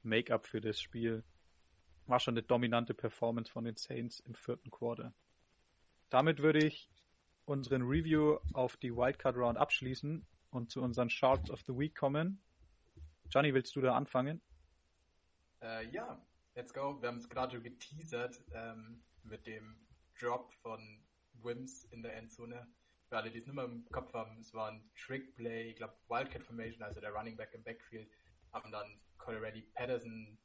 Make-up 0.03 0.45
für 0.45 0.61
das 0.61 0.79
Spiel. 0.79 1.23
War 2.05 2.19
schon 2.19 2.35
eine 2.35 2.43
dominante 2.43 2.93
Performance 2.93 3.51
von 3.51 3.63
den 3.63 3.75
Saints 3.75 4.19
im 4.19 4.35
vierten 4.35 4.69
Quarter. 4.69 5.13
Damit 6.09 6.39
würde 6.39 6.65
ich 6.65 6.89
unseren 7.45 7.81
Review 7.83 8.37
auf 8.53 8.77
die 8.77 8.95
Wildcard 8.95 9.37
Round 9.37 9.57
abschließen 9.57 10.25
und 10.51 10.71
zu 10.71 10.81
unseren 10.81 11.09
Shards 11.09 11.49
of 11.49 11.61
the 11.61 11.77
Week 11.77 11.95
kommen. 11.95 12.41
Johnny, 13.29 13.53
willst 13.53 13.75
du 13.75 13.81
da 13.81 13.95
anfangen? 13.95 14.41
Äh, 15.61 15.89
ja, 15.89 16.25
let's 16.55 16.73
go. 16.73 17.01
Wir 17.01 17.09
haben 17.09 17.17
es 17.17 17.29
gerade 17.29 17.61
geteasert 17.61 18.39
ähm, 18.53 19.03
mit 19.23 19.45
dem 19.45 19.87
Drop 20.19 20.53
von 20.61 21.03
Wims 21.33 21.83
in 21.85 22.03
der 22.03 22.15
Endzone 22.15 22.67
für 23.07 23.17
alle, 23.17 23.31
die 23.31 23.37
es 23.37 23.45
nicht 23.45 23.55
mehr 23.55 23.65
im 23.65 23.85
Kopf 23.91 24.13
haben, 24.13 24.39
es 24.39 24.53
war 24.53 24.71
ein 24.71 24.83
Trick-Play, 24.95 25.69
ich 25.69 25.75
glaube 25.77 25.95
Wildcat 26.09 26.43
Formation, 26.43 26.83
also 26.83 26.99
der 26.99 27.11
Running 27.11 27.37
Back 27.37 27.53
im 27.53 27.63
Backfield, 27.63 28.09
haben 28.51 28.71
dann 28.71 28.99
Colorado 29.17 29.59
Patterson 29.73 30.37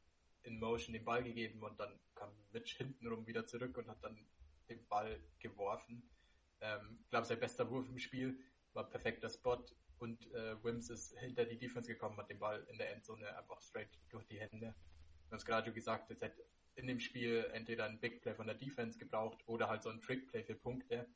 in 0.45 0.59
Motion 0.59 0.93
den 0.93 1.05
Ball 1.05 1.23
gegeben 1.23 1.63
und 1.63 1.79
dann 1.79 1.99
kam 2.15 2.31
Mitch 2.53 2.77
hintenrum 2.77 3.27
wieder 3.27 3.47
zurück 3.47 3.77
und 3.79 3.89
hat 3.89 4.03
dann 4.03 4.17
den 4.69 4.87
Ball 4.89 5.21
geworfen. 5.41 6.09
Ähm, 6.61 6.99
ich 7.03 7.11
glaube, 7.11 7.27
sein 7.27 7.41
bester 7.41 7.69
Wurf 7.69 7.89
im 7.89 7.99
Spiel 7.99 8.39
war 8.73 8.89
perfekter 8.89 9.29
Spot 9.29 9.63
und 10.03 10.27
äh, 10.35 10.63
Wims 10.65 10.91
ist 10.91 11.17
hinter 11.21 11.45
die 11.45 11.57
Defense 11.57 11.89
gekommen, 11.89 12.17
hat 12.17 12.29
den 12.29 12.41
Ball 12.41 12.67
in 12.69 12.77
der 12.77 12.93
Endzone 12.93 13.37
einfach 13.39 13.63
straight 13.63 13.89
durch 14.11 14.27
die 14.27 14.41
Hände. 14.41 14.75
Du 15.29 15.37
hast 15.37 15.47
gerade 15.47 15.73
gesagt, 15.73 16.11
es 16.11 16.21
hätte 16.21 16.45
in 16.75 16.89
dem 16.89 16.99
Spiel 16.99 17.49
entweder 17.53 17.85
ein 17.85 18.01
Big 18.01 18.21
Play 18.21 18.35
von 18.35 18.47
der 18.47 18.57
Defense 18.57 18.99
gebraucht 18.99 19.39
oder 19.47 19.69
halt 19.69 19.83
so 19.83 19.91
ein 19.91 20.01
Trick 20.01 20.29
Play 20.29 20.43
für 20.43 20.57
Punkte. 20.57 21.07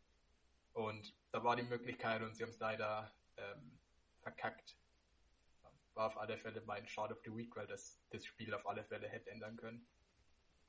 Und 0.73 1.15
da 1.33 1.43
war 1.43 1.57
die 1.57 1.65
Möglichkeit 1.65 2.23
und 2.23 2.37
sie 2.37 2.45
haben 2.45 2.51
es 2.51 2.61
leider 2.61 3.13
ähm, 3.37 3.79
verkackt. 4.21 4.77
War 5.95 6.07
auf 6.07 6.19
alle 6.19 6.39
Fälle 6.39 6.63
mein 6.65 6.87
Shot 6.87 7.11
of 7.11 7.21
the 7.25 7.35
Week, 7.35 7.57
weil 7.57 7.67
das 7.67 8.01
das 8.11 8.25
Spiel 8.25 8.55
auf 8.55 8.69
alle 8.69 8.85
Fälle 8.85 9.09
hätte 9.09 9.31
ändern 9.31 9.57
können. 9.57 9.85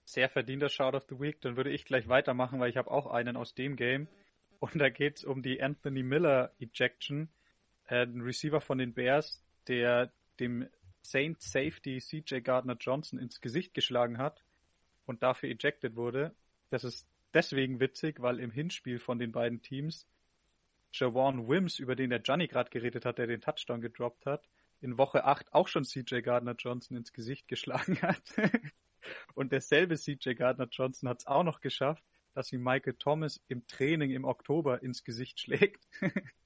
Sehr 0.05 0.29
verdienter 0.29 0.69
Shot 0.69 0.95
of 0.95 1.05
the 1.07 1.19
Week. 1.19 1.39
Dann 1.41 1.55
würde 1.55 1.69
ich 1.69 1.85
gleich 1.85 2.07
weitermachen, 2.07 2.59
weil 2.59 2.69
ich 2.69 2.77
habe 2.77 2.89
auch 2.89 3.05
einen 3.05 3.37
aus 3.37 3.53
dem 3.53 3.75
Game. 3.75 4.07
Und 4.59 4.79
da 4.79 4.89
geht 4.89 5.17
es 5.17 5.23
um 5.23 5.43
die 5.43 5.61
Anthony 5.61 6.01
Miller 6.01 6.55
Ejection. 6.59 7.29
Äh, 7.87 8.03
ein 8.03 8.21
Receiver 8.21 8.61
von 8.61 8.77
den 8.77 8.93
Bears, 8.93 9.41
der 9.67 10.11
dem 10.39 10.67
Saint 11.01 11.41
Safety 11.41 11.99
CJ 11.99 12.41
Gardner 12.41 12.77
Johnson 12.79 13.19
ins 13.19 13.41
Gesicht 13.41 13.73
geschlagen 13.73 14.17
hat 14.17 14.43
und 15.05 15.23
dafür 15.23 15.49
ejected 15.49 15.95
wurde. 15.95 16.35
Das 16.69 16.83
ist 16.83 17.07
deswegen 17.33 17.79
witzig, 17.79 18.21
weil 18.21 18.39
im 18.39 18.51
Hinspiel 18.51 18.99
von 18.99 19.19
den 19.19 19.31
beiden 19.31 19.61
Teams 19.61 20.05
Jawan 20.93 21.47
Wims, 21.47 21.79
über 21.79 21.95
den 21.95 22.09
der 22.09 22.21
Johnny 22.21 22.47
gerade 22.47 22.69
geredet 22.69 23.05
hat, 23.05 23.17
der 23.17 23.27
den 23.27 23.41
Touchdown 23.41 23.81
gedroppt 23.81 24.25
hat, 24.25 24.47
in 24.81 24.97
Woche 24.97 25.25
8 25.25 25.53
auch 25.53 25.67
schon 25.67 25.85
CJ 25.85 26.21
Gardner 26.21 26.55
Johnson 26.57 26.97
ins 26.97 27.13
Gesicht 27.13 27.47
geschlagen 27.47 27.99
hat. 28.01 28.21
Und 29.33 29.51
derselbe 29.51 29.95
CJ 29.95 30.33
Gardner 30.33 30.67
Johnson 30.69 31.09
hat 31.09 31.19
es 31.19 31.27
auch 31.27 31.43
noch 31.43 31.61
geschafft, 31.61 32.03
dass 32.33 32.51
ihm 32.51 32.63
Michael 32.63 32.93
Thomas 32.93 33.41
im 33.47 33.65
Training 33.67 34.11
im 34.11 34.25
Oktober 34.25 34.83
ins 34.83 35.03
Gesicht 35.03 35.39
schlägt. 35.39 35.87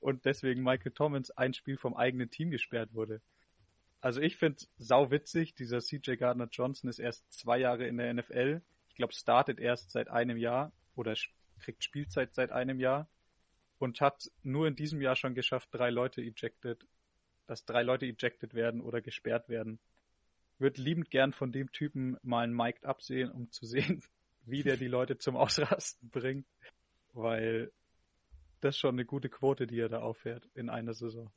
Und 0.00 0.24
deswegen 0.24 0.62
Michael 0.62 0.92
Thomas 0.92 1.30
ein 1.32 1.54
Spiel 1.54 1.76
vom 1.76 1.94
eigenen 1.94 2.30
Team 2.30 2.50
gesperrt 2.50 2.94
wurde. 2.94 3.20
Also 4.00 4.20
ich 4.20 4.36
finde 4.36 4.64
sau 4.76 5.10
witzig, 5.10 5.54
dieser 5.54 5.80
CJ 5.80 6.16
Gardner 6.16 6.48
Johnson 6.50 6.88
ist 6.88 7.00
erst 7.00 7.32
zwei 7.32 7.58
Jahre 7.58 7.86
in 7.86 7.96
der 7.96 8.14
NFL 8.14 8.62
glaube, 8.98 9.14
startet 9.14 9.58
erst 9.58 9.90
seit 9.90 10.08
einem 10.08 10.36
Jahr 10.36 10.72
oder 10.94 11.14
kriegt 11.60 11.82
Spielzeit 11.82 12.34
seit 12.34 12.52
einem 12.52 12.78
Jahr 12.78 13.08
und 13.78 14.00
hat 14.00 14.30
nur 14.42 14.66
in 14.66 14.76
diesem 14.76 15.00
Jahr 15.00 15.16
schon 15.16 15.34
geschafft, 15.34 15.70
drei 15.72 15.88
Leute 15.88 16.20
ejected, 16.20 16.84
dass 17.46 17.64
drei 17.64 17.82
Leute 17.82 18.04
ejected 18.04 18.52
werden 18.54 18.82
oder 18.82 19.00
gesperrt 19.00 19.48
werden. 19.48 19.78
Wird 20.58 20.76
liebend 20.76 21.10
gern 21.10 21.32
von 21.32 21.52
dem 21.52 21.70
Typen 21.72 22.18
mal 22.22 22.42
ein 22.42 22.52
Mic'd 22.52 22.84
absehen, 22.84 23.30
um 23.30 23.50
zu 23.50 23.64
sehen, 23.64 24.02
wie 24.44 24.64
der 24.64 24.76
die 24.76 24.88
Leute 24.88 25.16
zum 25.16 25.36
Ausrasten 25.36 26.10
bringt, 26.10 26.46
weil 27.12 27.70
das 28.60 28.74
ist 28.74 28.80
schon 28.80 28.94
eine 28.94 29.04
gute 29.04 29.28
Quote, 29.28 29.66
die 29.66 29.78
er 29.78 29.88
da 29.88 30.00
auffährt 30.00 30.48
in 30.54 30.70
einer 30.70 30.94
Saison. 30.94 31.30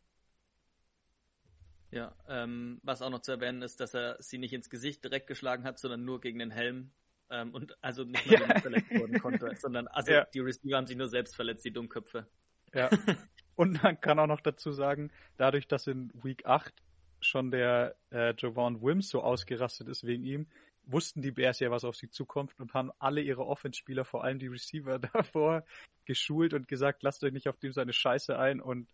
Ja, 1.91 2.15
ähm, 2.27 2.79
was 2.83 3.01
auch 3.01 3.09
noch 3.09 3.19
zu 3.19 3.31
erwähnen 3.31 3.61
ist, 3.61 3.81
dass 3.81 3.93
er 3.93 4.15
sie 4.21 4.37
nicht 4.37 4.53
ins 4.53 4.69
Gesicht 4.69 5.03
direkt 5.03 5.27
geschlagen 5.27 5.65
hat, 5.65 5.77
sondern 5.77 6.05
nur 6.05 6.21
gegen 6.21 6.39
den 6.39 6.51
Helm. 6.51 6.91
Ähm, 7.29 7.53
und 7.53 7.77
also 7.83 8.03
nicht 8.03 8.25
mal 8.27 8.49
ja. 8.49 8.59
verletzt 8.61 8.91
worden 8.91 9.19
konnte, 9.19 9.55
sondern 9.55 9.87
also 9.87 10.11
ja. 10.11 10.25
die 10.33 10.39
Receiver 10.39 10.77
haben 10.77 10.87
sich 10.87 10.97
nur 10.97 11.09
selbst 11.09 11.35
verletzt, 11.35 11.65
die 11.65 11.71
Dummköpfe. 11.71 12.27
Ja. 12.73 12.89
und 13.55 13.83
man 13.83 13.99
kann 13.99 14.19
auch 14.19 14.27
noch 14.27 14.41
dazu 14.41 14.71
sagen, 14.71 15.11
dadurch, 15.37 15.67
dass 15.67 15.87
in 15.87 16.11
Week 16.23 16.45
8 16.45 16.73
schon 17.19 17.51
der 17.51 17.95
äh, 18.11 18.33
Javon 18.37 18.81
Wims 18.81 19.09
so 19.09 19.21
ausgerastet 19.21 19.87
ist 19.87 20.05
wegen 20.05 20.23
ihm, 20.23 20.47
wussten 20.83 21.21
die 21.21 21.31
Bears 21.31 21.59
ja, 21.59 21.71
was 21.71 21.83
auf 21.83 21.95
sie 21.95 22.09
zukommt 22.09 22.59
und 22.59 22.73
haben 22.73 22.91
alle 22.99 23.21
ihre 23.21 23.45
Offense-Spieler, 23.45 24.05
vor 24.05 24.23
allem 24.23 24.39
die 24.39 24.47
Receiver 24.47 24.99
davor, 25.13 25.63
geschult 26.05 26.53
und 26.53 26.67
gesagt, 26.67 27.03
lasst 27.03 27.23
euch 27.23 27.33
nicht 27.33 27.47
auf 27.47 27.57
dem 27.57 27.71
seine 27.71 27.93
Scheiße 27.93 28.37
ein 28.37 28.61
und 28.61 28.89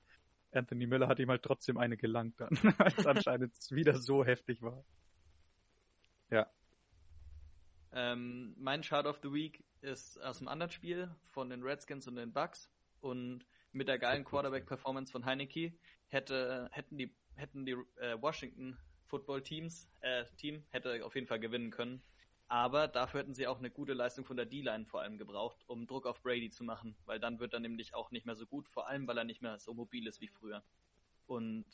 Anthony 0.51 0.87
Miller 0.87 1.07
hat 1.07 1.19
ihm 1.19 1.29
halt 1.29 1.43
trotzdem 1.43 1.77
eine 1.77 1.97
gelangt 1.97 2.39
dann, 2.39 2.49
weil 2.77 2.93
es 2.95 3.05
anscheinend 3.05 3.53
wieder 3.69 3.95
so 3.95 4.23
heftig 4.25 4.61
war. 4.61 4.83
Ja. 6.29 6.47
Ähm, 7.91 8.55
mein 8.57 8.81
Chart 8.81 9.05
of 9.05 9.19
the 9.23 9.31
Week 9.31 9.63
ist 9.81 10.21
aus 10.21 10.39
einem 10.39 10.47
anderen 10.49 10.71
Spiel 10.71 11.09
von 11.29 11.49
den 11.49 11.63
Redskins 11.63 12.07
und 12.07 12.15
den 12.15 12.33
Bucks 12.33 12.69
und 13.01 13.45
mit 13.71 13.87
der 13.87 13.99
geilen 13.99 14.23
Quarterback-Performance 14.23 15.11
von 15.11 15.25
Heineke 15.25 15.73
hätte, 16.07 16.69
hätten 16.71 16.97
die, 16.97 17.13
hätten 17.35 17.65
die 17.65 17.75
äh, 17.97 18.19
Washington 18.19 18.77
Football 19.07 19.41
Teams, 19.41 19.89
äh, 20.01 20.25
Team 20.37 20.63
hätte 20.69 21.05
auf 21.05 21.15
jeden 21.15 21.27
Fall 21.27 21.39
gewinnen 21.39 21.71
können. 21.71 22.01
Aber 22.49 22.87
dafür 22.87 23.21
hätten 23.21 23.33
sie 23.33 23.47
auch 23.47 23.57
eine 23.57 23.69
gute 23.69 23.93
Leistung 23.93 24.23
von 24.23 24.37
der 24.37 24.45
D-Line 24.45 24.85
vor 24.85 25.01
allem 25.01 25.17
gebraucht, 25.17 25.57
um 25.67 25.85
Druck 25.85 26.05
auf 26.05 26.21
Brady 26.21 26.49
zu 26.49 26.63
machen, 26.63 26.95
weil 27.05 27.19
dann 27.19 27.39
wird 27.39 27.53
er 27.53 27.59
nämlich 27.59 27.93
auch 27.93 28.11
nicht 28.11 28.25
mehr 28.25 28.35
so 28.35 28.45
gut, 28.45 28.69
vor 28.69 28.87
allem 28.87 29.05
weil 29.07 29.17
er 29.17 29.25
nicht 29.25 29.41
mehr 29.41 29.59
so 29.59 29.73
mobil 29.73 30.07
ist 30.07 30.21
wie 30.21 30.29
früher. 30.29 30.63
Und 31.25 31.65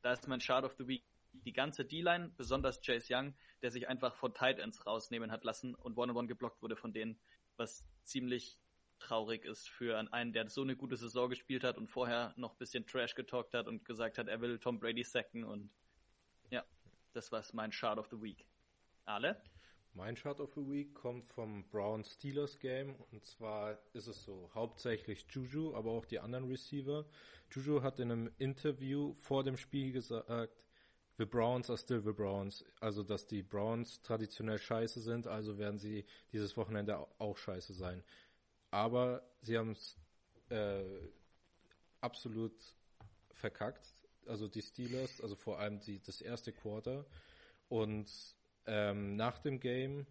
da 0.00 0.12
ist 0.12 0.26
mein 0.26 0.40
Shard 0.40 0.64
of 0.64 0.74
the 0.78 0.86
Week 0.86 1.04
die 1.32 1.52
ganze 1.52 1.84
D-Line, 1.84 2.32
besonders 2.36 2.80
Chase 2.80 3.14
Young, 3.14 3.34
der 3.60 3.70
sich 3.70 3.86
einfach 3.86 4.14
von 4.14 4.32
Tight 4.32 4.58
Ends 4.58 4.86
rausnehmen 4.86 5.30
hat 5.30 5.44
lassen 5.44 5.74
und 5.74 5.98
One-on-One 5.98 6.26
geblockt 6.26 6.62
wurde 6.62 6.76
von 6.76 6.92
denen, 6.92 7.18
was 7.56 7.84
ziemlich 8.04 8.58
traurig 8.98 9.44
ist 9.44 9.68
für 9.68 9.98
einen, 10.12 10.32
der 10.32 10.48
so 10.48 10.62
eine 10.62 10.74
gute 10.74 10.96
Saison 10.96 11.28
gespielt 11.28 11.64
hat 11.64 11.76
und 11.76 11.88
vorher 11.88 12.32
noch 12.36 12.52
ein 12.52 12.58
bisschen 12.58 12.86
Trash 12.86 13.14
getalkt 13.14 13.54
hat 13.54 13.68
und 13.68 13.84
gesagt 13.84 14.18
hat, 14.18 14.28
er 14.28 14.40
will 14.40 14.58
Tom 14.58 14.80
Brady 14.80 15.04
sacken 15.04 15.44
und 15.44 15.70
das 17.12 17.32
war 17.32 17.42
mein 17.52 17.72
Shard 17.72 17.98
of 17.98 18.08
the 18.10 18.20
Week. 18.20 18.46
Ale? 19.04 19.40
Mein 19.94 20.14
Chart 20.14 20.38
of 20.40 20.52
the 20.54 20.60
Week 20.60 20.94
kommt 20.94 21.26
vom 21.26 21.68
Brown 21.70 22.04
Steelers 22.04 22.58
Game 22.58 22.94
und 23.10 23.24
zwar 23.24 23.78
ist 23.94 24.06
es 24.06 24.22
so 24.22 24.50
hauptsächlich 24.54 25.26
Juju, 25.30 25.74
aber 25.74 25.90
auch 25.90 26.04
die 26.04 26.20
anderen 26.20 26.46
Receiver. 26.48 27.04
Juju 27.50 27.82
hat 27.82 27.98
in 27.98 28.12
einem 28.12 28.30
Interview 28.38 29.14
vor 29.14 29.42
dem 29.42 29.56
Spiel 29.56 29.90
gesagt, 29.92 30.64
the 31.16 31.24
Browns 31.24 31.68
are 31.68 31.78
still 31.78 32.00
the 32.00 32.12
Browns, 32.12 32.64
also 32.80 33.02
dass 33.02 33.26
die 33.26 33.42
Browns 33.42 34.00
traditionell 34.02 34.58
scheiße 34.58 35.00
sind, 35.00 35.26
also 35.26 35.58
werden 35.58 35.78
sie 35.78 36.04
dieses 36.32 36.56
Wochenende 36.56 36.98
auch 37.18 37.36
scheiße 37.36 37.74
sein. 37.74 38.04
Aber 38.70 39.28
sie 39.40 39.58
haben 39.58 39.72
es 39.72 39.98
äh, 40.50 40.84
absolut 42.00 42.54
verkackt, 43.32 43.94
also 44.28 44.48
die 44.48 44.62
Steelers, 44.62 45.20
also 45.20 45.34
vor 45.34 45.58
allem 45.58 45.80
die, 45.80 46.00
das 46.02 46.20
erste 46.20 46.52
Quarter 46.52 47.04
und 47.68 48.10
ähm, 48.66 49.16
nach 49.16 49.38
dem 49.38 49.60
Game 49.60 50.06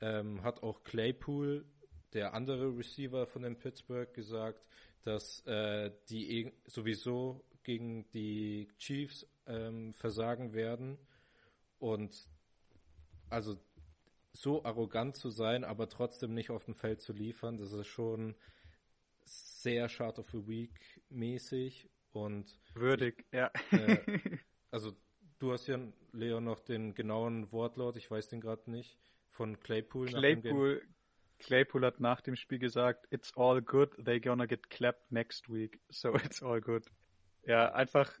ähm, 0.00 0.42
hat 0.42 0.62
auch 0.62 0.82
Claypool, 0.84 1.64
der 2.12 2.34
andere 2.34 2.76
Receiver 2.76 3.26
von 3.26 3.42
den 3.42 3.58
Pittsburgh, 3.58 4.12
gesagt, 4.14 4.64
dass 5.02 5.44
äh, 5.46 5.92
die 6.08 6.52
sowieso 6.66 7.44
gegen 7.62 8.10
die 8.10 8.68
Chiefs 8.78 9.26
ähm, 9.46 9.94
versagen 9.94 10.52
werden. 10.52 10.98
Und 11.78 12.28
also 13.28 13.56
so 14.32 14.64
arrogant 14.64 15.16
zu 15.16 15.30
sein, 15.30 15.64
aber 15.64 15.88
trotzdem 15.88 16.34
nicht 16.34 16.50
auf 16.50 16.64
dem 16.64 16.74
Feld 16.74 17.00
zu 17.00 17.12
liefern, 17.12 17.56
das 17.56 17.72
ist 17.72 17.86
schon 17.86 18.34
sehr 19.24 19.88
Chart 19.88 20.18
of 20.18 20.30
the 20.30 20.46
Week 20.46 21.02
mäßig 21.08 21.88
und 22.12 22.58
würdig, 22.74 23.24
ja. 23.32 23.50
Äh, 23.70 23.98
also 24.70 24.94
Du 25.40 25.52
hast 25.52 25.66
ja, 25.68 25.78
Leon, 26.12 26.44
noch 26.44 26.60
den 26.60 26.94
genauen 26.94 27.50
Wortlaut, 27.50 27.96
ich 27.96 28.10
weiß 28.10 28.28
den 28.28 28.42
gerade 28.42 28.70
nicht, 28.70 28.98
von 29.30 29.58
Claypool. 29.58 30.06
Claypool, 30.06 30.82
Claypool 31.38 31.86
hat 31.86 31.98
nach 31.98 32.20
dem 32.20 32.36
Spiel 32.36 32.58
gesagt, 32.58 33.06
it's 33.10 33.34
all 33.38 33.62
good, 33.62 33.90
they 34.04 34.20
gonna 34.20 34.44
get 34.44 34.68
clapped 34.68 35.10
next 35.10 35.48
week, 35.48 35.80
so 35.88 36.14
it's 36.24 36.42
all 36.42 36.60
good. 36.60 36.84
Ja, 37.46 37.72
einfach 37.72 38.12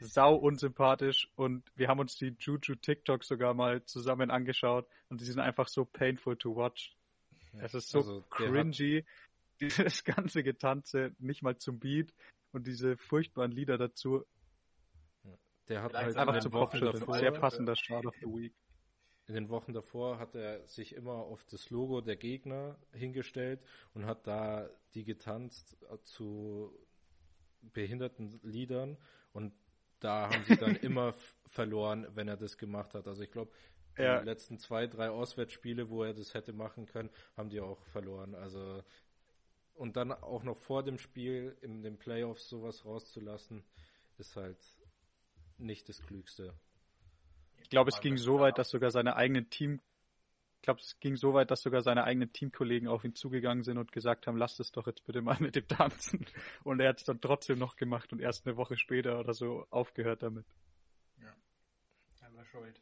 sau 0.00 0.34
unsympathisch 0.34 1.30
und 1.34 1.64
wir 1.76 1.88
haben 1.88 1.98
uns 1.98 2.16
die 2.16 2.36
Juju 2.38 2.74
TikTok 2.74 3.24
sogar 3.24 3.54
mal 3.54 3.82
zusammen 3.86 4.30
angeschaut 4.30 4.86
und 5.08 5.22
die 5.22 5.24
sind 5.24 5.40
einfach 5.40 5.68
so 5.68 5.86
painful 5.86 6.36
to 6.36 6.54
watch. 6.54 6.94
Es 7.58 7.72
ist 7.72 7.88
so 7.88 8.00
also, 8.00 8.24
cringy, 8.28 9.06
dieses 9.62 10.04
ganze 10.04 10.42
Getanze, 10.42 11.16
nicht 11.18 11.42
mal 11.42 11.56
zum 11.56 11.78
Beat 11.78 12.12
und 12.52 12.66
diese 12.66 12.96
furchtbaren 12.96 13.52
Lieder 13.52 13.78
dazu. 13.78 14.24
Der 15.68 15.82
hat 15.82 15.94
halt 15.94 16.16
einfach 16.16 16.38
zu 16.40 16.52
Wochen 16.52 16.80
davor, 16.80 17.18
sehr 17.18 17.32
passender 17.32 17.74
Start 17.74 18.06
of 18.06 18.14
the 18.20 18.26
Week. 18.26 18.54
In 19.26 19.34
den 19.34 19.48
Wochen 19.48 19.72
davor 19.72 20.20
hat 20.20 20.36
er 20.36 20.64
sich 20.68 20.94
immer 20.94 21.14
auf 21.14 21.44
das 21.44 21.70
Logo 21.70 22.00
der 22.00 22.16
Gegner 22.16 22.78
hingestellt 22.92 23.60
und 23.92 24.06
hat 24.06 24.26
da 24.26 24.70
die 24.94 25.04
getanzt 25.04 25.76
zu 26.04 26.72
behinderten 27.60 28.38
Liedern 28.44 28.96
und 29.32 29.52
da 29.98 30.30
haben 30.30 30.44
sie 30.44 30.56
dann 30.56 30.76
immer 30.76 31.14
verloren, 31.46 32.06
wenn 32.14 32.28
er 32.28 32.36
das 32.36 32.56
gemacht 32.58 32.94
hat. 32.94 33.08
Also 33.08 33.22
ich 33.22 33.30
glaube, 33.32 33.50
die 33.98 34.02
ja. 34.02 34.20
letzten 34.20 34.58
zwei, 34.58 34.86
drei 34.86 35.10
Auswärtsspiele, 35.10 35.88
wo 35.88 36.04
er 36.04 36.12
das 36.14 36.34
hätte 36.34 36.52
machen 36.52 36.86
können, 36.86 37.10
haben 37.36 37.48
die 37.48 37.60
auch 37.60 37.84
verloren. 37.86 38.34
Also 38.34 38.82
und 39.76 39.96
dann 39.96 40.12
auch 40.12 40.42
noch 40.42 40.56
vor 40.56 40.82
dem 40.82 40.98
Spiel 40.98 41.56
in 41.60 41.82
den 41.82 41.98
Playoffs 41.98 42.48
sowas 42.48 42.84
rauszulassen, 42.84 43.64
ist 44.18 44.36
halt 44.36 44.58
nicht 45.58 45.88
das 45.88 46.02
Klügste. 46.02 46.54
Ich 47.62 47.68
glaube, 47.68 47.90
es 47.90 48.00
ging 48.00 48.16
so 48.16 48.38
weit, 48.38 48.58
dass 48.58 48.70
sogar 48.70 48.90
seine 48.90 49.16
eigenen 49.16 49.50
Team, 49.50 49.80
ich 50.56 50.62
glaube, 50.62 50.80
es 50.80 50.98
ging 51.00 51.16
so 51.16 51.34
weit, 51.34 51.50
dass 51.50 51.62
sogar 51.62 51.82
seine 51.82 52.04
eigenen 52.04 52.32
Teamkollegen 52.32 52.88
auf 52.88 53.04
ihn 53.04 53.14
zugegangen 53.14 53.64
sind 53.64 53.78
und 53.78 53.92
gesagt 53.92 54.26
haben, 54.26 54.36
lasst 54.36 54.60
es 54.60 54.72
doch 54.72 54.86
jetzt 54.86 55.04
bitte 55.04 55.20
mal 55.20 55.36
mit 55.40 55.56
dem 55.56 55.68
Tanzen. 55.68 56.24
Und 56.64 56.80
er 56.80 56.90
hat 56.90 56.98
es 56.98 57.04
dann 57.04 57.20
trotzdem 57.20 57.58
noch 57.58 57.76
gemacht 57.76 58.12
und 58.12 58.20
erst 58.20 58.46
eine 58.46 58.56
Woche 58.56 58.76
später 58.76 59.18
oder 59.18 59.34
so 59.34 59.66
aufgehört 59.70 60.22
damit. 60.22 60.46
Ja, 61.20 61.34
er 62.20 62.34
war 62.34 62.44
schuld. 62.44 62.80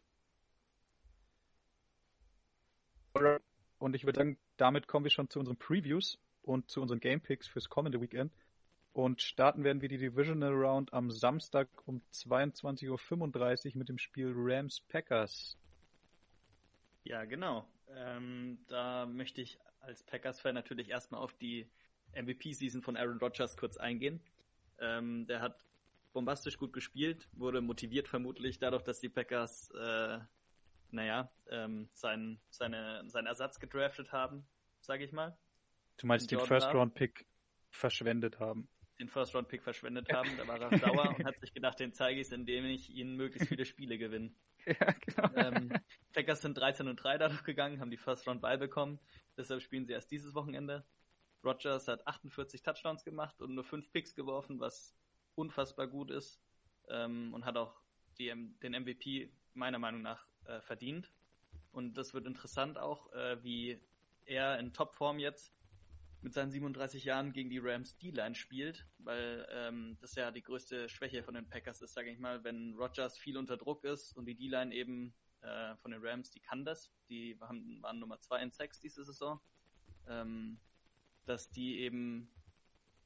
Und 3.78 3.94
ich 3.94 4.04
würde 4.04 4.18
sagen, 4.18 4.38
damit 4.56 4.86
kommen 4.86 5.04
wir 5.04 5.10
schon 5.10 5.28
zu 5.28 5.38
unseren 5.38 5.56
Previews 5.56 6.18
und 6.44 6.70
zu 6.70 6.80
unseren 6.80 7.00
Game 7.00 7.20
Picks 7.20 7.48
fürs 7.48 7.68
kommende 7.68 8.00
Weekend. 8.00 8.32
Und 8.92 9.22
starten 9.22 9.64
werden 9.64 9.82
wir 9.82 9.88
die 9.88 9.98
Divisional 9.98 10.52
Round 10.52 10.92
am 10.92 11.10
Samstag 11.10 11.68
um 11.86 12.00
22.35 12.12 12.88
Uhr 12.90 13.78
mit 13.78 13.88
dem 13.88 13.98
Spiel 13.98 14.32
Rams 14.36 14.80
Packers. 14.82 15.58
Ja, 17.02 17.24
genau. 17.24 17.66
Ähm, 17.88 18.58
da 18.68 19.04
möchte 19.06 19.40
ich 19.40 19.58
als 19.80 20.04
Packers-Fan 20.04 20.54
natürlich 20.54 20.90
erstmal 20.90 21.20
auf 21.20 21.34
die 21.34 21.68
MVP-Season 22.14 22.82
von 22.82 22.96
Aaron 22.96 23.18
Rodgers 23.18 23.56
kurz 23.56 23.76
eingehen. 23.76 24.20
Ähm, 24.78 25.26
der 25.26 25.40
hat 25.40 25.64
bombastisch 26.12 26.56
gut 26.56 26.72
gespielt, 26.72 27.28
wurde 27.32 27.60
motiviert 27.60 28.08
vermutlich 28.08 28.58
dadurch, 28.58 28.82
dass 28.82 29.00
die 29.00 29.08
Packers, 29.08 29.70
äh, 29.72 30.20
naja, 30.92 31.30
ähm, 31.50 31.88
sein, 31.92 32.38
seine, 32.48 33.02
seinen 33.08 33.26
Ersatz 33.26 33.58
gedraftet 33.58 34.12
haben, 34.12 34.46
sage 34.80 35.04
ich 35.04 35.12
mal. 35.12 35.36
Du 35.98 36.06
meinst 36.06 36.30
den 36.30 36.40
First-Round-Pick 36.40 37.26
verschwendet 37.70 38.40
haben? 38.40 38.68
den 38.98 39.08
First-Round-Pick 39.08 39.62
verschwendet 39.62 40.12
haben. 40.12 40.30
Da 40.36 40.46
war 40.46 40.60
er 40.60 40.78
sauer 40.78 41.14
und 41.16 41.24
hat 41.24 41.38
sich 41.40 41.52
gedacht, 41.52 41.80
den 41.80 41.92
zeige 41.92 42.20
ich 42.20 42.28
es, 42.28 42.32
indem 42.32 42.64
ich 42.64 42.90
ihnen 42.90 43.16
möglichst 43.16 43.48
viele 43.48 43.64
Spiele 43.64 43.98
gewinne. 43.98 44.32
Ja, 44.66 44.92
genau. 44.92 45.28
Ähm, 45.34 45.72
Packers 46.14 46.40
sind 46.40 46.56
13 46.56 46.88
und 46.88 46.96
3 46.96 47.18
dadurch 47.18 47.44
gegangen, 47.44 47.80
haben 47.80 47.90
die 47.90 47.98
First-Round 47.98 48.40
ball 48.40 48.56
bekommen. 48.56 48.98
Deshalb 49.36 49.60
spielen 49.60 49.84
sie 49.84 49.92
erst 49.92 50.10
dieses 50.10 50.34
Wochenende. 50.34 50.86
Rogers 51.44 51.86
hat 51.86 52.06
48 52.06 52.62
Touchdowns 52.62 53.04
gemacht 53.04 53.42
und 53.42 53.54
nur 53.54 53.64
5 53.64 53.92
Picks 53.92 54.14
geworfen, 54.14 54.60
was 54.60 54.96
unfassbar 55.34 55.86
gut 55.86 56.10
ist. 56.10 56.40
Ähm, 56.88 57.34
und 57.34 57.44
hat 57.44 57.58
auch 57.58 57.78
die, 58.16 58.32
den 58.62 58.72
MVP 58.72 59.30
meiner 59.52 59.78
Meinung 59.78 60.00
nach 60.00 60.26
äh, 60.46 60.62
verdient. 60.62 61.12
Und 61.70 61.98
das 61.98 62.14
wird 62.14 62.26
interessant 62.26 62.78
auch, 62.78 63.12
äh, 63.12 63.44
wie 63.44 63.78
er 64.24 64.58
in 64.58 64.72
Topform 64.72 65.18
jetzt 65.18 65.52
mit 66.24 66.32
seinen 66.32 66.50
37 66.50 67.04
Jahren 67.04 67.34
gegen 67.34 67.50
die 67.50 67.58
Rams 67.58 67.98
D-Line 67.98 68.34
spielt, 68.34 68.86
weil 68.96 69.46
ähm, 69.50 69.98
das 70.00 70.14
ja 70.14 70.30
die 70.30 70.42
größte 70.42 70.88
Schwäche 70.88 71.22
von 71.22 71.34
den 71.34 71.46
Packers 71.46 71.82
ist, 71.82 71.92
sage 71.92 72.10
ich 72.10 72.18
mal, 72.18 72.42
wenn 72.44 72.74
Rogers 72.74 73.18
viel 73.18 73.36
unter 73.36 73.58
Druck 73.58 73.84
ist 73.84 74.16
und 74.16 74.24
die 74.24 74.34
D-Line 74.34 74.74
eben 74.74 75.14
äh, 75.42 75.76
von 75.76 75.90
den 75.90 76.00
Rams, 76.02 76.30
die 76.30 76.40
kann 76.40 76.64
das, 76.64 76.90
die 77.10 77.38
waren, 77.40 77.82
waren 77.82 77.98
Nummer 77.98 78.18
zwei 78.20 78.42
in 78.42 78.50
Sex 78.50 78.80
diese 78.80 79.04
Saison, 79.04 79.38
ähm, 80.08 80.58
dass 81.26 81.50
die 81.50 81.80
eben, 81.80 82.32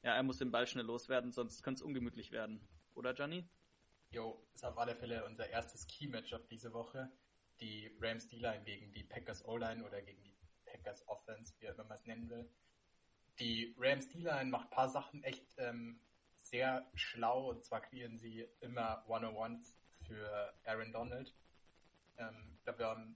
ja, 0.01 0.15
er 0.15 0.23
muss 0.23 0.37
den 0.37 0.51
Ball 0.51 0.65
schnell 0.65 0.85
loswerden, 0.85 1.33
sonst 1.33 1.61
könnte 1.61 1.79
es 1.79 1.83
ungemütlich 1.83 2.31
werden. 2.31 2.65
Oder, 2.93 3.13
Johnny? 3.13 3.45
Jo, 4.11 4.47
ist 4.53 4.63
auf 4.63 4.77
alle 4.77 4.95
Fälle 4.95 5.25
unser 5.25 5.49
erstes 5.49 5.85
Key-Matchup 5.87 6.47
diese 6.47 6.71
Woche. 6.71 7.11
Die 7.59 7.91
Rams 7.99 8.29
D-Line 8.29 8.63
gegen 8.63 8.93
die 8.93 9.03
Packers 9.03 9.43
O-Line 9.45 9.85
oder 9.85 10.01
gegen 10.01 10.23
die 10.23 10.37
Packers 10.63 11.05
Offense, 11.09 11.53
wie 11.59 11.67
man 11.67 11.91
es 11.91 12.05
nennen 12.05 12.29
will. 12.29 12.49
Die 13.39 13.73
Rams 13.77 14.09
D-Line 14.09 14.49
macht 14.49 14.67
ein 14.67 14.75
paar 14.75 14.89
Sachen 14.89 15.23
echt 15.23 15.45
ähm, 15.57 15.99
sehr 16.35 16.89
schlau 16.93 17.49
und 17.49 17.63
zwar 17.63 17.81
kreieren 17.81 18.17
sie 18.17 18.45
immer 18.59 19.03
One-on-Ones 19.07 19.75
für 20.05 20.53
Aaron 20.65 20.91
Donald. 20.91 21.33
Ähm, 22.17 22.53
ich 22.57 22.63
glaube, 22.63 22.79
wir 22.79 22.87
haben 22.87 23.15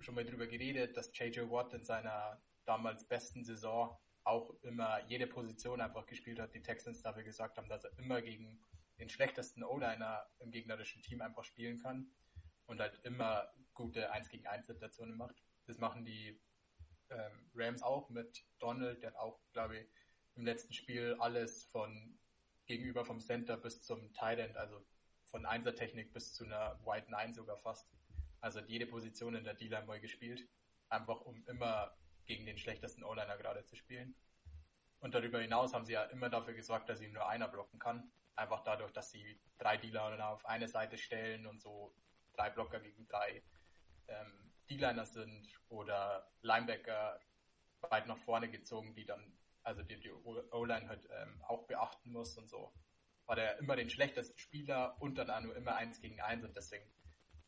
schon 0.00 0.14
mal 0.14 0.24
drüber 0.24 0.46
geredet, 0.46 0.96
dass 0.96 1.16
JJ 1.16 1.40
Watt 1.50 1.72
in 1.74 1.84
seiner 1.84 2.42
damals 2.64 3.04
besten 3.04 3.44
Saison 3.44 3.96
auch 4.24 4.54
immer 4.62 5.00
jede 5.08 5.26
Position 5.26 5.80
einfach 5.80 6.06
gespielt 6.06 6.40
hat. 6.40 6.54
Die 6.54 6.62
Texans 6.62 7.02
dafür 7.02 7.22
gesagt 7.22 7.56
haben, 7.58 7.68
dass 7.68 7.84
er 7.84 7.96
immer 7.98 8.22
gegen 8.22 8.60
den 8.98 9.08
schlechtesten 9.08 9.64
O-Liner 9.64 10.26
im 10.40 10.50
gegnerischen 10.50 11.02
Team 11.02 11.22
einfach 11.22 11.44
spielen 11.44 11.80
kann 11.80 12.10
und 12.66 12.80
halt 12.80 13.00
immer 13.04 13.52
gute 13.74 14.10
1 14.10 14.28
gegen 14.28 14.46
1 14.46 14.66
Situationen 14.66 15.16
macht. 15.16 15.42
Das 15.66 15.78
machen 15.78 16.04
die 16.04 16.40
ähm, 17.12 17.50
Rams 17.54 17.82
auch 17.82 18.08
mit 18.10 18.44
Donald, 18.58 19.02
der 19.02 19.20
auch, 19.20 19.40
glaube 19.52 19.78
ich, 19.78 19.88
im 20.34 20.44
letzten 20.44 20.72
Spiel 20.72 21.16
alles 21.20 21.64
von 21.64 22.18
gegenüber 22.66 23.04
vom 23.04 23.20
Center 23.20 23.56
bis 23.56 23.82
zum 23.82 24.12
Tight 24.14 24.38
End, 24.38 24.56
also 24.56 24.84
von 25.26 25.46
Einsertechnik 25.46 26.12
bis 26.12 26.32
zu 26.34 26.44
einer 26.44 26.78
White 26.84 27.10
Nine 27.10 27.34
sogar 27.34 27.58
fast. 27.58 27.90
Also 28.40 28.60
hat 28.60 28.68
jede 28.68 28.86
Position 28.86 29.34
in 29.34 29.44
der 29.44 29.54
D-Line 29.54 29.86
mal 29.86 30.00
gespielt, 30.00 30.48
einfach 30.88 31.20
um 31.20 31.44
immer 31.46 31.96
gegen 32.26 32.46
den 32.46 32.58
schlechtesten 32.58 33.04
O-Liner 33.04 33.36
gerade 33.36 33.64
zu 33.64 33.76
spielen. 33.76 34.14
Und 35.00 35.14
darüber 35.14 35.40
hinaus 35.40 35.74
haben 35.74 35.84
sie 35.84 35.92
ja 35.92 36.04
immer 36.04 36.28
dafür 36.28 36.54
gesorgt, 36.54 36.88
dass 36.88 37.00
ihn 37.00 37.12
nur 37.12 37.28
einer 37.28 37.48
blocken 37.48 37.78
kann. 37.78 38.12
Einfach 38.36 38.62
dadurch, 38.62 38.92
dass 38.92 39.10
sie 39.10 39.40
drei 39.58 39.76
D-Liner 39.76 40.28
auf 40.28 40.46
eine 40.46 40.68
Seite 40.68 40.96
stellen 40.96 41.46
und 41.46 41.60
so 41.60 41.94
drei 42.34 42.50
Blocker 42.50 42.80
gegen 42.80 43.06
drei 43.06 43.42
ähm, 44.08 44.51
D-Liner 44.68 45.06
sind 45.06 45.48
oder 45.68 46.30
Linebacker 46.42 47.20
weit 47.90 48.06
nach 48.06 48.18
vorne 48.18 48.50
gezogen, 48.50 48.94
die 48.94 49.04
dann, 49.04 49.36
also 49.62 49.82
die, 49.82 49.98
die 49.98 50.12
O-Line 50.12 50.88
halt 50.88 51.08
ähm, 51.10 51.42
auch 51.42 51.66
beachten 51.66 52.12
muss 52.12 52.36
und 52.36 52.48
so. 52.48 52.72
War 53.26 53.36
der 53.36 53.58
immer 53.58 53.76
den 53.76 53.90
schlechtesten 53.90 54.38
Spieler 54.38 54.96
und 55.00 55.16
dann 55.16 55.30
auch 55.30 55.40
nur 55.40 55.56
immer 55.56 55.76
eins 55.76 56.00
gegen 56.00 56.20
eins 56.20 56.44
und 56.44 56.56
deswegen 56.56 56.90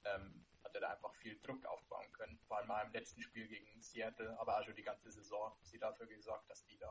ähm, 0.04 0.46
hat 0.62 0.74
er 0.74 0.80
da 0.80 0.90
einfach 0.90 1.14
viel 1.14 1.40
Druck 1.40 1.64
aufbauen 1.66 2.10
können. 2.12 2.38
Vor 2.46 2.58
allem 2.58 2.68
mal 2.68 2.86
im 2.86 2.92
letzten 2.92 3.22
Spiel 3.22 3.48
gegen 3.48 3.80
Seattle, 3.80 4.38
aber 4.38 4.58
auch 4.58 4.64
schon 4.64 4.76
die 4.76 4.82
ganze 4.82 5.10
Saison 5.10 5.56
sie 5.62 5.78
dafür 5.78 6.06
gesorgt, 6.06 6.48
dass 6.50 6.64
die 6.64 6.78
da 6.78 6.88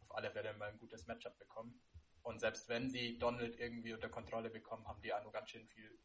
auf 0.00 0.16
alle 0.16 0.30
Fälle 0.30 0.52
mal 0.54 0.68
ein 0.68 0.78
gutes 0.78 1.06
Matchup 1.06 1.38
bekommen. 1.38 1.80
Und 2.22 2.40
selbst 2.40 2.68
wenn 2.68 2.88
sie 2.88 3.18
Donald 3.18 3.58
irgendwie 3.58 3.94
unter 3.94 4.08
Kontrolle 4.08 4.50
bekommen, 4.50 4.86
haben 4.86 5.00
die 5.00 5.12
auch 5.14 5.22
nur 5.22 5.32
ganz 5.32 5.50
schön 5.50 5.66
viel 5.66 5.98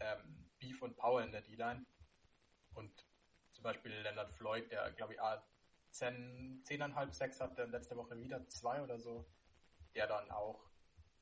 ähm, 0.00 0.50
Beef 0.58 0.80
und 0.82 0.96
Power 0.96 1.22
in 1.22 1.32
der 1.32 1.42
D-Line. 1.42 1.84
Und 2.74 3.06
zum 3.52 3.64
Beispiel 3.64 3.92
Leonard 3.92 4.32
Floyd, 4.32 4.70
der 4.70 4.90
glaube 4.92 5.14
ich 5.14 5.20
10, 5.92 6.62
10,5 6.64 7.12
6 7.12 7.40
hat, 7.40 7.58
der 7.58 7.66
letzte 7.68 7.96
Woche 7.96 8.18
wieder 8.18 8.46
zwei 8.48 8.82
oder 8.82 8.98
so, 8.98 9.26
der 9.94 10.06
dann 10.06 10.30
auch, 10.30 10.70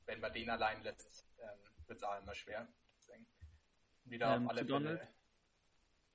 wenn 0.06 0.20
man 0.20 0.32
den 0.32 0.48
allein 0.48 0.82
lässt, 0.82 1.26
ähm, 1.38 1.58
wird 1.86 1.98
es 1.98 2.04
auch 2.04 2.18
immer 2.20 2.34
schwer. 2.34 2.68
Deswegen 2.96 3.26
wieder 4.04 4.36
ähm, 4.36 4.44
auf 4.44 4.50
alle 4.50 4.60
zu 4.60 4.66
Donald, 4.66 5.08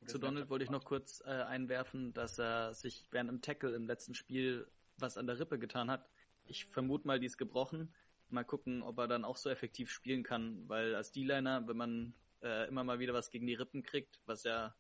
zu 0.07 0.19
Donald 0.19 0.49
wollte 0.49 0.63
ich 0.63 0.69
noch 0.69 0.85
kurz 0.85 1.21
äh, 1.25 1.29
einwerfen, 1.29 2.13
dass 2.13 2.37
er 2.39 2.73
sich 2.73 3.07
während 3.11 3.29
dem 3.29 3.41
Tackle 3.41 3.75
im 3.75 3.87
letzten 3.87 4.13
Spiel 4.13 4.67
was 4.97 5.17
an 5.17 5.27
der 5.27 5.39
Rippe 5.39 5.59
getan 5.59 5.89
hat. 5.89 6.07
Ich 6.43 6.65
vermute 6.65 7.07
mal, 7.07 7.19
die 7.19 7.25
ist 7.25 7.37
gebrochen. 7.37 7.93
Mal 8.29 8.45
gucken, 8.45 8.83
ob 8.83 8.97
er 8.99 9.07
dann 9.07 9.25
auch 9.25 9.37
so 9.37 9.49
effektiv 9.49 9.91
spielen 9.91 10.23
kann, 10.23 10.67
weil 10.67 10.95
als 10.95 11.11
D-Liner, 11.11 11.67
wenn 11.67 11.77
man 11.77 12.13
äh, 12.41 12.67
immer 12.67 12.83
mal 12.83 12.99
wieder 12.99 13.13
was 13.13 13.29
gegen 13.29 13.47
die 13.47 13.53
Rippen 13.53 13.83
kriegt, 13.83 14.19
was 14.25 14.43
ja 14.43 14.75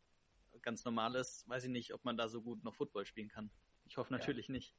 ganz 0.61 0.85
normal 0.85 1.15
ist, 1.15 1.47
weiß 1.47 1.65
ich 1.65 1.69
nicht, 1.69 1.93
ob 1.93 2.03
man 2.05 2.17
da 2.17 2.27
so 2.27 2.41
gut 2.41 2.63
noch 2.63 2.75
Football 2.75 3.05
spielen 3.05 3.29
kann. 3.29 3.51
Ich 3.85 3.97
hoffe 3.97 4.13
natürlich 4.13 4.47
ja. 4.47 4.53
nicht. 4.53 4.75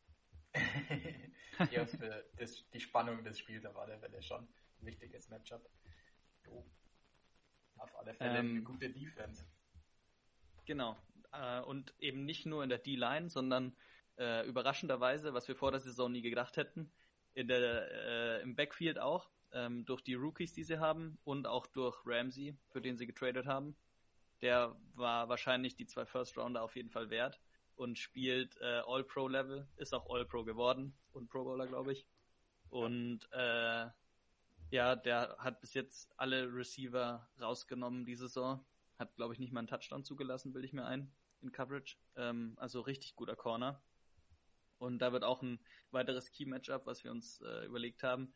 ja, 1.71 1.87
für 1.87 2.25
das, 2.37 2.65
die 2.71 2.81
Spannung 2.81 3.23
des 3.25 3.39
Spiels 3.39 3.67
auf 3.67 3.77
alle 3.77 3.99
Fälle 3.99 4.23
schon 4.23 4.49
ein 4.81 4.87
wichtiges 4.87 5.29
Matchup. 5.29 5.69
Jo. 6.45 6.65
Auf 7.77 7.95
alle 7.97 8.15
Fälle 8.15 8.39
ähm, 8.39 8.51
eine 8.51 8.63
gute 8.63 8.91
Defense. 8.91 9.45
Genau. 10.65 10.97
Äh, 11.33 11.61
und 11.61 11.95
eben 11.99 12.25
nicht 12.25 12.47
nur 12.47 12.63
in 12.63 12.69
der 12.69 12.79
D-Line, 12.79 13.29
sondern 13.29 13.77
äh, 14.19 14.47
überraschenderweise, 14.47 15.35
was 15.35 15.49
wir 15.49 15.57
vor 15.57 15.71
der 15.71 15.81
Saison 15.81 16.11
nie 16.11 16.23
gedacht 16.23 16.57
hätten, 16.57 16.91
in 17.35 17.49
der, 17.49 18.39
äh, 18.39 18.43
im 18.43 18.57
Backfield 18.57 18.99
auch, 18.99 19.31
ähm, 19.53 19.85
durch 19.85 20.03
die 20.03 20.15
Rookies, 20.15 20.53
die 20.53 20.65
sie 20.65 20.79
haben 20.79 21.19
und 21.25 21.47
auch 21.47 21.67
durch 21.67 21.99
Ramsey, 22.05 22.57
für 22.69 22.81
den 22.81 22.97
sie 22.97 23.07
getradet 23.07 23.47
haben. 23.47 23.77
Der 24.43 24.77
war 24.95 25.29
wahrscheinlich 25.29 25.77
die 25.77 25.87
zwei 25.87 26.05
First 26.05 26.37
Rounder 26.37 26.63
auf 26.63 26.77
jeden 26.77 26.91
Fall 26.91 27.11
wert 27.11 27.41
und 27.75 27.99
spielt 27.99 28.57
äh, 28.61 28.83
All-Pro-Level, 28.87 29.69
ist 29.77 29.95
auch 29.95 30.09
All-Pro 30.11 30.45
geworden 30.45 30.97
und 31.13 31.29
Pro 31.29 31.45
Bowler, 31.45 31.67
glaube 31.67 31.93
ich. 31.93 32.07
Und 32.69 33.29
äh, 33.33 33.87
ja, 34.71 34.97
der 34.97 35.37
hat 35.39 35.61
bis 35.61 35.75
jetzt 35.75 36.13
alle 36.17 36.53
Receiver 36.53 37.29
rausgenommen 37.41 38.05
diese 38.05 38.29
Saison. 38.29 38.65
Hat, 38.99 39.15
glaube 39.17 39.35
ich, 39.35 39.39
nicht 39.39 39.53
mal 39.53 39.61
einen 39.61 39.69
Touchdown 39.69 40.05
zugelassen, 40.05 40.55
will 40.55 40.65
ich 40.65 40.73
mir 40.73 40.87
ein, 40.87 41.13
in 41.43 41.53
Coverage. 41.53 41.97
Ähm, 42.17 42.55
also 42.57 42.81
richtig 42.81 43.15
guter 43.15 43.37
Corner. 43.37 43.83
Und 44.79 44.99
da 44.99 45.13
wird 45.13 45.25
auch 45.25 45.43
ein 45.43 45.61
weiteres 45.91 46.31
Key-Matchup, 46.31 46.87
was 46.87 47.05
wir 47.05 47.11
uns 47.11 47.41
äh, 47.41 47.65
überlegt 47.65 48.03
haben. 48.03 48.33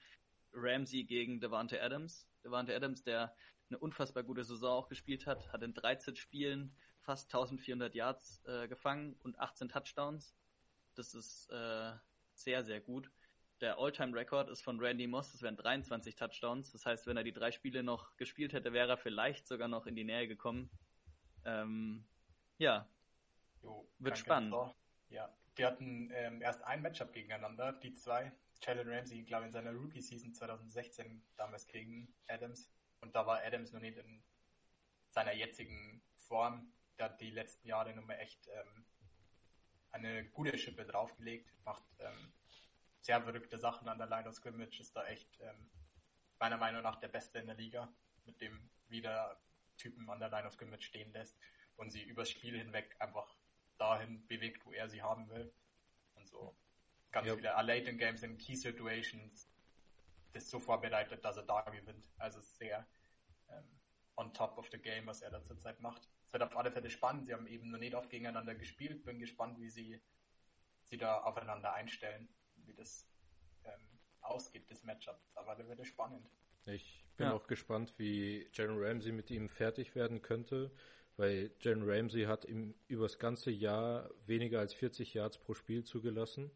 Ramsey 0.52 1.04
gegen 1.04 1.40
Devante 1.40 1.82
Adams. 1.82 2.28
Devante 2.44 2.74
Adams, 2.74 3.02
der 3.02 3.34
eine 3.68 3.78
unfassbar 3.78 4.22
gute 4.22 4.44
Saison 4.44 4.70
auch 4.70 4.88
gespielt 4.88 5.26
hat, 5.26 5.52
hat 5.52 5.62
in 5.62 5.74
13 5.74 6.16
Spielen 6.16 6.74
fast 7.00 7.32
1400 7.32 7.94
Yards 7.94 8.42
äh, 8.46 8.68
gefangen 8.68 9.14
und 9.22 9.38
18 9.38 9.68
Touchdowns. 9.68 10.34
Das 10.94 11.14
ist 11.14 11.48
äh, 11.50 11.92
sehr, 12.34 12.64
sehr 12.64 12.80
gut. 12.80 13.10
Der 13.60 13.78
All-Time-Record 13.78 14.48
ist 14.48 14.62
von 14.62 14.80
Randy 14.80 15.06
Moss, 15.06 15.32
das 15.32 15.42
wären 15.42 15.56
23 15.56 16.16
Touchdowns. 16.16 16.72
Das 16.72 16.86
heißt, 16.86 17.06
wenn 17.06 17.16
er 17.16 17.24
die 17.24 17.32
drei 17.32 17.52
Spiele 17.52 17.82
noch 17.82 18.16
gespielt 18.16 18.52
hätte, 18.54 18.72
wäre 18.72 18.88
er 18.88 18.96
vielleicht 18.96 19.46
sogar 19.46 19.68
noch 19.68 19.86
in 19.86 19.94
die 19.94 20.04
Nähe 20.04 20.26
gekommen. 20.26 20.70
Ähm, 21.44 22.04
ja, 22.58 22.88
jo, 23.62 23.86
wird 23.98 24.18
spannend. 24.18 24.54
Ja, 25.10 25.34
die 25.58 25.64
hatten 25.64 26.10
ähm, 26.12 26.40
erst 26.40 26.62
ein 26.64 26.80
Matchup 26.80 27.12
gegeneinander, 27.12 27.72
die 27.72 27.92
zwei. 27.92 28.32
Jalen 28.62 28.88
Ramsey, 28.88 29.22
glaube 29.22 29.44
ich, 29.44 29.46
in 29.48 29.52
seiner 29.52 29.72
Rookie-Season 29.72 30.34
2016 30.34 31.22
damals 31.36 31.66
gegen 31.66 32.14
Adams. 32.26 32.70
Und 33.00 33.14
da 33.14 33.26
war 33.26 33.42
Adams 33.42 33.72
noch 33.72 33.80
nicht 33.80 33.96
in 33.96 34.22
seiner 35.08 35.32
jetzigen 35.32 36.02
Form. 36.16 36.72
Der 36.98 37.06
hat 37.06 37.20
die 37.20 37.30
letzten 37.30 37.66
Jahre 37.66 37.94
nochmal 37.94 38.18
echt 38.20 38.48
ähm, 38.48 38.84
eine 39.90 40.24
gute 40.30 40.56
Schippe 40.58 40.84
draufgelegt, 40.84 41.52
macht 41.64 41.84
ähm, 41.98 42.32
sehr 43.00 43.22
verrückte 43.22 43.58
Sachen 43.58 43.88
an 43.88 43.98
der 43.98 44.06
Line 44.06 44.28
of 44.28 44.34
Scrimmage, 44.34 44.80
ist 44.80 44.94
da 44.94 45.06
echt 45.06 45.40
ähm, 45.40 45.70
meiner 46.38 46.58
Meinung 46.58 46.82
nach 46.82 46.96
der 46.96 47.08
Beste 47.08 47.38
in 47.38 47.46
der 47.46 47.56
Liga, 47.56 47.92
mit 48.24 48.40
dem 48.40 48.70
wieder 48.88 49.40
Typen 49.76 50.08
an 50.10 50.20
der 50.20 50.28
Line 50.28 50.46
of 50.46 50.52
Scrimmage 50.52 50.82
stehen 50.82 51.12
lässt 51.12 51.36
und 51.76 51.90
sie 51.90 52.02
übers 52.02 52.30
Spiel 52.30 52.58
hinweg 52.58 52.94
einfach 52.98 53.34
dahin 53.78 54.26
bewegt, 54.26 54.66
wo 54.66 54.72
er 54.72 54.88
sie 54.88 55.02
haben 55.02 55.28
will. 55.30 55.52
Und 56.14 56.28
so 56.28 56.54
ganz 57.12 57.26
ja. 57.26 57.34
viele 57.34 57.48
late 57.48 57.90
in 57.90 57.98
Games 57.98 58.22
in 58.22 58.38
Key 58.38 58.54
Situations 58.54 59.48
das 60.32 60.48
so 60.48 60.58
vorbereitet, 60.58 61.24
dass 61.24 61.36
er 61.36 61.42
da 61.42 61.62
gewinnt. 61.62 62.04
Also 62.18 62.40
sehr 62.40 62.86
ähm, 63.48 63.64
on 64.16 64.32
top 64.32 64.58
of 64.58 64.68
the 64.70 64.78
game, 64.78 65.06
was 65.06 65.22
er 65.22 65.30
da 65.30 65.42
zurzeit 65.42 65.80
macht. 65.80 66.08
Es 66.26 66.32
wird 66.32 66.42
auf 66.42 66.56
alle 66.56 66.70
Fälle 66.70 66.90
spannend. 66.90 67.26
Sie 67.26 67.32
haben 67.32 67.46
eben 67.46 67.70
noch 67.70 67.78
nicht 67.78 67.94
oft 67.94 68.10
gegeneinander 68.10 68.54
gespielt. 68.54 69.04
Bin 69.04 69.18
gespannt, 69.18 69.58
wie 69.58 69.70
sie 69.70 70.00
sie 70.84 70.96
da 70.96 71.20
aufeinander 71.20 71.72
einstellen, 71.72 72.28
wie 72.64 72.74
das 72.74 73.08
ähm, 73.64 73.98
ausgeht, 74.20 74.70
das 74.70 74.82
Matchup. 74.84 75.20
Aber 75.34 75.54
da 75.54 75.66
wird 75.68 75.80
es 75.80 75.88
spannend. 75.88 76.28
Ich 76.66 77.04
bin 77.16 77.26
ja. 77.26 77.32
auch 77.32 77.46
gespannt, 77.46 77.94
wie 77.96 78.48
Jalen 78.52 78.82
Ramsey 78.82 79.12
mit 79.12 79.30
ihm 79.30 79.48
fertig 79.48 79.94
werden 79.94 80.20
könnte, 80.20 80.70
weil 81.16 81.50
Jalen 81.60 81.88
Ramsey 81.88 82.24
hat 82.24 82.44
ihm 82.44 82.74
übers 82.88 83.18
ganze 83.18 83.50
Jahr 83.50 84.10
weniger 84.26 84.60
als 84.60 84.74
40 84.74 85.14
Yards 85.14 85.38
pro 85.38 85.54
Spiel 85.54 85.84
zugelassen 85.84 86.50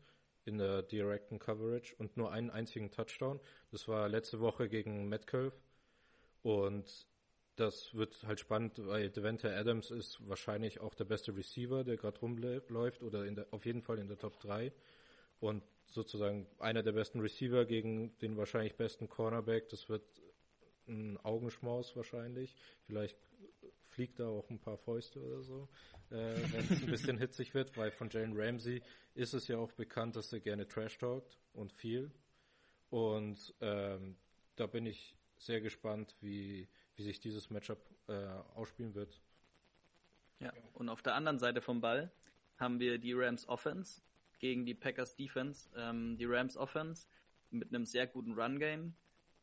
in 0.45 0.59
der 0.59 0.83
direkten 0.83 1.39
Coverage 1.39 1.95
und 1.97 2.17
nur 2.17 2.31
einen 2.33 2.51
einzigen 2.51 2.91
Touchdown. 2.91 3.41
Das 3.71 3.89
war 3.89 4.09
letzte 4.09 4.41
Woche 4.41 4.69
gegen 4.69 5.09
Metcalf. 5.09 5.55
Und 6.43 7.07
das 7.57 7.95
wird 7.95 8.25
halt 8.27 8.41
spannend, 8.41 8.75
weil 8.87 9.11
Devante 9.11 9.55
Adams 9.55 9.91
ist 9.91 10.29
wahrscheinlich 10.29 10.81
auch 10.81 10.95
der 10.95 11.05
beste 11.05 11.37
Receiver, 11.37 11.85
der 11.85 11.97
gerade 11.97 12.19
rumläuft 12.19 13.03
oder 13.03 13.25
der, 13.31 13.47
auf 13.53 13.65
jeden 13.65 13.83
Fall 13.83 13.99
in 13.99 14.09
der 14.09 14.19
Top 14.19 14.41
3. 14.41 14.73
und 15.41 15.63
sozusagen 15.87 16.47
einer 16.59 16.83
der 16.83 16.93
besten 16.93 17.21
Receiver 17.21 17.65
gegen 17.65 18.17
den 18.19 18.37
wahrscheinlich 18.37 18.75
besten 18.75 19.09
Cornerback. 19.09 19.69
Das 19.69 19.89
wird 19.89 20.03
ein 20.89 21.19
Augenschmaus 21.19 21.97
wahrscheinlich. 21.97 22.55
Vielleicht 22.87 23.17
fliegt 23.89 24.19
da 24.19 24.27
auch 24.27 24.51
ein 24.51 24.59
paar 24.59 24.77
Fäuste 24.77 25.21
oder 25.21 25.43
so, 25.43 25.69
äh, 26.11 26.35
wenn 26.53 26.65
es 26.65 26.83
ein 26.83 26.87
bisschen 26.87 27.19
hitzig 27.19 27.55
wird, 27.55 27.77
weil 27.77 27.91
von 27.91 28.11
Jalen 28.11 28.33
Ramsey 28.37 28.83
ist 29.15 29.35
es 29.35 29.47
ja 29.49 29.57
auch 29.57 29.73
bekannt, 29.73 30.17
dass 30.17 30.33
er 30.33 30.41
gerne 30.41 30.67
Trash 30.67 30.99
talkt 30.99 31.39
und 31.53 31.73
viel. 31.73 32.11
Und 32.91 33.55
ähm, 33.61 34.17
da 34.57 34.67
bin 34.67 34.87
ich 34.87 35.17
sehr 35.37 35.61
gespannt, 35.61 36.17
wie, 36.21 36.69
wie 36.97 37.03
sich 37.03 37.21
dieses 37.21 37.51
Matchup 37.51 37.79
äh, 38.09 38.13
ausspielen 38.55 38.95
wird. 38.95 39.21
Ja, 40.41 40.53
und 40.75 40.89
auf 40.89 41.03
der 41.03 41.15
anderen 41.15 41.39
Seite 41.39 41.61
vom 41.61 41.81
Ball 41.81 42.11
haben 42.59 42.81
wir 42.81 42.99
die 42.99 43.13
Rams 43.13 43.49
Offense 43.49 44.03
gegen 44.39 44.67
die 44.67 44.75
Packers 44.75 45.17
Defense. 45.17 45.71
Ähm, 45.77 46.17
die 46.19 46.27
Rams 46.27 46.57
Offense 46.57 47.07
mit 47.51 47.69
einem 47.69 47.87
sehr 47.87 48.07
guten 48.07 48.33
Run 48.33 48.59
Game, 48.59 48.95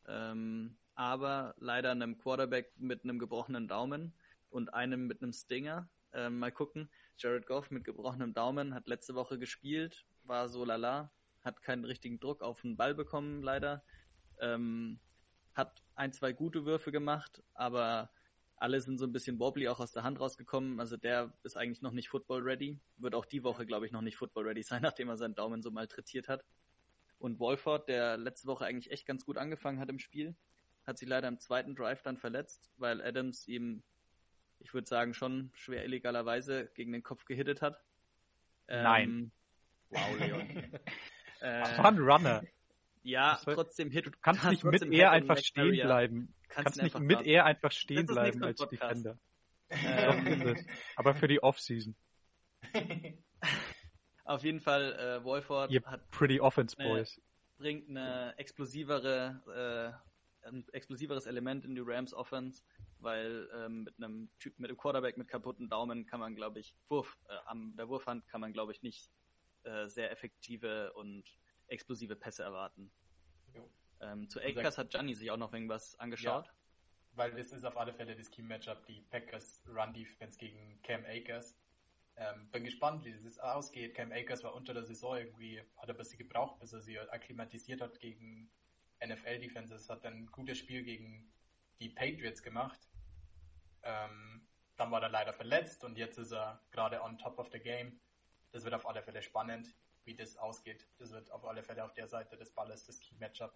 ähm, 0.06 0.76
aber 0.94 1.54
leider 1.58 1.90
einem 1.90 2.18
Quarterback 2.18 2.72
mit 2.78 3.04
einem 3.04 3.18
gebrochenen 3.18 3.68
Daumen 3.68 4.14
und 4.50 4.74
einem 4.74 5.06
mit 5.06 5.22
einem 5.22 5.32
Stinger. 5.32 5.88
Ähm, 6.12 6.38
mal 6.38 6.52
gucken. 6.52 6.90
Jared 7.18 7.46
Goff 7.46 7.70
mit 7.70 7.84
gebrochenem 7.84 8.34
Daumen 8.34 8.74
hat 8.74 8.88
letzte 8.88 9.14
Woche 9.14 9.38
gespielt, 9.38 10.04
war 10.24 10.48
so 10.48 10.64
lala, 10.64 11.12
hat 11.42 11.62
keinen 11.62 11.84
richtigen 11.84 12.18
Druck 12.18 12.42
auf 12.42 12.62
den 12.62 12.76
Ball 12.76 12.94
bekommen, 12.94 13.42
leider. 13.42 13.84
Ähm, 14.40 14.98
hat 15.54 15.82
ein, 15.94 16.12
zwei 16.12 16.32
gute 16.32 16.64
Würfe 16.64 16.90
gemacht, 16.90 17.42
aber 17.54 18.10
alle 18.56 18.80
sind 18.80 18.98
so 18.98 19.06
ein 19.06 19.12
bisschen 19.12 19.38
wobbly 19.38 19.68
auch 19.68 19.80
aus 19.80 19.92
der 19.92 20.04
Hand 20.04 20.20
rausgekommen. 20.20 20.80
Also 20.80 20.96
der 20.96 21.32
ist 21.42 21.56
eigentlich 21.56 21.82
noch 21.82 21.92
nicht 21.92 22.08
Football 22.08 22.42
ready. 22.42 22.80
Wird 22.96 23.14
auch 23.14 23.26
die 23.26 23.42
Woche, 23.42 23.66
glaube 23.66 23.86
ich, 23.86 23.92
noch 23.92 24.02
nicht 24.02 24.16
Football 24.16 24.46
ready 24.46 24.62
sein, 24.62 24.82
nachdem 24.82 25.08
er 25.08 25.16
seinen 25.16 25.34
Daumen 25.34 25.62
so 25.62 25.70
malträtiert 25.70 26.28
hat. 26.28 26.44
Und 27.18 27.38
Wolford, 27.38 27.88
der 27.88 28.16
letzte 28.16 28.48
Woche 28.48 28.64
eigentlich 28.64 28.90
echt 28.90 29.06
ganz 29.06 29.24
gut 29.24 29.38
angefangen 29.38 29.78
hat 29.78 29.90
im 29.90 29.98
Spiel, 29.98 30.34
hat 30.86 30.98
sich 30.98 31.08
leider 31.08 31.28
im 31.28 31.38
zweiten 31.38 31.74
Drive 31.74 32.02
dann 32.02 32.16
verletzt, 32.16 32.70
weil 32.76 33.00
Adams 33.02 33.46
ihm 33.48 33.82
ich 34.62 34.74
würde 34.74 34.86
sagen, 34.86 35.14
schon 35.14 35.50
schwer 35.54 35.84
illegalerweise 35.84 36.70
gegen 36.74 36.92
den 36.92 37.02
Kopf 37.02 37.24
gehittet 37.24 37.62
hat. 37.62 37.82
Ähm, 38.68 38.82
Nein. 38.82 39.32
Wow, 39.90 40.18
Leon. 40.18 40.40
äh, 41.40 41.62
ein 41.62 41.98
Runner. 41.98 42.42
Ja, 43.02 43.40
war, 43.44 43.54
trotzdem 43.54 43.90
Hit. 43.90 44.06
Du 44.06 44.10
kannst 44.22 44.44
nicht 44.44 44.64
mit 44.64 44.82
er 44.92 45.10
einfach 45.10 45.38
stehen 45.38 45.72
bleiben. 45.72 46.34
Du 46.48 46.54
kannst 46.54 46.80
nicht 46.82 46.98
mit 47.00 47.26
er 47.26 47.44
einfach 47.44 47.72
stehen 47.72 48.06
bleiben 48.06 48.42
als 48.44 48.66
Defender. 48.68 49.18
Ähm, 49.70 50.56
Aber 50.96 51.14
für 51.14 51.28
die 51.28 51.42
Offseason. 51.42 51.96
Auf 54.24 54.44
jeden 54.44 54.60
Fall, 54.60 54.92
äh, 54.92 55.24
Wolford 55.24 55.72
hat 55.84 56.10
pretty 56.10 56.40
offense 56.40 56.76
boys. 56.76 57.20
Bringt 57.58 57.88
eine 57.88 58.34
explosivere, 58.38 59.96
äh, 59.96 60.11
ein 60.44 60.66
explosiveres 60.72 61.26
Element 61.26 61.64
in 61.64 61.74
die 61.74 61.82
Rams 61.84 62.14
Offense 62.14 62.62
weil 63.02 63.48
ähm, 63.54 63.84
mit 63.84 63.96
einem 63.96 64.30
Typ 64.38 64.58
mit 64.58 64.70
einem 64.70 64.78
Quarterback 64.78 65.16
mit 65.16 65.28
kaputten 65.28 65.68
Daumen 65.68 66.06
kann 66.06 66.20
man, 66.20 66.34
glaube 66.34 66.60
ich, 66.60 66.74
Wurf, 66.88 67.18
äh, 67.28 67.34
am 67.46 67.74
der 67.76 67.88
Wurfhand 67.88 68.26
kann 68.28 68.40
man, 68.40 68.52
glaube 68.52 68.72
ich, 68.72 68.82
nicht 68.82 69.10
äh, 69.64 69.88
sehr 69.88 70.10
effektive 70.10 70.92
und 70.94 71.24
explosive 71.66 72.16
Pässe 72.16 72.42
erwarten. 72.42 72.92
Ähm, 74.00 74.28
zu 74.28 74.40
Akers 74.40 74.78
hat 74.78 74.90
Gianni 74.90 75.14
sich 75.14 75.30
auch 75.30 75.36
noch 75.36 75.52
irgendwas 75.52 75.98
angeschaut. 76.00 76.46
Ja, 76.46 76.52
weil 77.12 77.32
das 77.32 77.52
ist 77.52 77.64
auf 77.64 77.76
alle 77.76 77.92
Fälle 77.92 78.16
das 78.16 78.30
Key-Matchup, 78.30 78.84
die 78.86 79.00
Packers 79.02 79.62
Run 79.68 79.92
Defense 79.92 80.38
gegen 80.38 80.80
Cam 80.82 81.04
Akers. 81.04 81.56
Ähm, 82.16 82.50
bin 82.50 82.64
gespannt, 82.64 83.04
wie 83.04 83.12
das 83.12 83.38
ausgeht. 83.38 83.94
Cam 83.94 84.10
Akers 84.10 84.42
war 84.42 84.54
unter 84.54 84.74
der 84.74 84.82
Saison 84.82 85.16
irgendwie, 85.16 85.60
hat 85.76 85.88
er 85.88 85.94
ein 85.94 85.96
bisschen 85.96 86.18
gebraucht, 86.18 86.58
bis 86.58 86.72
er 86.72 86.80
sich 86.80 87.00
akklimatisiert 87.00 87.80
hat 87.80 88.00
gegen 88.00 88.50
NFL-Defenses, 89.06 89.88
hat 89.88 90.04
dann 90.04 90.24
ein 90.24 90.26
gutes 90.26 90.58
Spiel 90.58 90.84
gegen 90.84 91.32
die 91.80 91.88
Patriots 91.88 92.42
gemacht. 92.42 92.80
Ähm, 93.82 94.46
dann 94.76 94.90
war 94.90 95.02
er 95.02 95.08
leider 95.08 95.32
verletzt 95.32 95.84
und 95.84 95.98
jetzt 95.98 96.18
ist 96.18 96.32
er 96.32 96.62
gerade 96.70 97.02
on 97.02 97.18
top 97.18 97.38
of 97.38 97.50
the 97.52 97.58
game. 97.58 98.00
Das 98.52 98.64
wird 98.64 98.74
auf 98.74 98.86
alle 98.86 99.02
Fälle 99.02 99.22
spannend, 99.22 99.74
wie 100.04 100.14
das 100.14 100.36
ausgeht. 100.36 100.86
Das 100.98 101.10
wird 101.10 101.30
auf 101.30 101.44
alle 101.44 101.62
Fälle 101.62 101.84
auf 101.84 101.94
der 101.94 102.08
Seite 102.08 102.36
des 102.36 102.52
Balles 102.52 102.84
das 102.84 103.00
Key-Matchup, 103.00 103.54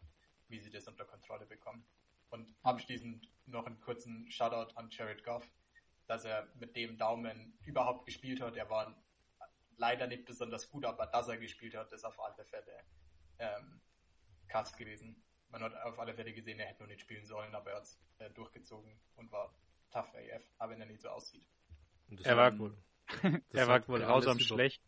wie 0.49 0.61
sie 0.61 0.71
das 0.71 0.89
unter 0.89 1.05
Kontrolle 1.05 1.47
bekommen. 1.47 1.87
Und 2.31 2.55
abschließend 2.63 3.29
noch 3.47 3.67
einen 3.67 3.81
kurzen 3.81 4.31
Shoutout 4.31 4.75
an 4.77 4.91
Jared 4.91 5.23
Goff, 5.25 5.49
dass 6.07 6.25
er 6.25 6.49
mit 6.55 6.77
dem 6.77 6.99
Daumen 6.99 7.59
überhaupt 7.65 8.07
gespielt 8.07 8.41
hat. 8.41 8.57
Er 8.57 8.69
war 8.69 8.95
leider 9.77 10.07
nicht 10.07 10.25
besonders 10.25 10.69
gut, 10.71 10.85
aber 10.85 11.07
dass 11.07 11.29
er 11.29 11.39
gespielt 11.39 11.75
hat, 11.75 11.93
ist 11.93 12.05
auf 12.05 12.19
alle 12.21 12.45
Fälle 12.45 12.85
ähm, 13.39 13.81
krass 14.49 14.77
gewesen. 14.77 15.23
Man 15.59 15.73
hat 15.73 15.83
auf 15.85 15.99
alle 15.99 16.13
Fälle 16.13 16.35
gesehen, 16.35 16.59
er 16.59 16.67
hätte 16.67 16.81
nur 16.81 16.89
nicht 16.89 17.01
spielen 17.01 17.25
sollen, 17.25 17.55
aber 17.55 17.71
er 17.71 17.77
hat 17.77 17.85
es 17.85 17.99
äh, 18.19 18.29
durchgezogen 18.29 18.93
und 19.17 19.33
war 19.33 19.55
tough 19.91 20.15
AF, 20.15 20.43
aber 20.59 20.73
wenn 20.73 20.81
er 20.83 20.87
nicht 20.87 21.01
so 21.01 21.09
aussieht. 21.09 21.47
Er 22.23 22.37
war, 22.37 22.57
wohl, 22.59 22.77
er 23.53 23.67
war 23.67 23.89
wohl 23.89 23.99
grausam 23.99 24.39
schlecht. 24.39 24.81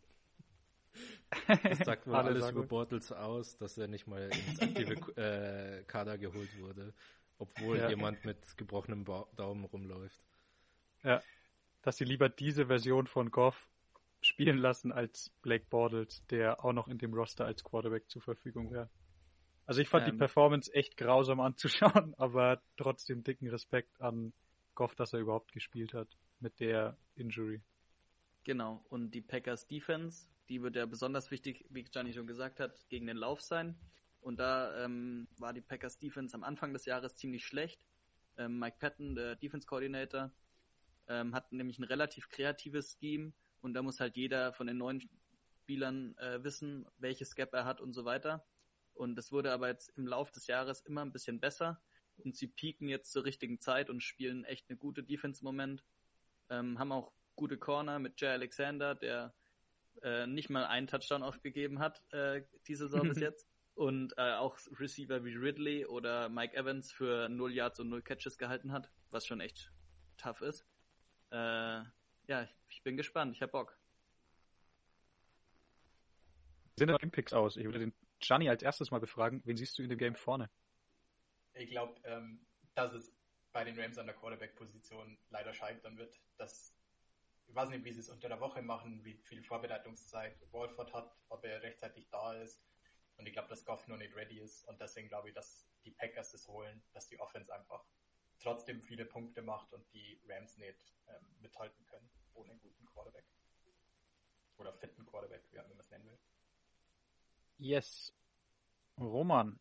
Das 1.47 1.79
sagt 1.79 2.07
wohl 2.07 2.15
alles 2.15 2.43
sagen. 2.43 2.57
über 2.57 2.65
Bortles 2.67 3.11
aus, 3.11 3.57
dass 3.57 3.77
er 3.77 3.87
nicht 3.87 4.07
mal 4.07 4.29
ins 4.29 4.61
aktive 4.61 4.93
äh, 5.81 5.83
Kader 5.85 6.17
geholt 6.17 6.57
wurde, 6.59 6.93
obwohl 7.39 7.77
ja. 7.77 7.89
jemand 7.89 8.23
mit 8.23 8.55
gebrochenem 8.55 9.03
ba 9.03 9.27
Daumen 9.35 9.65
rumläuft. 9.65 10.23
Ja, 11.03 11.21
dass 11.81 11.97
sie 11.97 12.05
lieber 12.05 12.29
diese 12.29 12.67
Version 12.67 13.07
von 13.07 13.31
Goff 13.31 13.67
spielen 14.21 14.59
lassen 14.59 14.93
als 14.93 15.31
Blake 15.41 15.65
Bortles, 15.69 16.25
der 16.27 16.63
auch 16.63 16.73
noch 16.73 16.87
in 16.87 16.99
dem 16.99 17.13
Roster 17.13 17.45
als 17.45 17.63
Quarterback 17.63 18.09
zur 18.09 18.21
Verfügung 18.21 18.71
wäre. 18.71 18.89
Also 19.69 19.81
ich 19.81 19.87
fand 19.87 20.07
ähm, 20.07 20.13
die 20.13 20.17
Performance 20.17 20.73
echt 20.73 20.97
grausam 20.97 21.39
anzuschauen, 21.39 22.15
aber 22.17 22.59
trotzdem 22.75 23.23
dicken 23.23 23.47
Respekt 23.49 24.01
an 24.01 24.33
Goff, 24.73 24.95
dass 24.95 25.13
er 25.13 25.19
überhaupt 25.19 25.51
gespielt 25.51 25.93
hat 25.93 26.07
mit 26.39 26.59
der 26.59 26.97
Injury. 27.13 27.61
Genau, 28.45 28.83
und 28.89 29.11
die 29.11 29.21
Packers 29.21 29.67
Defense, 29.67 30.27
die 30.49 30.63
wird 30.63 30.75
ja 30.75 30.87
besonders 30.87 31.29
wichtig, 31.29 31.67
wie 31.69 31.83
Gianni 31.83 32.13
schon 32.13 32.25
gesagt 32.25 32.59
hat, 32.59 32.89
gegen 32.89 33.05
den 33.05 33.17
Lauf 33.17 33.41
sein. 33.41 33.77
Und 34.21 34.39
da 34.39 34.85
ähm, 34.85 35.27
war 35.37 35.53
die 35.53 35.61
Packers 35.61 35.99
Defense 35.99 36.33
am 36.33 36.43
Anfang 36.43 36.73
des 36.73 36.85
Jahres 36.85 37.15
ziemlich 37.15 37.45
schlecht. 37.45 37.85
Ähm, 38.39 38.57
Mike 38.57 38.77
Patton, 38.79 39.13
der 39.13 39.35
Defense 39.35 39.67
Coordinator, 39.67 40.31
ähm, 41.07 41.35
hat 41.35 41.51
nämlich 41.51 41.77
ein 41.77 41.83
relativ 41.83 42.29
kreatives 42.29 42.97
Scheme 42.99 43.33
und 43.61 43.75
da 43.75 43.83
muss 43.83 43.99
halt 43.99 44.17
jeder 44.17 44.51
von 44.51 44.65
den 44.65 44.77
neuen 44.77 45.07
Spielern 45.61 46.17
äh, 46.17 46.43
wissen, 46.43 46.87
welches 46.97 47.35
Gap 47.35 47.53
er 47.53 47.65
hat 47.65 47.81
und 47.81 47.93
so 47.93 48.03
weiter. 48.03 48.43
Und 48.99 49.17
es 49.17 49.31
wurde 49.31 49.53
aber 49.53 49.69
jetzt 49.69 49.97
im 49.97 50.05
Laufe 50.05 50.33
des 50.33 50.47
Jahres 50.47 50.81
immer 50.81 51.05
ein 51.05 51.13
bisschen 51.13 51.39
besser. 51.39 51.81
Und 52.17 52.35
sie 52.35 52.47
pieken 52.47 52.89
jetzt 52.89 53.13
zur 53.13 53.23
richtigen 53.23 53.61
Zeit 53.61 53.89
und 53.89 54.03
spielen 54.03 54.43
echt 54.43 54.69
eine 54.69 54.77
gute 54.77 55.03
Defense 55.03 55.39
im 55.41 55.45
Moment. 55.45 55.85
Ähm, 56.49 56.77
haben 56.77 56.91
auch 56.91 57.13
gute 57.37 57.57
Corner 57.57 57.97
mit 57.99 58.19
Jay 58.19 58.27
Alexander, 58.27 58.95
der 58.95 59.33
äh, 60.01 60.27
nicht 60.27 60.49
mal 60.49 60.65
einen 60.65 60.87
Touchdown 60.87 61.23
aufgegeben 61.23 61.79
hat 61.79 62.03
äh, 62.11 62.43
diese 62.67 62.89
Saison 62.89 63.07
bis 63.07 63.19
jetzt. 63.21 63.47
Und 63.73 64.17
äh, 64.17 64.33
auch 64.33 64.57
Receiver 64.77 65.23
wie 65.23 65.33
Ridley 65.33 65.85
oder 65.85 66.27
Mike 66.27 66.57
Evans 66.57 66.91
für 66.91 67.29
0 67.29 67.53
Yards 67.53 67.79
und 67.79 67.87
0 67.87 68.01
Catches 68.01 68.37
gehalten 68.37 68.73
hat, 68.73 68.91
was 69.11 69.25
schon 69.25 69.39
echt 69.39 69.71
tough 70.17 70.41
ist. 70.41 70.67
Äh, 71.31 71.83
ja, 72.27 72.49
ich 72.67 72.83
bin 72.83 72.97
gespannt, 72.97 73.33
ich 73.33 73.41
hab 73.41 73.53
Bock. 73.53 73.79
Sind 76.75 76.89
denn 76.89 77.11
Picks 77.11 77.31
aus? 77.31 77.55
Ich 77.55 77.63
würde 77.63 77.79
den 77.79 77.93
Gianni 78.19 78.49
als 78.49 78.63
erstes 78.63 78.91
mal 78.91 78.99
befragen, 78.99 79.41
wen 79.45 79.57
siehst 79.57 79.77
du 79.77 79.83
in 79.83 79.89
dem 79.89 79.97
Game 79.97 80.15
vorne? 80.15 80.49
Ich 81.53 81.69
glaube, 81.69 81.99
ähm, 82.03 82.45
dass 82.75 82.93
es 82.93 83.13
bei 83.51 83.63
den 83.63 83.79
Rams 83.79 83.97
an 83.97 84.05
der 84.05 84.15
Quarterback-Position 84.15 85.17
leider 85.29 85.53
scheitern 85.53 85.97
wird. 85.97 86.19
Dass, 86.37 86.75
ich 87.47 87.55
weiß 87.55 87.69
nicht, 87.69 87.83
wie 87.83 87.91
sie 87.91 87.99
es 87.99 88.09
unter 88.09 88.29
der 88.29 88.39
Woche 88.39 88.61
machen, 88.61 89.03
wie 89.03 89.15
viel 89.15 89.41
Vorbereitungszeit 89.41 90.35
Wolford 90.51 90.93
hat, 90.93 91.15
ob 91.29 91.43
er 91.45 91.61
rechtzeitig 91.61 92.07
da 92.09 92.33
ist. 92.33 92.61
Und 93.17 93.25
ich 93.25 93.33
glaube, 93.33 93.49
dass 93.49 93.65
Goff 93.65 93.87
noch 93.87 93.97
nicht 93.97 94.15
ready 94.15 94.39
ist. 94.39 94.67
Und 94.67 94.79
deswegen 94.79 95.09
glaube 95.09 95.29
ich, 95.29 95.33
dass 95.35 95.67
die 95.83 95.91
Packers 95.91 96.31
das 96.31 96.47
holen, 96.47 96.81
dass 96.93 97.07
die 97.07 97.19
Offense 97.19 97.53
einfach 97.53 97.83
trotzdem 98.39 98.81
viele 98.81 99.05
Punkte 99.05 99.41
macht 99.41 99.73
und 99.73 99.91
die 99.93 100.21
Rams 100.27 100.57
nicht 100.57 100.95
ähm, 101.07 101.35
mithalten 101.41 101.85
können, 101.85 102.09
ohne 102.33 102.51
einen 102.51 102.61
guten 102.61 102.85
Quarterback. 102.85 103.25
Oder 104.57 104.73
fitten 104.73 105.05
Quarterback, 105.05 105.43
wie 105.51 105.57
man 105.57 105.79
es 105.79 105.89
nennen 105.89 106.05
will. 106.05 106.19
Yes. 107.59 108.13
Roman, 108.97 109.59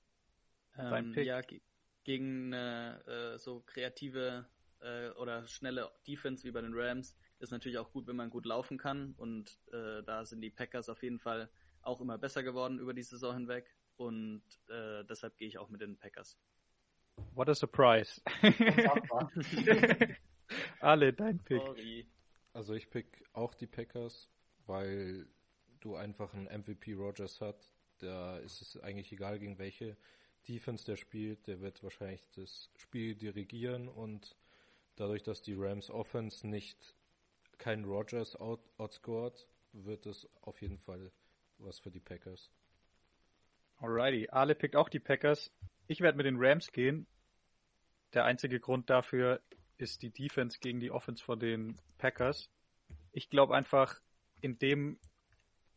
dein 0.76 1.06
ähm, 1.06 1.12
Pick. 1.12 1.26
Ja, 1.26 1.42
gegen 2.04 2.54
eine 2.54 3.04
äh, 3.06 3.38
so 3.38 3.60
kreative 3.66 4.48
äh, 4.80 5.10
oder 5.10 5.46
schnelle 5.46 5.90
Defense 6.06 6.44
wie 6.44 6.50
bei 6.50 6.60
den 6.60 6.72
Rams 6.74 7.16
ist 7.38 7.50
natürlich 7.50 7.78
auch 7.78 7.92
gut, 7.92 8.06
wenn 8.06 8.16
man 8.16 8.30
gut 8.30 8.46
laufen 8.46 8.78
kann. 8.78 9.14
Und 9.16 9.58
äh, 9.72 10.02
da 10.04 10.24
sind 10.24 10.40
die 10.40 10.50
Packers 10.50 10.88
auf 10.88 11.02
jeden 11.02 11.18
Fall 11.18 11.50
auch 11.82 12.00
immer 12.00 12.16
besser 12.18 12.42
geworden 12.42 12.78
über 12.78 12.94
die 12.94 13.02
Saison 13.02 13.34
hinweg. 13.34 13.74
Und 13.96 14.42
äh, 14.68 15.04
deshalb 15.04 15.36
gehe 15.36 15.48
ich 15.48 15.58
auch 15.58 15.68
mit 15.68 15.80
den 15.80 15.98
Packers. 15.98 16.38
What 17.34 17.48
a 17.48 17.54
surprise. 17.54 18.20
Alle, 20.80 21.12
dein 21.12 21.38
Pick. 21.40 21.60
Sorry. 21.60 22.06
Also 22.52 22.74
ich 22.74 22.88
pick 22.90 23.24
auch 23.32 23.54
die 23.54 23.66
Packers, 23.66 24.30
weil 24.66 25.28
du 25.80 25.96
einfach 25.96 26.32
einen 26.32 26.46
MVP 26.46 26.94
Rogers 26.94 27.40
hat, 27.40 27.72
Da 27.98 28.38
ist 28.38 28.60
es 28.60 28.80
eigentlich 28.80 29.12
egal, 29.12 29.38
gegen 29.38 29.58
welche 29.58 29.96
Defense 30.48 30.84
der 30.84 30.96
spielt. 30.96 31.46
Der 31.46 31.60
wird 31.60 31.82
wahrscheinlich 31.82 32.24
das 32.34 32.70
Spiel 32.76 33.14
dirigieren 33.14 33.88
und 33.88 34.36
dadurch, 34.96 35.22
dass 35.22 35.42
die 35.42 35.54
Rams 35.54 35.90
Offense 35.90 36.46
nicht 36.46 36.94
kein 37.58 37.84
Rogers 37.84 38.36
out, 38.36 38.60
outscored, 38.78 39.48
wird 39.72 40.06
es 40.06 40.28
auf 40.42 40.60
jeden 40.62 40.78
Fall 40.78 41.10
was 41.58 41.78
für 41.78 41.90
die 41.90 42.00
Packers. 42.00 42.50
Alrighty, 43.78 44.28
Ale 44.30 44.54
pickt 44.54 44.76
auch 44.76 44.88
die 44.88 45.00
Packers. 45.00 45.52
Ich 45.86 46.00
werde 46.00 46.16
mit 46.16 46.26
den 46.26 46.36
Rams 46.38 46.72
gehen. 46.72 47.06
Der 48.14 48.24
einzige 48.24 48.60
Grund 48.60 48.90
dafür 48.90 49.40
ist 49.76 50.02
die 50.02 50.10
Defense 50.10 50.58
gegen 50.60 50.80
die 50.80 50.90
Offense 50.90 51.22
von 51.22 51.38
den 51.38 51.76
Packers. 51.98 52.50
Ich 53.12 53.28
glaube 53.28 53.54
einfach, 53.54 54.00
in 54.40 54.58
dem, 54.58 54.98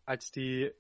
als 0.05 0.32
die 0.32 0.72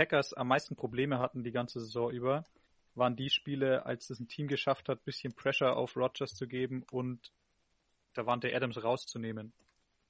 Packers 0.00 0.32
am 0.32 0.48
meisten 0.48 0.76
Probleme 0.76 1.18
hatten 1.18 1.44
die 1.44 1.52
ganze 1.52 1.78
Saison 1.78 2.10
über, 2.10 2.46
waren 2.94 3.16
die 3.16 3.28
Spiele, 3.28 3.84
als 3.84 4.08
es 4.08 4.18
ein 4.18 4.28
Team 4.28 4.48
geschafft 4.48 4.88
hat, 4.88 5.04
bisschen 5.04 5.34
Pressure 5.34 5.76
auf 5.76 5.94
Rodgers 5.94 6.34
zu 6.34 6.48
geben 6.48 6.86
und 6.90 7.34
da 8.14 8.24
waren 8.24 8.40
der 8.40 8.56
Adams 8.56 8.82
rauszunehmen. 8.82 9.52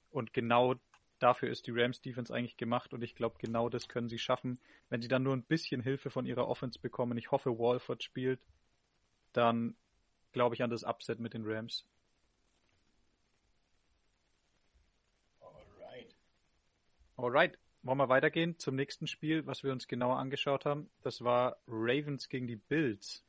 Und 0.09 0.31
genau 0.31 0.75
dafür 1.19 1.49
ist 1.49 1.67
die 1.67 1.71
Rams 1.71 1.99
Defense 1.99 2.33
eigentlich 2.33 2.55
gemacht 2.55 2.93
und 2.93 3.01
ich 3.03 3.15
glaube, 3.15 3.35
genau 3.37 3.67
das 3.67 3.89
können 3.89 4.07
sie 4.07 4.17
schaffen. 4.17 4.61
Wenn 4.87 5.01
sie 5.01 5.09
dann 5.09 5.23
nur 5.23 5.35
ein 5.35 5.43
bisschen 5.43 5.81
Hilfe 5.81 6.09
von 6.09 6.25
ihrer 6.25 6.47
Offense 6.47 6.79
bekommen, 6.79 7.17
ich 7.17 7.31
hoffe, 7.31 7.59
Walford 7.59 8.01
spielt, 8.01 8.39
dann 9.33 9.75
glaube 10.31 10.55
ich 10.55 10.63
an 10.63 10.69
das 10.69 10.85
Upset 10.85 11.19
mit 11.19 11.33
den 11.33 11.43
Rams. 11.45 11.85
Alright. 15.41 16.15
Alright. 17.17 17.57
Wollen 17.83 17.97
wir 17.97 18.09
weitergehen 18.09 18.59
zum 18.59 18.75
nächsten 18.75 19.07
Spiel, 19.07 19.45
was 19.47 19.63
wir 19.63 19.71
uns 19.71 19.87
genauer 19.87 20.17
angeschaut 20.17 20.65
haben? 20.65 20.89
Das 21.01 21.23
war 21.23 21.57
Ravens 21.67 22.29
gegen 22.29 22.47
die 22.47 22.55
Bills. 22.55 23.23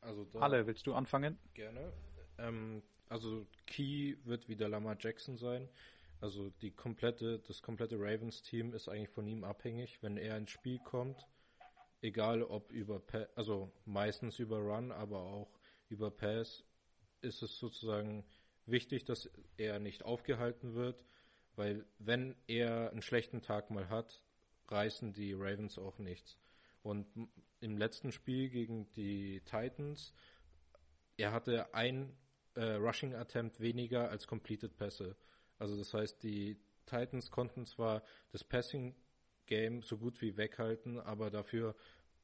Also 0.00 0.24
da 0.24 0.40
Alle, 0.40 0.66
willst 0.66 0.86
du 0.86 0.94
anfangen? 0.94 1.38
gerne. 1.54 1.92
Ähm, 2.38 2.82
also 3.08 3.46
Key 3.66 4.16
wird 4.24 4.48
wieder 4.48 4.68
Lamar 4.68 4.96
Jackson 4.98 5.36
sein. 5.36 5.68
Also 6.20 6.50
die 6.62 6.70
komplette, 6.70 7.40
das 7.40 7.62
komplette 7.62 7.96
Ravens-Team 7.98 8.72
ist 8.74 8.88
eigentlich 8.88 9.10
von 9.10 9.26
ihm 9.26 9.42
abhängig, 9.44 10.02
wenn 10.02 10.16
er 10.16 10.36
ins 10.38 10.50
Spiel 10.50 10.78
kommt. 10.78 11.26
Egal 12.00 12.42
ob 12.42 12.72
über, 12.72 13.00
Pa- 13.00 13.28
also 13.34 13.72
meistens 13.84 14.38
über 14.38 14.58
Run, 14.58 14.92
aber 14.92 15.20
auch 15.22 15.58
über 15.88 16.10
Pass, 16.10 16.64
ist 17.20 17.42
es 17.42 17.58
sozusagen 17.58 18.24
wichtig, 18.66 19.04
dass 19.04 19.30
er 19.56 19.78
nicht 19.78 20.04
aufgehalten 20.04 20.74
wird, 20.74 21.04
weil 21.56 21.84
wenn 21.98 22.34
er 22.46 22.90
einen 22.90 23.02
schlechten 23.02 23.42
Tag 23.42 23.70
mal 23.70 23.88
hat, 23.88 24.22
reißen 24.68 25.12
die 25.12 25.34
Ravens 25.34 25.78
auch 25.78 25.98
nichts. 25.98 26.38
Und 26.82 27.06
im 27.60 27.76
letzten 27.76 28.10
Spiel 28.10 28.48
gegen 28.48 28.92
die 28.94 29.40
Titans, 29.44 30.12
er 31.16 31.32
hatte 31.32 31.74
ein 31.74 32.16
äh, 32.54 32.72
Rushing 32.74 33.14
Attempt 33.14 33.60
weniger 33.60 34.10
als 34.10 34.26
Completed 34.26 34.76
Pässe. 34.76 35.16
Also 35.58 35.76
das 35.76 35.94
heißt, 35.94 36.22
die 36.22 36.58
Titans 36.86 37.30
konnten 37.30 37.66
zwar 37.66 38.02
das 38.32 38.42
Passing 38.42 38.94
Game 39.46 39.82
so 39.82 39.98
gut 39.98 40.20
wie 40.20 40.36
weghalten, 40.36 40.98
aber 40.98 41.30
dafür 41.30 41.74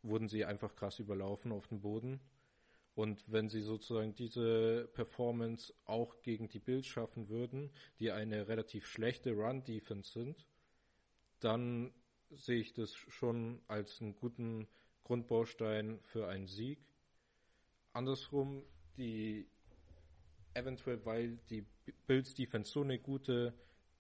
wurden 0.03 0.29
sie 0.29 0.45
einfach 0.45 0.75
krass 0.75 0.99
überlaufen 0.99 1.53
auf 1.53 1.69
dem 1.69 1.81
Boden. 1.81 2.21
Und 2.99 3.23
wenn 3.31 3.49
sie 3.49 3.61
sozusagen 3.61 4.17
diese 4.17 4.89
Performance 4.93 5.73
auch 5.85 6.21
gegen 6.23 6.49
die 6.49 6.59
Bills 6.59 6.85
schaffen 6.85 7.29
würden, 7.29 7.71
die 8.01 8.11
eine 8.11 8.49
relativ 8.49 8.89
schlechte 8.89 9.35
Run-Defense 9.35 10.11
sind, 10.11 10.49
dann 11.39 11.95
sehe 12.31 12.59
ich 12.59 12.73
das 12.73 12.97
schon 12.97 13.63
als 13.69 14.01
einen 14.01 14.17
guten 14.17 14.67
Grundbaustein 15.05 16.01
für 16.07 16.27
einen 16.27 16.49
Sieg. 16.49 16.81
Andersrum, 17.93 18.65
die 18.97 19.47
eventuell, 20.55 21.07
weil 21.07 21.39
die 21.51 21.65
Bills 22.09 22.35
Defense 22.35 22.73
so 22.73 22.81
eine 22.81 22.99
gute 22.99 23.55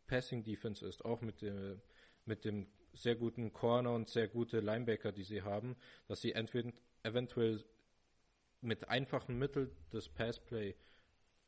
Passing 0.08 0.42
Defense 0.42 0.84
ist, 0.84 1.04
auch 1.04 1.20
mit 1.20 1.40
dem, 1.40 1.80
mit 2.26 2.44
dem 2.44 2.66
sehr 2.94 3.14
guten 3.14 3.52
Corner 3.52 3.94
und 3.94 4.08
sehr 4.08 4.26
gute 4.26 4.58
Linebacker, 4.58 5.12
die 5.12 5.22
sie 5.22 5.42
haben, 5.42 5.76
dass 6.08 6.20
sie 6.20 6.32
entweder 6.32 6.72
eventuell 7.04 7.64
mit 8.60 8.88
einfachen 8.88 9.38
Mitteln 9.38 9.70
das 9.90 10.08
Passplay 10.08 10.74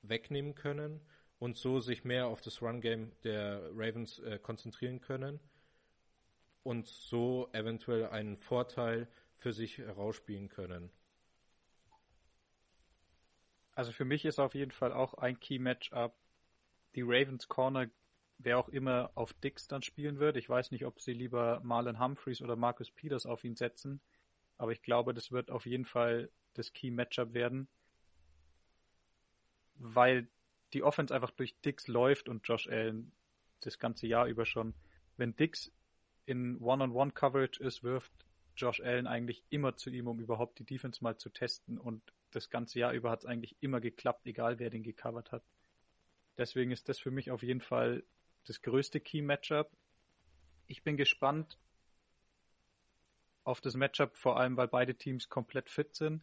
wegnehmen 0.02 0.54
können 0.54 1.00
und 1.38 1.56
so 1.56 1.80
sich 1.80 2.04
mehr 2.04 2.26
auf 2.26 2.40
das 2.40 2.62
Run 2.62 2.80
Game 2.80 3.12
der 3.24 3.70
Ravens 3.74 4.18
äh, 4.20 4.38
konzentrieren 4.38 5.00
können 5.00 5.40
und 6.62 6.86
so 6.86 7.48
eventuell 7.52 8.06
einen 8.06 8.36
Vorteil 8.36 9.08
für 9.34 9.52
sich 9.52 9.78
herausspielen 9.78 10.48
können. 10.48 10.90
Also 13.72 13.92
für 13.92 14.04
mich 14.04 14.24
ist 14.24 14.38
auf 14.38 14.54
jeden 14.54 14.72
Fall 14.72 14.92
auch 14.92 15.14
ein 15.14 15.40
Key-Matchup 15.40 16.14
die 16.94 17.02
Ravens 17.02 17.48
Corner, 17.48 17.88
wer 18.38 18.58
auch 18.58 18.68
immer 18.68 19.10
auf 19.14 19.32
Dix 19.32 19.68
dann 19.68 19.82
spielen 19.82 20.18
wird. 20.18 20.36
Ich 20.36 20.48
weiß 20.48 20.70
nicht, 20.70 20.84
ob 20.84 21.00
sie 21.00 21.12
lieber 21.12 21.60
Marlon 21.62 22.00
Humphreys 22.00 22.42
oder 22.42 22.56
Marcus 22.56 22.90
Peters 22.90 23.26
auf 23.26 23.44
ihn 23.44 23.56
setzen, 23.56 24.00
aber 24.58 24.72
ich 24.72 24.82
glaube, 24.82 25.14
das 25.14 25.30
wird 25.30 25.50
auf 25.50 25.66
jeden 25.66 25.84
Fall 25.84 26.30
das 26.54 26.72
Key-Matchup 26.72 27.34
werden, 27.34 27.68
weil 29.76 30.28
die 30.72 30.82
Offense 30.82 31.14
einfach 31.14 31.30
durch 31.30 31.58
Dix 31.60 31.88
läuft 31.88 32.28
und 32.28 32.46
Josh 32.46 32.68
Allen 32.68 33.12
das 33.60 33.78
ganze 33.78 34.06
Jahr 34.06 34.26
über 34.26 34.46
schon. 34.46 34.74
Wenn 35.16 35.36
Dix 35.36 35.72
in 36.26 36.58
One-on-One-Coverage 36.58 37.62
ist, 37.62 37.82
wirft 37.82 38.12
Josh 38.56 38.80
Allen 38.80 39.06
eigentlich 39.06 39.42
immer 39.50 39.76
zu 39.76 39.90
ihm, 39.90 40.06
um 40.06 40.20
überhaupt 40.20 40.58
die 40.58 40.64
Defense 40.64 41.02
mal 41.02 41.16
zu 41.16 41.30
testen 41.30 41.78
und 41.78 42.02
das 42.30 42.50
ganze 42.50 42.78
Jahr 42.78 42.92
über 42.92 43.10
hat 43.10 43.20
es 43.20 43.26
eigentlich 43.26 43.56
immer 43.60 43.80
geklappt, 43.80 44.26
egal 44.26 44.58
wer 44.58 44.70
den 44.70 44.82
gecovert 44.82 45.32
hat. 45.32 45.42
Deswegen 46.38 46.70
ist 46.70 46.88
das 46.88 46.98
für 46.98 47.10
mich 47.10 47.30
auf 47.30 47.42
jeden 47.42 47.60
Fall 47.60 48.04
das 48.44 48.62
größte 48.62 49.00
Key-Matchup. 49.00 49.70
Ich 50.66 50.82
bin 50.82 50.96
gespannt 50.96 51.58
auf 53.44 53.60
das 53.60 53.74
Matchup, 53.74 54.16
vor 54.16 54.38
allem 54.38 54.56
weil 54.56 54.68
beide 54.68 54.94
Teams 54.94 55.28
komplett 55.28 55.68
fit 55.68 55.94
sind. 55.94 56.22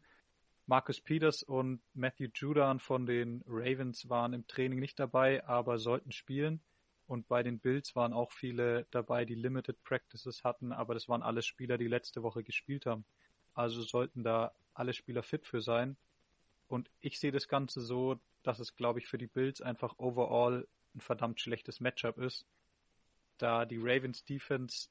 Marcus 0.70 1.00
Peters 1.00 1.44
und 1.44 1.82
Matthew 1.94 2.28
Judan 2.36 2.82
von 2.82 3.06
den 3.06 3.42
Ravens 3.48 4.10
waren 4.10 4.34
im 4.34 4.48
Training 4.48 4.80
nicht 4.80 5.00
dabei, 5.00 5.46
aber 5.46 5.80
sollten 5.80 6.12
spielen. 6.12 6.62
Und 7.06 7.30
bei 7.30 7.42
den 7.42 7.60
Bills 7.60 7.96
waren 7.96 8.12
auch 8.12 8.34
viele 8.34 8.86
dabei, 8.92 9.24
die 9.24 9.36
Limited 9.36 9.82
Practices 9.86 10.44
hatten, 10.44 10.74
aber 10.74 10.94
das 10.94 11.08
waren 11.08 11.24
alles 11.24 11.46
Spieler, 11.46 11.78
die 11.78 11.88
letzte 11.88 12.22
Woche 12.22 12.44
gespielt 12.44 12.86
haben. 12.86 13.06
Also 13.54 13.82
sollten 13.82 14.24
da 14.24 14.52
alle 14.74 14.92
Spieler 14.92 15.24
fit 15.24 15.48
für 15.48 15.62
sein. 15.62 15.96
Und 16.68 16.92
ich 17.00 17.18
sehe 17.18 17.32
das 17.32 17.48
Ganze 17.48 17.80
so, 17.80 18.20
dass 18.44 18.60
es, 18.60 18.76
glaube 18.76 19.00
ich, 19.00 19.08
für 19.08 19.18
die 19.18 19.28
Bills 19.28 19.62
einfach 19.62 19.98
overall 20.00 20.68
ein 20.94 21.00
verdammt 21.00 21.40
schlechtes 21.40 21.80
Matchup 21.80 22.18
ist, 22.18 22.46
da 23.38 23.64
die 23.64 23.80
Ravens 23.80 24.26
Defense 24.26 24.90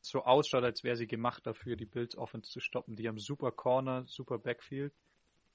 so 0.00 0.24
ausschaut, 0.24 0.64
als 0.64 0.82
wäre 0.82 0.96
sie 0.96 1.06
gemacht 1.06 1.46
dafür, 1.46 1.76
die 1.76 1.84
Bills 1.84 2.16
Offense 2.16 2.50
zu 2.50 2.60
stoppen. 2.60 2.96
Die 2.96 3.06
haben 3.06 3.18
super 3.18 3.52
Corner, 3.52 4.06
super 4.06 4.38
Backfield 4.38 4.94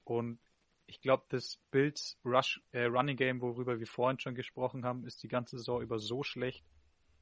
und 0.05 0.39
ich 0.87 1.01
glaube, 1.01 1.25
das 1.29 1.59
Bills 1.71 2.17
Rush, 2.23 2.61
äh, 2.71 2.85
Running 2.85 3.17
Game, 3.17 3.41
worüber 3.41 3.79
wir 3.79 3.87
vorhin 3.87 4.19
schon 4.19 4.35
gesprochen 4.35 4.85
haben, 4.85 5.05
ist 5.05 5.23
die 5.23 5.27
ganze 5.27 5.57
Saison 5.57 5.81
über 5.81 5.99
so 5.99 6.23
schlecht, 6.23 6.63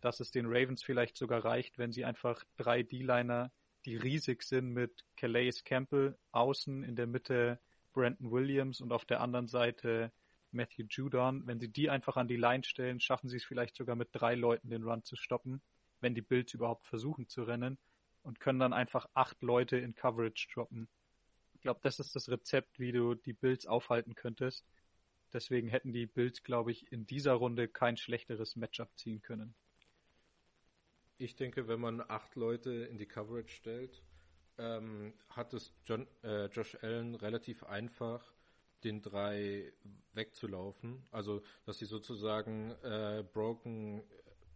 dass 0.02 0.20
es 0.20 0.32
den 0.32 0.46
Ravens 0.48 0.84
vielleicht 0.84 1.18
sogar 1.18 1.46
reicht, 1.46 1.78
wenn 1.78 1.94
sie 1.94 2.04
einfach 2.04 2.44
drei 2.58 2.84
D-Liner, 2.84 3.52
die 3.86 3.96
riesig 3.96 4.44
sind 4.44 4.72
mit 4.74 5.06
Calais 5.16 5.64
Campbell 5.64 6.18
außen, 6.32 6.84
in 6.84 6.96
der 6.96 7.08
Mitte 7.08 7.60
Brandon 7.94 8.32
Williams 8.32 8.82
und 8.82 8.92
auf 8.92 9.06
der 9.06 9.22
anderen 9.22 9.48
Seite 9.48 10.12
Matthew 10.52 10.86
Judon, 10.90 11.48
wenn 11.48 11.60
sie 11.60 11.70
die 11.70 11.90
einfach 11.90 12.18
an 12.18 12.28
die 12.28 12.38
Line 12.38 12.64
stellen, 12.64 13.00
schaffen 13.00 13.30
sie 13.30 13.38
es 13.38 13.44
vielleicht 13.44 13.76
sogar 13.76 13.96
mit 13.96 14.10
drei 14.12 14.36
Leuten 14.36 14.70
den 14.70 14.84
Run 14.84 15.04
zu 15.04 15.16
stoppen, 15.16 15.62
wenn 16.00 16.16
die 16.16 16.22
Bills 16.22 16.54
überhaupt 16.54 16.86
versuchen 16.86 17.28
zu 17.28 17.44
rennen 17.44 17.78
und 18.22 18.40
können 18.40 18.60
dann 18.60 18.74
einfach 18.74 19.08
acht 19.14 19.42
Leute 19.42 19.78
in 19.78 19.96
Coverage 19.96 20.48
droppen. 20.54 20.90
Ich 21.64 21.66
glaube, 21.66 21.80
das 21.82 21.98
ist 21.98 22.14
das 22.14 22.28
Rezept, 22.28 22.78
wie 22.78 22.92
du 22.92 23.16
die 23.16 23.32
Bills 23.32 23.66
aufhalten 23.66 24.16
könntest. 24.16 24.66
Deswegen 25.32 25.70
hätten 25.70 25.94
die 25.94 26.08
Bills, 26.08 26.44
glaube 26.44 26.74
ich, 26.74 26.92
in 26.92 27.06
dieser 27.06 27.36
Runde 27.36 27.70
kein 27.70 27.96
schlechteres 27.96 28.58
Matchup 28.58 28.90
ziehen 28.98 29.22
können. 29.22 29.56
Ich 31.18 31.38
denke, 31.38 31.70
wenn 31.70 31.80
man 31.80 32.02
acht 32.02 32.36
Leute 32.36 32.70
in 32.70 32.98
die 32.98 33.06
Coverage 33.06 33.56
stellt, 33.56 34.04
ähm, 34.58 35.14
hat 35.30 35.54
es 35.54 35.74
John, 35.86 36.06
äh, 36.22 36.48
Josh 36.48 36.76
Allen 36.82 37.16
relativ 37.16 37.64
einfach, 37.64 38.34
den 38.84 39.02
drei 39.02 39.72
wegzulaufen. 40.12 41.08
Also, 41.12 41.44
dass 41.64 41.80
sie 41.80 41.86
sozusagen 41.86 42.72
äh, 42.84 43.24
Broken 43.32 44.04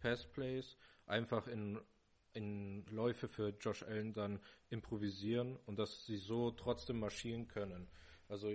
Pass 0.02 0.28
Plays 0.28 0.76
einfach 1.06 1.48
in, 1.48 1.80
in 2.38 2.86
Läufe 2.92 3.28
für 3.28 3.50
Josh 3.60 3.82
Allen 3.82 4.14
dann 4.14 4.40
improvisieren 4.70 5.58
und 5.66 5.80
dass 5.80 6.06
sie 6.06 6.18
so 6.18 6.52
trotzdem 6.52 7.00
marschieren 7.00 7.48
können. 7.48 7.88
Also, 8.30 8.54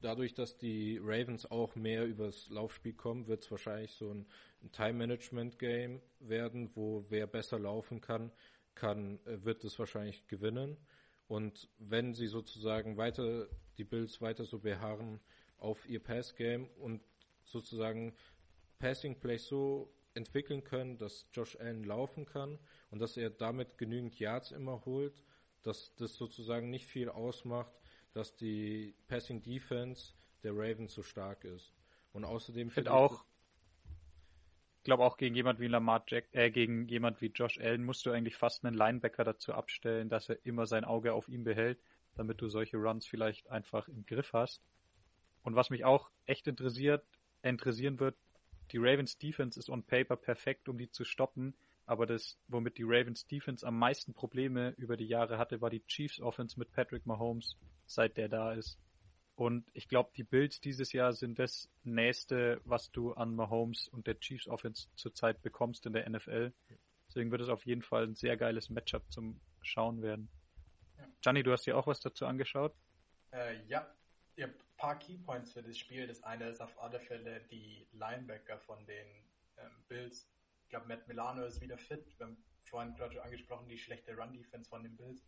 dadurch, 0.00 0.34
dass 0.34 0.56
die 0.56 0.98
Ravens 1.02 1.50
auch 1.50 1.74
mehr 1.74 2.06
übers 2.06 2.48
Laufspiel 2.48 2.92
kommen, 2.92 3.26
wird 3.26 3.42
es 3.42 3.50
wahrscheinlich 3.50 3.92
so 3.92 4.14
ein, 4.14 4.26
Time-Management-Game 4.72 6.00
werden, 6.20 6.70
wo 6.74 7.04
wer 7.08 7.26
besser 7.26 7.58
laufen 7.58 8.00
kann, 8.00 8.32
kann, 8.74 9.18
äh, 9.24 9.44
wird 9.44 9.64
es 9.64 9.78
wahrscheinlich 9.78 10.26
gewinnen. 10.26 10.76
Und 11.26 11.68
wenn 11.78 12.14
sie 12.14 12.26
sozusagen 12.26 12.96
weiter, 12.96 13.48
die 13.78 13.84
Bills 13.84 14.20
weiter 14.20 14.44
so 14.44 14.58
beharren 14.58 15.20
auf 15.58 15.88
ihr 15.88 16.02
Pass-Game 16.02 16.68
und 16.80 17.02
sozusagen 17.44 18.14
Passing 18.78 19.18
Play 19.18 19.38
so 19.38 19.92
entwickeln 20.14 20.64
können, 20.64 20.98
dass 20.98 21.28
Josh 21.32 21.56
Allen 21.56 21.84
laufen 21.84 22.26
kann 22.26 22.58
und 22.90 23.00
dass 23.00 23.16
er 23.16 23.30
damit 23.30 23.78
genügend 23.78 24.18
Yards 24.18 24.52
immer 24.52 24.84
holt, 24.84 25.22
dass 25.62 25.94
das 25.96 26.14
sozusagen 26.14 26.70
nicht 26.70 26.86
viel 26.86 27.08
ausmacht, 27.08 27.72
dass 28.12 28.36
die 28.36 28.94
Passing 29.06 29.42
Defense 29.42 30.14
der 30.42 30.52
Ravens 30.52 30.94
so 30.94 31.02
stark 31.02 31.44
ist. 31.44 31.72
Und 32.12 32.24
außerdem 32.24 32.70
finde 32.70 32.92
auch, 32.92 33.24
ich 34.78 34.84
glaube 34.84 35.04
auch 35.04 35.16
gegen 35.16 35.34
jemand 35.34 35.60
wie 35.60 35.66
Lamar 35.66 36.04
Jack, 36.06 36.28
äh, 36.32 36.50
gegen 36.50 36.88
jemand 36.88 37.20
wie 37.20 37.26
Josh 37.26 37.58
Allen 37.58 37.84
musst 37.84 38.06
du 38.06 38.10
eigentlich 38.10 38.36
fast 38.36 38.64
einen 38.64 38.76
Linebacker 38.76 39.24
dazu 39.24 39.52
abstellen, 39.52 40.08
dass 40.08 40.28
er 40.28 40.44
immer 40.46 40.66
sein 40.66 40.84
Auge 40.84 41.12
auf 41.12 41.28
ihm 41.28 41.44
behält, 41.44 41.78
damit 42.14 42.40
du 42.40 42.48
solche 42.48 42.78
Runs 42.78 43.06
vielleicht 43.06 43.50
einfach 43.50 43.88
im 43.88 44.06
Griff 44.06 44.32
hast. 44.32 44.62
Und 45.42 45.54
was 45.54 45.70
mich 45.70 45.84
auch 45.84 46.10
echt 46.26 46.46
interessiert, 46.46 47.04
interessieren 47.42 48.00
wird, 48.00 48.16
die 48.72 48.78
Ravens 48.78 49.18
Defense 49.18 49.58
ist 49.58 49.70
on 49.70 49.82
paper 49.82 50.16
perfekt, 50.16 50.68
um 50.68 50.78
die 50.78 50.90
zu 50.90 51.04
stoppen, 51.04 51.54
aber 51.88 52.04
das, 52.04 52.38
womit 52.48 52.76
die 52.76 52.84
Ravens 52.84 53.26
Defense 53.26 53.66
am 53.66 53.78
meisten 53.78 54.12
Probleme 54.12 54.74
über 54.76 54.98
die 54.98 55.06
Jahre 55.06 55.38
hatte, 55.38 55.62
war 55.62 55.70
die 55.70 55.86
Chiefs 55.86 56.20
Offense 56.20 56.58
mit 56.58 56.70
Patrick 56.70 57.06
Mahomes, 57.06 57.56
seit 57.86 58.18
der 58.18 58.28
da 58.28 58.52
ist. 58.52 58.78
Und 59.36 59.64
ich 59.72 59.88
glaube, 59.88 60.10
die 60.14 60.22
Bills 60.22 60.60
dieses 60.60 60.92
Jahr 60.92 61.14
sind 61.14 61.38
das 61.38 61.70
nächste, 61.84 62.60
was 62.64 62.90
du 62.90 63.14
an 63.14 63.34
Mahomes 63.34 63.88
und 63.88 64.06
der 64.06 64.20
Chiefs 64.20 64.48
Offense 64.48 64.88
zurzeit 64.96 65.40
bekommst 65.40 65.86
in 65.86 65.94
der 65.94 66.06
NFL. 66.10 66.52
Deswegen 67.08 67.30
wird 67.30 67.40
es 67.40 67.48
auf 67.48 67.64
jeden 67.64 67.82
Fall 67.82 68.04
ein 68.04 68.14
sehr 68.14 68.36
geiles 68.36 68.68
Matchup 68.68 69.10
zum 69.10 69.40
Schauen 69.62 70.02
werden. 70.02 70.28
Gianni, 71.22 71.42
du 71.42 71.52
hast 71.52 71.66
dir 71.66 71.78
auch 71.78 71.86
was 71.86 72.00
dazu 72.00 72.26
angeschaut? 72.26 72.74
Äh, 73.32 73.64
ja, 73.66 73.90
ihr 74.36 74.48
habt 74.48 74.60
ein 74.60 74.76
paar 74.76 74.98
Keypoints 74.98 75.54
für 75.54 75.62
das 75.62 75.78
Spiel. 75.78 76.06
Das 76.06 76.22
eine 76.22 76.50
ist 76.50 76.60
auf 76.60 76.78
alle 76.82 77.00
Fälle 77.00 77.40
die 77.50 77.88
Linebacker 77.92 78.58
von 78.58 78.84
den 78.84 79.06
ähm, 79.56 79.84
Bills. 79.88 80.28
Ich 80.68 80.70
glaube, 80.70 80.86
Matt 80.86 81.08
Milano 81.08 81.46
ist 81.46 81.62
wieder 81.62 81.78
fit. 81.78 82.04
Wir 82.18 82.26
haben 82.26 82.44
vorhin 82.64 82.92
gerade 82.92 83.22
angesprochen, 83.22 83.70
die 83.70 83.78
schlechte 83.78 84.14
Run-Defense 84.14 84.68
von 84.68 84.82
den 84.82 84.94
Bills. 84.98 85.24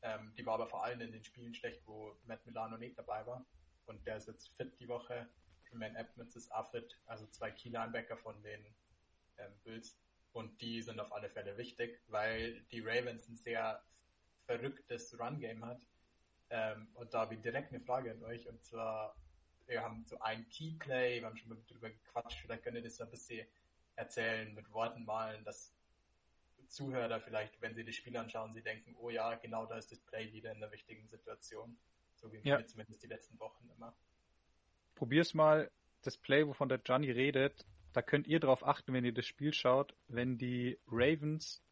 Ähm, 0.00 0.32
die 0.38 0.46
war 0.46 0.54
aber 0.54 0.68
vor 0.68 0.84
allem 0.84 1.00
in 1.00 1.10
den 1.10 1.24
Spielen 1.24 1.52
schlecht, 1.56 1.82
wo 1.86 2.16
Matt 2.24 2.46
Milano 2.46 2.76
nicht 2.76 2.96
dabei 2.96 3.26
war. 3.26 3.44
Und 3.86 4.06
der 4.06 4.18
ist 4.18 4.28
jetzt 4.28 4.48
fit 4.56 4.78
die 4.78 4.86
Woche. 4.86 5.28
Tremaine 5.68 5.98
Edmonds 5.98 6.36
ist 6.36 6.52
auch 6.52 6.70
fit, 6.70 7.00
also 7.06 7.26
zwei 7.26 7.50
Key-Linebacker 7.50 8.16
von 8.16 8.40
den 8.44 8.64
ähm, 9.38 9.50
Bills. 9.64 9.98
Und 10.30 10.60
die 10.60 10.80
sind 10.82 11.00
auf 11.00 11.12
alle 11.12 11.30
Fälle 11.30 11.58
wichtig, 11.58 12.00
weil 12.06 12.60
die 12.70 12.78
Ravens 12.78 13.28
ein 13.28 13.36
sehr 13.36 13.82
verrücktes 14.44 15.18
Run-Game 15.18 15.64
hat. 15.64 15.80
Ähm, 16.50 16.86
und 16.94 17.12
da 17.12 17.22
habe 17.22 17.34
ich 17.34 17.40
direkt 17.40 17.72
eine 17.72 17.82
Frage 17.82 18.12
an 18.12 18.22
euch. 18.22 18.46
Und 18.46 18.64
zwar, 18.64 19.16
wir 19.66 19.82
haben 19.82 20.04
so 20.04 20.20
ein 20.20 20.48
Key-Play, 20.48 21.22
wir 21.22 21.26
haben 21.26 21.36
schon 21.36 21.48
mal 21.48 21.58
drüber 21.66 21.90
gequatscht, 21.90 22.38
vielleicht 22.42 22.62
könnt 22.62 22.76
ihr 22.76 22.84
das 22.84 23.00
ein 23.00 23.10
bisschen 23.10 23.48
erzählen, 23.96 24.54
mit 24.54 24.72
Worten 24.72 25.04
malen, 25.04 25.44
dass 25.44 25.72
Zuhörer 26.68 27.20
vielleicht, 27.20 27.60
wenn 27.60 27.74
sie 27.74 27.84
das 27.84 27.94
Spiel 27.94 28.16
anschauen, 28.16 28.52
sie 28.52 28.62
denken, 28.62 28.94
oh 28.98 29.10
ja, 29.10 29.34
genau 29.36 29.66
da 29.66 29.76
ist 29.76 29.90
das 29.90 30.00
Play 30.00 30.32
wieder 30.32 30.52
in 30.52 30.60
der 30.60 30.70
wichtigen 30.72 31.06
Situation. 31.06 31.76
So 32.14 32.32
wie 32.32 32.40
ja. 32.42 32.64
zumindest 32.64 33.02
die 33.02 33.08
letzten 33.08 33.38
Wochen 33.38 33.68
immer. 33.76 33.94
Probier's 34.94 35.34
mal, 35.34 35.70
das 36.02 36.16
Play, 36.16 36.46
wovon 36.46 36.68
der 36.68 36.80
Johnny 36.84 37.10
redet, 37.10 37.66
da 37.92 38.02
könnt 38.02 38.26
ihr 38.26 38.40
darauf 38.40 38.66
achten, 38.66 38.92
wenn 38.92 39.04
ihr 39.04 39.14
das 39.14 39.26
Spiel 39.26 39.52
schaut, 39.52 39.94
wenn 40.08 40.38
die 40.38 40.78
Ravens 40.86 41.62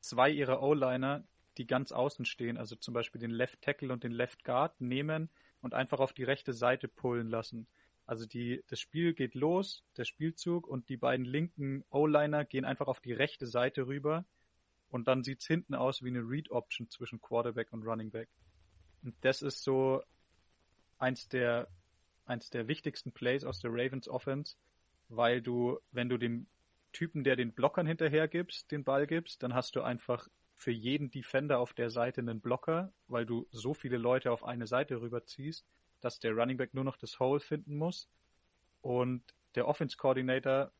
zwei 0.00 0.30
ihrer 0.30 0.62
O-Liner, 0.62 1.24
die 1.56 1.66
ganz 1.66 1.92
außen 1.92 2.24
stehen, 2.24 2.56
also 2.56 2.76
zum 2.76 2.94
Beispiel 2.94 3.20
den 3.20 3.30
Left 3.30 3.62
Tackle 3.62 3.92
und 3.92 4.02
den 4.02 4.12
Left 4.12 4.44
Guard, 4.44 4.80
nehmen 4.80 5.30
und 5.60 5.74
einfach 5.74 6.00
auf 6.00 6.12
die 6.12 6.24
rechte 6.24 6.52
Seite 6.52 6.88
pullen 6.88 7.28
lassen. 7.28 7.66
Also 8.06 8.26
die, 8.26 8.62
das 8.68 8.80
Spiel 8.80 9.14
geht 9.14 9.34
los, 9.34 9.82
der 9.96 10.04
Spielzug 10.04 10.66
und 10.66 10.88
die 10.88 10.96
beiden 10.96 11.24
linken 11.24 11.84
O-Liner 11.90 12.44
gehen 12.44 12.64
einfach 12.64 12.86
auf 12.86 13.00
die 13.00 13.12
rechte 13.12 13.46
Seite 13.46 13.86
rüber 13.86 14.26
und 14.90 15.08
dann 15.08 15.24
sieht's 15.24 15.46
hinten 15.46 15.74
aus 15.74 16.02
wie 16.02 16.08
eine 16.08 16.20
Read-Option 16.20 16.90
zwischen 16.90 17.20
Quarterback 17.20 17.72
und 17.72 17.82
Running 17.82 18.10
Back. 18.10 18.28
Und 19.02 19.14
das 19.22 19.40
ist 19.42 19.62
so 19.62 20.02
eins 20.98 21.28
der, 21.28 21.68
eins 22.26 22.50
der 22.50 22.68
wichtigsten 22.68 23.12
Plays 23.12 23.44
aus 23.44 23.60
der 23.60 23.70
Ravens 23.72 24.08
Offense, 24.08 24.56
weil 25.08 25.40
du, 25.40 25.78
wenn 25.90 26.08
du 26.08 26.18
dem 26.18 26.46
Typen, 26.92 27.24
der 27.24 27.36
den 27.36 27.52
Blockern 27.52 27.86
hinterher 27.86 28.28
gibst, 28.28 28.70
den 28.70 28.84
Ball 28.84 29.06
gibst, 29.06 29.42
dann 29.42 29.54
hast 29.54 29.76
du 29.76 29.82
einfach 29.82 30.28
für 30.54 30.70
jeden 30.70 31.10
Defender 31.10 31.58
auf 31.58 31.72
der 31.72 31.90
Seite 31.90 32.20
einen 32.20 32.40
Blocker, 32.40 32.92
weil 33.08 33.26
du 33.26 33.48
so 33.50 33.74
viele 33.74 33.96
Leute 33.96 34.30
auf 34.30 34.44
eine 34.44 34.66
Seite 34.66 35.00
rüberziehst 35.00 35.66
dass 36.04 36.20
der 36.20 36.32
Running 36.34 36.58
Back 36.58 36.74
nur 36.74 36.84
noch 36.84 36.98
das 36.98 37.18
Hole 37.18 37.40
finden 37.40 37.78
muss. 37.78 38.10
Und 38.82 39.22
der 39.54 39.66
Offense 39.66 39.96
Coordinator, 39.96 40.70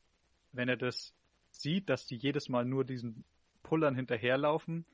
wenn 0.53 0.69
er 0.69 0.77
das 0.77 1.15
sieht, 1.51 1.89
dass 1.89 2.07
die 2.07 2.17
jedes 2.17 2.51
Mal 2.51 2.67
nur 2.67 2.85
diesen 2.85 3.25
Pullern 3.63 3.95
hinterherlaufen, 3.95 4.85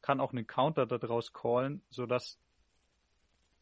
kann 0.00 0.20
auch 0.20 0.30
einen 0.30 0.46
Counter 0.46 0.86
daraus 0.86 1.32
callen, 1.32 1.82
sodass 1.90 2.38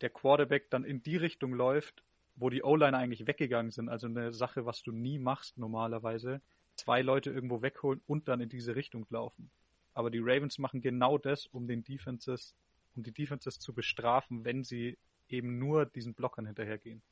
der 0.03 0.11
Quarterback 0.11 0.69
dann 0.69 0.85
in 0.85 1.03
die 1.03 1.17
Richtung 1.17 1.55
läuft, 1.55 2.05
wo 2.37 2.51
die 2.51 2.63
O-Liner 2.63 2.99
eigentlich 2.99 3.27
weggegangen 3.27 3.71
sind. 3.71 3.89
Also 3.89 4.07
eine 4.07 4.35
Sache, 4.35 4.67
was 4.67 4.83
du 4.83 4.93
nie 4.93 5.19
machst 5.19 5.57
normalerweise. 5.57 6.43
Zwei 6.77 7.01
Leute 7.01 7.31
irgendwo 7.31 7.63
wegholen 7.63 8.03
und 8.07 8.29
dann 8.29 8.43
in 8.43 8.51
diese 8.51 8.77
Richtung 8.77 9.07
laufen. 9.09 9.51
Aber 9.95 10.11
die 10.11 10.21
Ravens 10.21 10.59
machen 10.59 10.83
genau 10.83 11.17
das, 11.17 11.47
um 11.47 11.67
den 11.67 11.85
Defenses, 11.85 12.55
um 12.95 13.03
die 13.03 13.13
Defenses 13.13 13.59
zu 13.59 13.73
bestrafen, 13.73 14.45
wenn 14.45 14.63
sie 14.63 14.99
eben 15.29 15.59
nur 15.59 15.87
diesen 15.87 16.15
Blockern 16.15 16.47
hinterhergehen. 16.47 17.03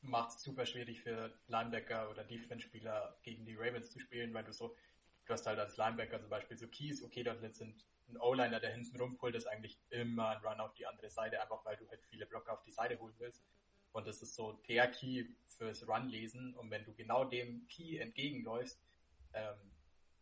Macht 0.00 0.36
es 0.36 0.42
super 0.42 0.64
schwierig 0.64 1.00
für 1.00 1.32
Linebacker 1.48 2.10
oder 2.10 2.24
Defense-Spieler 2.24 3.18
gegen 3.22 3.44
die 3.44 3.56
Ravens 3.56 3.90
zu 3.90 3.98
spielen, 3.98 4.32
weil 4.32 4.44
du 4.44 4.52
so, 4.52 4.74
du 5.26 5.32
hast 5.32 5.46
halt 5.46 5.58
als 5.58 5.76
Linebacker 5.76 6.20
zum 6.20 6.30
Beispiel 6.30 6.56
so 6.56 6.68
Keys, 6.68 7.02
okay, 7.02 7.22
dort 7.22 7.40
sind 7.54 7.84
ein 8.08 8.16
O-Liner, 8.18 8.60
der 8.60 8.72
hinten 8.72 8.98
rumpult, 8.98 9.34
ist 9.34 9.46
eigentlich 9.46 9.78
immer 9.90 10.30
ein 10.30 10.38
Run 10.38 10.60
auf 10.60 10.74
die 10.74 10.86
andere 10.86 11.10
Seite, 11.10 11.40
einfach 11.42 11.64
weil 11.64 11.76
du 11.76 11.88
halt 11.88 12.02
viele 12.06 12.26
Blocker 12.26 12.52
auf 12.52 12.62
die 12.62 12.70
Seite 12.70 12.98
holen 12.98 13.14
willst. 13.18 13.44
Und 13.92 14.06
das 14.06 14.22
ist 14.22 14.34
so 14.34 14.52
der 14.68 14.90
Key 14.90 15.26
fürs 15.46 15.86
Run-Lesen. 15.86 16.54
Und 16.54 16.70
wenn 16.70 16.84
du 16.84 16.94
genau 16.94 17.24
dem 17.24 17.66
Key 17.68 17.98
entgegenläufst, 17.98 18.80
ähm, 19.32 19.56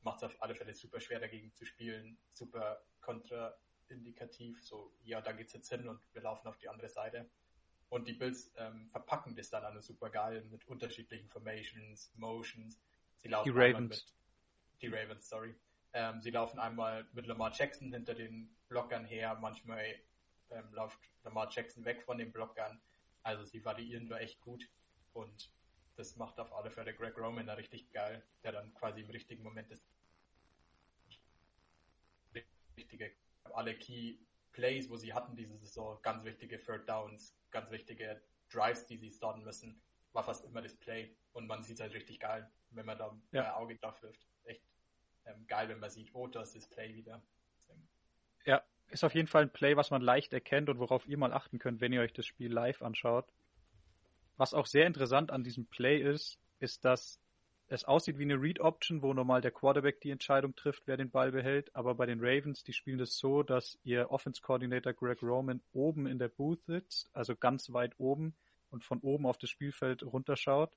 macht 0.03 0.19
es 0.19 0.25
auf 0.25 0.43
alle 0.43 0.55
Fälle 0.55 0.73
super 0.73 1.01
schwer 1.01 1.21
dagegen 1.21 1.53
zu 1.53 1.65
spielen, 1.65 2.17
super 2.33 2.81
kontra 3.01 3.57
indikativ, 3.89 4.63
so, 4.63 4.93
ja, 5.05 5.21
da 5.21 5.33
geht's 5.33 5.53
jetzt 5.53 5.69
hin 5.69 5.89
und 5.89 6.01
wir 6.13 6.23
laufen 6.23 6.47
auf 6.49 6.59
die 6.59 6.69
andere 6.69 6.89
Seite. 6.89 7.29
Und 7.89 8.09
die 8.09 8.15
Bills 8.15 8.53
ähm, 8.57 8.89
verpacken 8.91 9.37
das 9.37 9.51
dann 9.51 9.65
alle 9.65 9.81
super 9.81 10.11
geil 10.11 10.45
mit 10.51 10.67
unterschiedlichen 10.67 11.29
Formations, 11.29 12.13
Motions. 12.17 12.81
Sie 13.19 13.29
laufen 13.29 13.53
die 13.53 13.59
Ravens. 13.59 13.91
Mit, 13.91 14.15
die 14.83 14.89
Ravens, 14.89 15.29
sorry. 15.29 15.55
Ähm, 15.93 16.21
sie 16.21 16.31
laufen 16.31 16.59
einmal 16.59 17.07
mit 17.13 17.27
Lamar 17.27 17.53
Jackson 17.55 17.93
hinter 17.93 18.15
den 18.15 18.55
Blockern 18.69 19.05
her, 19.05 19.39
manchmal 19.41 19.85
ähm, 20.51 20.73
läuft 20.73 20.99
Lamar 21.23 21.49
Jackson 21.51 21.85
weg 21.85 22.03
von 22.03 22.19
den 22.19 22.33
Blockern. 22.33 22.81
Also 23.23 23.45
sie 23.45 23.65
variieren 23.65 24.09
da 24.09 24.19
echt 24.19 24.41
gut 24.41 24.69
und 25.13 25.51
das 25.97 26.17
macht 26.17 26.39
auf 26.39 26.53
alle 26.53 26.71
Fälle 26.71 26.95
Greg 26.95 27.17
Roman 27.17 27.47
da 27.47 27.55
richtig 27.55 27.91
geil, 27.93 28.23
der 28.43 28.53
dann 28.53 28.75
quasi 28.75 29.01
im 29.01 29.11
richtigen 29.11 29.43
Moment 29.43 29.71
das 29.71 29.83
richtige 32.77 33.13
alle 33.55 33.75
Key 33.75 34.17
Plays, 34.53 34.89
wo 34.89 34.97
sie 34.97 35.13
hatten 35.13 35.37
diese 35.37 35.57
Saison, 35.59 35.99
ganz 36.03 36.25
wichtige 36.25 36.59
Third 36.59 36.89
Downs, 36.89 37.37
ganz 37.51 37.71
wichtige 37.71 38.23
Drives, 38.51 38.87
die 38.87 38.97
sie 38.97 39.11
starten 39.11 39.43
müssen, 39.43 39.81
war 40.13 40.25
fast 40.25 40.45
immer 40.45 40.63
das 40.63 40.75
Play. 40.75 41.15
Und 41.33 41.47
man 41.47 41.63
sieht 41.63 41.77
es 41.77 41.81
halt 41.83 41.93
richtig 41.95 42.21
geil, 42.21 42.51
wenn 42.71 42.87
man 42.87 42.99
da 42.99 43.15
ja. 43.33 43.45
ein 43.45 43.51
Auge 43.51 43.77
drauf 43.77 44.03
wirft. 44.03 44.27
Echt 44.45 44.63
ähm, 45.27 45.47
geil, 45.47 45.69
wenn 45.69 45.79
man 45.79 45.91
sieht, 45.91 46.15
oh, 46.15 46.27
das 46.27 46.55
ist 46.55 46.71
Play 46.71 46.95
wieder. 46.95 47.23
Ja, 48.47 48.63
ist 48.89 49.05
auf 49.05 49.15
jeden 49.15 49.29
Fall 49.29 49.43
ein 49.43 49.53
Play, 49.53 49.77
was 49.77 49.91
man 49.91 50.01
leicht 50.01 50.33
erkennt 50.33 50.69
und 50.69 50.79
worauf 50.79 51.07
ihr 51.07 51.19
mal 51.19 51.33
achten 51.33 51.59
könnt, 51.59 51.81
wenn 51.81 51.93
ihr 51.93 52.01
euch 52.01 52.13
das 52.13 52.27
Spiel 52.27 52.53
live 52.53 52.81
anschaut. 52.81 53.27
Was 54.37 54.55
auch 54.55 54.67
sehr 54.67 54.87
interessant 54.87 55.31
an 55.31 55.45
diesem 55.45 55.67
Play 55.67 56.01
ist, 56.01 56.39
ist, 56.61 56.85
dass 56.85 57.21
es 57.69 57.85
aussieht 57.85 58.19
wie 58.19 58.23
eine 58.23 58.41
Read-Option, 58.41 59.03
wo 59.03 59.13
normal 59.13 59.41
der 59.41 59.51
Quarterback 59.51 60.01
die 60.01 60.11
Entscheidung 60.11 60.55
trifft, 60.55 60.85
wer 60.87 60.97
den 60.97 61.11
Ball 61.11 61.33
behält. 61.33 61.75
Aber 61.75 61.97
bei 61.97 62.07
den 62.07 62.21
Ravens, 62.21 62.63
die 62.63 62.73
spielen 62.73 62.99
das 62.99 63.19
so, 63.19 63.43
dass 63.43 63.79
ihr 63.83 64.11
Offense-Coordinator 64.11 64.93
Greg 64.93 65.23
Roman 65.23 65.61
oben 65.73 66.07
in 66.07 66.19
der 66.19 66.29
Booth 66.29 66.65
sitzt, 66.67 67.11
also 67.13 67.35
ganz 67.35 67.73
weit 67.73 67.95
oben 67.99 68.35
und 68.71 68.85
von 68.85 69.01
oben 69.01 69.27
auf 69.27 69.39
das 69.39 69.51
Spielfeld 69.51 70.05
runterschaut 70.05 70.71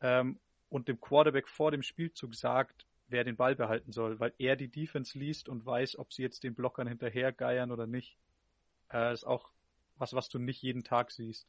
ähm, 0.00 0.38
und 0.68 0.88
dem 0.88 1.00
Quarterback 1.00 1.48
vor 1.48 1.70
dem 1.70 1.82
Spielzug 1.82 2.34
sagt, 2.34 2.86
wer 3.08 3.24
den 3.24 3.36
Ball 3.36 3.54
behalten 3.54 3.92
soll, 3.92 4.20
weil 4.20 4.34
er 4.38 4.56
die 4.56 4.68
Defense 4.68 5.18
liest 5.18 5.48
und 5.48 5.64
weiß, 5.64 5.98
ob 5.98 6.12
sie 6.12 6.22
jetzt 6.22 6.44
den 6.44 6.54
Blockern 6.54 6.86
hinterhergeiern 6.86 7.70
oder 7.70 7.86
nicht. 7.86 8.18
Äh, 8.92 9.12
ist 9.12 9.24
auch 9.24 9.50
was, 9.96 10.12
was 10.12 10.28
du 10.28 10.38
nicht 10.38 10.60
jeden 10.62 10.84
Tag 10.84 11.12
siehst. 11.12 11.48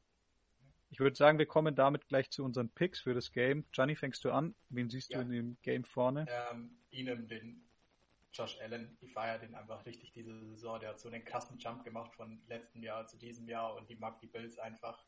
Ich 0.90 1.00
würde 1.00 1.16
sagen, 1.16 1.40
wir 1.40 1.46
kommen 1.46 1.76
damit 1.76 2.08
gleich 2.08 2.30
zu 2.30 2.44
unseren 2.44 2.70
Picks 2.70 3.02
für 3.02 3.14
das 3.14 3.32
Game. 3.32 3.66
Johnny, 3.74 3.96
fängst 3.96 4.24
du 4.24 4.32
an? 4.32 4.56
Wen 4.70 4.90
siehst 4.90 5.12
ja. 5.12 5.18
du 5.18 5.26
in 5.26 5.32
dem 5.32 5.58
Game 5.62 5.84
vorne? 5.84 6.26
Ähm, 6.30 6.78
Ihnen, 6.92 7.28
den 7.28 7.66
Josh 8.36 8.60
Allen. 8.62 8.98
Ich 9.02 9.14
feiere 9.14 9.40
den 9.40 9.56
einfach 9.56 9.86
richtig 9.86 10.12
diese 10.12 10.38
Saison. 10.40 10.80
Der 10.80 10.90
hat 10.90 11.00
so 11.00 11.10
einen 11.10 11.24
krassen 11.24 11.58
Jump 11.58 11.84
gemacht 11.84 12.14
von 12.14 12.42
letztem 12.48 12.84
Jahr 12.84 13.08
zu 13.08 13.18
diesem 13.18 13.48
Jahr 13.48 13.76
und 13.76 13.90
die 13.90 13.96
mag 13.96 14.20
die 14.20 14.28
Bills 14.28 14.60
einfach. 14.60 15.04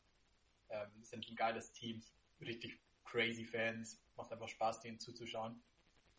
Ähm, 0.70 0.90
sind 1.02 1.28
ein 1.28 1.36
geiles 1.36 1.72
Team, 1.72 2.02
richtig 2.40 2.78
crazy 3.04 3.44
Fans. 3.44 4.00
Macht 4.16 4.32
einfach 4.32 4.48
Spaß, 4.48 4.80
denen 4.80 4.98
zuzuschauen. 4.98 5.62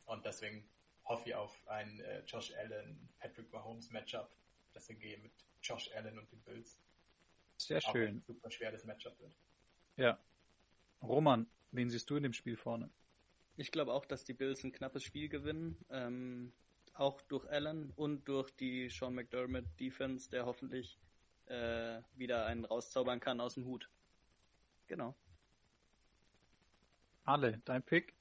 Und 0.05 0.25
deswegen 0.25 0.67
hoffe 1.05 1.29
ich 1.29 1.35
auf 1.35 1.67
ein 1.67 1.99
äh, 2.01 2.23
Josh 2.25 2.53
Allen, 2.55 3.09
Patrick 3.19 3.51
Mahomes 3.51 3.89
Matchup. 3.89 4.29
Deswegen 4.73 4.99
gehe 4.99 5.15
ich 5.15 5.23
mit 5.23 5.33
Josh 5.61 5.89
Allen 5.95 6.17
und 6.17 6.31
den 6.31 6.41
Bills. 6.41 6.79
Sehr 7.57 7.81
schön. 7.81 8.17
Ein 8.17 8.23
super 8.25 8.51
schweres 8.51 8.85
Matchup 8.85 9.19
wird. 9.19 9.33
Ja. 9.99 10.17
Roman, 11.01 11.45
wen 11.71 11.89
siehst 11.89 12.09
du 12.09 12.15
in 12.15 12.23
dem 12.23 12.33
Spiel 12.33 12.55
vorne? 12.55 12.89
Ich 13.57 13.71
glaube 13.71 13.93
auch, 13.93 14.05
dass 14.05 14.23
die 14.23 14.33
Bills 14.33 14.63
ein 14.63 14.71
knappes 14.71 15.03
Spiel 15.03 15.27
gewinnen. 15.27 15.77
Ähm, 15.89 16.53
auch 16.93 17.21
durch 17.23 17.45
Allen 17.49 17.91
und 17.97 18.25
durch 18.27 18.49
die 18.51 18.89
Sean 18.89 19.13
McDermott 19.13 19.65
Defense, 19.77 20.29
der 20.29 20.45
hoffentlich 20.45 20.97
äh, 21.47 22.01
wieder 22.15 22.45
einen 22.45 22.63
rauszaubern 22.63 23.19
kann 23.19 23.41
aus 23.41 23.55
dem 23.55 23.65
Hut. 23.65 23.89
Genau. 24.87 25.13
Alle, 27.25 27.61
dein 27.65 27.83
Pick? 27.83 28.15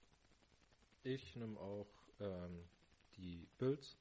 Ich 1.05 1.37
nehme 1.37 1.59
auch 1.61 1.89
ähm, 2.19 2.65
die 3.17 3.47
Bills, 3.59 3.97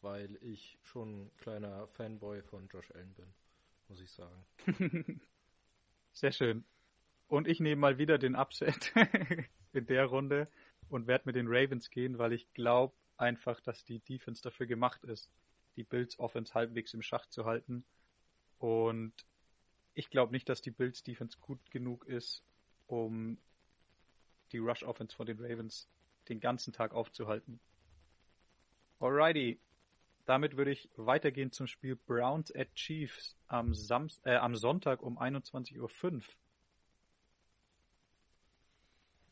weil 0.00 0.38
ich 0.42 0.78
schon 0.82 1.24
ein 1.24 1.36
kleiner 1.36 1.86
Fanboy 1.88 2.42
von 2.42 2.66
Josh 2.68 2.90
Allen 2.92 3.12
bin, 3.12 3.32
muss 3.88 4.00
ich 4.00 4.10
sagen. 4.10 4.46
Sehr 6.12 6.32
schön. 6.32 6.64
Und 7.30 7.46
ich 7.46 7.60
nehme 7.60 7.80
mal 7.80 7.96
wieder 7.96 8.18
den 8.18 8.34
Upset 8.34 8.92
in 9.72 9.86
der 9.86 10.06
Runde 10.06 10.48
und 10.88 11.06
werde 11.06 11.26
mit 11.26 11.36
den 11.36 11.46
Ravens 11.46 11.88
gehen, 11.88 12.18
weil 12.18 12.32
ich 12.32 12.52
glaube 12.54 12.92
einfach, 13.18 13.60
dass 13.60 13.84
die 13.84 14.00
Defense 14.00 14.42
dafür 14.42 14.66
gemacht 14.66 15.04
ist, 15.04 15.30
die 15.76 15.84
Bills 15.84 16.18
Offense 16.18 16.54
halbwegs 16.54 16.92
im 16.92 17.02
Schach 17.02 17.26
zu 17.26 17.44
halten. 17.44 17.84
Und 18.58 19.12
ich 19.94 20.10
glaube 20.10 20.32
nicht, 20.32 20.48
dass 20.48 20.60
die 20.60 20.72
Bills 20.72 21.04
Defense 21.04 21.38
gut 21.40 21.70
genug 21.70 22.04
ist, 22.04 22.42
um 22.88 23.38
die 24.50 24.58
Rush 24.58 24.82
Offense 24.82 25.14
von 25.14 25.26
den 25.26 25.38
Ravens 25.38 25.88
den 26.28 26.40
ganzen 26.40 26.72
Tag 26.72 26.92
aufzuhalten. 26.92 27.60
Alrighty. 28.98 29.60
Damit 30.26 30.56
würde 30.56 30.72
ich 30.72 30.90
weitergehen 30.96 31.52
zum 31.52 31.68
Spiel 31.68 31.94
Browns 31.94 32.52
at 32.56 32.74
Chiefs 32.74 33.36
am, 33.46 33.72
Samst 33.72 34.20
äh, 34.26 34.34
am 34.34 34.56
Sonntag 34.56 35.00
um 35.00 35.16
21.05 35.16 35.78
Uhr. 35.78 36.22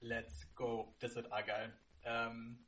Let's 0.00 0.46
go. 0.54 0.94
Das 1.00 1.16
wird 1.16 1.32
auch 1.32 1.44
geil. 1.44 1.76
Ähm, 2.04 2.64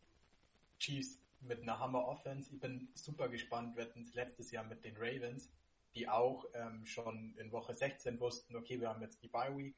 Chiefs 0.78 1.20
mit 1.40 1.62
einer 1.62 1.78
Hammer 1.78 2.06
Offense. 2.06 2.52
Ich 2.52 2.60
bin 2.60 2.88
super 2.94 3.28
gespannt. 3.28 3.76
Wir 3.76 3.84
hatten 3.84 4.02
es 4.02 4.14
letztes 4.14 4.50
Jahr 4.50 4.64
mit 4.64 4.84
den 4.84 4.96
Ravens, 4.96 5.48
die 5.94 6.08
auch 6.08 6.44
ähm, 6.54 6.84
schon 6.84 7.36
in 7.38 7.52
Woche 7.52 7.72
16 7.72 8.18
wussten, 8.18 8.56
okay, 8.56 8.80
wir 8.80 8.88
haben 8.88 9.00
jetzt 9.00 9.22
die 9.22 9.28
Bye 9.28 9.56
Week. 9.56 9.76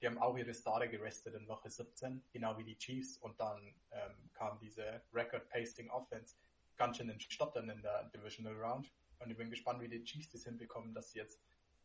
Die 0.00 0.06
haben 0.06 0.18
auch 0.18 0.36
ihre 0.36 0.52
Starter 0.54 0.88
gerestet 0.88 1.34
in 1.34 1.48
Woche 1.48 1.70
17, 1.70 2.22
genau 2.32 2.56
wie 2.58 2.64
die 2.64 2.76
Chiefs. 2.76 3.16
Und 3.18 3.38
dann 3.40 3.74
ähm, 3.90 4.30
kam 4.34 4.58
diese 4.58 5.02
Record 5.12 5.48
Pasting 5.48 5.90
Offense 5.90 6.36
ganz 6.76 6.98
schön 6.98 7.08
in 7.08 7.20
Stottern 7.20 7.68
in 7.70 7.82
der 7.82 8.04
Divisional 8.10 8.54
Round. 8.54 8.90
Und 9.18 9.30
ich 9.30 9.36
bin 9.36 9.50
gespannt, 9.50 9.80
wie 9.80 9.88
die 9.88 10.04
Chiefs 10.04 10.30
das 10.30 10.44
hinbekommen, 10.44 10.94
dass 10.94 11.12
sie 11.12 11.18
jetzt 11.18 11.40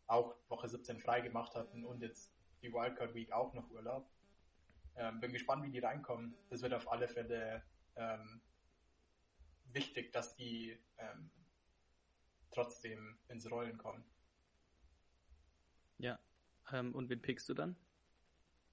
auch 0.07 0.35
Woche 0.49 0.67
17 0.67 0.99
frei 0.99 1.21
gemacht 1.21 1.55
hatten 1.55 1.85
und 1.85 2.01
jetzt 2.01 2.31
die 2.61 2.71
Wildcard 2.71 3.13
Week 3.13 3.31
auch 3.31 3.53
noch 3.53 3.69
Urlaub. 3.69 4.09
Ähm, 4.97 5.19
bin 5.19 5.33
gespannt, 5.33 5.63
wie 5.63 5.71
die 5.71 5.79
reinkommen. 5.79 6.35
Das 6.49 6.61
wird 6.61 6.73
auf 6.73 6.89
alle 6.91 7.07
Fälle 7.07 7.63
ähm, 7.95 8.41
wichtig, 9.71 10.13
dass 10.13 10.35
die 10.35 10.79
ähm, 10.97 11.29
trotzdem 12.51 13.17
ins 13.27 13.49
Rollen 13.51 13.77
kommen. 13.77 14.03
Ja. 15.97 16.19
Ähm, 16.71 16.95
und 16.95 17.09
wen 17.09 17.21
pickst 17.21 17.47
du 17.49 17.53
dann? 17.53 17.75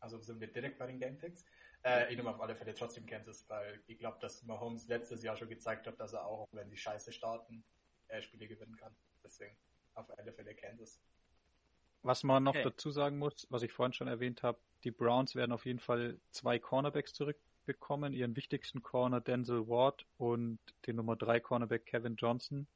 Also 0.01 0.19
sind 0.21 0.41
wir 0.41 0.53
direkt 0.53 0.79
bei 0.79 0.87
den 0.87 0.99
Game 0.99 1.19
Picks. 1.19 1.45
Äh, 1.85 2.11
ich 2.11 2.17
nehme 2.17 2.31
auf 2.31 2.41
alle 2.41 2.55
Fälle 2.55 2.75
trotzdem 2.75 3.07
Kansas, 3.07 3.49
weil 3.49 3.83
ich 3.87 3.99
glaube, 3.99 4.19
dass 4.21 4.43
Mahomes 4.45 4.87
letztes 4.89 5.23
Jahr 5.23 5.37
schon 5.37 5.49
gezeigt 5.49 5.87
hat, 5.87 5.99
dass 5.99 6.13
er 6.13 6.25
auch, 6.25 6.47
wenn 6.53 6.71
die 6.71 6.77
Scheiße 6.77 7.13
starten, 7.13 7.65
äh, 8.09 8.23
Spiele 8.23 8.47
gewinnen 8.47 8.77
kann. 8.77 8.95
Deswegen 9.25 9.57
auf 9.95 10.09
alle 10.19 10.33
Fälle 10.33 10.55
Kansas. 10.55 11.01
Was 12.03 12.23
man 12.25 12.43
noch 12.43 12.55
okay. 12.55 12.65
dazu 12.65 12.91
sagen 12.91 13.19
muss, 13.19 13.47
was 13.51 13.63
ich 13.63 13.73
vorhin 13.73 13.93
schon 13.93 14.09
erwähnt 14.09 14.43
habe, 14.43 14.59
die 14.85 14.91
Browns 14.91 15.35
werden 15.35 15.53
auf 15.53 15.67
jeden 15.67 15.79
Fall 15.79 16.19
zwei 16.31 16.59
Cornerbacks 16.59 17.13
zurückbekommen, 17.15 18.13
ihren 18.13 18.37
wichtigsten 18.37 18.83
Corner 18.83 19.21
Denzel 19.21 19.69
Ward 19.69 20.07
und 20.19 20.59
den 20.87 20.97
Nummer 20.97 21.17
drei 21.17 21.41
Cornerback 21.41 21.87
Kevin 21.87 22.17
Johnson. 22.17 22.67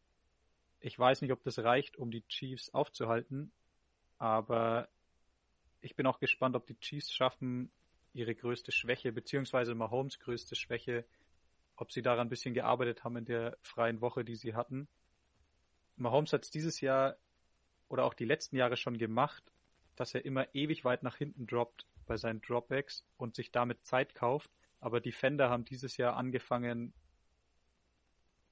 Ich 0.80 0.98
weiß 0.98 1.22
nicht, 1.22 1.32
ob 1.32 1.42
das 1.42 1.59
reicht, 1.59 1.96
um 1.96 2.11
die 2.11 2.26
Chiefs 2.28 2.70
aufzuhalten, 2.70 3.50
aber 4.18 4.88
ich 5.80 5.96
bin 5.96 6.07
auch 6.07 6.20
gespannt, 6.20 6.57
ob 6.57 6.66
die 6.66 6.78
Chiefs 6.78 7.12
schaffen, 7.12 7.70
ihre 8.12 8.34
größte 8.34 8.72
Schwäche, 8.72 9.12
beziehungsweise 9.12 9.74
Mahomes 9.74 10.18
größte 10.18 10.54
Schwäche, 10.54 11.04
ob 11.76 11.92
sie 11.92 12.02
daran 12.02 12.26
ein 12.26 12.30
bisschen 12.30 12.54
gearbeitet 12.54 13.04
haben 13.04 13.16
in 13.16 13.24
der 13.24 13.59
freien 13.62 14.00
Woche, 14.00 14.24
die 14.24 14.36
sie 14.36 14.54
hatten. 14.54 14.88
Mahomes 15.96 16.32
hat 16.32 16.44
es 16.44 16.50
dieses 16.50 16.80
Jahr 16.80 17.16
oder 17.88 18.04
auch 18.04 18.14
die 18.14 18.24
letzten 18.24 18.57
Jahre 18.57 18.76
schon 18.76 18.98
gemacht, 18.98 19.42
dass 19.96 20.14
er 20.14 20.24
immer 20.24 20.54
ewig 20.54 20.84
weit 20.84 21.02
nach 21.02 21.16
hinten 21.16 21.46
droppt 21.46 21.86
bei 22.07 22.16
seinen 22.16 22.40
Dropbacks 22.40 23.04
und 23.16 23.34
sich 23.34 23.52
damit 23.52 23.84
Zeit 23.84 24.14
kauft. 24.14 24.50
Aber 24.80 25.00
die 25.00 25.12
Fender 25.12 25.50
haben 25.50 25.64
dieses 25.64 25.96
Jahr 25.96 26.16
angefangen, 26.16 26.92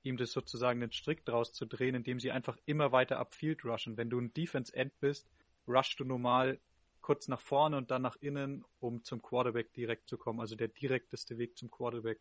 ihm 0.02 0.16
das 0.16 0.32
sozusagen 0.32 0.80
den 0.80 0.92
Strick 0.92 1.24
draus 1.24 1.52
zu 1.52 1.66
drehen, 1.66 1.94
indem 1.94 2.20
sie 2.20 2.30
einfach 2.30 2.58
immer 2.66 2.92
weiter 2.92 3.18
upfield 3.18 3.64
rushen. 3.64 3.96
Wenn 3.96 4.10
du 4.10 4.20
ein 4.20 4.34
Defense 4.34 4.74
End 4.74 4.98
bist, 5.00 5.28
rushst 5.66 5.98
du 5.98 6.04
normal 6.04 6.60
kurz 7.00 7.28
nach 7.28 7.40
vorne 7.40 7.76
und 7.76 7.90
dann 7.90 8.02
nach 8.02 8.16
innen, 8.16 8.64
um 8.80 9.02
zum 9.04 9.20
Quarterback 9.20 9.72
direkt 9.72 10.08
zu 10.08 10.16
kommen. 10.16 10.40
Also 10.40 10.56
der 10.56 10.68
direkteste 10.68 11.38
Weg 11.38 11.56
zum 11.56 11.70
Quarterback. 11.70 12.20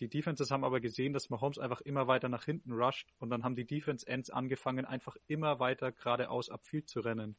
Die 0.00 0.08
Defenses 0.08 0.52
haben 0.52 0.64
aber 0.64 0.80
gesehen, 0.80 1.12
dass 1.12 1.30
Mahomes 1.30 1.58
einfach 1.58 1.80
immer 1.80 2.06
weiter 2.06 2.28
nach 2.28 2.44
hinten 2.44 2.72
rusht 2.72 3.12
und 3.18 3.30
dann 3.30 3.42
haben 3.42 3.56
die 3.56 3.66
Defense 3.66 4.06
Ends 4.06 4.30
angefangen, 4.30 4.84
einfach 4.84 5.16
immer 5.26 5.58
weiter 5.58 5.90
geradeaus 5.90 6.48
upfield 6.48 6.88
zu 6.88 7.00
rennen. 7.00 7.36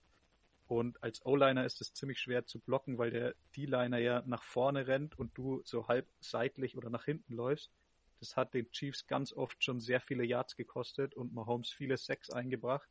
Und 0.70 1.02
als 1.02 1.26
O-Liner 1.26 1.66
ist 1.66 1.82
es 1.82 1.96
ziemlich 1.96 2.20
schwer 2.20 2.46
zu 2.46 2.60
blocken, 2.60 3.00
weil 3.00 3.10
der 3.10 3.34
D-Liner 3.58 3.98
ja 3.98 4.22
nach 4.28 4.44
vorne 4.44 4.86
rennt 4.86 5.18
und 5.18 5.36
du 5.36 5.64
so 5.66 5.88
halb 5.88 6.08
seitlich 6.20 6.78
oder 6.78 6.92
nach 6.92 7.06
hinten 7.06 7.34
läufst. 7.34 7.72
Das 8.20 8.38
hat 8.38 8.54
den 8.54 8.70
Chiefs 8.70 9.08
ganz 9.08 9.34
oft 9.34 9.64
schon 9.64 9.80
sehr 9.80 10.00
viele 10.00 10.24
Yards 10.24 10.56
gekostet 10.56 11.16
und 11.16 11.34
Mahomes 11.34 11.72
viele 11.72 11.98
Sacks 11.98 12.30
eingebracht. 12.30 12.88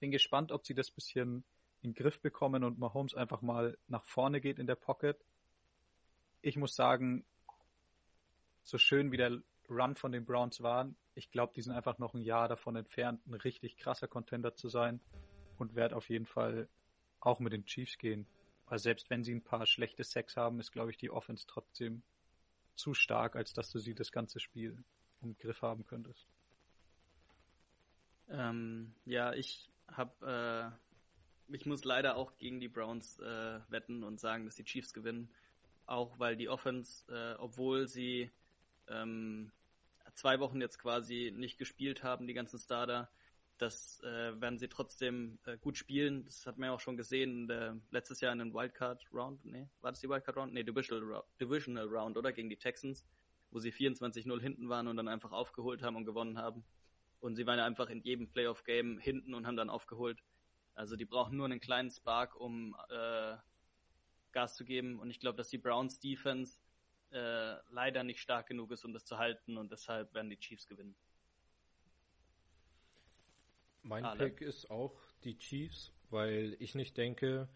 Bin 0.00 0.10
gespannt, 0.10 0.50
ob 0.50 0.66
sie 0.66 0.74
das 0.74 0.90
bisschen 0.90 1.44
in 1.80 1.92
den 1.92 1.94
Griff 1.94 2.20
bekommen 2.20 2.64
und 2.64 2.80
Mahomes 2.80 3.14
einfach 3.14 3.40
mal 3.40 3.78
nach 3.86 4.04
vorne 4.04 4.40
geht 4.40 4.58
in 4.58 4.66
der 4.66 4.74
Pocket. 4.74 5.16
Ich 6.42 6.56
muss 6.56 6.74
sagen, 6.74 7.24
so 8.64 8.78
schön 8.78 9.12
wie 9.12 9.16
der 9.16 9.40
Run 9.70 9.94
von 9.94 10.10
den 10.10 10.24
Browns 10.24 10.60
war, 10.60 10.92
ich 11.14 11.30
glaube, 11.30 11.52
die 11.54 11.62
sind 11.62 11.74
einfach 11.74 11.98
noch 11.98 12.14
ein 12.14 12.22
Jahr 12.22 12.48
davon 12.48 12.74
entfernt, 12.74 13.24
ein 13.28 13.34
richtig 13.34 13.76
krasser 13.76 14.08
Contender 14.08 14.56
zu 14.56 14.68
sein 14.68 15.00
und 15.58 15.74
werde 15.74 15.96
auf 15.96 16.08
jeden 16.08 16.26
Fall 16.26 16.68
auch 17.20 17.40
mit 17.40 17.52
den 17.52 17.64
Chiefs 17.64 17.98
gehen. 17.98 18.26
Weil 18.66 18.78
selbst 18.78 19.10
wenn 19.10 19.24
sie 19.24 19.34
ein 19.34 19.42
paar 19.42 19.66
schlechte 19.66 20.04
Sex 20.04 20.36
haben, 20.36 20.60
ist, 20.60 20.72
glaube 20.72 20.90
ich, 20.90 20.98
die 20.98 21.10
Offense 21.10 21.46
trotzdem 21.46 22.02
zu 22.74 22.94
stark, 22.94 23.34
als 23.34 23.52
dass 23.52 23.70
du 23.70 23.78
sie 23.78 23.94
das 23.94 24.12
ganze 24.12 24.40
Spiel 24.40 24.84
im 25.22 25.36
Griff 25.38 25.62
haben 25.62 25.84
könntest. 25.86 26.26
Ähm, 28.28 28.94
ja, 29.04 29.32
ich 29.32 29.70
habe, 29.90 30.72
äh, 31.48 31.54
ich 31.54 31.66
muss 31.66 31.84
leider 31.84 32.16
auch 32.16 32.36
gegen 32.36 32.60
die 32.60 32.68
Browns 32.68 33.18
äh, 33.18 33.60
wetten 33.68 34.04
und 34.04 34.20
sagen, 34.20 34.44
dass 34.44 34.56
die 34.56 34.64
Chiefs 34.64 34.92
gewinnen. 34.92 35.30
Auch 35.86 36.18
weil 36.18 36.36
die 36.36 36.50
Offense, 36.50 37.10
äh, 37.10 37.40
obwohl 37.40 37.88
sie 37.88 38.30
ähm, 38.86 39.50
zwei 40.14 40.40
Wochen 40.40 40.60
jetzt 40.60 40.78
quasi 40.78 41.32
nicht 41.34 41.58
gespielt 41.58 42.02
haben, 42.02 42.26
die 42.26 42.34
ganzen 42.34 42.58
Starter, 42.58 43.10
das 43.58 44.00
äh, 44.02 44.40
werden 44.40 44.58
sie 44.58 44.68
trotzdem 44.68 45.38
äh, 45.44 45.58
gut 45.58 45.76
spielen. 45.76 46.24
Das 46.24 46.46
hat 46.46 46.58
man 46.58 46.68
ja 46.68 46.74
auch 46.74 46.80
schon 46.80 46.96
gesehen 46.96 47.48
der, 47.48 47.76
letztes 47.90 48.20
Jahr 48.20 48.32
in 48.32 48.38
den 48.38 48.54
Wildcard 48.54 49.04
Round. 49.12 49.44
Nee, 49.44 49.68
war 49.80 49.90
das 49.90 50.00
die 50.00 50.08
Wildcard 50.08 50.36
Round? 50.36 50.52
Nee, 50.52 50.62
Divisional, 50.62 51.24
Divisional 51.40 51.86
Round, 51.86 52.16
oder? 52.16 52.32
Gegen 52.32 52.48
die 52.48 52.56
Texans, 52.56 53.04
wo 53.50 53.58
sie 53.58 53.72
24-0 53.72 54.40
hinten 54.40 54.68
waren 54.68 54.86
und 54.86 54.96
dann 54.96 55.08
einfach 55.08 55.32
aufgeholt 55.32 55.82
haben 55.82 55.96
und 55.96 56.04
gewonnen 56.04 56.38
haben. 56.38 56.64
Und 57.20 57.34
sie 57.34 57.46
waren 57.46 57.58
ja 57.58 57.66
einfach 57.66 57.90
in 57.90 58.00
jedem 58.02 58.28
Playoff-Game 58.28 58.98
hinten 58.98 59.34
und 59.34 59.46
haben 59.46 59.56
dann 59.56 59.70
aufgeholt. 59.70 60.22
Also 60.74 60.94
die 60.94 61.04
brauchen 61.04 61.36
nur 61.36 61.46
einen 61.46 61.60
kleinen 61.60 61.90
Spark, 61.90 62.36
um 62.36 62.76
äh, 62.88 63.36
Gas 64.30 64.54
zu 64.54 64.64
geben. 64.64 65.00
Und 65.00 65.10
ich 65.10 65.18
glaube, 65.18 65.36
dass 65.36 65.48
die 65.48 65.58
Browns 65.58 65.98
Defense 65.98 66.60
äh, 67.10 67.56
leider 67.70 68.04
nicht 68.04 68.20
stark 68.20 68.46
genug 68.46 68.70
ist, 68.70 68.84
um 68.84 68.92
das 68.92 69.04
zu 69.04 69.18
halten. 69.18 69.56
Und 69.56 69.72
deshalb 69.72 70.14
werden 70.14 70.30
die 70.30 70.38
Chiefs 70.38 70.68
gewinnen. 70.68 70.94
Mein 73.88 74.04
Alle. 74.04 74.28
Pick 74.28 74.42
ist 74.42 74.70
auch 74.70 74.94
die 75.24 75.38
Chiefs, 75.38 75.92
weil 76.10 76.56
ich 76.60 76.74
nicht 76.74 76.96
denke, 76.96 77.48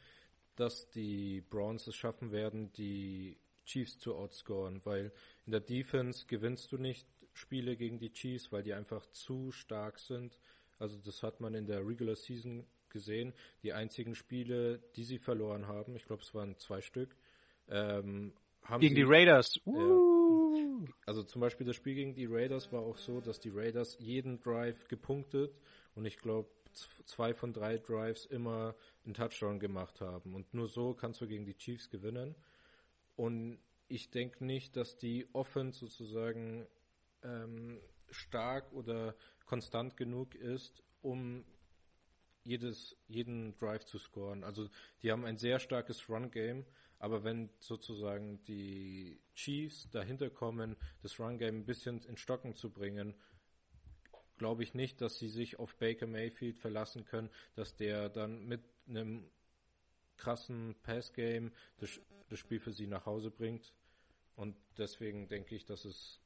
dass 0.56 0.90
die 0.90 1.42
Browns 1.42 1.86
es 1.86 1.94
schaffen 1.94 2.32
werden, 2.32 2.72
die 2.72 3.36
Chiefs 3.64 3.98
zu 3.98 4.14
outscoren, 4.16 4.80
weil 4.84 5.12
in 5.46 5.52
der 5.52 5.60
Defense 5.60 6.26
gewinnst 6.26 6.72
du 6.72 6.78
nicht 6.78 7.06
Spiele 7.34 7.76
gegen 7.76 7.98
die 7.98 8.12
Chiefs, 8.12 8.50
weil 8.50 8.62
die 8.62 8.72
einfach 8.72 9.06
zu 9.12 9.52
stark 9.52 9.98
sind. 9.98 10.38
Also 10.78 10.98
das 10.98 11.22
hat 11.22 11.40
man 11.40 11.54
in 11.54 11.66
der 11.66 11.86
Regular 11.86 12.16
Season 12.16 12.66
gesehen. 12.88 13.34
Die 13.62 13.72
einzigen 13.72 14.14
Spiele, 14.14 14.78
die 14.96 15.04
sie 15.04 15.18
verloren 15.18 15.66
haben, 15.66 15.96
ich 15.96 16.04
glaube 16.04 16.22
es 16.22 16.34
waren 16.34 16.56
zwei 16.58 16.80
Stück, 16.80 17.14
ähm, 17.68 18.32
haben 18.62 18.80
gegen 18.80 18.94
sie, 18.94 19.02
die 19.02 19.06
Raiders. 19.06 19.60
Uh. 19.66 20.86
Also 21.06 21.22
zum 21.22 21.40
Beispiel 21.40 21.66
das 21.66 21.76
Spiel 21.76 21.94
gegen 21.94 22.14
die 22.14 22.26
Raiders 22.26 22.72
war 22.72 22.80
auch 22.80 22.96
so, 22.96 23.20
dass 23.20 23.38
die 23.38 23.50
Raiders 23.50 23.96
jeden 24.00 24.40
Drive 24.40 24.88
gepunktet 24.88 25.54
und 25.94 26.04
ich 26.04 26.18
glaube 26.18 26.50
zwei 27.04 27.34
von 27.34 27.52
drei 27.52 27.78
Drives 27.78 28.26
immer 28.26 28.74
einen 29.04 29.14
Touchdown 29.14 29.58
gemacht 29.58 30.00
haben. 30.00 30.34
Und 30.34 30.54
nur 30.54 30.68
so 30.68 30.94
kannst 30.94 31.20
du 31.20 31.26
gegen 31.26 31.44
die 31.44 31.56
Chiefs 31.56 31.90
gewinnen. 31.90 32.34
Und 33.16 33.58
ich 33.88 34.10
denke 34.10 34.44
nicht, 34.44 34.76
dass 34.76 34.96
die 34.96 35.28
Offense 35.34 35.80
sozusagen 35.80 36.66
ähm, 37.22 37.80
stark 38.10 38.72
oder 38.72 39.14
konstant 39.44 39.96
genug 39.96 40.34
ist, 40.34 40.82
um 41.02 41.44
jedes, 42.44 42.96
jeden 43.06 43.56
Drive 43.58 43.84
zu 43.84 43.98
scoren. 43.98 44.44
Also 44.44 44.68
die 45.02 45.12
haben 45.12 45.24
ein 45.24 45.36
sehr 45.36 45.58
starkes 45.58 46.08
Run-Game, 46.08 46.64
aber 46.98 47.24
wenn 47.24 47.50
sozusagen 47.58 48.42
die 48.44 49.20
Chiefs 49.34 49.88
dahinter 49.90 50.30
kommen, 50.30 50.76
das 51.02 51.18
Run-Game 51.20 51.58
ein 51.58 51.66
bisschen 51.66 52.02
in 52.04 52.16
Stocken 52.16 52.54
zu 52.54 52.70
bringen, 52.70 53.14
glaube 54.42 54.64
ich 54.64 54.74
nicht, 54.74 55.00
dass 55.00 55.20
sie 55.20 55.28
sich 55.28 55.60
auf 55.60 55.76
Baker 55.76 56.08
Mayfield 56.08 56.58
verlassen 56.58 57.04
können, 57.04 57.30
dass 57.54 57.76
der 57.76 58.08
dann 58.08 58.44
mit 58.44 58.60
einem 58.88 59.30
krassen 60.16 60.74
Pass-Game 60.82 61.52
das, 61.76 62.00
das 62.28 62.40
Spiel 62.40 62.58
für 62.58 62.72
sie 62.72 62.88
nach 62.88 63.06
Hause 63.06 63.30
bringt. 63.30 63.72
Und 64.34 64.56
deswegen 64.78 65.28
denke 65.28 65.54
ich, 65.54 65.64
dass 65.64 65.84
es 65.84 66.20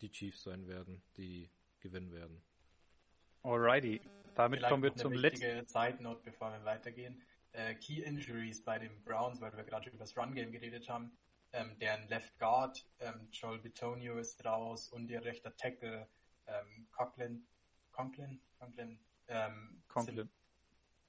die 0.00 0.12
Chiefs 0.12 0.44
sein 0.44 0.68
werden, 0.68 1.02
die 1.16 1.50
gewinnen 1.80 2.12
werden. 2.12 2.40
Alrighty, 3.42 4.00
damit 4.36 4.60
Vielleicht 4.60 4.70
kommen 4.70 4.82
wir 4.84 4.94
zum 4.94 5.14
eine 5.14 5.22
letzten. 5.22 5.42
wichtige 5.42 5.66
Side 5.66 6.00
Note, 6.04 6.20
bevor 6.22 6.52
wir 6.52 6.64
weitergehen. 6.64 7.20
Äh, 7.50 7.74
Key 7.74 8.00
Injuries 8.02 8.62
bei 8.62 8.78
den 8.78 9.02
Browns, 9.02 9.40
weil 9.40 9.56
wir 9.56 9.64
gerade 9.64 9.88
über 9.88 9.98
das 9.98 10.16
Run 10.16 10.36
Game 10.36 10.52
geredet 10.52 10.88
haben. 10.88 11.10
Ähm, 11.52 11.76
deren 11.80 12.06
Left 12.06 12.38
Guard, 12.38 12.86
ähm, 13.00 13.26
Joel 13.32 13.58
Bitonio 13.58 14.18
ist 14.18 14.44
raus 14.44 14.88
und 14.88 15.10
ihr 15.10 15.24
rechter 15.24 15.56
Tackle, 15.56 16.06
ähm, 16.46 16.86
Conklin, 16.92 17.44
Conklin, 17.96 18.40
Conklin, 18.58 18.98
ähm, 19.28 19.82
Conklin. 19.88 20.16
Sind, 20.16 20.30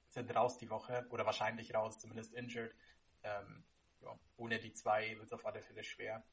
sind 0.08 0.34
raus 0.34 0.56
die 0.56 0.70
Woche 0.70 1.06
oder 1.10 1.26
wahrscheinlich 1.26 1.74
raus, 1.74 1.98
zumindest 1.98 2.32
injured. 2.32 2.74
Ähm, 3.22 3.62
ja, 4.00 4.18
ohne 4.36 4.58
die 4.58 4.72
zwei 4.72 5.16
wird 5.18 5.26
es 5.26 5.32
auf 5.32 5.44
alle 5.44 5.60
Fälle 5.60 5.84
schwer. 5.84 6.24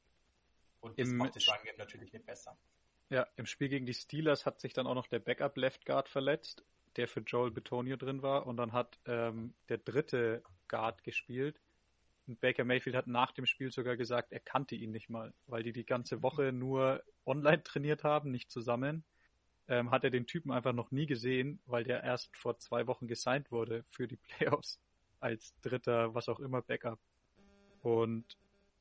Und 0.80 0.98
das 0.98 1.08
Im- 1.08 1.18
macht 1.18 1.36
das 1.36 1.46
Run 1.46 1.58
Game 1.64 1.76
natürlich 1.76 2.12
nicht 2.12 2.24
besser. 2.24 2.58
Ja, 3.10 3.26
im 3.36 3.46
Spiel 3.46 3.68
gegen 3.68 3.86
die 3.86 3.94
Steelers 3.94 4.46
hat 4.46 4.60
sich 4.60 4.72
dann 4.72 4.86
auch 4.86 4.94
noch 4.94 5.06
der 5.06 5.20
Backup 5.20 5.56
Left 5.56 5.84
Guard 5.84 6.08
verletzt, 6.08 6.64
der 6.96 7.06
für 7.06 7.20
Joel 7.20 7.50
Betonio 7.50 7.96
drin 7.96 8.22
war. 8.22 8.46
Und 8.46 8.56
dann 8.56 8.72
hat 8.72 8.98
ähm, 9.04 9.54
der 9.68 9.78
dritte 9.78 10.42
Guard 10.68 11.04
gespielt. 11.04 11.60
Und 12.26 12.40
Baker 12.40 12.64
Mayfield 12.64 12.96
hat 12.96 13.06
nach 13.06 13.32
dem 13.32 13.46
Spiel 13.46 13.70
sogar 13.70 13.96
gesagt, 13.96 14.32
er 14.32 14.40
kannte 14.40 14.74
ihn 14.74 14.90
nicht 14.90 15.10
mal, 15.10 15.34
weil 15.46 15.62
die 15.62 15.72
die 15.72 15.84
ganze 15.86 16.22
Woche 16.22 16.50
nur 16.50 17.04
online 17.26 17.62
trainiert 17.62 18.02
haben, 18.04 18.30
nicht 18.30 18.50
zusammen. 18.50 19.04
Ähm, 19.68 19.90
hat 19.90 20.04
er 20.04 20.10
den 20.10 20.26
Typen 20.26 20.52
einfach 20.52 20.72
noch 20.72 20.92
nie 20.92 21.06
gesehen, 21.06 21.60
weil 21.66 21.82
der 21.82 22.04
erst 22.04 22.36
vor 22.36 22.58
zwei 22.58 22.86
Wochen 22.86 23.08
gesigned 23.08 23.50
wurde 23.50 23.84
für 23.88 24.06
die 24.06 24.16
Playoffs 24.38 24.78
als 25.20 25.54
dritter, 25.60 26.14
was 26.14 26.28
auch 26.28 26.40
immer, 26.40 26.62
Backup. 26.62 27.00
Und 27.82 28.36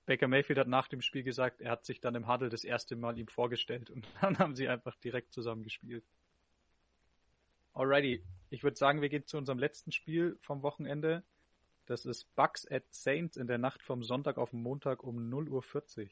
Baker 0.06 0.28
Mayfield 0.28 0.60
hat 0.60 0.68
nach 0.68 0.88
dem 0.88 1.02
Spiel 1.02 1.24
gesagt, 1.24 1.62
er 1.62 1.72
hat 1.72 1.86
sich 1.86 1.99
dann 1.99 2.16
im 2.16 2.28
Huddle 2.28 2.49
das 2.49 2.64
erste 2.64 2.95
Mal 2.95 3.18
ihm 3.18 3.28
vorgestellt 3.28 3.90
und 3.90 4.07
dann 4.22 4.38
haben 4.38 4.56
sie 4.56 4.68
einfach 4.68 4.95
direkt 4.98 5.34
zusammen 5.34 5.64
gespielt. 5.64 6.03
Alrighty, 7.74 8.24
ich 8.49 8.64
würde 8.64 8.78
sagen, 8.78 9.02
wir 9.02 9.10
gehen 9.10 9.26
zu 9.26 9.38
unserem 9.38 9.60
letzten 9.60 9.91
Spiel 9.91 10.38
vom 10.41 10.62
Wochenende. 10.62 11.24
Das 11.88 12.06
ist 12.06 12.34
Bucks 12.36 12.66
at 12.72 12.84
Saints 12.91 13.38
in 13.38 13.48
der 13.48 13.57
Nacht 13.57 13.82
vom 13.84 14.03
Sonntag 14.03 14.38
auf 14.38 14.52
den 14.52 14.62
Montag 14.62 15.03
um 15.03 15.18
0.40 15.30 16.03
Uhr. 16.03 16.10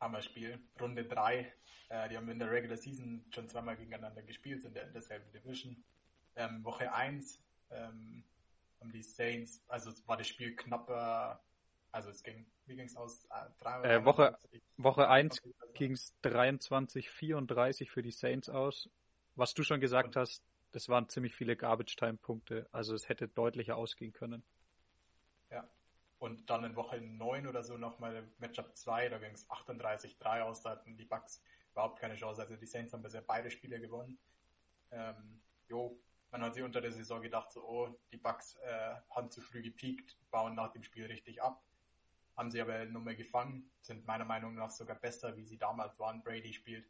Hammerspiel. 0.00 0.58
Runde 0.80 1.04
3. 1.04 1.52
Äh, 1.88 2.08
die 2.08 2.16
haben 2.16 2.28
in 2.28 2.38
der 2.38 2.50
Regular 2.50 2.76
Season 2.76 3.24
schon 3.30 3.48
zweimal 3.48 3.76
gegeneinander 3.76 4.22
gespielt, 4.22 4.62
sind 4.62 4.76
in 4.76 4.92
derselben 4.92 5.30
Division. 5.32 5.84
Ähm, 6.36 6.64
Woche 6.64 6.92
1 6.92 7.42
ähm, 7.70 8.24
haben 8.80 8.92
die 8.92 9.02
Saints, 9.02 9.62
also 9.68 9.90
es 9.90 10.06
war 10.06 10.16
das 10.16 10.28
Spiel 10.28 10.54
knapper, 10.54 11.40
also 11.92 12.10
es 12.10 12.22
ging, 12.22 12.46
wie 12.66 12.76
ging 12.76 12.86
es 12.86 12.96
aus? 12.96 13.24
Äh, 13.24 13.48
drei- 13.58 13.82
Äh, 13.82 14.04
Woche- 14.04 14.26
21? 14.36 14.62
Woche 14.76 15.08
1 15.08 15.42
ging 15.74 15.92
es 15.92 16.12
23-34 16.22 17.90
für 17.90 18.02
die 18.02 18.10
Saints 18.10 18.48
aus. 18.48 18.90
Was 19.34 19.54
du 19.54 19.62
schon 19.62 19.80
gesagt 19.80 20.16
hast, 20.16 20.42
das 20.72 20.88
waren 20.88 21.08
ziemlich 21.08 21.34
viele 21.34 21.56
Garbage-Time-Punkte, 21.56 22.68
also 22.72 22.94
es 22.94 23.08
hätte 23.08 23.28
deutlicher 23.28 23.76
ausgehen 23.76 24.12
können. 24.12 24.42
Ja. 25.50 25.66
Und 26.18 26.48
dann 26.48 26.64
in 26.64 26.76
Woche 26.76 27.00
9 27.00 27.46
oder 27.46 27.62
so 27.62 27.76
nochmal 27.76 28.26
Matchup 28.38 28.74
2, 28.74 29.10
da 29.10 29.18
ging 29.18 29.32
es 29.32 29.48
38-3 29.50 30.40
aus, 30.42 30.62
da 30.62 30.70
hatten 30.70 30.96
die 30.96 31.04
Bucks 31.04 31.42
überhaupt 31.72 32.00
keine 32.00 32.16
Chance. 32.16 32.40
Also 32.40 32.56
die 32.56 32.66
Saints 32.66 32.92
haben 32.92 33.02
bisher 33.02 33.20
beide 33.20 33.50
Spiele 33.50 33.78
gewonnen. 33.78 34.18
Ähm, 34.90 35.42
jo, 35.68 36.00
man 36.30 36.42
hat 36.42 36.54
sich 36.54 36.62
unter 36.62 36.80
der 36.80 36.92
Saison 36.92 37.20
gedacht, 37.20 37.50
so, 37.52 37.62
oh, 37.62 38.00
die 38.12 38.16
Bucks 38.16 38.56
äh, 38.56 38.94
haben 39.10 39.30
zu 39.30 39.42
früh 39.42 39.62
gepiekt, 39.62 40.16
bauen 40.30 40.54
nach 40.54 40.72
dem 40.72 40.82
Spiel 40.82 41.06
richtig 41.06 41.42
ab. 41.42 41.62
Haben 42.34 42.50
sie 42.50 42.60
aber 42.60 42.84
nur 42.86 43.02
mehr 43.02 43.14
gefangen, 43.14 43.70
sind 43.80 44.06
meiner 44.06 44.24
Meinung 44.24 44.54
nach 44.54 44.70
sogar 44.70 44.96
besser, 44.96 45.36
wie 45.36 45.44
sie 45.44 45.58
damals 45.58 45.98
waren. 45.98 46.22
Brady 46.22 46.52
spielt 46.52 46.86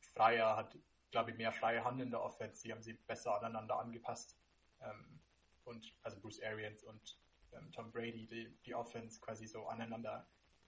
freier, 0.00 0.56
hat, 0.56 0.76
glaube 1.10 1.30
ich, 1.30 1.36
mehr 1.36 1.52
freie 1.52 1.84
Hand 1.84 2.00
in 2.00 2.10
der 2.10 2.22
Offense. 2.22 2.60
Sie 2.60 2.72
haben 2.72 2.82
sie 2.82 2.94
besser 2.94 3.36
aneinander 3.38 3.78
angepasst. 3.78 4.36
Ähm, 4.80 5.20
und 5.64 5.94
also 6.02 6.18
Bruce 6.20 6.42
Arians 6.42 6.84
und 6.84 7.18
ähm, 7.56 7.72
Tom 7.72 7.90
Brady 7.92 8.26
die, 8.26 8.56
die 8.64 8.74
Offense 8.74 9.20
quasi 9.20 9.46
so 9.46 9.66
aneinander 9.66 10.26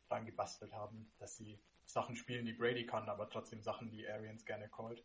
dran 0.09 0.25
gebastelt 0.25 0.73
haben, 0.73 1.13
dass 1.19 1.37
sie 1.37 1.59
Sachen 1.85 2.17
spielen, 2.17 2.45
die 2.45 2.53
Brady 2.53 2.87
kann, 2.87 3.09
aber 3.09 3.29
trotzdem 3.31 3.63
Sachen, 3.63 3.91
die 3.91 4.09
Arians 4.09 4.45
gerne 4.45 4.69
callt. 4.69 5.05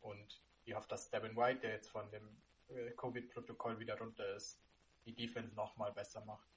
Und 0.00 0.40
ich 0.64 0.74
hoffe, 0.74 0.88
dass 0.88 1.10
Devin 1.10 1.36
White, 1.36 1.60
der 1.60 1.72
jetzt 1.72 1.90
von 1.90 2.10
dem 2.10 2.36
äh, 2.68 2.90
Covid-Protokoll 2.92 3.78
wieder 3.78 3.98
runter 3.98 4.34
ist, 4.34 4.60
die 5.04 5.14
Defense 5.14 5.54
nochmal 5.54 5.92
besser 5.92 6.24
macht. 6.24 6.48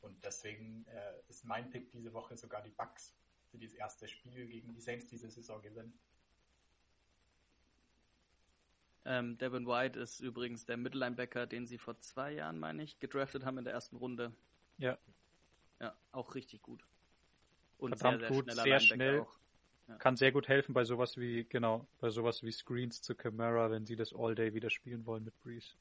Und 0.00 0.24
deswegen 0.24 0.86
äh, 0.86 1.20
ist 1.28 1.44
mein 1.44 1.70
Pick 1.70 1.90
diese 1.90 2.12
Woche 2.12 2.36
sogar 2.36 2.62
die 2.62 2.70
Bucks, 2.70 3.14
die 3.52 3.58
das 3.58 3.74
erste 3.74 4.08
Spiel 4.08 4.46
gegen 4.46 4.72
die 4.72 4.80
Saints 4.80 5.06
diese 5.06 5.30
Saison 5.30 5.60
gewinnen. 5.60 5.98
Ähm, 9.04 9.38
Devin 9.38 9.66
White 9.66 9.98
ist 9.98 10.20
übrigens 10.20 10.66
der 10.66 10.76
Mittellinebacker, 10.76 11.46
den 11.46 11.66
sie 11.66 11.78
vor 11.78 11.98
zwei 12.00 12.32
Jahren, 12.32 12.58
meine 12.58 12.82
ich, 12.82 13.00
gedraftet 13.00 13.44
haben 13.44 13.58
in 13.58 13.64
der 13.64 13.72
ersten 13.72 13.96
Runde. 13.96 14.32
Ja. 14.78 14.98
Ja, 15.80 15.94
auch 16.12 16.34
richtig 16.34 16.62
gut. 16.62 16.84
Und 17.78 17.98
Verdammt 17.98 18.20
sehr, 18.20 18.28
sehr 18.28 18.36
gut, 18.36 18.44
schneller 18.44 18.62
sehr 18.62 18.78
Linebacker 18.78 18.94
schnell. 18.94 19.20
auch. 19.20 19.40
Kann 19.98 20.16
sehr 20.16 20.30
gut 20.30 20.46
helfen 20.46 20.72
bei 20.72 20.84
sowas 20.84 21.16
wie, 21.16 21.44
genau, 21.44 21.86
bei 21.98 22.10
sowas 22.10 22.44
wie 22.44 22.52
Screens 22.52 23.02
zu 23.02 23.16
Camara, 23.16 23.70
wenn 23.70 23.86
sie 23.86 23.96
das 23.96 24.14
All-Day 24.14 24.54
wieder 24.54 24.70
spielen 24.70 25.04
wollen 25.04 25.24
mit 25.24 25.40
Breeze. 25.42 25.74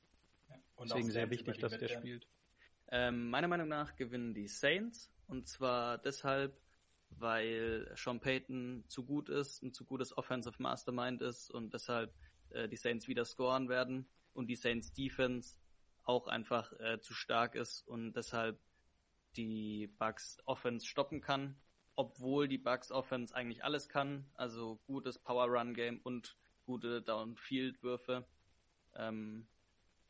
Ja. 0.49 0.55
Und 0.77 0.89
Deswegen 0.89 1.11
sehr 1.11 1.29
wichtig, 1.29 1.59
dass 1.59 1.77
der 1.77 1.89
spielt. 1.89 2.25
Ähm, 2.91 3.29
meiner 3.29 3.47
Meinung 3.47 3.67
nach 3.67 3.95
gewinnen 3.95 4.33
die 4.33 4.47
Saints 4.47 5.11
und 5.27 5.47
zwar 5.47 5.99
deshalb, 5.99 6.57
weil 7.11 7.91
Sean 7.95 8.19
Payton 8.19 8.83
zu 8.87 9.05
gut 9.05 9.29
ist, 9.29 9.61
ein 9.61 9.73
zu 9.73 9.85
gutes 9.85 10.17
Offensive 10.17 10.55
Mastermind 10.59 11.21
ist 11.21 11.51
und 11.51 11.73
deshalb 11.73 12.11
äh, 12.51 12.67
die 12.67 12.77
Saints 12.77 13.07
wieder 13.07 13.25
scoren 13.25 13.69
werden 13.69 14.07
und 14.33 14.47
die 14.47 14.55
Saints 14.55 14.93
Defense 14.93 15.57
auch 16.03 16.27
einfach 16.27 16.71
äh, 16.79 16.99
zu 17.01 17.13
stark 17.13 17.55
ist 17.55 17.87
und 17.87 18.13
deshalb 18.13 18.59
die 19.35 19.87
Bucks 19.99 20.37
Offense 20.45 20.85
stoppen 20.85 21.21
kann, 21.21 21.55
obwohl 21.95 22.47
die 22.47 22.57
Bucks 22.57 22.91
Offense 22.91 23.35
eigentlich 23.35 23.63
alles 23.63 23.89
kann, 23.89 24.25
also 24.33 24.79
gutes 24.85 25.19
Power 25.19 25.47
Run 25.47 25.73
Game 25.73 25.99
und 26.01 26.35
gute 26.65 27.01
Downfield 27.01 27.83
Würfe. 27.83 28.25
Ähm, 28.95 29.47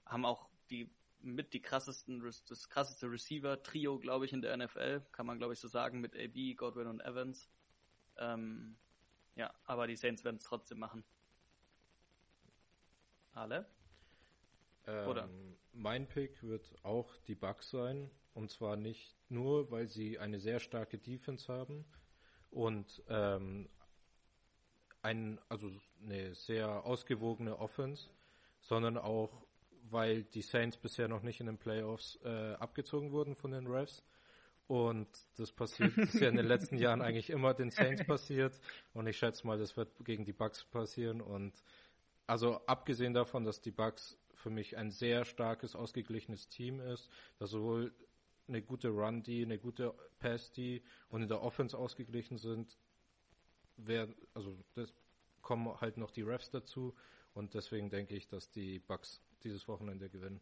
haben 0.05 0.25
auch 0.25 0.49
die 0.69 0.89
mit 1.21 1.53
die 1.53 1.61
krassesten, 1.61 2.21
das 2.21 2.69
krasseste 2.69 3.11
Receiver-Trio, 3.11 3.99
glaube 3.99 4.25
ich, 4.25 4.33
in 4.33 4.41
der 4.41 4.55
NFL, 4.55 5.01
kann 5.11 5.25
man, 5.25 5.37
glaube 5.37 5.53
ich, 5.53 5.59
so 5.59 5.67
sagen, 5.67 5.99
mit 5.99 6.15
AB, 6.15 6.55
Godwin 6.55 6.87
und 6.87 7.01
Evans. 7.01 7.49
Ähm, 8.17 8.77
ja, 9.35 9.53
aber 9.65 9.87
die 9.87 9.95
Saints 9.95 10.23
werden 10.23 10.37
es 10.37 10.43
trotzdem 10.43 10.79
machen. 10.79 11.03
Alle? 13.33 13.65
Oder? 14.85 15.25
Ähm, 15.25 15.57
mein 15.73 16.07
Pick 16.07 16.43
wird 16.43 16.73
auch 16.83 17.15
die 17.27 17.35
Bucks 17.35 17.69
sein. 17.69 18.09
Und 18.33 18.51
zwar 18.51 18.75
nicht 18.75 19.15
nur, 19.27 19.69
weil 19.71 19.87
sie 19.87 20.19
eine 20.19 20.39
sehr 20.39 20.59
starke 20.59 20.97
Defense 20.97 21.51
haben 21.51 21.83
und 22.51 23.03
ähm, 23.09 23.67
ein, 25.01 25.39
also 25.49 25.69
eine 26.01 26.33
sehr 26.35 26.85
ausgewogene 26.85 27.59
Offense, 27.59 28.09
sondern 28.61 28.97
auch, 28.97 29.45
weil 29.89 30.23
die 30.23 30.41
Saints 30.41 30.77
bisher 30.77 31.07
noch 31.07 31.23
nicht 31.23 31.39
in 31.39 31.47
den 31.47 31.57
Playoffs 31.57 32.19
äh, 32.23 32.53
abgezogen 32.53 33.11
wurden 33.11 33.35
von 33.35 33.51
den 33.51 33.67
Refs. 33.67 34.03
Und 34.67 35.07
das 35.35 35.51
passiert, 35.51 35.97
das 35.97 36.13
ist 36.13 36.21
ja 36.21 36.29
in 36.29 36.35
den 36.35 36.45
letzten 36.45 36.77
Jahren 36.77 37.01
eigentlich 37.01 37.31
immer 37.31 37.55
den 37.55 37.71
Saints 37.71 38.05
passiert. 38.05 38.59
Und 38.93 39.07
ich 39.07 39.17
schätze 39.17 39.47
mal, 39.47 39.57
das 39.57 39.75
wird 39.75 39.89
gegen 40.05 40.25
die 40.25 40.33
Bucks 40.33 40.63
passieren. 40.63 41.21
Und 41.21 41.63
also 42.29 42.61
abgesehen 42.67 43.13
davon, 43.13 43.43
dass 43.43 43.59
die 43.59 43.71
Bucks 43.71 44.17
für 44.35 44.51
mich 44.51 44.77
ein 44.77 44.91
sehr 44.91 45.25
starkes, 45.25 45.75
ausgeglichenes 45.75 46.47
Team 46.47 46.79
ist, 46.79 47.09
das 47.39 47.49
sowohl 47.49 47.91
eine 48.47 48.61
gute 48.61 48.89
Run-D, 48.89 49.43
eine 49.43 49.57
gute 49.57 49.93
Pass-D 50.19 50.81
und 51.09 51.23
in 51.23 51.27
der 51.27 51.41
Offense 51.41 51.77
ausgeglichen 51.77 52.37
sind, 52.37 52.77
wer, 53.77 54.07
also 54.33 54.55
das 54.75 54.93
kommen 55.41 55.79
halt 55.81 55.97
noch 55.97 56.11
die 56.11 56.21
Refs 56.21 56.51
dazu 56.51 56.95
und 57.33 57.55
deswegen 57.55 57.89
denke 57.89 58.15
ich, 58.15 58.27
dass 58.27 58.51
die 58.51 58.79
Bucks 58.79 59.21
dieses 59.43 59.67
Wochenende 59.67 60.09
gewinnen. 60.09 60.39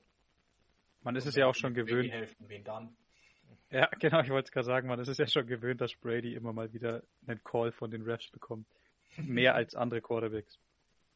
Man 1.03 1.15
ist 1.15 1.25
es 1.25 1.35
ja 1.35 1.47
auch 1.47 1.55
schon 1.55 1.73
gewöhnt. 1.73 2.11
Helfen, 2.11 2.49
wen 2.49 2.63
dann? 2.63 2.97
Ja, 3.71 3.87
genau, 3.99 4.21
ich 4.21 4.29
wollte 4.29 4.47
es 4.47 4.51
gerade 4.51 4.65
sagen, 4.65 4.87
man 4.89 4.99
ist 4.99 5.07
es 5.07 5.17
ja 5.17 5.27
schon 5.27 5.47
gewöhnt, 5.47 5.79
dass 5.79 5.95
Brady 5.95 6.33
immer 6.35 6.51
mal 6.51 6.73
wieder 6.73 7.03
einen 7.25 7.41
Call 7.43 7.71
von 7.71 7.91
den 7.91 8.01
Refs 8.01 8.29
bekommt. 8.29 8.67
Mehr 9.17 9.55
als 9.55 9.73
andere 9.73 10.01
Quarterbacks. 10.01 10.59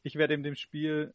Ich 0.02 0.16
werde 0.16 0.34
in 0.34 0.42
dem 0.42 0.56
Spiel 0.56 1.14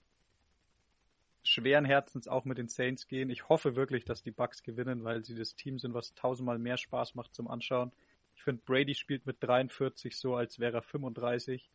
schweren 1.44 1.86
Herzens 1.86 2.28
auch 2.28 2.46
mit 2.46 2.58
den 2.58 2.68
Saints 2.68 3.08
gehen. 3.08 3.30
Ich 3.30 3.50
hoffe 3.50 3.76
wirklich, 3.76 4.06
dass 4.06 4.22
die 4.22 4.32
Bucks 4.32 4.64
gewinnen, 4.64 5.04
weil 5.04 5.24
sie 5.24 5.36
das 5.36 5.56
Team 5.56 5.80
sind, 5.80 5.94
was 5.94 6.14
tausendmal 6.14 6.60
mehr 6.60 6.78
Spaß 6.78 7.16
macht 7.16 7.34
zum 7.34 7.48
Anschauen. 7.48 7.92
Ich 8.36 8.44
finde, 8.44 8.62
Brady 8.66 8.96
spielt 8.96 9.26
mit 9.26 9.38
43 9.40 10.16
so, 10.16 10.36
als 10.36 10.60
wäre 10.60 10.78
er 10.78 10.82
35 10.82 11.72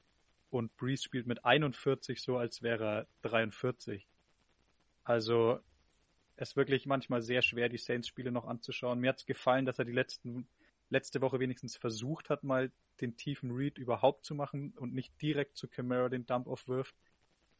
und 0.51 0.77
Breeze 0.77 1.03
spielt 1.03 1.27
mit 1.27 1.45
41 1.45 2.21
so, 2.21 2.37
als 2.37 2.63
wäre 2.63 2.85
er 2.85 3.07
43. 3.23 4.07
Also 5.05 5.61
es 6.37 6.51
ist 6.51 6.57
wirklich 6.57 6.87
manchmal 6.87 7.23
sehr 7.23 7.43
schwer, 7.43 7.69
die 7.69 7.79
Saints-Spiele 7.79 8.31
noch 8.31 8.47
anzuschauen. 8.47 9.01
Mir 9.01 9.11
hat 9.11 9.19
es 9.19 9.27
gefallen, 9.27 9.65
dass 9.65 9.79
er 9.79 9.85
die 9.85 9.93
letzten, 9.93 10.47
letzte 10.93 11.21
Woche 11.21 11.41
wenigstens 11.41 11.77
versucht 11.77 12.31
hat, 12.31 12.45
mal 12.45 12.71
den 13.01 13.17
tiefen 13.17 13.51
Read 13.51 13.79
überhaupt 13.79 14.25
zu 14.25 14.35
machen 14.35 14.75
und 14.77 14.95
nicht 14.95 15.21
direkt 15.21 15.57
zu 15.57 15.67
Camara 15.67 16.09
den 16.09 16.27
Dump-Off 16.27 16.69
wirft. 16.69 16.95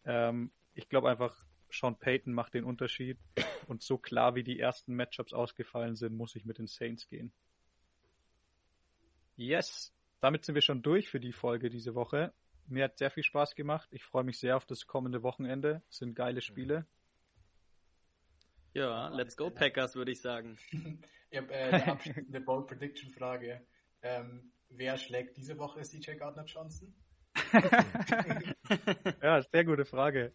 Ähm, 0.05 0.53
ich 0.75 0.89
glaube 0.89 1.11
einfach, 1.11 1.45
Sean 1.71 1.99
Payton 1.99 2.35
macht 2.35 2.55
den 2.55 2.65
Unterschied. 2.65 3.19
Und 3.67 3.83
so 3.83 3.97
klar 3.97 4.35
wie 4.35 4.45
die 4.45 4.61
ersten 4.61 4.95
Matchups 4.95 5.33
ausgefallen 5.33 5.97
sind, 5.97 6.15
muss 6.15 6.37
ich 6.37 6.45
mit 6.45 6.59
den 6.59 6.67
Saints 6.67 7.09
gehen. 7.09 7.33
Yes, 9.37 9.93
damit 10.21 10.45
sind 10.45 10.55
wir 10.55 10.63
schon 10.63 10.83
durch 10.83 11.09
für 11.09 11.21
die 11.21 11.33
Folge 11.33 11.71
diese 11.71 11.95
Woche. 11.95 12.33
Mir 12.67 12.85
hat 12.85 12.99
sehr 12.99 13.11
viel 13.11 13.23
Spaß 13.23 13.55
gemacht. 13.55 13.89
Ich 13.93 14.05
freue 14.05 14.25
mich 14.25 14.39
sehr 14.39 14.57
auf 14.57 14.67
das 14.67 14.87
kommende 14.87 15.23
Wochenende. 15.23 15.83
Es 15.89 15.99
sind 15.99 16.15
geile 16.15 16.43
Spiele. 16.43 16.87
Ja, 18.75 19.09
let's 19.09 19.37
go 19.37 19.51
Packers, 19.51 19.95
würde 19.95 20.13
ich 20.13 20.21
sagen. 20.21 20.57
ich 21.31 21.39
habe 21.39 21.53
äh, 21.53 21.69
eine 21.69 21.93
abschließende 21.93 22.41
Bold 22.41 22.67
Prediction 22.67 23.11
Frage. 23.11 23.61
Ähm, 24.03 24.53
wer 24.71 24.97
schlägt 24.97 25.37
diese 25.37 25.59
Woche 25.59 25.83
CJ 25.83 26.13
Gardner 26.17 26.45
Johnson? 26.45 26.95
ja, 29.23 29.43
sehr 29.43 29.65
gute 29.65 29.85
Frage. 29.85 30.33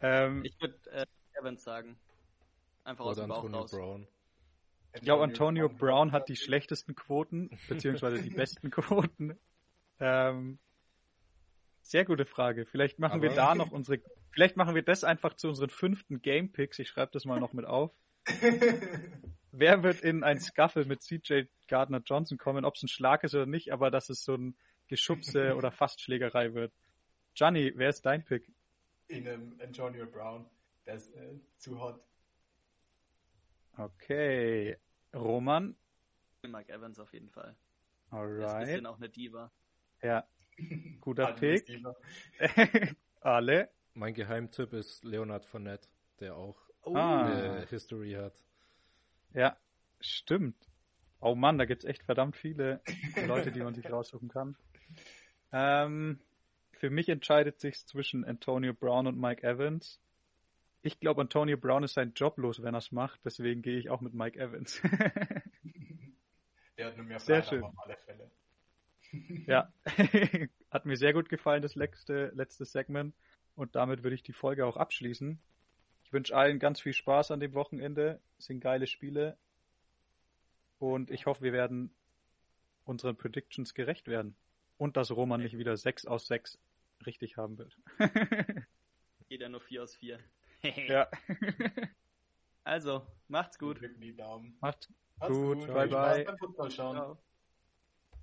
Ähm, 0.00 0.44
ich 0.44 0.60
würde 0.60 0.78
äh, 0.90 1.06
Evans 1.38 1.64
sagen. 1.64 1.98
Einfach 2.84 3.04
aus 3.04 3.16
dem 3.16 3.28
Bauch 3.28 3.44
Antonio 3.44 3.60
raus. 3.60 3.70
Brown. 3.70 4.06
Ich 4.92 5.02
glaube, 5.02 5.22
Antonio 5.22 5.68
Brown 5.68 6.12
hat 6.12 6.28
die 6.28 6.36
schlechtesten 6.36 6.94
Quoten, 6.94 7.50
beziehungsweise 7.68 8.20
die 8.22 8.30
besten 8.34 8.70
Quoten. 8.70 9.38
Ähm, 10.00 10.58
sehr 11.90 12.04
gute 12.04 12.24
Frage. 12.24 12.66
Vielleicht 12.66 12.98
machen 13.00 13.14
Aber- 13.14 13.22
wir 13.22 13.34
da 13.34 13.54
noch 13.54 13.72
unsere, 13.72 14.00
vielleicht 14.30 14.56
machen 14.56 14.74
wir 14.74 14.82
das 14.82 15.02
einfach 15.02 15.34
zu 15.34 15.48
unseren 15.48 15.70
fünften 15.70 16.22
Game 16.22 16.52
Picks. 16.52 16.78
Ich 16.78 16.88
schreibe 16.88 17.10
das 17.12 17.24
mal 17.24 17.40
noch 17.40 17.52
mit 17.52 17.64
auf. 17.64 17.92
Wer 19.52 19.82
wird 19.82 20.00
in 20.02 20.22
ein 20.22 20.38
Scuffle 20.38 20.84
mit 20.84 21.02
CJ 21.02 21.42
Gardner 21.66 22.00
Johnson 22.04 22.38
kommen, 22.38 22.64
ob 22.64 22.76
es 22.76 22.84
ein 22.84 22.88
Schlag 22.88 23.24
ist 23.24 23.34
oder 23.34 23.46
nicht, 23.46 23.72
aber 23.72 23.90
dass 23.90 24.08
es 24.08 24.24
so 24.24 24.36
ein 24.36 24.56
Geschubse 24.86 25.54
oder 25.56 25.72
Fastschlägerei 25.72 26.54
wird. 26.54 26.72
Gianni, 27.34 27.72
wer 27.74 27.88
ist 27.88 28.06
dein 28.06 28.24
Pick? 28.24 28.52
In 29.08 29.26
einem 29.26 29.58
Antonio 29.60 30.06
Brown. 30.06 30.46
Der 30.86 30.94
ist 30.94 31.12
äh, 31.16 31.40
zu 31.56 31.80
hot. 31.80 32.00
Okay. 33.76 34.76
Roman. 35.14 35.74
Mike 36.46 36.72
Evans 36.72 36.98
auf 37.00 37.12
jeden 37.12 37.30
Fall. 37.30 37.56
Der 38.12 38.22
ist 38.22 38.40
ein 38.42 38.44
Alright. 38.44 38.66
bisschen 38.66 38.86
auch 38.86 38.96
eine 38.96 39.08
Diva. 39.08 39.50
Ja. 40.02 40.24
Guter 41.00 41.32
Pick. 41.34 41.66
Alle. 43.20 43.70
Mein 43.94 44.14
Geheimtipp 44.14 44.72
ist 44.72 45.04
Leonard 45.04 45.44
Fournette, 45.44 45.88
der 46.20 46.36
auch 46.36 46.56
Oh, 46.82 46.94
eine 46.94 47.66
History 47.68 48.12
hat. 48.12 48.32
Ja, 49.34 49.56
stimmt. 50.00 50.56
Oh 51.20 51.34
Mann, 51.34 51.58
da 51.58 51.66
gibt's 51.66 51.84
echt 51.84 52.02
verdammt 52.04 52.36
viele 52.36 52.80
Leute, 53.26 53.52
die 53.52 53.60
man 53.60 53.74
sich 53.74 53.90
raussuchen 53.90 54.28
kann. 54.28 54.56
Ähm, 55.52 56.20
für 56.72 56.88
mich 56.88 57.08
entscheidet 57.10 57.60
sich 57.60 57.84
zwischen 57.86 58.24
Antonio 58.24 58.72
Brown 58.72 59.06
und 59.06 59.18
Mike 59.20 59.46
Evans. 59.46 60.00
Ich 60.82 60.98
glaube, 60.98 61.20
Antonio 61.20 61.58
Brown 61.58 61.82
ist 61.82 61.92
sein 61.92 62.14
Job 62.14 62.38
los, 62.38 62.62
wenn 62.62 62.74
er 62.74 62.78
es 62.78 62.90
macht. 62.92 63.20
Deswegen 63.26 63.60
gehe 63.60 63.76
ich 63.78 63.90
auch 63.90 64.00
mit 64.00 64.14
Mike 64.14 64.40
Evans. 64.40 64.80
Der 66.78 66.86
hat 66.86 66.96
nur 66.96 67.04
mehr 67.04 67.18
Sehr 67.18 67.42
Freiheit, 67.42 67.48
schön. 67.50 67.58
aber 67.64 67.68
auf 67.68 67.78
alle 67.84 67.96
Fälle. 67.98 68.30
Ja, 69.46 69.72
hat 70.70 70.86
mir 70.86 70.96
sehr 70.96 71.12
gut 71.12 71.28
gefallen, 71.28 71.62
das 71.62 71.74
letzte, 71.74 72.30
letzte 72.34 72.64
Segment. 72.64 73.14
Und 73.56 73.76
damit 73.76 74.02
würde 74.02 74.14
ich 74.14 74.22
die 74.22 74.32
Folge 74.32 74.66
auch 74.66 74.76
abschließen. 74.76 75.38
Ich 76.04 76.12
wünsche 76.12 76.36
allen 76.36 76.58
ganz 76.58 76.80
viel 76.80 76.92
Spaß 76.92 77.30
an 77.30 77.40
dem 77.40 77.54
Wochenende. 77.54 78.20
Es 78.38 78.46
sind 78.46 78.60
geile 78.60 78.86
Spiele. 78.86 79.36
Und 80.78 81.10
ich 81.10 81.26
hoffe, 81.26 81.42
wir 81.42 81.52
werden 81.52 81.90
unseren 82.84 83.16
Predictions 83.16 83.74
gerecht 83.74 84.08
werden. 84.08 84.34
Und 84.78 84.96
dass 84.96 85.10
Roman 85.10 85.42
nicht 85.42 85.58
wieder 85.58 85.76
6 85.76 86.06
aus 86.06 86.26
6 86.26 86.58
richtig 87.06 87.36
haben 87.36 87.58
wird. 87.58 87.76
Jeder 89.28 89.48
nur 89.48 89.60
4 89.60 89.82
aus 89.82 89.94
4. 89.96 90.18
ja. 90.88 91.08
Also, 92.62 93.06
macht's 93.28 93.58
gut. 93.58 93.80
Drücken 93.80 94.00
die 94.02 94.14
Daumen. 94.14 94.56
Macht's 94.60 94.92
Macht's 95.18 95.34
Gut, 95.34 95.58
gut. 95.58 95.66
bye, 95.68 95.82
Viel 95.82 95.90
Spaß 95.92 96.16
bye. 96.16 96.24
beim 96.24 96.38
Football 96.38 96.70
schauen. 96.70 96.96
Ciao. 96.96 97.18